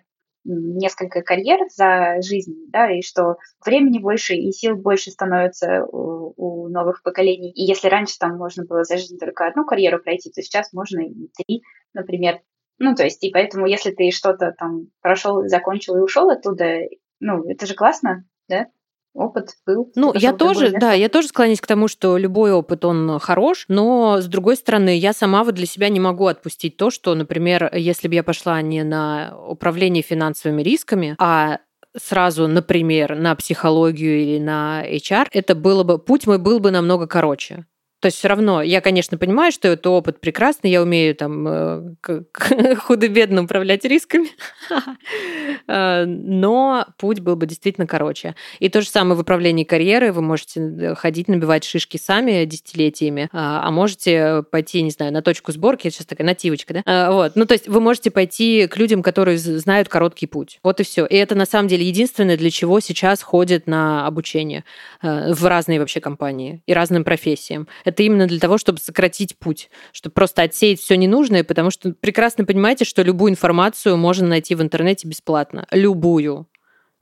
несколько 0.49 1.23
карьер 1.23 1.61
за 1.75 2.21
жизнь, 2.23 2.55
да, 2.69 2.91
и 2.91 3.03
что 3.03 3.37
времени 3.65 3.99
больше 3.99 4.35
и 4.35 4.51
сил 4.53 4.77
больше 4.77 5.11
становится 5.11 5.85
у, 5.85 6.33
у 6.37 6.69
новых 6.69 7.03
поколений. 7.03 7.51
И 7.51 7.65
если 7.65 7.89
раньше 7.89 8.19
там 8.19 8.37
можно 8.37 8.65
было 8.65 8.85
за 8.85 8.97
жизнь 8.97 9.19
только 9.19 9.47
одну 9.47 9.65
карьеру 9.65 10.03
пройти, 10.03 10.31
то 10.31 10.43
сейчас 10.43 10.73
можно 10.73 11.01
и 11.01 11.29
три, 11.37 11.63
например. 11.95 12.41
Ну, 12.79 12.95
то 12.95 13.05
есть, 13.05 13.23
и 13.25 13.31
поэтому, 13.31 13.67
если 13.67 13.91
ты 13.91 14.11
что-то 14.11 14.55
там 14.57 14.89
прошел, 15.01 15.47
закончил 15.47 15.97
и 15.97 16.01
ушел 16.01 16.31
оттуда, 16.31 16.81
ну, 17.21 17.49
это 17.49 17.67
же 17.67 17.75
классно, 17.75 18.25
да? 18.49 18.67
Опыт 19.15 19.51
был. 19.67 19.91
Ну, 19.95 20.13
я 20.15 20.33
тоже, 20.33 20.73
да, 20.79 20.93
я 20.93 21.09
тоже 21.09 21.29
склоняюсь 21.29 21.61
к 21.61 21.67
тому, 21.67 21.89
что 21.89 22.17
любой 22.17 22.53
опыт, 22.53 22.85
он 22.85 23.19
хорош, 23.19 23.65
но, 23.69 24.21
с 24.21 24.27
другой 24.27 24.57
стороны, 24.57 24.97
я 24.97 25.13
сама 25.13 25.45
вот 25.45 25.55
для 25.55 25.67
себя 25.67 25.89
не 25.89 26.01
могу 26.01 26.27
отпустить 26.27 26.77
то, 26.77 26.91
что, 26.91 27.15
например, 27.15 27.71
если 27.75 28.09
бы 28.09 28.15
я 28.15 28.23
пошла 28.23 28.61
не 28.63 28.85
на 28.85 29.37
управление 29.49 30.03
финансовыми 30.03 30.63
рисками, 30.63 31.17
а 31.19 31.59
сразу, 31.97 32.47
например, 32.47 33.17
на 33.17 33.35
психологию 33.35 34.21
или 34.21 34.39
на 34.39 34.85
HR, 34.87 35.29
это 35.33 35.55
было 35.55 35.85
бы, 35.85 35.99
путь 35.99 36.27
мой 36.27 36.39
был 36.39 36.61
бы 36.61 36.71
намного 36.71 37.07
короче. 37.07 37.67
То 38.01 38.07
есть 38.07 38.19
все 38.19 38.29
равно, 38.29 38.63
я, 38.63 38.81
конечно, 38.81 39.19
понимаю, 39.19 39.51
что 39.51 39.67
это 39.67 39.91
опыт 39.91 40.21
прекрасный, 40.21 40.71
я 40.71 40.83
умею 40.83 41.17
там 41.17 41.49
э, 41.49 41.95
худо-бедно 42.77 43.43
управлять 43.43 43.85
рисками, 43.85 44.29
э, 45.67 46.05
но 46.05 46.87
путь 46.97 47.19
был 47.19 47.35
бы 47.35 47.47
действительно 47.47 47.89
короче. 47.89 48.37
И 48.61 48.69
то 48.69 48.83
же 48.83 48.89
самое 48.89 49.17
в 49.17 49.21
управлении 49.21 49.65
карьерой. 49.65 50.13
Вы 50.13 50.23
можете 50.23 50.61
э, 50.61 50.95
ходить, 50.95 51.27
набивать 51.27 51.65
шишки 51.65 51.97
сами 51.97 52.45
десятилетиями, 52.45 53.29
а, 53.33 53.67
а 53.67 53.71
можете 53.73 54.45
пойти, 54.49 54.83
не 54.83 54.91
знаю, 54.91 55.13
на 55.13 55.21
точку 55.21 55.51
сборки, 55.51 55.91
сейчас 55.91 56.07
такая 56.07 56.27
нативочка, 56.27 56.75
да? 56.75 56.83
А, 56.87 57.11
вот. 57.11 57.33
Ну, 57.35 57.47
то 57.47 57.55
есть 57.55 57.67
вы 57.67 57.81
можете 57.81 58.13
пойти 58.13 58.69
к 58.69 58.77
людям, 58.77 59.03
которые 59.03 59.39
знают 59.39 59.89
короткий 59.89 60.27
путь. 60.27 60.61
Вот 60.63 60.79
и 60.79 60.85
все. 60.85 61.05
И 61.05 61.17
это 61.17 61.35
на 61.35 61.47
самом 61.47 61.67
деле 61.67 61.85
единственное, 61.85 62.37
для 62.37 62.51
чего 62.51 62.79
сейчас 62.79 63.23
ходят 63.23 63.67
на 63.67 64.07
обучение 64.07 64.65
в 65.03 65.45
разные 65.47 65.81
вообще 65.81 66.01
компании 66.01 66.63
и 66.67 66.73
разным 66.73 67.03
профессиям 67.03 67.67
это 67.89 68.03
именно 68.03 68.27
для 68.27 68.39
того, 68.39 68.59
чтобы 68.59 68.79
сократить 68.79 69.37
путь, 69.39 69.71
чтобы 69.93 70.15
просто 70.15 70.43
отсеять 70.43 70.81
все 70.81 70.97
ненужное, 70.97 71.45
потому 71.45 71.71
что 71.71 71.93
прекрасно 71.93 72.45
понимаете, 72.45 72.85
что 72.85 73.03
любую 73.03 73.33
информацию 73.33 73.97
можно 73.97 74.27
найти 74.29 74.55
в 74.55 74.63
интернете 74.63 75.09
бесплатно. 75.09 75.67
Любую. 75.71 76.47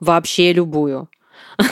Вообще 0.00 0.52
любую. 0.52 1.08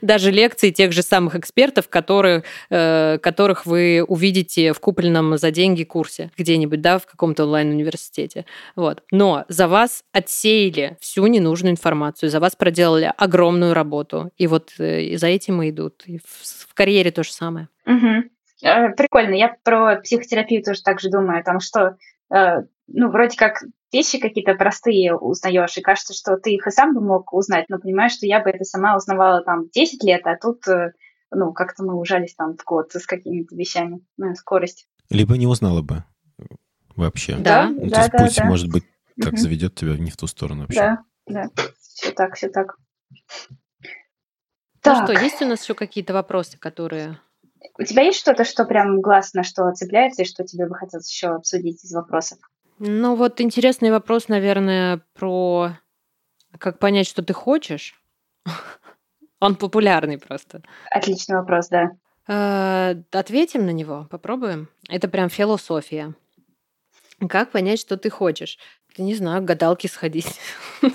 Даже 0.00 0.30
лекции 0.30 0.70
тех 0.70 0.92
же 0.92 1.02
самых 1.02 1.34
экспертов, 1.34 1.88
которые, 1.88 2.44
э, 2.70 3.18
которых 3.18 3.66
вы 3.66 4.04
увидите 4.06 4.72
в 4.72 4.80
купленном 4.80 5.36
за 5.36 5.50
деньги 5.50 5.84
курсе 5.84 6.30
где-нибудь, 6.36 6.80
да, 6.80 6.98
в 6.98 7.06
каком-то 7.06 7.44
онлайн-университете. 7.44 8.46
Вот. 8.76 9.02
Но 9.10 9.44
за 9.48 9.68
вас 9.68 10.04
отсеяли 10.12 10.96
всю 11.00 11.26
ненужную 11.26 11.72
информацию, 11.72 12.30
за 12.30 12.40
вас 12.40 12.56
проделали 12.56 13.12
огромную 13.16 13.74
работу. 13.74 14.30
И 14.38 14.46
вот 14.46 14.72
э, 14.78 15.16
за 15.16 15.26
этим 15.26 15.62
и 15.62 15.70
идут. 15.70 16.02
И 16.06 16.18
в, 16.18 16.68
в 16.68 16.74
карьере 16.74 17.10
то 17.10 17.22
же 17.22 17.32
самое. 17.32 17.68
Угу. 17.86 18.30
Прикольно. 18.60 19.34
Я 19.34 19.56
про 19.62 19.96
психотерапию 19.96 20.62
тоже 20.62 20.82
так 20.82 21.00
же 21.00 21.10
думаю, 21.10 21.42
там 21.44 21.60
что, 21.60 21.96
э, 22.34 22.62
ну, 22.86 23.10
вроде 23.10 23.36
как 23.36 23.62
вещи 23.92 24.18
какие-то 24.18 24.54
простые 24.54 25.16
узнаешь, 25.16 25.76
и 25.76 25.82
кажется, 25.82 26.14
что 26.14 26.36
ты 26.36 26.54
их 26.54 26.66
и 26.66 26.70
сам 26.70 26.94
бы 26.94 27.00
мог 27.00 27.32
узнать, 27.32 27.66
но 27.68 27.78
понимаешь, 27.78 28.12
что 28.12 28.26
я 28.26 28.40
бы 28.40 28.50
это 28.50 28.64
сама 28.64 28.96
узнавала 28.96 29.42
там 29.42 29.68
10 29.70 30.02
лет, 30.04 30.22
а 30.26 30.36
тут, 30.36 30.66
э, 30.68 30.92
ну, 31.30 31.52
как-то 31.52 31.84
мы 31.84 31.94
ужались 31.98 32.34
там 32.34 32.56
в 32.56 32.64
год 32.64 32.92
с 32.92 33.06
какими-то 33.06 33.54
вещами, 33.54 34.00
ну, 34.16 34.34
скорость. 34.34 34.88
Либо 35.10 35.36
не 35.36 35.46
узнала 35.46 35.82
бы 35.82 36.04
вообще. 36.96 37.36
Да, 37.36 37.68
ну, 37.68 37.88
да, 37.88 37.90
то 37.90 38.00
есть 38.00 38.12
да, 38.12 38.18
путь, 38.18 38.36
да. 38.36 38.44
может 38.44 38.70
быть, 38.70 38.84
так 39.20 39.32
Мгм. 39.32 39.36
заведет 39.36 39.74
тебя 39.74 39.96
не 39.96 40.10
в 40.10 40.16
ту 40.16 40.26
сторону 40.26 40.62
вообще. 40.62 40.80
Да, 40.80 41.04
да, 41.26 41.50
все 41.78 42.10
так, 42.12 42.34
все 42.34 42.48
так. 42.48 42.76
Ну 43.10 43.56
Так, 44.80 45.08
что, 45.08 45.22
есть 45.22 45.40
у 45.40 45.46
нас 45.46 45.62
еще 45.62 45.74
какие-то 45.74 46.12
вопросы, 46.12 46.58
которые... 46.58 47.18
у 47.78 47.82
тебя 47.82 48.02
есть 48.02 48.18
что-то, 48.18 48.44
что 48.44 48.64
прям 48.64 49.00
глаз 49.00 49.34
на 49.34 49.42
что 49.42 49.70
цепляется, 49.72 50.22
и 50.22 50.26
что 50.26 50.44
тебе 50.44 50.66
бы 50.66 50.74
хотелось 50.74 51.10
еще 51.10 51.28
обсудить 51.28 51.84
из 51.84 51.92
вопросов? 51.92 52.38
Ну 52.78 53.14
вот 53.14 53.40
интересный 53.40 53.90
вопрос, 53.90 54.28
наверное, 54.28 55.00
про 55.14 55.72
как 56.58 56.78
понять, 56.78 57.06
что 57.06 57.22
ты 57.22 57.32
хочешь. 57.32 58.00
Он 59.40 59.56
популярный 59.56 60.18
просто. 60.18 60.62
Отличный 60.90 61.36
вопрос, 61.36 61.68
да. 61.68 61.90
Э, 62.26 62.94
Ответим 63.10 63.66
на 63.66 63.70
него, 63.70 64.06
попробуем. 64.10 64.68
Это 64.88 65.08
прям 65.08 65.28
философия. 65.28 66.14
Как 67.28 67.50
понять, 67.50 67.80
что 67.80 67.96
ты 67.96 68.10
хочешь? 68.10 68.58
Не 68.96 69.14
знаю, 69.14 69.42
к 69.42 69.46
гадалке 69.46 69.88
сходить. 69.88 70.38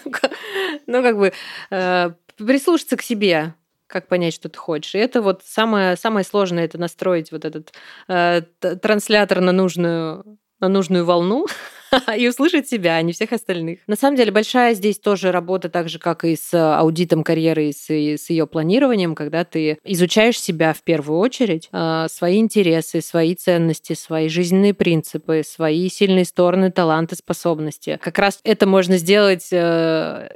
Ну, 0.87 1.03
как 1.03 1.17
бы 1.17 1.33
э, 1.69 2.11
прислушаться 2.35 2.97
к 2.97 3.03
себе, 3.03 3.53
как 3.89 4.07
понять, 4.07 4.33
что 4.33 4.47
ты 4.49 4.57
хочешь. 4.57 4.95
И 4.95 4.99
это 4.99 5.21
вот 5.21 5.41
самое, 5.43 5.97
самое 5.97 6.23
сложное, 6.23 6.65
это 6.65 6.77
настроить 6.77 7.31
вот 7.31 7.43
этот 7.43 7.73
э, 8.07 8.41
транслятор 8.81 9.41
на 9.41 9.51
нужную, 9.51 10.37
на 10.59 10.67
нужную 10.67 11.05
волну 11.05 11.47
и 12.17 12.27
услышать 12.27 12.69
себя, 12.69 12.95
а 12.95 13.01
не 13.01 13.13
всех 13.13 13.33
остальных. 13.33 13.79
На 13.87 13.95
самом 13.95 14.15
деле 14.15 14.31
большая 14.31 14.75
здесь 14.75 14.99
тоже 14.99 15.31
работа, 15.31 15.69
так 15.69 15.89
же, 15.89 15.97
как 15.97 16.23
и 16.23 16.35
с 16.35 16.53
аудитом 16.53 17.23
карьеры, 17.23 17.69
и 17.69 17.73
с, 17.73 17.89
и 17.89 18.15
с 18.15 18.29
ее 18.29 18.45
планированием, 18.45 19.15
когда 19.15 19.43
ты 19.43 19.79
изучаешь 19.83 20.39
себя 20.39 20.73
в 20.73 20.83
первую 20.83 21.19
очередь, 21.19 21.67
э, 21.71 22.05
свои 22.11 22.37
интересы, 22.37 23.01
свои 23.01 23.33
ценности, 23.33 23.93
свои 23.93 24.29
жизненные 24.29 24.75
принципы, 24.75 25.41
свои 25.43 25.89
сильные 25.89 26.25
стороны, 26.25 26.71
таланты, 26.71 27.15
способности. 27.15 27.97
Как 28.01 28.19
раз 28.19 28.39
это 28.43 28.67
можно 28.67 28.97
сделать 28.97 29.47
э, 29.51 30.29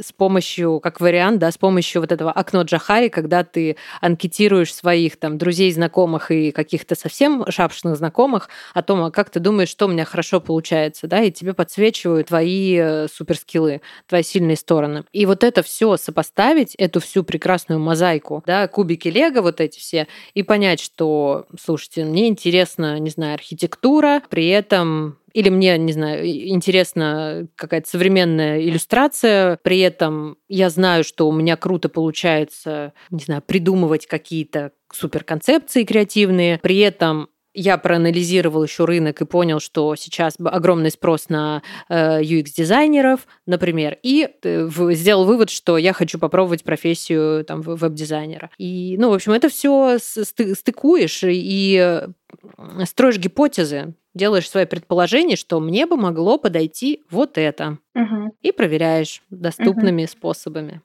с 0.00 0.12
помощью, 0.12 0.80
как 0.80 1.00
вариант, 1.00 1.38
да, 1.38 1.50
с 1.50 1.58
помощью 1.58 2.00
вот 2.00 2.12
этого 2.12 2.32
окно 2.32 2.62
Джахари, 2.62 3.08
когда 3.08 3.44
ты 3.44 3.76
анкетируешь 4.00 4.74
своих 4.74 5.16
там 5.16 5.38
друзей, 5.38 5.72
знакомых 5.72 6.30
и 6.30 6.50
каких-то 6.50 6.94
совсем 6.94 7.44
шапшных 7.50 7.96
знакомых 7.96 8.48
о 8.74 8.82
том, 8.82 9.02
а 9.04 9.10
как 9.10 9.30
ты 9.30 9.40
думаешь, 9.40 9.68
что 9.68 9.86
у 9.86 9.88
меня 9.88 10.04
хорошо 10.04 10.40
получается, 10.40 11.06
да, 11.06 11.22
и 11.22 11.30
тебе 11.30 11.54
подсвечивают 11.54 12.28
твои 12.28 12.76
э, 12.76 13.08
суперскиллы, 13.08 13.80
твои 14.06 14.22
сильные 14.22 14.56
стороны. 14.56 15.04
И 15.12 15.26
вот 15.26 15.44
это 15.44 15.62
все 15.62 15.96
сопоставить, 15.96 16.74
эту 16.76 17.00
всю 17.00 17.24
прекрасную 17.24 17.80
мозаику, 17.80 18.42
да, 18.46 18.68
кубики 18.68 19.08
Лего 19.08 19.42
вот 19.42 19.60
эти 19.60 19.78
все, 19.78 20.06
и 20.34 20.42
понять, 20.42 20.80
что, 20.80 21.46
слушайте, 21.60 22.04
мне 22.04 22.28
интересна, 22.28 22.98
не 22.98 23.10
знаю, 23.10 23.34
архитектура, 23.34 24.22
при 24.28 24.48
этом 24.48 25.18
или 25.38 25.50
мне, 25.50 25.78
не 25.78 25.92
знаю, 25.92 26.26
интересна 26.26 27.46
какая-то 27.54 27.88
современная 27.88 28.60
иллюстрация, 28.60 29.56
при 29.62 29.78
этом 29.78 30.36
я 30.48 30.68
знаю, 30.68 31.04
что 31.04 31.28
у 31.28 31.32
меня 31.32 31.56
круто 31.56 31.88
получается, 31.88 32.92
не 33.10 33.22
знаю, 33.22 33.40
придумывать 33.42 34.08
какие-то 34.08 34.72
суперконцепции 34.92 35.84
креативные, 35.84 36.58
при 36.58 36.78
этом 36.78 37.28
я 37.54 37.78
проанализировал 37.78 38.64
еще 38.64 38.84
рынок 38.84 39.20
и 39.20 39.24
понял, 39.24 39.60
что 39.60 39.94
сейчас 39.94 40.34
огромный 40.44 40.90
спрос 40.90 41.28
на 41.28 41.62
э, 41.88 42.20
UX-дизайнеров, 42.22 43.20
например, 43.46 43.96
и 44.02 44.28
э, 44.42 44.68
сделал 44.92 45.24
вывод, 45.24 45.50
что 45.50 45.78
я 45.78 45.92
хочу 45.92 46.18
попробовать 46.18 46.64
профессию 46.64 47.44
там, 47.44 47.62
веб-дизайнера. 47.62 48.50
И, 48.58 48.96
ну, 48.98 49.10
в 49.10 49.14
общем, 49.14 49.32
это 49.32 49.48
все 49.48 49.98
стыкуешь 49.98 51.20
и 51.22 51.78
э, 51.80 52.84
строишь 52.84 53.18
гипотезы, 53.18 53.94
делаешь 54.18 54.50
свои 54.50 54.66
предположения, 54.66 55.36
что 55.36 55.60
мне 55.60 55.86
бы 55.86 55.96
могло 55.96 56.36
подойти 56.36 57.04
вот 57.10 57.38
это. 57.38 57.78
Мгм. 57.94 58.32
И 58.42 58.52
проверяешь 58.52 59.22
доступными 59.30 60.04
способами. 60.04 60.82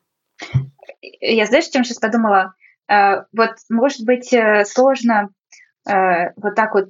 Я 1.19 1.45
знаешь, 1.45 1.67
чем 1.67 1.83
сейчас 1.83 1.99
подумала? 1.99 2.53
Э, 2.87 3.23
Вот, 3.33 3.51
может 3.69 4.05
быть, 4.05 4.31
э, 4.33 4.63
сложно 4.65 5.29
э, 5.89 6.31
вот 6.37 6.55
так 6.55 6.73
вот 6.73 6.89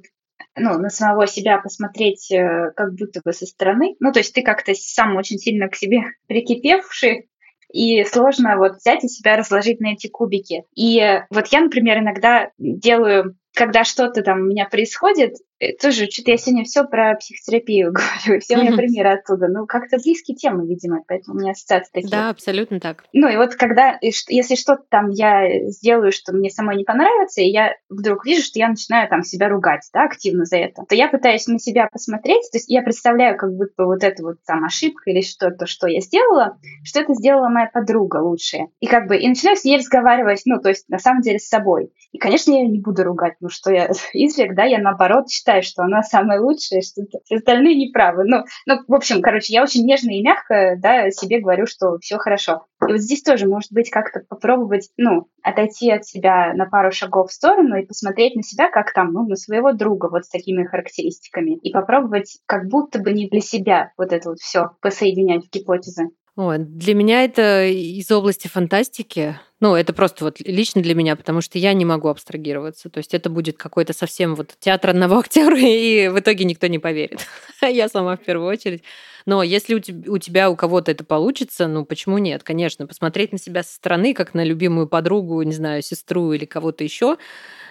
ну, 0.56 0.78
на 0.78 0.88
самого 0.88 1.26
себя 1.26 1.58
посмотреть 1.58 2.32
как 2.76 2.94
будто 2.94 3.20
бы 3.24 3.32
со 3.32 3.44
стороны. 3.44 3.96
Ну, 3.98 4.12
то 4.12 4.20
есть 4.20 4.32
ты 4.34 4.42
как-то 4.42 4.72
сам 4.74 5.16
очень 5.16 5.38
сильно 5.38 5.68
к 5.68 5.74
себе 5.74 6.02
прикипевший, 6.28 7.28
и 7.72 8.04
сложно 8.04 8.56
вот 8.56 8.76
взять 8.76 9.02
и 9.02 9.08
себя 9.08 9.36
разложить 9.36 9.80
на 9.80 9.94
эти 9.94 10.06
кубики. 10.06 10.62
И 10.76 11.00
вот 11.30 11.48
я, 11.48 11.60
например, 11.60 11.98
иногда 11.98 12.50
делаю, 12.56 13.36
когда 13.52 13.82
что-то 13.82 14.22
там 14.22 14.42
у 14.42 14.44
меня 14.44 14.66
происходит, 14.66 15.34
тоже 15.80 16.06
что-то 16.10 16.32
я 16.32 16.36
сегодня 16.36 16.64
все 16.64 16.84
про 16.84 17.14
психотерапию 17.14 17.92
говорю, 17.92 18.40
все 18.40 18.56
у 18.56 18.60
меня 18.60 18.70
Мгм. 18.70 18.78
примеры 18.78 19.10
оттуда. 19.10 19.48
Ну, 19.48 19.66
как-то 19.66 19.98
близкие 19.98 20.36
темы, 20.36 20.66
видимо, 20.66 21.02
поэтому 21.06 21.36
у 21.36 21.40
меня 21.40 21.52
ассоциации 21.52 21.90
такие. 21.92 22.10
Да, 22.10 22.30
абсолютно 22.30 22.80
так. 22.80 23.04
Ну 23.12 23.28
и 23.28 23.36
вот 23.36 23.54
когда, 23.54 23.98
если 24.00 24.54
что-то 24.54 24.82
там 24.88 25.10
я 25.10 25.68
сделаю, 25.70 26.12
что 26.12 26.32
мне 26.32 26.50
самой 26.50 26.76
не 26.76 26.84
понравится, 26.84 27.40
и 27.40 27.50
я 27.50 27.74
вдруг 27.88 28.26
вижу, 28.26 28.42
что 28.42 28.58
я 28.58 28.68
начинаю 28.68 29.08
там 29.08 29.22
себя 29.22 29.48
ругать, 29.48 29.88
да, 29.92 30.04
активно 30.04 30.44
за 30.44 30.56
это, 30.56 30.84
то 30.88 30.94
я 30.94 31.08
пытаюсь 31.08 31.46
на 31.46 31.58
себя 31.58 31.88
посмотреть, 31.90 32.50
то 32.50 32.58
есть 32.58 32.68
я 32.68 32.82
представляю 32.82 33.36
как 33.36 33.54
будто 33.54 33.72
бы 33.76 33.86
вот 33.86 34.02
эту 34.02 34.24
вот 34.24 34.36
там 34.46 34.64
ошибка 34.64 35.10
или 35.10 35.20
что-то, 35.20 35.66
что 35.66 35.86
я 35.86 36.00
сделала, 36.00 36.58
что 36.82 37.00
это 37.00 37.14
сделала 37.14 37.48
моя 37.48 37.70
подруга 37.72 38.18
лучшая. 38.18 38.68
И 38.80 38.86
как 38.86 39.06
бы, 39.06 39.16
и 39.16 39.28
начинаю 39.28 39.56
с 39.56 39.64
ней 39.64 39.78
разговаривать, 39.78 40.42
ну, 40.46 40.60
то 40.60 40.68
есть 40.68 40.88
на 40.88 40.98
самом 40.98 41.22
деле 41.22 41.38
с 41.38 41.48
собой. 41.48 41.92
И, 42.12 42.18
конечно, 42.18 42.52
я 42.52 42.66
не 42.66 42.80
буду 42.80 43.04
ругать, 43.04 43.34
ну, 43.40 43.48
что 43.48 43.72
я 43.72 43.90
изрек, 44.12 44.54
да, 44.54 44.64
я 44.64 44.78
наоборот 44.78 45.28
считаю, 45.44 45.62
что 45.62 45.82
она 45.82 46.02
самая 46.02 46.40
лучшая, 46.40 46.80
что 46.80 47.02
все 47.24 47.36
остальные 47.36 47.76
неправы. 47.76 48.24
Ну, 48.24 48.44
ну, 48.66 48.80
в 48.88 48.94
общем, 48.94 49.20
короче, 49.20 49.52
я 49.52 49.62
очень 49.62 49.84
нежно 49.84 50.10
и 50.10 50.22
мягко, 50.22 50.76
да, 50.78 51.10
себе 51.10 51.40
говорю, 51.40 51.66
что 51.66 51.98
все 52.00 52.16
хорошо. 52.16 52.66
И 52.88 52.92
вот 52.92 53.00
здесь 53.00 53.22
тоже, 53.22 53.46
может 53.46 53.70
быть, 53.72 53.90
как-то 53.90 54.20
попробовать, 54.28 54.88
ну, 54.96 55.28
отойти 55.42 55.90
от 55.90 56.06
себя 56.06 56.54
на 56.54 56.66
пару 56.66 56.92
шагов 56.92 57.30
в 57.30 57.34
сторону 57.34 57.76
и 57.76 57.86
посмотреть 57.86 58.36
на 58.36 58.42
себя 58.42 58.70
как 58.70 58.92
там, 58.92 59.12
ну, 59.12 59.26
на 59.26 59.36
своего 59.36 59.72
друга 59.72 60.08
вот 60.10 60.24
с 60.24 60.30
такими 60.30 60.64
характеристиками. 60.64 61.56
И 61.58 61.72
попробовать 61.72 62.38
как 62.46 62.66
будто 62.68 62.98
бы 62.98 63.12
не 63.12 63.28
для 63.28 63.40
себя 63.40 63.92
вот 63.98 64.12
это 64.12 64.30
вот 64.30 64.38
все 64.38 64.70
посоединять 64.80 65.46
в 65.46 65.50
гипотезы. 65.50 66.10
Ой, 66.36 66.58
для 66.58 66.94
меня 66.94 67.22
это 67.22 67.64
из 67.66 68.10
области 68.10 68.48
фантастики. 68.48 69.38
Ну, 69.64 69.74
это 69.76 69.94
просто 69.94 70.24
вот 70.24 70.40
лично 70.40 70.82
для 70.82 70.94
меня, 70.94 71.16
потому 71.16 71.40
что 71.40 71.58
я 71.58 71.72
не 71.72 71.86
могу 71.86 72.08
абстрагироваться. 72.08 72.90
То 72.90 72.98
есть 72.98 73.14
это 73.14 73.30
будет 73.30 73.56
какой-то 73.56 73.94
совсем 73.94 74.34
вот 74.34 74.54
театр 74.60 74.90
одного 74.90 75.16
актера, 75.20 75.58
и 75.58 76.08
в 76.08 76.18
итоге 76.18 76.44
никто 76.44 76.66
не 76.66 76.78
поверит. 76.78 77.26
Я 77.62 77.88
сама 77.88 78.18
в 78.18 78.20
первую 78.20 78.46
очередь. 78.46 78.82
Но 79.24 79.42
если 79.42 79.74
у 79.74 79.78
теб- 79.78 80.06
у 80.06 80.18
тебя, 80.18 80.50
у 80.50 80.54
кого-то 80.56 80.90
это 80.90 81.02
получится, 81.02 81.66
ну 81.66 81.86
почему 81.86 82.18
нет? 82.18 82.42
Конечно, 82.42 82.86
посмотреть 82.86 83.32
на 83.32 83.38
себя 83.38 83.62
со 83.62 83.72
стороны, 83.72 84.12
как 84.12 84.34
на 84.34 84.44
любимую 84.44 84.86
подругу, 84.86 85.40
не 85.40 85.52
знаю, 85.54 85.80
сестру 85.80 86.34
или 86.34 86.44
кого-то 86.44 86.84
еще, 86.84 87.16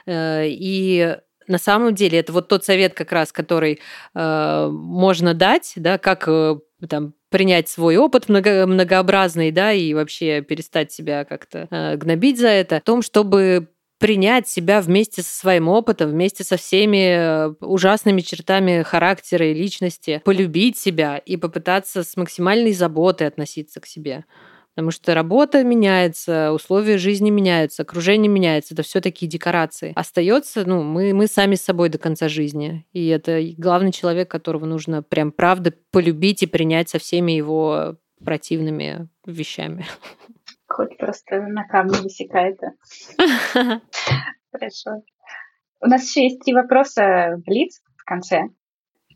И 0.08 1.18
на 1.48 1.58
самом 1.58 1.96
деле 1.96 2.20
это 2.20 2.34
вот 2.34 2.48
тот 2.48 2.66
совет 2.66 2.94
как 2.94 3.12
раз, 3.12 3.32
который 3.32 3.80
э, 4.14 4.68
можно 4.72 5.34
дать, 5.34 5.74
да, 5.76 5.98
как 5.98 6.28
э, 6.28 6.58
там 6.90 7.14
принять 7.30 7.70
свой 7.70 7.98
опыт 7.98 8.30
много, 8.30 8.68
многообразный, 8.68 9.52
да, 9.52 9.72
и 9.74 9.94
вообще 9.94 10.42
перестать 10.42 10.92
себя 10.92 11.26
как-то 11.26 11.68
э, 11.72 11.98
гнобить 11.98 12.40
за 12.40 12.50
это, 12.50 12.80
в 12.80 12.84
том, 12.84 13.02
чтобы 13.02 13.70
принять 14.04 14.50
себя 14.50 14.82
вместе 14.82 15.22
со 15.22 15.34
своим 15.34 15.70
опытом, 15.70 16.10
вместе 16.12 16.44
со 16.44 16.58
всеми 16.58 17.48
э, 17.48 17.54
ужасными 17.62 18.20
чертами 18.20 18.84
характера 18.84 19.48
и 19.48 19.54
личности, 19.54 20.22
полюбить 20.26 20.78
себя 20.78 21.18
и 21.18 21.38
попытаться 21.38 22.04
с 22.04 22.18
максимальной 22.18 22.74
заботой 22.74 23.28
относиться 23.28 23.80
к 23.80 23.86
себе. 23.86 24.26
Потому 24.76 24.90
что 24.90 25.14
работа 25.14 25.64
меняется, 25.64 26.52
условия 26.52 26.98
жизни 26.98 27.30
меняются, 27.30 27.84
окружение 27.84 28.28
меняется. 28.30 28.74
Это 28.74 28.82
все 28.82 29.02
такие 29.02 29.30
декорации. 29.30 29.94
Остается, 29.96 30.68
ну, 30.68 30.82
мы, 30.82 31.14
мы 31.14 31.28
сами 31.28 31.54
с 31.54 31.62
собой 31.62 31.90
до 31.90 32.00
конца 32.00 32.28
жизни. 32.28 32.88
И 32.92 33.08
это 33.08 33.40
главный 33.58 33.92
человек, 33.92 34.32
которого 34.32 34.66
нужно 34.66 35.04
прям 35.04 35.32
правда 35.32 35.74
полюбить 35.92 36.42
и 36.42 36.48
принять 36.48 36.90
со 36.90 36.98
всеми 36.98 37.34
его 37.34 37.98
противными 38.26 39.10
вещами. 39.28 39.86
Хоть 40.68 40.98
просто 40.98 41.42
на 41.42 41.66
камне 41.66 42.00
высекает. 42.02 42.60
Хорошо. 44.52 45.04
У 45.82 45.86
нас 45.86 46.08
еще 46.08 46.24
есть 46.24 46.40
три 46.44 46.54
вопроса 46.56 47.40
в 47.46 47.48
лиц 47.48 47.80
в 47.96 48.06
конце. 48.06 48.46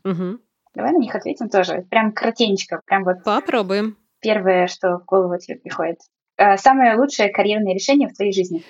Угу. 0.04 0.38
Давай 0.74 0.92
на 0.92 0.98
них 0.98 1.14
ответим 1.16 1.48
тоже. 1.48 1.84
Прям 1.90 2.12
кратенько. 2.12 2.80
Прям 2.86 3.02
вот. 3.02 3.24
Попробуем 3.24 3.96
первое, 4.20 4.66
что 4.66 4.98
в 4.98 5.04
голову 5.04 5.38
тебе 5.38 5.56
приходит? 5.56 5.98
Э, 6.36 6.56
самое 6.56 6.96
лучшее 6.96 7.30
карьерное 7.30 7.74
решение 7.74 8.08
в 8.08 8.14
твоей 8.14 8.32
жизни? 8.32 8.62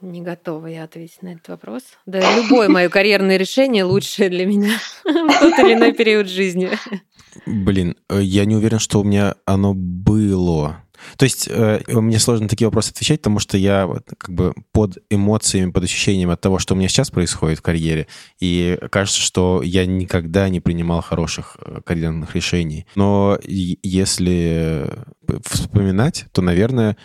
Не 0.00 0.22
готова 0.22 0.66
я 0.66 0.84
ответить 0.84 1.22
на 1.22 1.34
этот 1.34 1.48
вопрос. 1.48 1.82
Да, 2.06 2.20
любое 2.36 2.68
мое 2.68 2.88
карьерное 2.88 3.36
решение 3.36 3.84
лучшее 3.84 4.30
для 4.30 4.46
меня 4.46 4.72
в 5.04 5.40
тот 5.40 5.58
или 5.58 5.74
иной 5.74 5.92
период 5.92 6.26
жизни. 6.28 6.70
Блин, 7.46 7.96
э, 8.08 8.20
я 8.22 8.44
не 8.44 8.56
уверен, 8.56 8.78
что 8.78 9.00
у 9.00 9.04
меня 9.04 9.34
оно 9.44 9.74
было. 9.74 10.82
То 11.16 11.24
есть 11.24 11.48
э, 11.50 11.80
мне 11.88 12.18
сложно 12.18 12.48
такие 12.48 12.66
вопросы 12.66 12.90
отвечать, 12.90 13.20
потому 13.20 13.38
что 13.38 13.56
я 13.56 13.86
вот, 13.86 14.08
как 14.16 14.30
бы 14.34 14.54
под 14.72 14.98
эмоциями, 15.10 15.70
под 15.70 15.84
ощущением 15.84 16.30
от 16.30 16.40
того, 16.40 16.58
что 16.58 16.74
у 16.74 16.76
меня 16.76 16.88
сейчас 16.88 17.10
происходит 17.10 17.58
в 17.58 17.62
карьере, 17.62 18.06
и 18.40 18.78
кажется, 18.90 19.20
что 19.20 19.62
я 19.62 19.86
никогда 19.86 20.48
не 20.48 20.60
принимал 20.60 21.02
хороших 21.02 21.56
э, 21.60 21.80
карьерных 21.84 22.34
решений. 22.34 22.86
Но 22.94 23.38
если 23.44 24.90
вспоминать, 25.44 26.26
то, 26.32 26.42
наверное, 26.42 26.96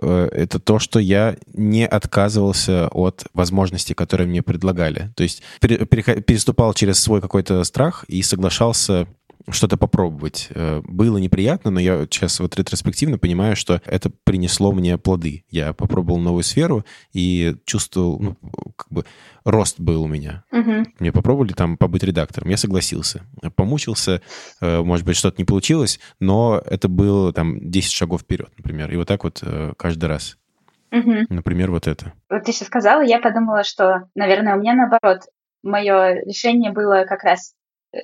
э, 0.00 0.28
это 0.32 0.58
то, 0.58 0.78
что 0.78 0.98
я 0.98 1.36
не 1.52 1.86
отказывался 1.86 2.88
от 2.88 3.24
возможностей, 3.34 3.94
которые 3.94 4.26
мне 4.26 4.42
предлагали. 4.42 5.12
То 5.16 5.22
есть 5.22 5.42
переступал 5.60 6.74
через 6.74 6.98
свой 6.98 7.20
какой-то 7.20 7.62
страх 7.64 8.04
и 8.08 8.22
соглашался 8.22 9.06
что-то 9.52 9.76
попробовать. 9.76 10.48
Э, 10.50 10.82
было 10.84 11.18
неприятно, 11.18 11.70
но 11.70 11.80
я 11.80 12.02
сейчас 12.04 12.40
вот 12.40 12.56
ретроспективно 12.56 13.18
понимаю, 13.18 13.56
что 13.56 13.80
это 13.84 14.10
принесло 14.24 14.72
мне 14.72 14.98
плоды. 14.98 15.44
Я 15.50 15.72
попробовал 15.72 16.18
новую 16.18 16.42
сферу 16.42 16.84
и 17.12 17.56
чувствовал, 17.64 18.18
ну, 18.20 18.36
как 18.76 18.88
бы 18.90 19.04
рост 19.44 19.80
был 19.80 20.02
у 20.02 20.06
меня. 20.06 20.44
Угу. 20.52 20.84
Мне 20.98 21.12
попробовали 21.12 21.52
там 21.52 21.76
побыть 21.76 22.02
редактором, 22.02 22.50
я 22.50 22.56
согласился. 22.56 23.22
Помучился, 23.56 24.22
э, 24.60 24.82
может 24.82 25.06
быть, 25.06 25.16
что-то 25.16 25.36
не 25.38 25.44
получилось, 25.44 26.00
но 26.18 26.62
это 26.64 26.88
было 26.88 27.32
там 27.32 27.70
10 27.70 27.92
шагов 27.92 28.22
вперед, 28.22 28.50
например. 28.56 28.90
И 28.92 28.96
вот 28.96 29.08
так 29.08 29.24
вот 29.24 29.40
э, 29.42 29.72
каждый 29.76 30.06
раз. 30.06 30.36
Угу. 30.92 31.26
Например, 31.28 31.70
вот 31.70 31.86
это. 31.86 32.12
Вот 32.28 32.44
ты 32.44 32.52
сейчас 32.52 32.68
сказала, 32.68 33.02
я 33.02 33.20
подумала, 33.20 33.62
что, 33.62 34.08
наверное, 34.14 34.56
у 34.56 34.60
меня 34.60 34.74
наоборот, 34.74 35.22
мое 35.62 36.24
решение 36.24 36.72
было 36.72 37.04
как 37.08 37.22
раз 37.22 37.54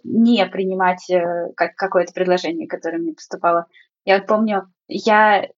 не 0.05 0.45
принимать 0.47 1.09
э, 1.11 1.53
как 1.57 1.75
какое-то 1.75 2.13
предложение, 2.13 2.69
которое 2.69 2.99
мне 2.99 3.13
поступало. 3.13 3.67
Я 4.05 4.19
вот 4.19 4.27
помню, 4.27 4.69
я 4.89 5.49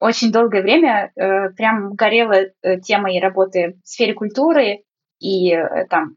очень 0.00 0.32
долгое 0.32 0.62
время 0.62 1.12
э, 1.16 1.50
прям 1.50 1.94
горела 1.94 2.34
э, 2.62 2.80
темой 2.80 3.20
работы 3.20 3.78
в 3.82 3.88
сфере 3.88 4.14
культуры 4.14 4.82
и 5.18 5.52
э, 5.52 5.86
там 5.88 6.16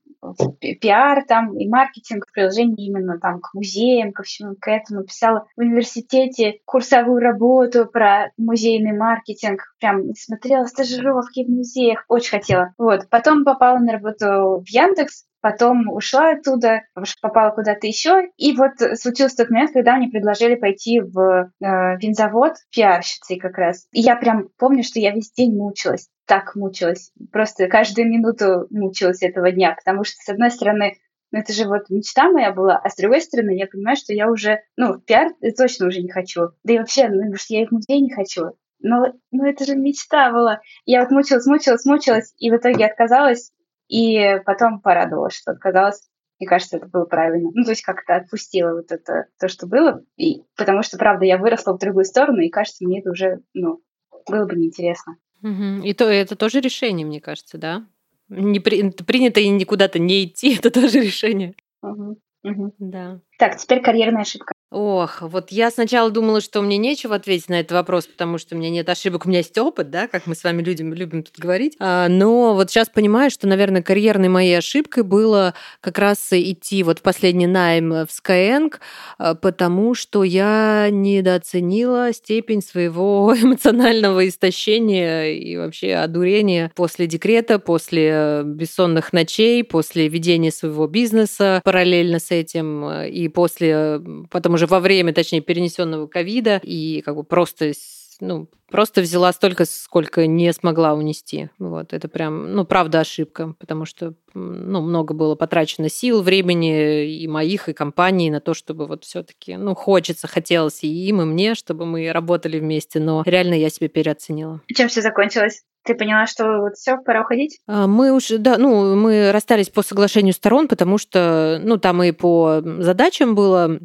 пиар 0.59 1.23
там 1.27 1.57
и 1.57 1.67
маркетинг 1.67 2.25
приложений 2.33 2.87
именно 2.87 3.19
там 3.19 3.39
к 3.39 3.53
музеям, 3.53 4.11
ко 4.11 4.23
всему 4.23 4.55
к 4.59 4.67
этому. 4.69 5.03
Писала 5.03 5.47
в 5.55 5.61
университете 5.61 6.59
курсовую 6.65 7.19
работу 7.19 7.85
про 7.85 8.31
музейный 8.37 8.97
маркетинг. 8.97 9.61
Прям 9.79 10.13
смотрела 10.15 10.65
стажировки 10.65 11.45
в 11.45 11.49
музеях. 11.49 12.03
Очень 12.07 12.39
хотела. 12.39 12.73
Вот. 12.77 13.07
Потом 13.09 13.45
попала 13.45 13.77
на 13.79 13.93
работу 13.93 14.61
в 14.61 14.65
Яндекс 14.67 15.25
потом 15.49 15.89
ушла 15.89 16.31
оттуда, 16.31 16.81
попала 17.21 17.51
куда-то 17.51 17.87
еще. 17.87 18.29
И 18.35 18.53
вот 18.53 18.71
случился 18.99 19.37
тот 19.37 19.49
момент, 19.49 19.71
когда 19.71 19.95
мне 19.95 20.09
предложили 20.09 20.55
пойти 20.55 20.99
в 20.99 21.19
э, 21.19 21.47
винзавод 21.61 22.55
пиарщицей 22.69 23.39
как 23.39 23.57
раз. 23.57 23.87
И 23.93 24.01
я 24.01 24.17
прям 24.17 24.49
помню, 24.57 24.83
что 24.83 24.99
я 24.99 25.11
весь 25.11 25.31
день 25.31 25.55
мучилась, 25.55 26.09
так 26.25 26.55
мучилась. 26.55 27.13
Просто 27.31 27.67
каждую 27.67 28.09
минуту 28.09 28.67
мучилась 28.71 29.23
этого 29.23 29.51
дня, 29.51 29.73
потому 29.73 30.03
что, 30.03 30.15
с 30.21 30.27
одной 30.27 30.51
стороны, 30.51 30.97
ну, 31.31 31.39
это 31.39 31.53
же 31.53 31.65
вот 31.65 31.89
мечта 31.89 32.29
моя 32.29 32.51
была, 32.51 32.77
а 32.77 32.89
с 32.89 32.95
другой 32.97 33.21
стороны, 33.21 33.57
я 33.57 33.67
понимаю, 33.67 33.95
что 33.95 34.13
я 34.13 34.29
уже, 34.29 34.61
ну, 34.75 34.99
пиар 34.99 35.31
точно 35.57 35.87
уже 35.87 36.01
не 36.01 36.09
хочу. 36.09 36.49
Да 36.63 36.73
и 36.73 36.77
вообще, 36.77 37.07
ну, 37.07 37.35
что 37.35 37.53
я 37.53 37.63
и 37.63 37.67
в 37.67 37.71
музей 37.71 38.01
не 38.01 38.13
хочу. 38.13 38.51
Но, 38.79 39.13
ну, 39.31 39.45
это 39.45 39.65
же 39.65 39.75
мечта 39.75 40.31
была. 40.31 40.59
Я 40.85 41.01
вот 41.01 41.11
мучилась, 41.11 41.45
мучилась, 41.45 41.85
мучилась, 41.85 42.33
и 42.37 42.51
в 42.51 42.55
итоге 42.55 42.85
отказалась, 42.85 43.51
и 43.87 44.39
потом 44.45 44.81
порадовалась, 44.81 45.35
что 45.35 45.51
отказалась. 45.51 46.07
Мне 46.39 46.47
кажется, 46.47 46.77
это 46.77 46.87
было 46.87 47.05
правильно. 47.05 47.49
Ну, 47.53 47.63
то 47.63 47.71
есть 47.71 47.81
как-то 47.81 48.15
отпустила 48.15 48.73
вот 48.73 48.91
это, 48.91 49.25
то, 49.39 49.47
что 49.47 49.65
было. 49.65 50.03
И, 50.17 50.43
потому 50.55 50.83
что, 50.83 50.97
правда, 50.97 51.25
я 51.25 51.37
выросла 51.37 51.73
в 51.73 51.79
другую 51.79 52.05
сторону, 52.05 52.41
и 52.41 52.49
кажется, 52.49 52.85
мне 52.85 52.99
это 52.99 53.09
уже, 53.09 53.41
ну, 53.53 53.81
было 54.27 54.45
бы 54.45 54.55
неинтересно. 54.55 55.17
Угу. 55.41 55.83
И 55.83 55.93
то 55.93 56.05
это 56.05 56.35
тоже 56.35 56.59
решение, 56.59 57.05
мне 57.05 57.21
кажется, 57.21 57.57
да? 57.57 57.87
Не 58.29 58.59
при, 58.59 58.89
принято 58.91 59.39
и 59.39 59.49
никуда-то 59.49 59.99
не 59.99 60.25
идти, 60.25 60.55
это 60.59 60.69
тоже 60.69 60.99
решение. 60.99 61.55
Угу. 61.81 62.19
Угу. 62.43 62.75
Да. 62.79 63.19
Так, 63.37 63.57
теперь 63.57 63.81
карьерная 63.81 64.23
ошибка. 64.23 64.53
Ох, 64.69 65.21
вот 65.21 65.49
я 65.51 65.71
сначала 65.71 66.11
думала, 66.11 66.41
что 66.41 66.61
мне 66.61 66.77
нечего 66.77 67.15
ответить 67.15 67.47
на 67.47 67.61
этот 67.61 67.71
вопрос, 67.71 68.05
потому 68.05 68.37
что 68.37 68.53
у 68.53 68.57
меня 68.57 68.69
нет 68.69 68.89
ошибок, 68.89 69.25
у 69.25 69.29
меня 69.29 69.39
есть 69.39 69.57
опыт, 69.57 69.89
да, 69.89 70.09
как 70.09 70.27
мы 70.27 70.35
с 70.35 70.43
вами 70.43 70.61
людям 70.61 70.93
любим 70.93 71.23
тут 71.23 71.37
говорить. 71.37 71.77
А, 71.79 72.09
но 72.09 72.53
вот 72.53 72.69
сейчас 72.69 72.89
понимаю, 72.89 73.31
что, 73.31 73.47
наверное, 73.47 73.81
карьерной 73.81 74.27
моей 74.27 74.57
ошибкой 74.57 75.03
было 75.03 75.53
как 75.79 75.97
раз 75.99 76.27
идти 76.31 76.83
вот 76.83 76.99
в 76.99 77.01
последний 77.01 77.47
найм 77.47 77.91
в 77.91 78.07
Skyeng, 78.07 78.73
а, 79.17 79.35
потому 79.35 79.93
что 79.93 80.25
я 80.25 80.89
недооценила 80.91 82.11
степень 82.11 82.61
своего 82.61 83.33
эмоционального 83.41 84.27
истощения 84.27 85.31
и 85.31 85.55
вообще 85.55 85.93
одурения 85.93 86.73
после 86.75 87.07
декрета, 87.07 87.59
после 87.59 88.41
бессонных 88.43 89.13
ночей, 89.13 89.63
после 89.63 90.09
ведения 90.09 90.51
своего 90.51 90.87
бизнеса 90.87 91.61
параллельно 91.63 92.19
с 92.19 92.31
этим 92.31 92.85
и 93.05 93.26
после 93.27 94.01
потом 94.29 94.55
уже 94.55 94.67
во 94.67 94.79
время, 94.79 95.13
точнее, 95.13 95.41
перенесенного 95.41 96.07
ковида, 96.07 96.61
и 96.63 97.01
как 97.01 97.15
бы 97.15 97.23
просто 97.23 97.73
ну, 98.19 98.49
просто 98.69 99.01
взяла 99.01 99.31
столько, 99.31 99.65
сколько 99.65 100.25
не 100.27 100.51
смогла 100.53 100.93
унести. 100.93 101.49
Вот, 101.59 101.93
это 101.93 102.07
прям, 102.07 102.53
ну, 102.53 102.65
правда, 102.65 103.01
ошибка, 103.01 103.53
потому 103.59 103.85
что, 103.85 104.13
ну, 104.33 104.81
много 104.81 105.13
было 105.13 105.35
потрачено 105.35 105.89
сил, 105.89 106.21
времени 106.21 107.21
и 107.21 107.27
моих, 107.27 107.69
и 107.69 107.73
компаний 107.73 108.29
на 108.29 108.39
то, 108.39 108.53
чтобы 108.53 108.87
вот 108.87 109.03
все 109.03 109.23
таки 109.23 109.55
ну, 109.55 109.75
хочется, 109.75 110.27
хотелось 110.27 110.83
и 110.83 110.87
им, 110.87 111.21
и 111.21 111.25
мне, 111.25 111.55
чтобы 111.55 111.85
мы 111.85 112.11
работали 112.11 112.59
вместе, 112.59 112.99
но 112.99 113.23
реально 113.25 113.53
я 113.53 113.69
себя 113.69 113.89
переоценила. 113.89 114.61
Чем 114.73 114.89
все 114.89 115.01
закончилось? 115.01 115.63
Ты 115.87 115.95
поняла, 115.95 116.27
что 116.27 116.59
вот 116.59 116.73
все, 116.75 116.97
пора 116.97 117.21
уходить? 117.21 117.59
А, 117.65 117.87
мы 117.87 118.11
уже, 118.11 118.39
да, 118.39 118.57
ну, 118.57 118.93
мы 118.97 119.31
расстались 119.31 119.69
по 119.69 119.81
соглашению 119.81 120.33
сторон, 120.33 120.67
потому 120.67 120.97
что, 120.97 121.61
ну, 121.63 121.77
там 121.77 122.03
и 122.03 122.11
по 122.11 122.61
задачам 122.79 123.35
было 123.35 123.79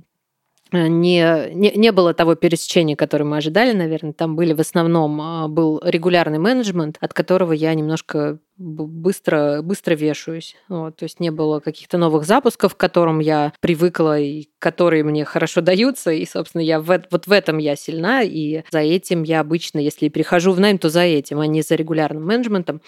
не, 0.73 1.51
не, 1.53 1.73
не 1.73 1.93
было 1.93 2.15
того 2.15 2.35
пересечения, 2.35 2.97
которое 2.97 3.25
мы 3.25 3.37
ожидали, 3.37 3.73
наверное. 3.73 4.13
Там 4.13 4.37
были 4.37 4.53
в 4.53 4.61
основном 4.61 5.21
а, 5.21 5.49
был 5.49 5.81
регулярный 5.85 6.39
менеджмент, 6.39 6.97
от 7.01 7.13
которого 7.13 7.53
я 7.53 7.75
немножко 7.75 8.39
быстро, 8.57 9.61
быстро 9.63 9.95
вешаюсь. 9.95 10.57
Вот, 10.69 10.97
то 10.97 11.05
есть 11.05 11.21
не 11.21 11.31
было 11.31 11.61
каких-то 11.61 11.99
новых 11.99 12.25
запусков, 12.25 12.75
к 12.75 12.79
которым 12.79 13.19
я 13.19 13.53
привыкла 13.61 14.19
и 14.19 14.49
которые 14.59 15.05
мне 15.05 15.25
хорошо 15.25 15.61
даются. 15.61 16.11
И, 16.11 16.25
собственно, 16.27 16.63
я 16.63 16.81
в, 16.81 17.03
вот 17.11 17.27
в 17.27 17.33
этом 17.33 17.59
я 17.59 17.77
сильна. 17.77 18.23
И 18.23 18.63
за 18.71 18.81
этим 18.81 19.25
я 19.25 19.41
обычно, 19.41 19.79
если 19.79 20.09
прихожу 20.09 20.53
в 20.53 20.61
найм, 20.61 20.79
то 20.79 20.89
за 20.89 21.03
этим, 21.03 21.41
а 21.41 21.47
не 21.47 21.63
за 21.63 21.75
регулярным 21.75 22.25
менеджментом. 22.25 22.81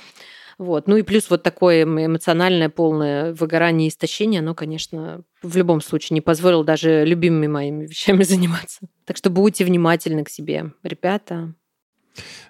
Вот. 0.58 0.86
Ну 0.86 0.96
и 0.96 1.02
плюс 1.02 1.30
вот 1.30 1.42
такое 1.42 1.84
эмоциональное 1.84 2.68
полное 2.68 3.34
выгорание 3.34 3.88
и 3.88 3.90
истощение, 3.90 4.40
оно, 4.40 4.54
конечно, 4.54 5.22
в 5.42 5.56
любом 5.56 5.80
случае 5.80 6.14
не 6.14 6.20
позволило 6.20 6.64
даже 6.64 7.04
любимыми 7.04 7.46
моими 7.46 7.86
вещами 7.86 8.22
заниматься. 8.24 8.80
Так 9.04 9.16
что 9.16 9.30
будьте 9.30 9.64
внимательны 9.64 10.24
к 10.24 10.28
себе, 10.28 10.72
ребята. 10.82 11.54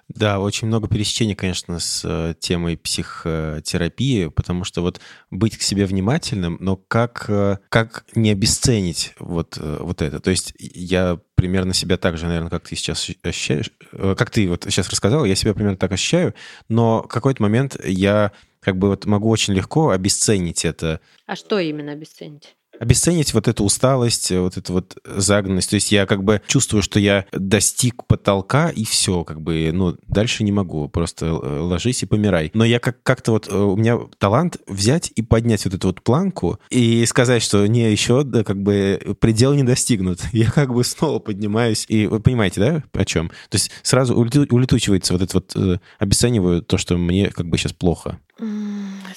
Да, 0.07 0.39
очень 0.39 0.67
много 0.67 0.87
пересечений, 0.87 1.35
конечно, 1.35 1.79
с 1.79 2.01
э, 2.03 2.35
темой 2.39 2.77
психотерапии, 2.77 4.27
потому 4.27 4.63
что 4.63 4.81
вот 4.81 5.01
быть 5.31 5.57
к 5.57 5.61
себе 5.61 5.85
внимательным, 5.85 6.57
но 6.59 6.75
как, 6.75 7.25
э, 7.27 7.57
как 7.69 8.05
не 8.13 8.31
обесценить 8.31 9.13
вот, 9.19 9.57
э, 9.59 9.77
вот 9.81 10.01
это? 10.01 10.19
То 10.19 10.31
есть 10.31 10.53
я 10.59 11.19
примерно 11.33 11.73
себя 11.73 11.97
так 11.97 12.17
же, 12.17 12.27
наверное, 12.27 12.49
как 12.49 12.67
ты 12.67 12.75
сейчас 12.75 13.09
ощущаешь, 13.23 13.71
как 13.91 14.29
ты 14.29 14.47
вот 14.47 14.63
сейчас 14.65 14.89
рассказал, 14.89 15.25
я 15.25 15.35
себя 15.35 15.53
примерно 15.53 15.77
так 15.77 15.91
ощущаю, 15.91 16.33
но 16.69 17.03
в 17.03 17.07
какой-то 17.07 17.41
момент 17.41 17.75
я 17.83 18.31
как 18.61 18.77
бы 18.77 18.89
вот 18.89 19.05
могу 19.05 19.29
очень 19.29 19.53
легко 19.53 19.89
обесценить 19.89 20.65
это. 20.65 20.99
А 21.25 21.35
что 21.35 21.59
именно 21.59 21.91
обесценить? 21.91 22.55
Обесценить 22.79 23.33
вот 23.33 23.47
эту 23.47 23.63
усталость, 23.63 24.31
вот 24.31 24.57
эту 24.57 24.73
вот 24.73 24.97
загнанность. 25.05 25.69
То 25.69 25.75
есть 25.75 25.91
я 25.91 26.05
как 26.05 26.23
бы 26.23 26.41
чувствую, 26.47 26.81
что 26.81 26.99
я 26.99 27.25
достиг 27.31 28.05
потолка, 28.05 28.69
и 28.69 28.83
все, 28.85 29.23
как 29.23 29.41
бы, 29.41 29.71
ну, 29.73 29.95
дальше 30.07 30.43
не 30.43 30.51
могу. 30.51 30.87
Просто 30.89 31.25
э, 31.27 31.59
ложись 31.59 32.03
и 32.03 32.05
помирай. 32.05 32.51
Но 32.53 32.65
я 32.65 32.79
как- 32.79 33.01
как-то 33.03 33.31
вот, 33.31 33.47
э, 33.47 33.55
у 33.55 33.75
меня 33.75 33.97
талант 34.17 34.57
взять 34.67 35.11
и 35.15 35.21
поднять 35.21 35.65
вот 35.65 35.73
эту 35.73 35.87
вот 35.87 36.01
планку 36.01 36.59
и 36.69 37.05
сказать, 37.05 37.41
что 37.41 37.65
не, 37.67 37.91
еще 37.91 38.23
да, 38.23 38.43
как 38.43 38.61
бы 38.61 39.15
предел 39.19 39.53
не 39.53 39.63
достигнут. 39.63 40.21
Я 40.31 40.51
как 40.51 40.73
бы 40.73 40.83
снова 40.83 41.19
поднимаюсь. 41.19 41.85
И 41.87 42.07
вы 42.07 42.19
понимаете, 42.19 42.59
да, 42.61 42.83
о 42.93 43.05
чем? 43.05 43.29
То 43.49 43.55
есть 43.55 43.71
сразу 43.83 44.15
улетучивается 44.15 45.13
вот 45.13 45.21
это 45.21 45.37
вот, 45.37 45.55
э, 45.55 45.79
обесцениваю 45.99 46.61
то, 46.61 46.77
что 46.77 46.97
мне 46.97 47.29
как 47.29 47.47
бы 47.47 47.57
сейчас 47.57 47.73
плохо. 47.73 48.19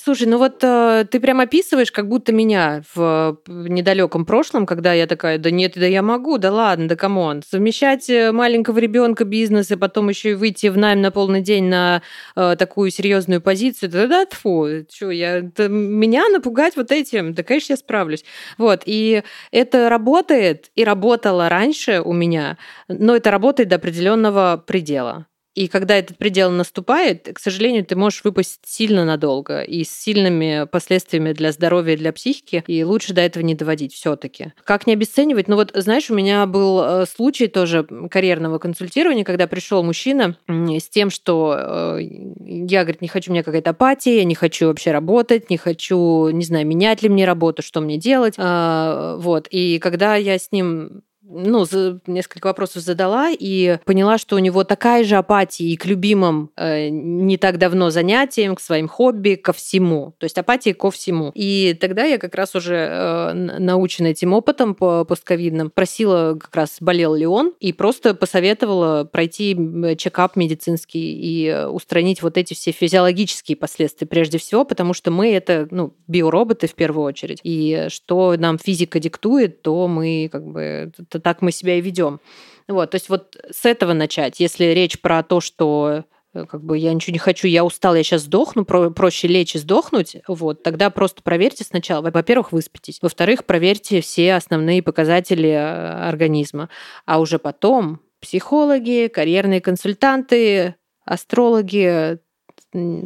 Слушай, 0.01 0.29
ну 0.29 0.39
вот 0.39 0.63
э, 0.63 1.05
ты 1.11 1.19
прям 1.19 1.41
описываешь, 1.41 1.91
как 1.91 2.09
будто 2.09 2.33
меня 2.33 2.83
в 2.95 3.39
недалеком 3.49 4.25
прошлом, 4.25 4.65
когда 4.65 4.93
я 4.93 5.09
такая, 5.09 5.39
да 5.39 5.51
нет, 5.51 5.73
да 5.75 5.87
я 5.87 6.03
могу, 6.03 6.39
да 6.39 6.53
ладно, 6.53 6.89
да 6.89 6.95
come 6.95 7.22
on. 7.22 7.43
Совмещать 7.43 8.09
э, 8.09 8.31
маленького 8.31 8.79
ребенка 8.79 9.25
бизнес 9.25 9.73
и 9.73 9.77
потом 9.77 10.09
еще 10.09 10.31
и 10.31 10.35
выйти 10.35 10.69
в 10.69 10.79
найм 10.79 11.01
на 11.01 11.11
полный 11.11 11.41
день 11.41 11.65
на 11.65 12.03
э, 12.37 12.55
такую 12.57 12.91
серьезную 12.93 13.41
позицию, 13.41 13.91
да 13.91 14.07
да 14.07 14.25
тфу, 14.27 14.69
что 14.89 15.11
я, 15.11 15.43
да, 15.43 15.67
меня 15.67 16.29
напугать 16.29 16.77
вот 16.77 16.93
этим, 16.93 17.35
да, 17.35 17.43
конечно, 17.43 17.73
я 17.73 17.77
справлюсь. 17.77 18.25
Вот, 18.57 18.83
и 18.87 19.25
это 19.51 19.89
работает, 19.89 20.71
и 20.77 20.85
работало 20.85 21.49
раньше 21.49 22.03
у 22.03 22.13
меня, 22.13 22.57
но 22.87 23.17
это 23.17 23.33
работает 23.33 23.69
до 23.69 23.77
определенного 23.77 24.63
предела. 24.65 25.27
И 25.55 25.67
когда 25.67 25.97
этот 25.97 26.19
предел 26.19 26.51
наступает, 26.51 27.29
к 27.35 27.39
сожалению, 27.41 27.85
ты 27.85 27.97
можешь 27.97 28.23
выпасть 28.23 28.61
сильно 28.65 29.05
надолго 29.05 29.63
и 29.63 29.83
с 29.83 29.91
сильными 29.91 30.67
последствиями 30.71 31.33
для 31.33 31.51
здоровья 31.53 31.97
для 31.97 32.13
психики, 32.13 32.63
и 32.67 32.85
лучше 32.85 33.13
до 33.13 33.23
этого 33.23 33.43
не 33.43 33.55
доводить 33.55 33.93
все 33.93 34.15
таки 34.15 34.53
Как 34.65 34.87
не 34.87 34.93
обесценивать? 34.93 35.49
Ну 35.49 35.57
вот, 35.57 35.73
знаешь, 35.75 36.11
у 36.11 36.15
меня 36.15 36.47
был 36.47 36.81
э, 36.81 37.07
случай 37.07 37.49
тоже 37.49 37.85
карьерного 38.11 38.59
консультирования, 38.59 39.25
когда 39.25 39.47
пришел 39.47 39.83
мужчина 39.83 40.37
с 40.47 40.89
тем, 40.89 41.11
что 41.11 41.57
э, 41.59 42.03
я, 42.41 42.83
говорит, 42.83 43.03
не 43.03 43.09
хочу, 43.09 43.31
у 43.31 43.35
меня 43.35 43.43
какая-то 43.43 43.71
апатия, 43.71 44.19
я 44.19 44.25
не 44.25 44.35
хочу 44.35 44.67
вообще 44.69 44.93
работать, 44.93 45.51
не 45.51 45.57
хочу, 45.57 46.29
не 46.29 46.45
знаю, 46.45 46.67
менять 46.67 47.03
ли 47.03 47.09
мне 47.09 47.25
работу, 47.25 47.63
что 47.63 47.81
мне 47.81 47.97
делать. 47.97 48.35
А, 48.39 49.17
вот. 49.17 49.49
И 49.51 49.79
когда 49.81 50.15
я 50.17 50.39
с 50.39 50.53
ним 50.53 51.03
ну, 51.29 51.67
несколько 52.07 52.47
вопросов 52.47 52.83
задала 52.83 53.31
и 53.31 53.79
поняла, 53.85 54.19
что 54.19 54.37
у 54.37 54.39
него 54.39 54.65
такая 54.65 55.05
же 55.05 55.17
апатия 55.17 55.65
и 55.65 55.77
к 55.77 55.85
любимым 55.85 56.51
э, 56.57 56.89
не 56.89 57.37
так 57.37 57.59
давно 57.59 57.91
занятиям, 57.91 58.55
к 58.55 58.61
своим 58.61 58.89
хобби, 58.89 59.35
ко 59.35 59.53
всему. 59.53 60.15
То 60.19 60.25
есть 60.25 60.39
апатия 60.39 60.75
ко 60.75 60.91
всему. 60.91 61.31
И 61.35 61.77
тогда 61.81 62.05
я 62.05 62.19
как 62.19 62.35
раз 62.35 62.55
уже 62.55 62.75
э, 62.75 63.33
научена 63.35 64.09
этим 64.09 64.33
опытом 64.33 64.75
по 64.75 65.05
постковидным, 65.05 65.71
просила 65.71 66.39
как 66.41 66.55
раз, 66.55 66.79
болел 66.81 67.15
ли 67.15 67.27
он, 67.27 67.53
и 67.61 67.73
просто 67.73 68.15
посоветовала 68.15 69.05
пройти 69.05 69.57
чекап 69.99 70.37
медицинский 70.37 71.15
и 71.15 71.67
устранить 71.67 72.23
вот 72.23 72.39
эти 72.39 72.55
все 72.55 72.71
физиологические 72.71 73.57
последствия 73.57 74.07
прежде 74.07 74.39
всего, 74.39 74.65
потому 74.65 74.95
что 74.95 75.11
мы 75.11 75.33
это, 75.33 75.69
ну, 75.71 75.95
биороботы 76.07 76.67
в 76.67 76.75
первую 76.75 77.05
очередь. 77.05 77.41
И 77.43 77.87
что 77.89 78.35
нам 78.39 78.59
физика 78.59 78.99
диктует, 78.99 79.63
то 79.63 79.89
мы 79.89 80.29
как 80.33 80.45
бы 80.47 80.93
что 81.19 81.21
так 81.21 81.43
мы 81.43 81.53
себя 81.53 81.77
и 81.77 81.81
ведем. 81.81 82.21
Вот, 82.69 82.91
то 82.91 82.95
есть 82.97 83.09
вот 83.09 83.37
с 83.51 83.65
этого 83.65 83.93
начать. 83.93 84.41
Если 84.41 84.67
речь 84.67 85.01
про 85.01 85.23
то, 85.23 85.41
что 85.41 86.05
э, 86.35 86.45
как 86.47 86.63
бы 86.63 86.77
я 86.77 86.93
ничего 86.93 87.13
не 87.13 87.19
хочу, 87.19 87.49
я 87.49 87.65
устал, 87.65 87.95
я 87.95 88.03
сейчас 88.03 88.23
сдохну, 88.23 88.65
про, 88.65 88.91
проще 88.91 89.27
лечь 89.27 89.55
и 89.55 89.59
сдохнуть, 89.59 90.19
вот, 90.29 90.63
тогда 90.63 90.91
просто 90.91 91.23
проверьте 91.23 91.65
сначала. 91.65 92.11
Во-первых, 92.11 92.53
выспитесь. 92.53 92.99
Во-вторых, 93.01 93.47
проверьте 93.47 94.01
все 94.01 94.35
основные 94.35 94.83
показатели 94.83 95.49
э, 95.49 96.09
организма. 96.09 96.69
А 97.07 97.21
уже 97.21 97.39
потом 97.39 98.01
психологи, 98.21 99.11
карьерные 99.13 99.61
консультанты, 99.61 100.75
астрологи, 101.05 102.19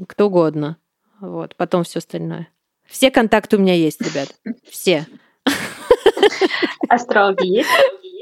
кто 0.09 0.27
угодно. 0.27 0.77
Вот, 1.21 1.55
потом 1.55 1.85
все 1.85 2.01
остальное. 2.01 2.49
Все 2.85 3.13
контакты 3.13 3.57
у 3.57 3.61
меня 3.61 3.75
есть, 3.75 4.01
ребят. 4.03 4.35
Все. 4.69 5.07
Астрологи 6.93 7.47
есть? 7.47 7.71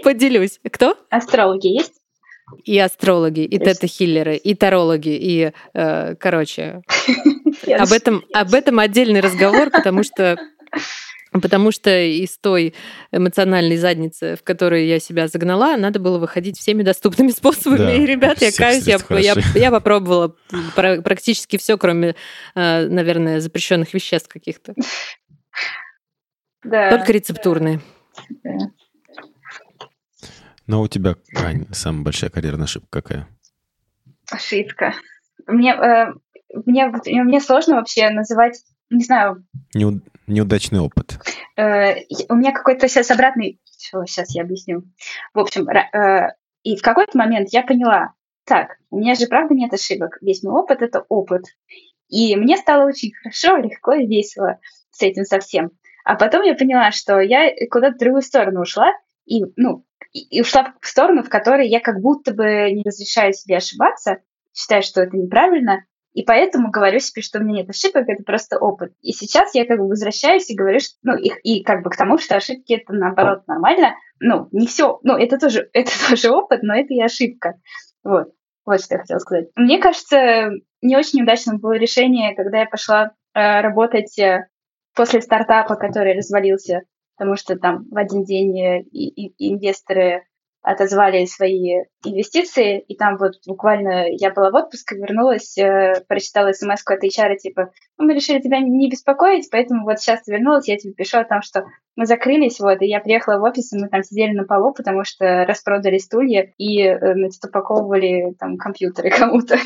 Поделюсь. 0.05 0.61
Кто? 0.71 0.97
Астрологи 1.11 1.67
есть? 1.67 1.95
И 2.65 2.79
астрологи, 2.79 3.41
и 3.41 3.59
тета-хиллеры, 3.59 4.37
и 4.37 4.55
тарологи, 4.55 5.09
и, 5.09 5.53
э, 5.75 6.15
короче, 6.17 6.83
об 7.67 7.93
этом, 7.93 8.25
об 8.33 8.55
этом 8.55 8.79
отдельный 8.79 9.21
разговор, 9.21 9.71
потому 9.71 10.03
что 10.03 10.37
Потому 11.33 11.71
что 11.71 11.97
из 11.97 12.39
той 12.39 12.75
эмоциональной 13.13 13.77
задницы, 13.77 14.35
в 14.35 14.43
которую 14.43 14.87
я 14.87 14.99
себя 14.99 15.29
загнала, 15.29 15.77
надо 15.77 16.01
было 16.01 16.19
выходить 16.19 16.59
всеми 16.59 16.83
доступными 16.83 17.29
способами. 17.31 17.79
Да, 17.79 17.95
и, 17.95 18.05
ребят, 18.05 18.43
я 18.43 18.51
каюсь, 18.51 18.85
я, 18.87 18.99
я, 19.11 19.35
я 19.55 19.71
попробовала 19.71 20.35
практически 20.75 21.57
все, 21.57 21.79
кроме, 21.79 22.17
э, 22.57 22.87
наверное, 22.89 23.39
запрещенных 23.39 23.95
веществ 23.95 24.29
каких-то. 24.29 24.75
Да. 26.65 26.91
Только 26.91 27.13
рецептурные. 27.13 27.77
Да. 27.77 27.83
Но 30.67 30.83
у 30.83 30.89
тебя, 30.89 31.17
Ань, 31.37 31.67
самая 31.73 32.05
большая 32.05 32.31
карьерная 32.31 32.65
ошибка 32.65 33.03
какая? 33.03 33.29
Ошибка. 34.31 34.95
Мне, 35.47 35.75
э, 35.75 36.13
мне, 36.65 36.87
мне 37.07 37.41
сложно 37.41 37.77
вообще 37.77 38.11
называть, 38.11 38.63
не 38.89 39.05
знаю... 39.05 39.45
Неу, 39.75 40.01
неудачный 40.27 40.81
опыт. 40.81 41.19
Э, 41.57 41.97
у 42.29 42.35
меня 42.37 42.53
какой-то 42.53 42.89
сейчас 42.89 43.11
обратный... 43.11 43.61
Все, 43.65 44.05
сейчас 44.05 44.35
я 44.35 44.43
объясню. 44.43 44.85
В 45.35 45.41
общем, 45.41 45.69
э, 45.69 46.35
и 46.63 46.77
в 46.77 46.83
какой-то 46.83 47.17
момент 47.19 47.49
я 47.51 47.63
поняла, 47.63 48.13
так, 48.45 48.77
у 48.91 48.99
меня 48.99 49.15
же 49.15 49.27
правда 49.27 49.55
нет 49.55 49.73
ошибок. 49.73 50.19
Весь 50.21 50.43
мой 50.43 50.55
опыт— 50.55 50.83
это 50.83 51.05
опыт. 51.09 51.45
И 52.09 52.37
мне 52.37 52.57
стало 52.57 52.87
очень 52.87 53.13
хорошо, 53.15 53.57
легко 53.57 53.95
и 53.95 54.07
весело 54.07 54.59
с 54.91 55.03
этим 55.03 55.25
совсем. 55.25 55.71
А 56.05 56.15
потом 56.15 56.43
я 56.43 56.55
поняла, 56.55 56.91
что 56.91 57.21
я 57.21 57.51
куда-то 57.71 57.97
в 57.97 57.99
другую 57.99 58.23
сторону 58.23 58.63
ушла, 58.63 58.93
и, 59.27 59.45
ну, 59.57 59.85
и 60.13 60.41
ушла 60.41 60.75
в 60.81 60.87
сторону, 60.87 61.23
в 61.23 61.29
которой 61.29 61.69
я 61.69 61.81
как 61.81 62.01
будто 62.01 62.35
бы 62.35 62.71
не 62.73 62.83
разрешаю 62.85 63.33
себе 63.33 63.59
ошибаться, 63.59 64.19
считаю, 64.53 64.83
что 64.83 65.03
это 65.03 65.17
неправильно, 65.17 65.85
и 66.13 66.25
поэтому 66.25 66.71
говорю 66.71 66.99
себе, 66.99 67.23
что 67.23 67.39
у 67.39 67.43
меня 67.43 67.61
нет 67.61 67.71
ошибок, 67.71 68.09
это 68.09 68.25
просто 68.25 68.59
опыт. 68.59 68.93
И 69.01 69.13
сейчас 69.13 69.55
я 69.55 69.65
как 69.65 69.79
бы 69.79 69.87
возвращаюсь 69.89 70.51
и 70.51 70.57
говорю, 70.57 70.81
что, 70.81 70.95
ну, 71.03 71.17
и, 71.17 71.31
и 71.45 71.63
как 71.63 71.83
бы 71.83 71.91
к 71.91 71.97
тому, 71.97 72.19
что 72.19 72.37
ошибки 72.37 72.75
это 72.75 72.93
наоборот 72.93 73.47
нормально. 73.47 73.95
Ну, 74.19 74.49
не 74.51 74.67
все, 74.67 74.99
ну, 75.05 75.17
это 75.17 75.39
тоже, 75.39 75.71
это 75.73 75.93
тоже 76.09 76.31
опыт, 76.31 76.63
но 76.63 76.75
это 76.75 76.93
и 76.95 77.01
ошибка. 77.01 77.55
Вот. 78.03 78.33
Вот 78.67 78.83
что 78.83 78.95
я 78.95 79.01
хотела 79.01 79.19
сказать. 79.19 79.49
Мне 79.55 79.79
кажется, 79.79 80.51
не 80.83 80.97
очень 80.97 81.23
удачным 81.23 81.59
было 81.59 81.73
решение, 81.73 82.35
когда 82.35 82.61
я 82.61 82.67
пошла 82.67 83.13
э, 83.35 83.61
работать 83.61 84.19
э, 84.19 84.49
после 84.95 85.21
стартапа, 85.21 85.77
который 85.77 86.17
развалился 86.17 86.83
потому 87.21 87.37
что 87.37 87.55
там 87.55 87.85
в 87.91 87.99
один 87.99 88.25
день 88.25 88.59
э, 88.59 88.81
инвесторы 89.37 90.25
отозвали 90.63 91.25
свои 91.25 91.85
инвестиции, 92.05 92.81
и 92.81 92.97
там 92.97 93.17
вот 93.17 93.33
буквально 93.47 94.07
я 94.11 94.31
была 94.31 94.51
в 94.51 94.55
отпуске, 94.55 94.97
вернулась, 94.97 95.57
э, 95.57 96.03
прочитала 96.07 96.53
смс 96.53 96.83
от 96.85 97.03
HR, 97.03 97.37
типа, 97.37 97.71
ну, 97.99 98.07
мы 98.07 98.15
решили 98.15 98.41
тебя 98.41 98.61
не 98.61 98.91
беспокоить, 98.91 99.49
поэтому 99.51 99.85
вот 99.85 99.99
сейчас 99.99 100.27
вернулась, 100.27 100.69
я 100.69 100.77
тебе 100.77 100.93
пишу 100.93 101.19
о 101.19 101.25
том, 101.25 101.41
что 101.43 101.65
мы 101.97 102.05
закрылись, 102.05 102.61
вот, 102.61 102.83
и 102.83 102.87
я 102.87 103.01
приехала 103.01 103.39
в 103.39 103.43
офис, 103.43 103.73
и 103.73 103.79
мы 103.79 103.89
там 103.89 104.03
сидели 104.03 104.33
на 104.33 104.45
полу, 104.45 104.73
потому 104.75 105.05
что 105.05 105.45
распродали 105.47 105.99
стулья 105.99 106.53
и, 106.59 106.83
э, 106.83 106.99
значит, 107.15 107.45
упаковывали 107.45 108.35
там 108.39 108.57
компьютеры 108.59 109.11
кому-то. 109.19 109.57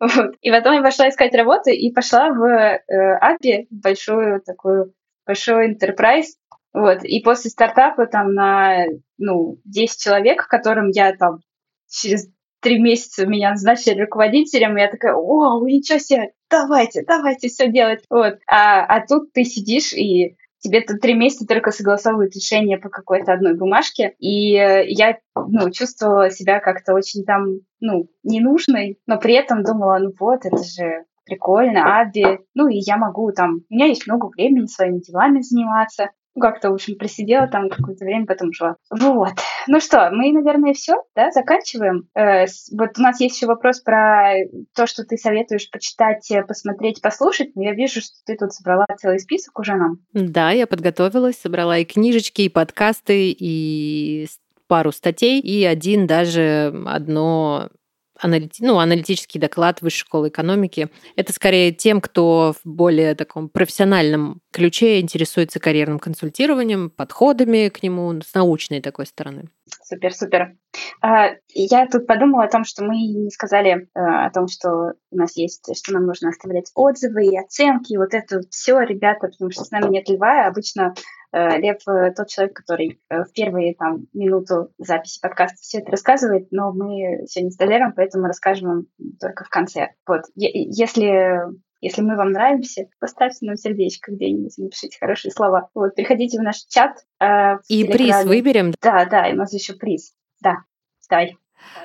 Вот. 0.00 0.34
И 0.40 0.50
потом 0.50 0.74
я 0.74 0.82
пошла 0.82 1.08
искать 1.08 1.34
работу 1.34 1.70
и 1.70 1.92
пошла 1.92 2.30
в 2.30 2.42
э, 2.44 2.80
API, 2.90 3.66
большую 3.70 4.40
такую 4.40 4.94
большой 5.26 5.74
enterprise, 5.74 6.28
вот. 6.72 7.04
И 7.04 7.20
после 7.22 7.50
стартапа 7.50 8.06
там 8.06 8.34
на 8.34 8.86
ну, 9.18 9.58
10 9.64 9.98
человек, 9.98 10.46
которым 10.46 10.88
я 10.88 11.14
там 11.14 11.40
через 11.88 12.28
три 12.60 12.80
месяца 12.80 13.26
меня 13.26 13.50
назначили 13.50 14.00
руководителем, 14.00 14.76
и 14.76 14.80
я 14.80 14.90
такая, 14.90 15.14
о, 15.14 15.64
ничего 15.66 15.98
себе, 15.98 16.32
давайте, 16.50 17.04
давайте 17.06 17.48
все 17.48 17.70
делать. 17.70 18.04
Вот. 18.10 18.38
А, 18.46 18.84
а 18.84 19.06
тут 19.06 19.32
ты 19.32 19.44
сидишь 19.44 19.92
и 19.92 20.36
тебе 20.60 20.80
тут 20.80 21.00
три 21.00 21.14
месяца 21.14 21.46
только 21.46 21.70
согласовывают 21.70 22.34
решение 22.34 22.78
по 22.78 22.88
какой-то 22.88 23.32
одной 23.32 23.56
бумажке, 23.56 24.14
и 24.18 24.52
я 24.52 25.18
ну, 25.36 25.70
чувствовала 25.70 26.30
себя 26.30 26.60
как-то 26.60 26.94
очень 26.94 27.24
там, 27.24 27.60
ну, 27.80 28.08
ненужной, 28.24 28.98
но 29.06 29.18
при 29.18 29.34
этом 29.34 29.62
думала, 29.62 29.98
ну 29.98 30.12
вот, 30.18 30.44
это 30.44 30.62
же 30.62 31.04
прикольно, 31.24 32.00
Аби, 32.00 32.40
ну 32.54 32.68
и 32.68 32.78
я 32.78 32.96
могу 32.96 33.30
там, 33.32 33.60
у 33.68 33.74
меня 33.74 33.86
есть 33.86 34.06
много 34.06 34.26
времени 34.26 34.66
своими 34.66 34.98
делами 34.98 35.42
заниматься, 35.42 36.10
ну, 36.38 36.40
как-то, 36.40 36.70
в 36.70 36.74
общем, 36.74 36.96
просидела 36.96 37.48
там 37.48 37.68
какое-то 37.68 38.04
время, 38.04 38.26
потом 38.26 38.50
ушла. 38.50 38.76
Вот. 38.90 39.32
Ну 39.66 39.80
что, 39.80 40.10
мы, 40.12 40.32
наверное, 40.32 40.72
все, 40.72 40.94
да, 41.14 41.30
заканчиваем. 41.32 42.08
Э, 42.14 42.46
вот 42.72 42.90
у 42.96 43.02
нас 43.02 43.20
есть 43.20 43.36
еще 43.36 43.46
вопрос 43.46 43.80
про 43.80 44.34
то, 44.74 44.86
что 44.86 45.04
ты 45.04 45.16
советуешь 45.16 45.68
почитать, 45.70 46.30
э, 46.30 46.42
посмотреть, 46.42 47.02
послушать. 47.02 47.56
Но 47.56 47.64
я 47.64 47.74
вижу, 47.74 48.00
что 48.00 48.14
ты 48.24 48.36
тут 48.36 48.52
собрала 48.52 48.86
целый 48.98 49.18
список 49.18 49.58
уже 49.58 49.74
нам. 49.74 49.98
Да, 50.12 50.52
я 50.52 50.66
подготовилась, 50.66 51.38
собрала 51.38 51.78
и 51.78 51.84
книжечки, 51.84 52.42
и 52.42 52.48
подкасты, 52.48 53.30
и 53.36 54.28
пару 54.68 54.92
статей, 54.92 55.40
и 55.40 55.64
один 55.64 56.06
даже 56.06 56.72
одно 56.86 57.70
аналити... 58.18 58.64
ну, 58.64 58.78
аналитический 58.78 59.40
доклад 59.40 59.82
Высшей 59.82 60.00
школы 60.00 60.28
экономики. 60.28 60.88
Это 61.16 61.32
скорее 61.32 61.72
тем, 61.72 62.00
кто 62.00 62.54
в 62.62 62.68
более 62.68 63.14
таком 63.14 63.48
профессиональном 63.48 64.40
ключе 64.52 65.00
интересуется 65.00 65.60
карьерным 65.60 65.98
консультированием, 65.98 66.90
подходами 66.90 67.68
к 67.68 67.82
нему 67.82 68.20
с 68.20 68.34
научной 68.34 68.80
такой 68.80 69.06
стороны. 69.06 69.48
Супер, 69.82 70.14
супер. 70.14 70.56
А, 71.00 71.30
я 71.54 71.86
тут 71.86 72.06
подумала 72.06 72.44
о 72.44 72.50
том, 72.50 72.64
что 72.64 72.84
мы 72.84 72.96
не 72.96 73.30
сказали 73.30 73.88
э, 73.94 74.00
о 74.00 74.30
том, 74.30 74.48
что 74.48 74.94
у 75.10 75.16
нас 75.16 75.36
есть, 75.36 75.68
что 75.76 75.92
нам 75.92 76.06
нужно 76.06 76.30
оставлять 76.30 76.70
отзывы 76.74 77.26
и 77.26 77.38
оценки, 77.38 77.92
и 77.92 77.98
вот 77.98 78.14
это 78.14 78.40
все, 78.50 78.80
ребята, 78.80 79.28
потому 79.28 79.50
что 79.50 79.64
с 79.64 79.70
нами 79.70 79.90
нет 79.90 80.08
льва, 80.08 80.46
обычно 80.46 80.94
Лев 81.32 81.78
э, 81.86 82.12
тот 82.16 82.28
человек, 82.28 82.56
который 82.56 83.00
э, 83.10 83.24
в 83.24 83.32
первые 83.32 83.74
там, 83.74 84.06
минуту 84.12 84.72
записи 84.78 85.20
подкаста 85.20 85.56
все 85.60 85.78
это 85.78 85.90
рассказывает, 85.90 86.48
но 86.50 86.72
мы 86.72 87.26
сегодня 87.26 87.50
с 87.50 87.56
Далером, 87.56 87.92
поэтому 87.94 88.26
расскажем 88.26 88.68
вам 88.68 88.86
только 89.20 89.44
в 89.44 89.48
конце. 89.48 89.90
Вот. 90.06 90.22
Если 90.34 91.58
если 91.80 92.02
мы 92.02 92.16
вам 92.16 92.32
нравимся, 92.32 92.88
поставьте 92.98 93.46
нам 93.46 93.56
сердечко 93.56 94.10
где-нибудь, 94.12 94.58
напишите 94.58 94.98
хорошие 94.98 95.30
слова. 95.30 95.68
Вот, 95.74 95.94
приходите 95.94 96.38
в 96.38 96.42
наш 96.42 96.56
чат. 96.68 96.98
Э, 97.20 97.58
и 97.68 97.84
приз 97.84 98.24
выберем. 98.24 98.72
Да, 98.82 99.04
да, 99.04 99.28
и 99.28 99.34
у 99.34 99.36
нас 99.36 99.52
еще 99.52 99.74
приз. 99.74 100.12
Да, 100.40 100.64
давай. 101.08 101.36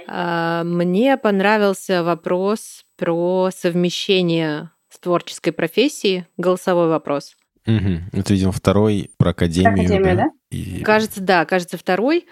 А, 0.07 0.63
мне 0.63 1.17
понравился 1.17 2.03
вопрос 2.03 2.85
про 2.97 3.49
совмещение 3.51 4.71
с 4.89 4.99
творческой 4.99 5.51
профессией, 5.51 6.25
голосовой 6.37 6.87
вопрос. 6.87 7.35
Угу. 7.65 8.19
Это, 8.19 8.33
видимо, 8.33 8.51
второй 8.51 9.11
про 9.17 9.31
академию. 9.31 9.73
Академию, 9.73 10.15
да? 10.17 10.23
да? 10.23 10.31
И... 10.49 10.83
Кажется, 10.83 11.21
да, 11.21 11.45
кажется, 11.45 11.77
второй. 11.77 12.27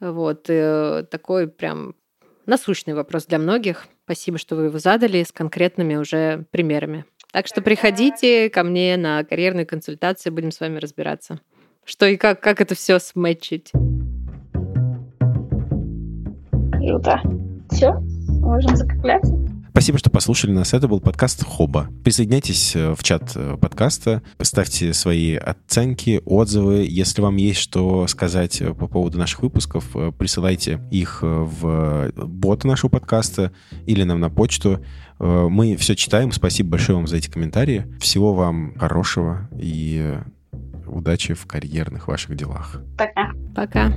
Вот, 0.00 0.46
э, 0.48 1.04
такой 1.10 1.48
прям 1.48 1.94
насущный 2.46 2.94
вопрос 2.94 3.26
для 3.26 3.38
многих. 3.38 3.86
Спасибо, 4.04 4.38
что 4.38 4.56
вы 4.56 4.64
его 4.64 4.78
задали 4.78 5.22
с 5.22 5.30
конкретными 5.30 5.94
уже 5.94 6.46
примерами. 6.50 7.04
Так 7.30 7.46
что 7.46 7.62
приходите 7.62 8.50
ко 8.50 8.62
мне 8.64 8.96
на 8.96 9.24
карьерную 9.24 9.66
консультацию, 9.66 10.32
будем 10.32 10.50
с 10.50 10.60
вами 10.60 10.78
разбираться. 10.78 11.40
Что 11.84 12.06
и 12.06 12.16
как, 12.16 12.40
как 12.40 12.60
это 12.60 12.74
все 12.74 12.98
сметчить. 12.98 13.72
Круто. 16.72 17.20
Все, 17.70 17.92
можем 18.40 18.76
закругляться. 18.76 19.32
Спасибо, 19.72 19.96
что 19.96 20.10
послушали 20.10 20.50
нас. 20.50 20.74
Это 20.74 20.86
был 20.86 21.00
подкаст 21.00 21.42
Хоба. 21.46 21.88
Присоединяйтесь 22.04 22.76
э, 22.76 22.94
в 22.94 23.02
чат 23.02 23.32
э, 23.34 23.56
подкаста, 23.58 24.22
ставьте 24.42 24.92
свои 24.92 25.34
оценки, 25.34 26.20
отзывы. 26.26 26.84
Если 26.86 27.22
вам 27.22 27.36
есть 27.36 27.60
что 27.60 28.06
сказать 28.06 28.60
э, 28.60 28.74
по 28.74 28.86
поводу 28.86 29.16
наших 29.16 29.40
выпусков, 29.40 29.96
присылайте 30.18 30.78
их 30.90 31.20
в 31.22 32.12
бота 32.14 32.68
нашего 32.68 32.90
подкаста 32.90 33.50
или 33.86 34.02
нам 34.02 34.20
на 34.20 34.28
почту. 34.28 34.84
Мы 35.18 35.76
все 35.76 35.96
читаем. 35.96 36.32
Спасибо 36.32 36.72
большое 36.72 36.96
вам 36.96 37.06
за 37.06 37.16
эти 37.16 37.30
комментарии. 37.30 37.86
Всего 37.98 38.34
вам 38.34 38.74
хорошего 38.76 39.48
и 39.58 40.18
удачи 40.86 41.32
в 41.32 41.46
карьерных 41.46 42.08
ваших 42.08 42.36
делах. 42.36 42.82
Пока. 42.98 43.32
Пока. 43.54 43.92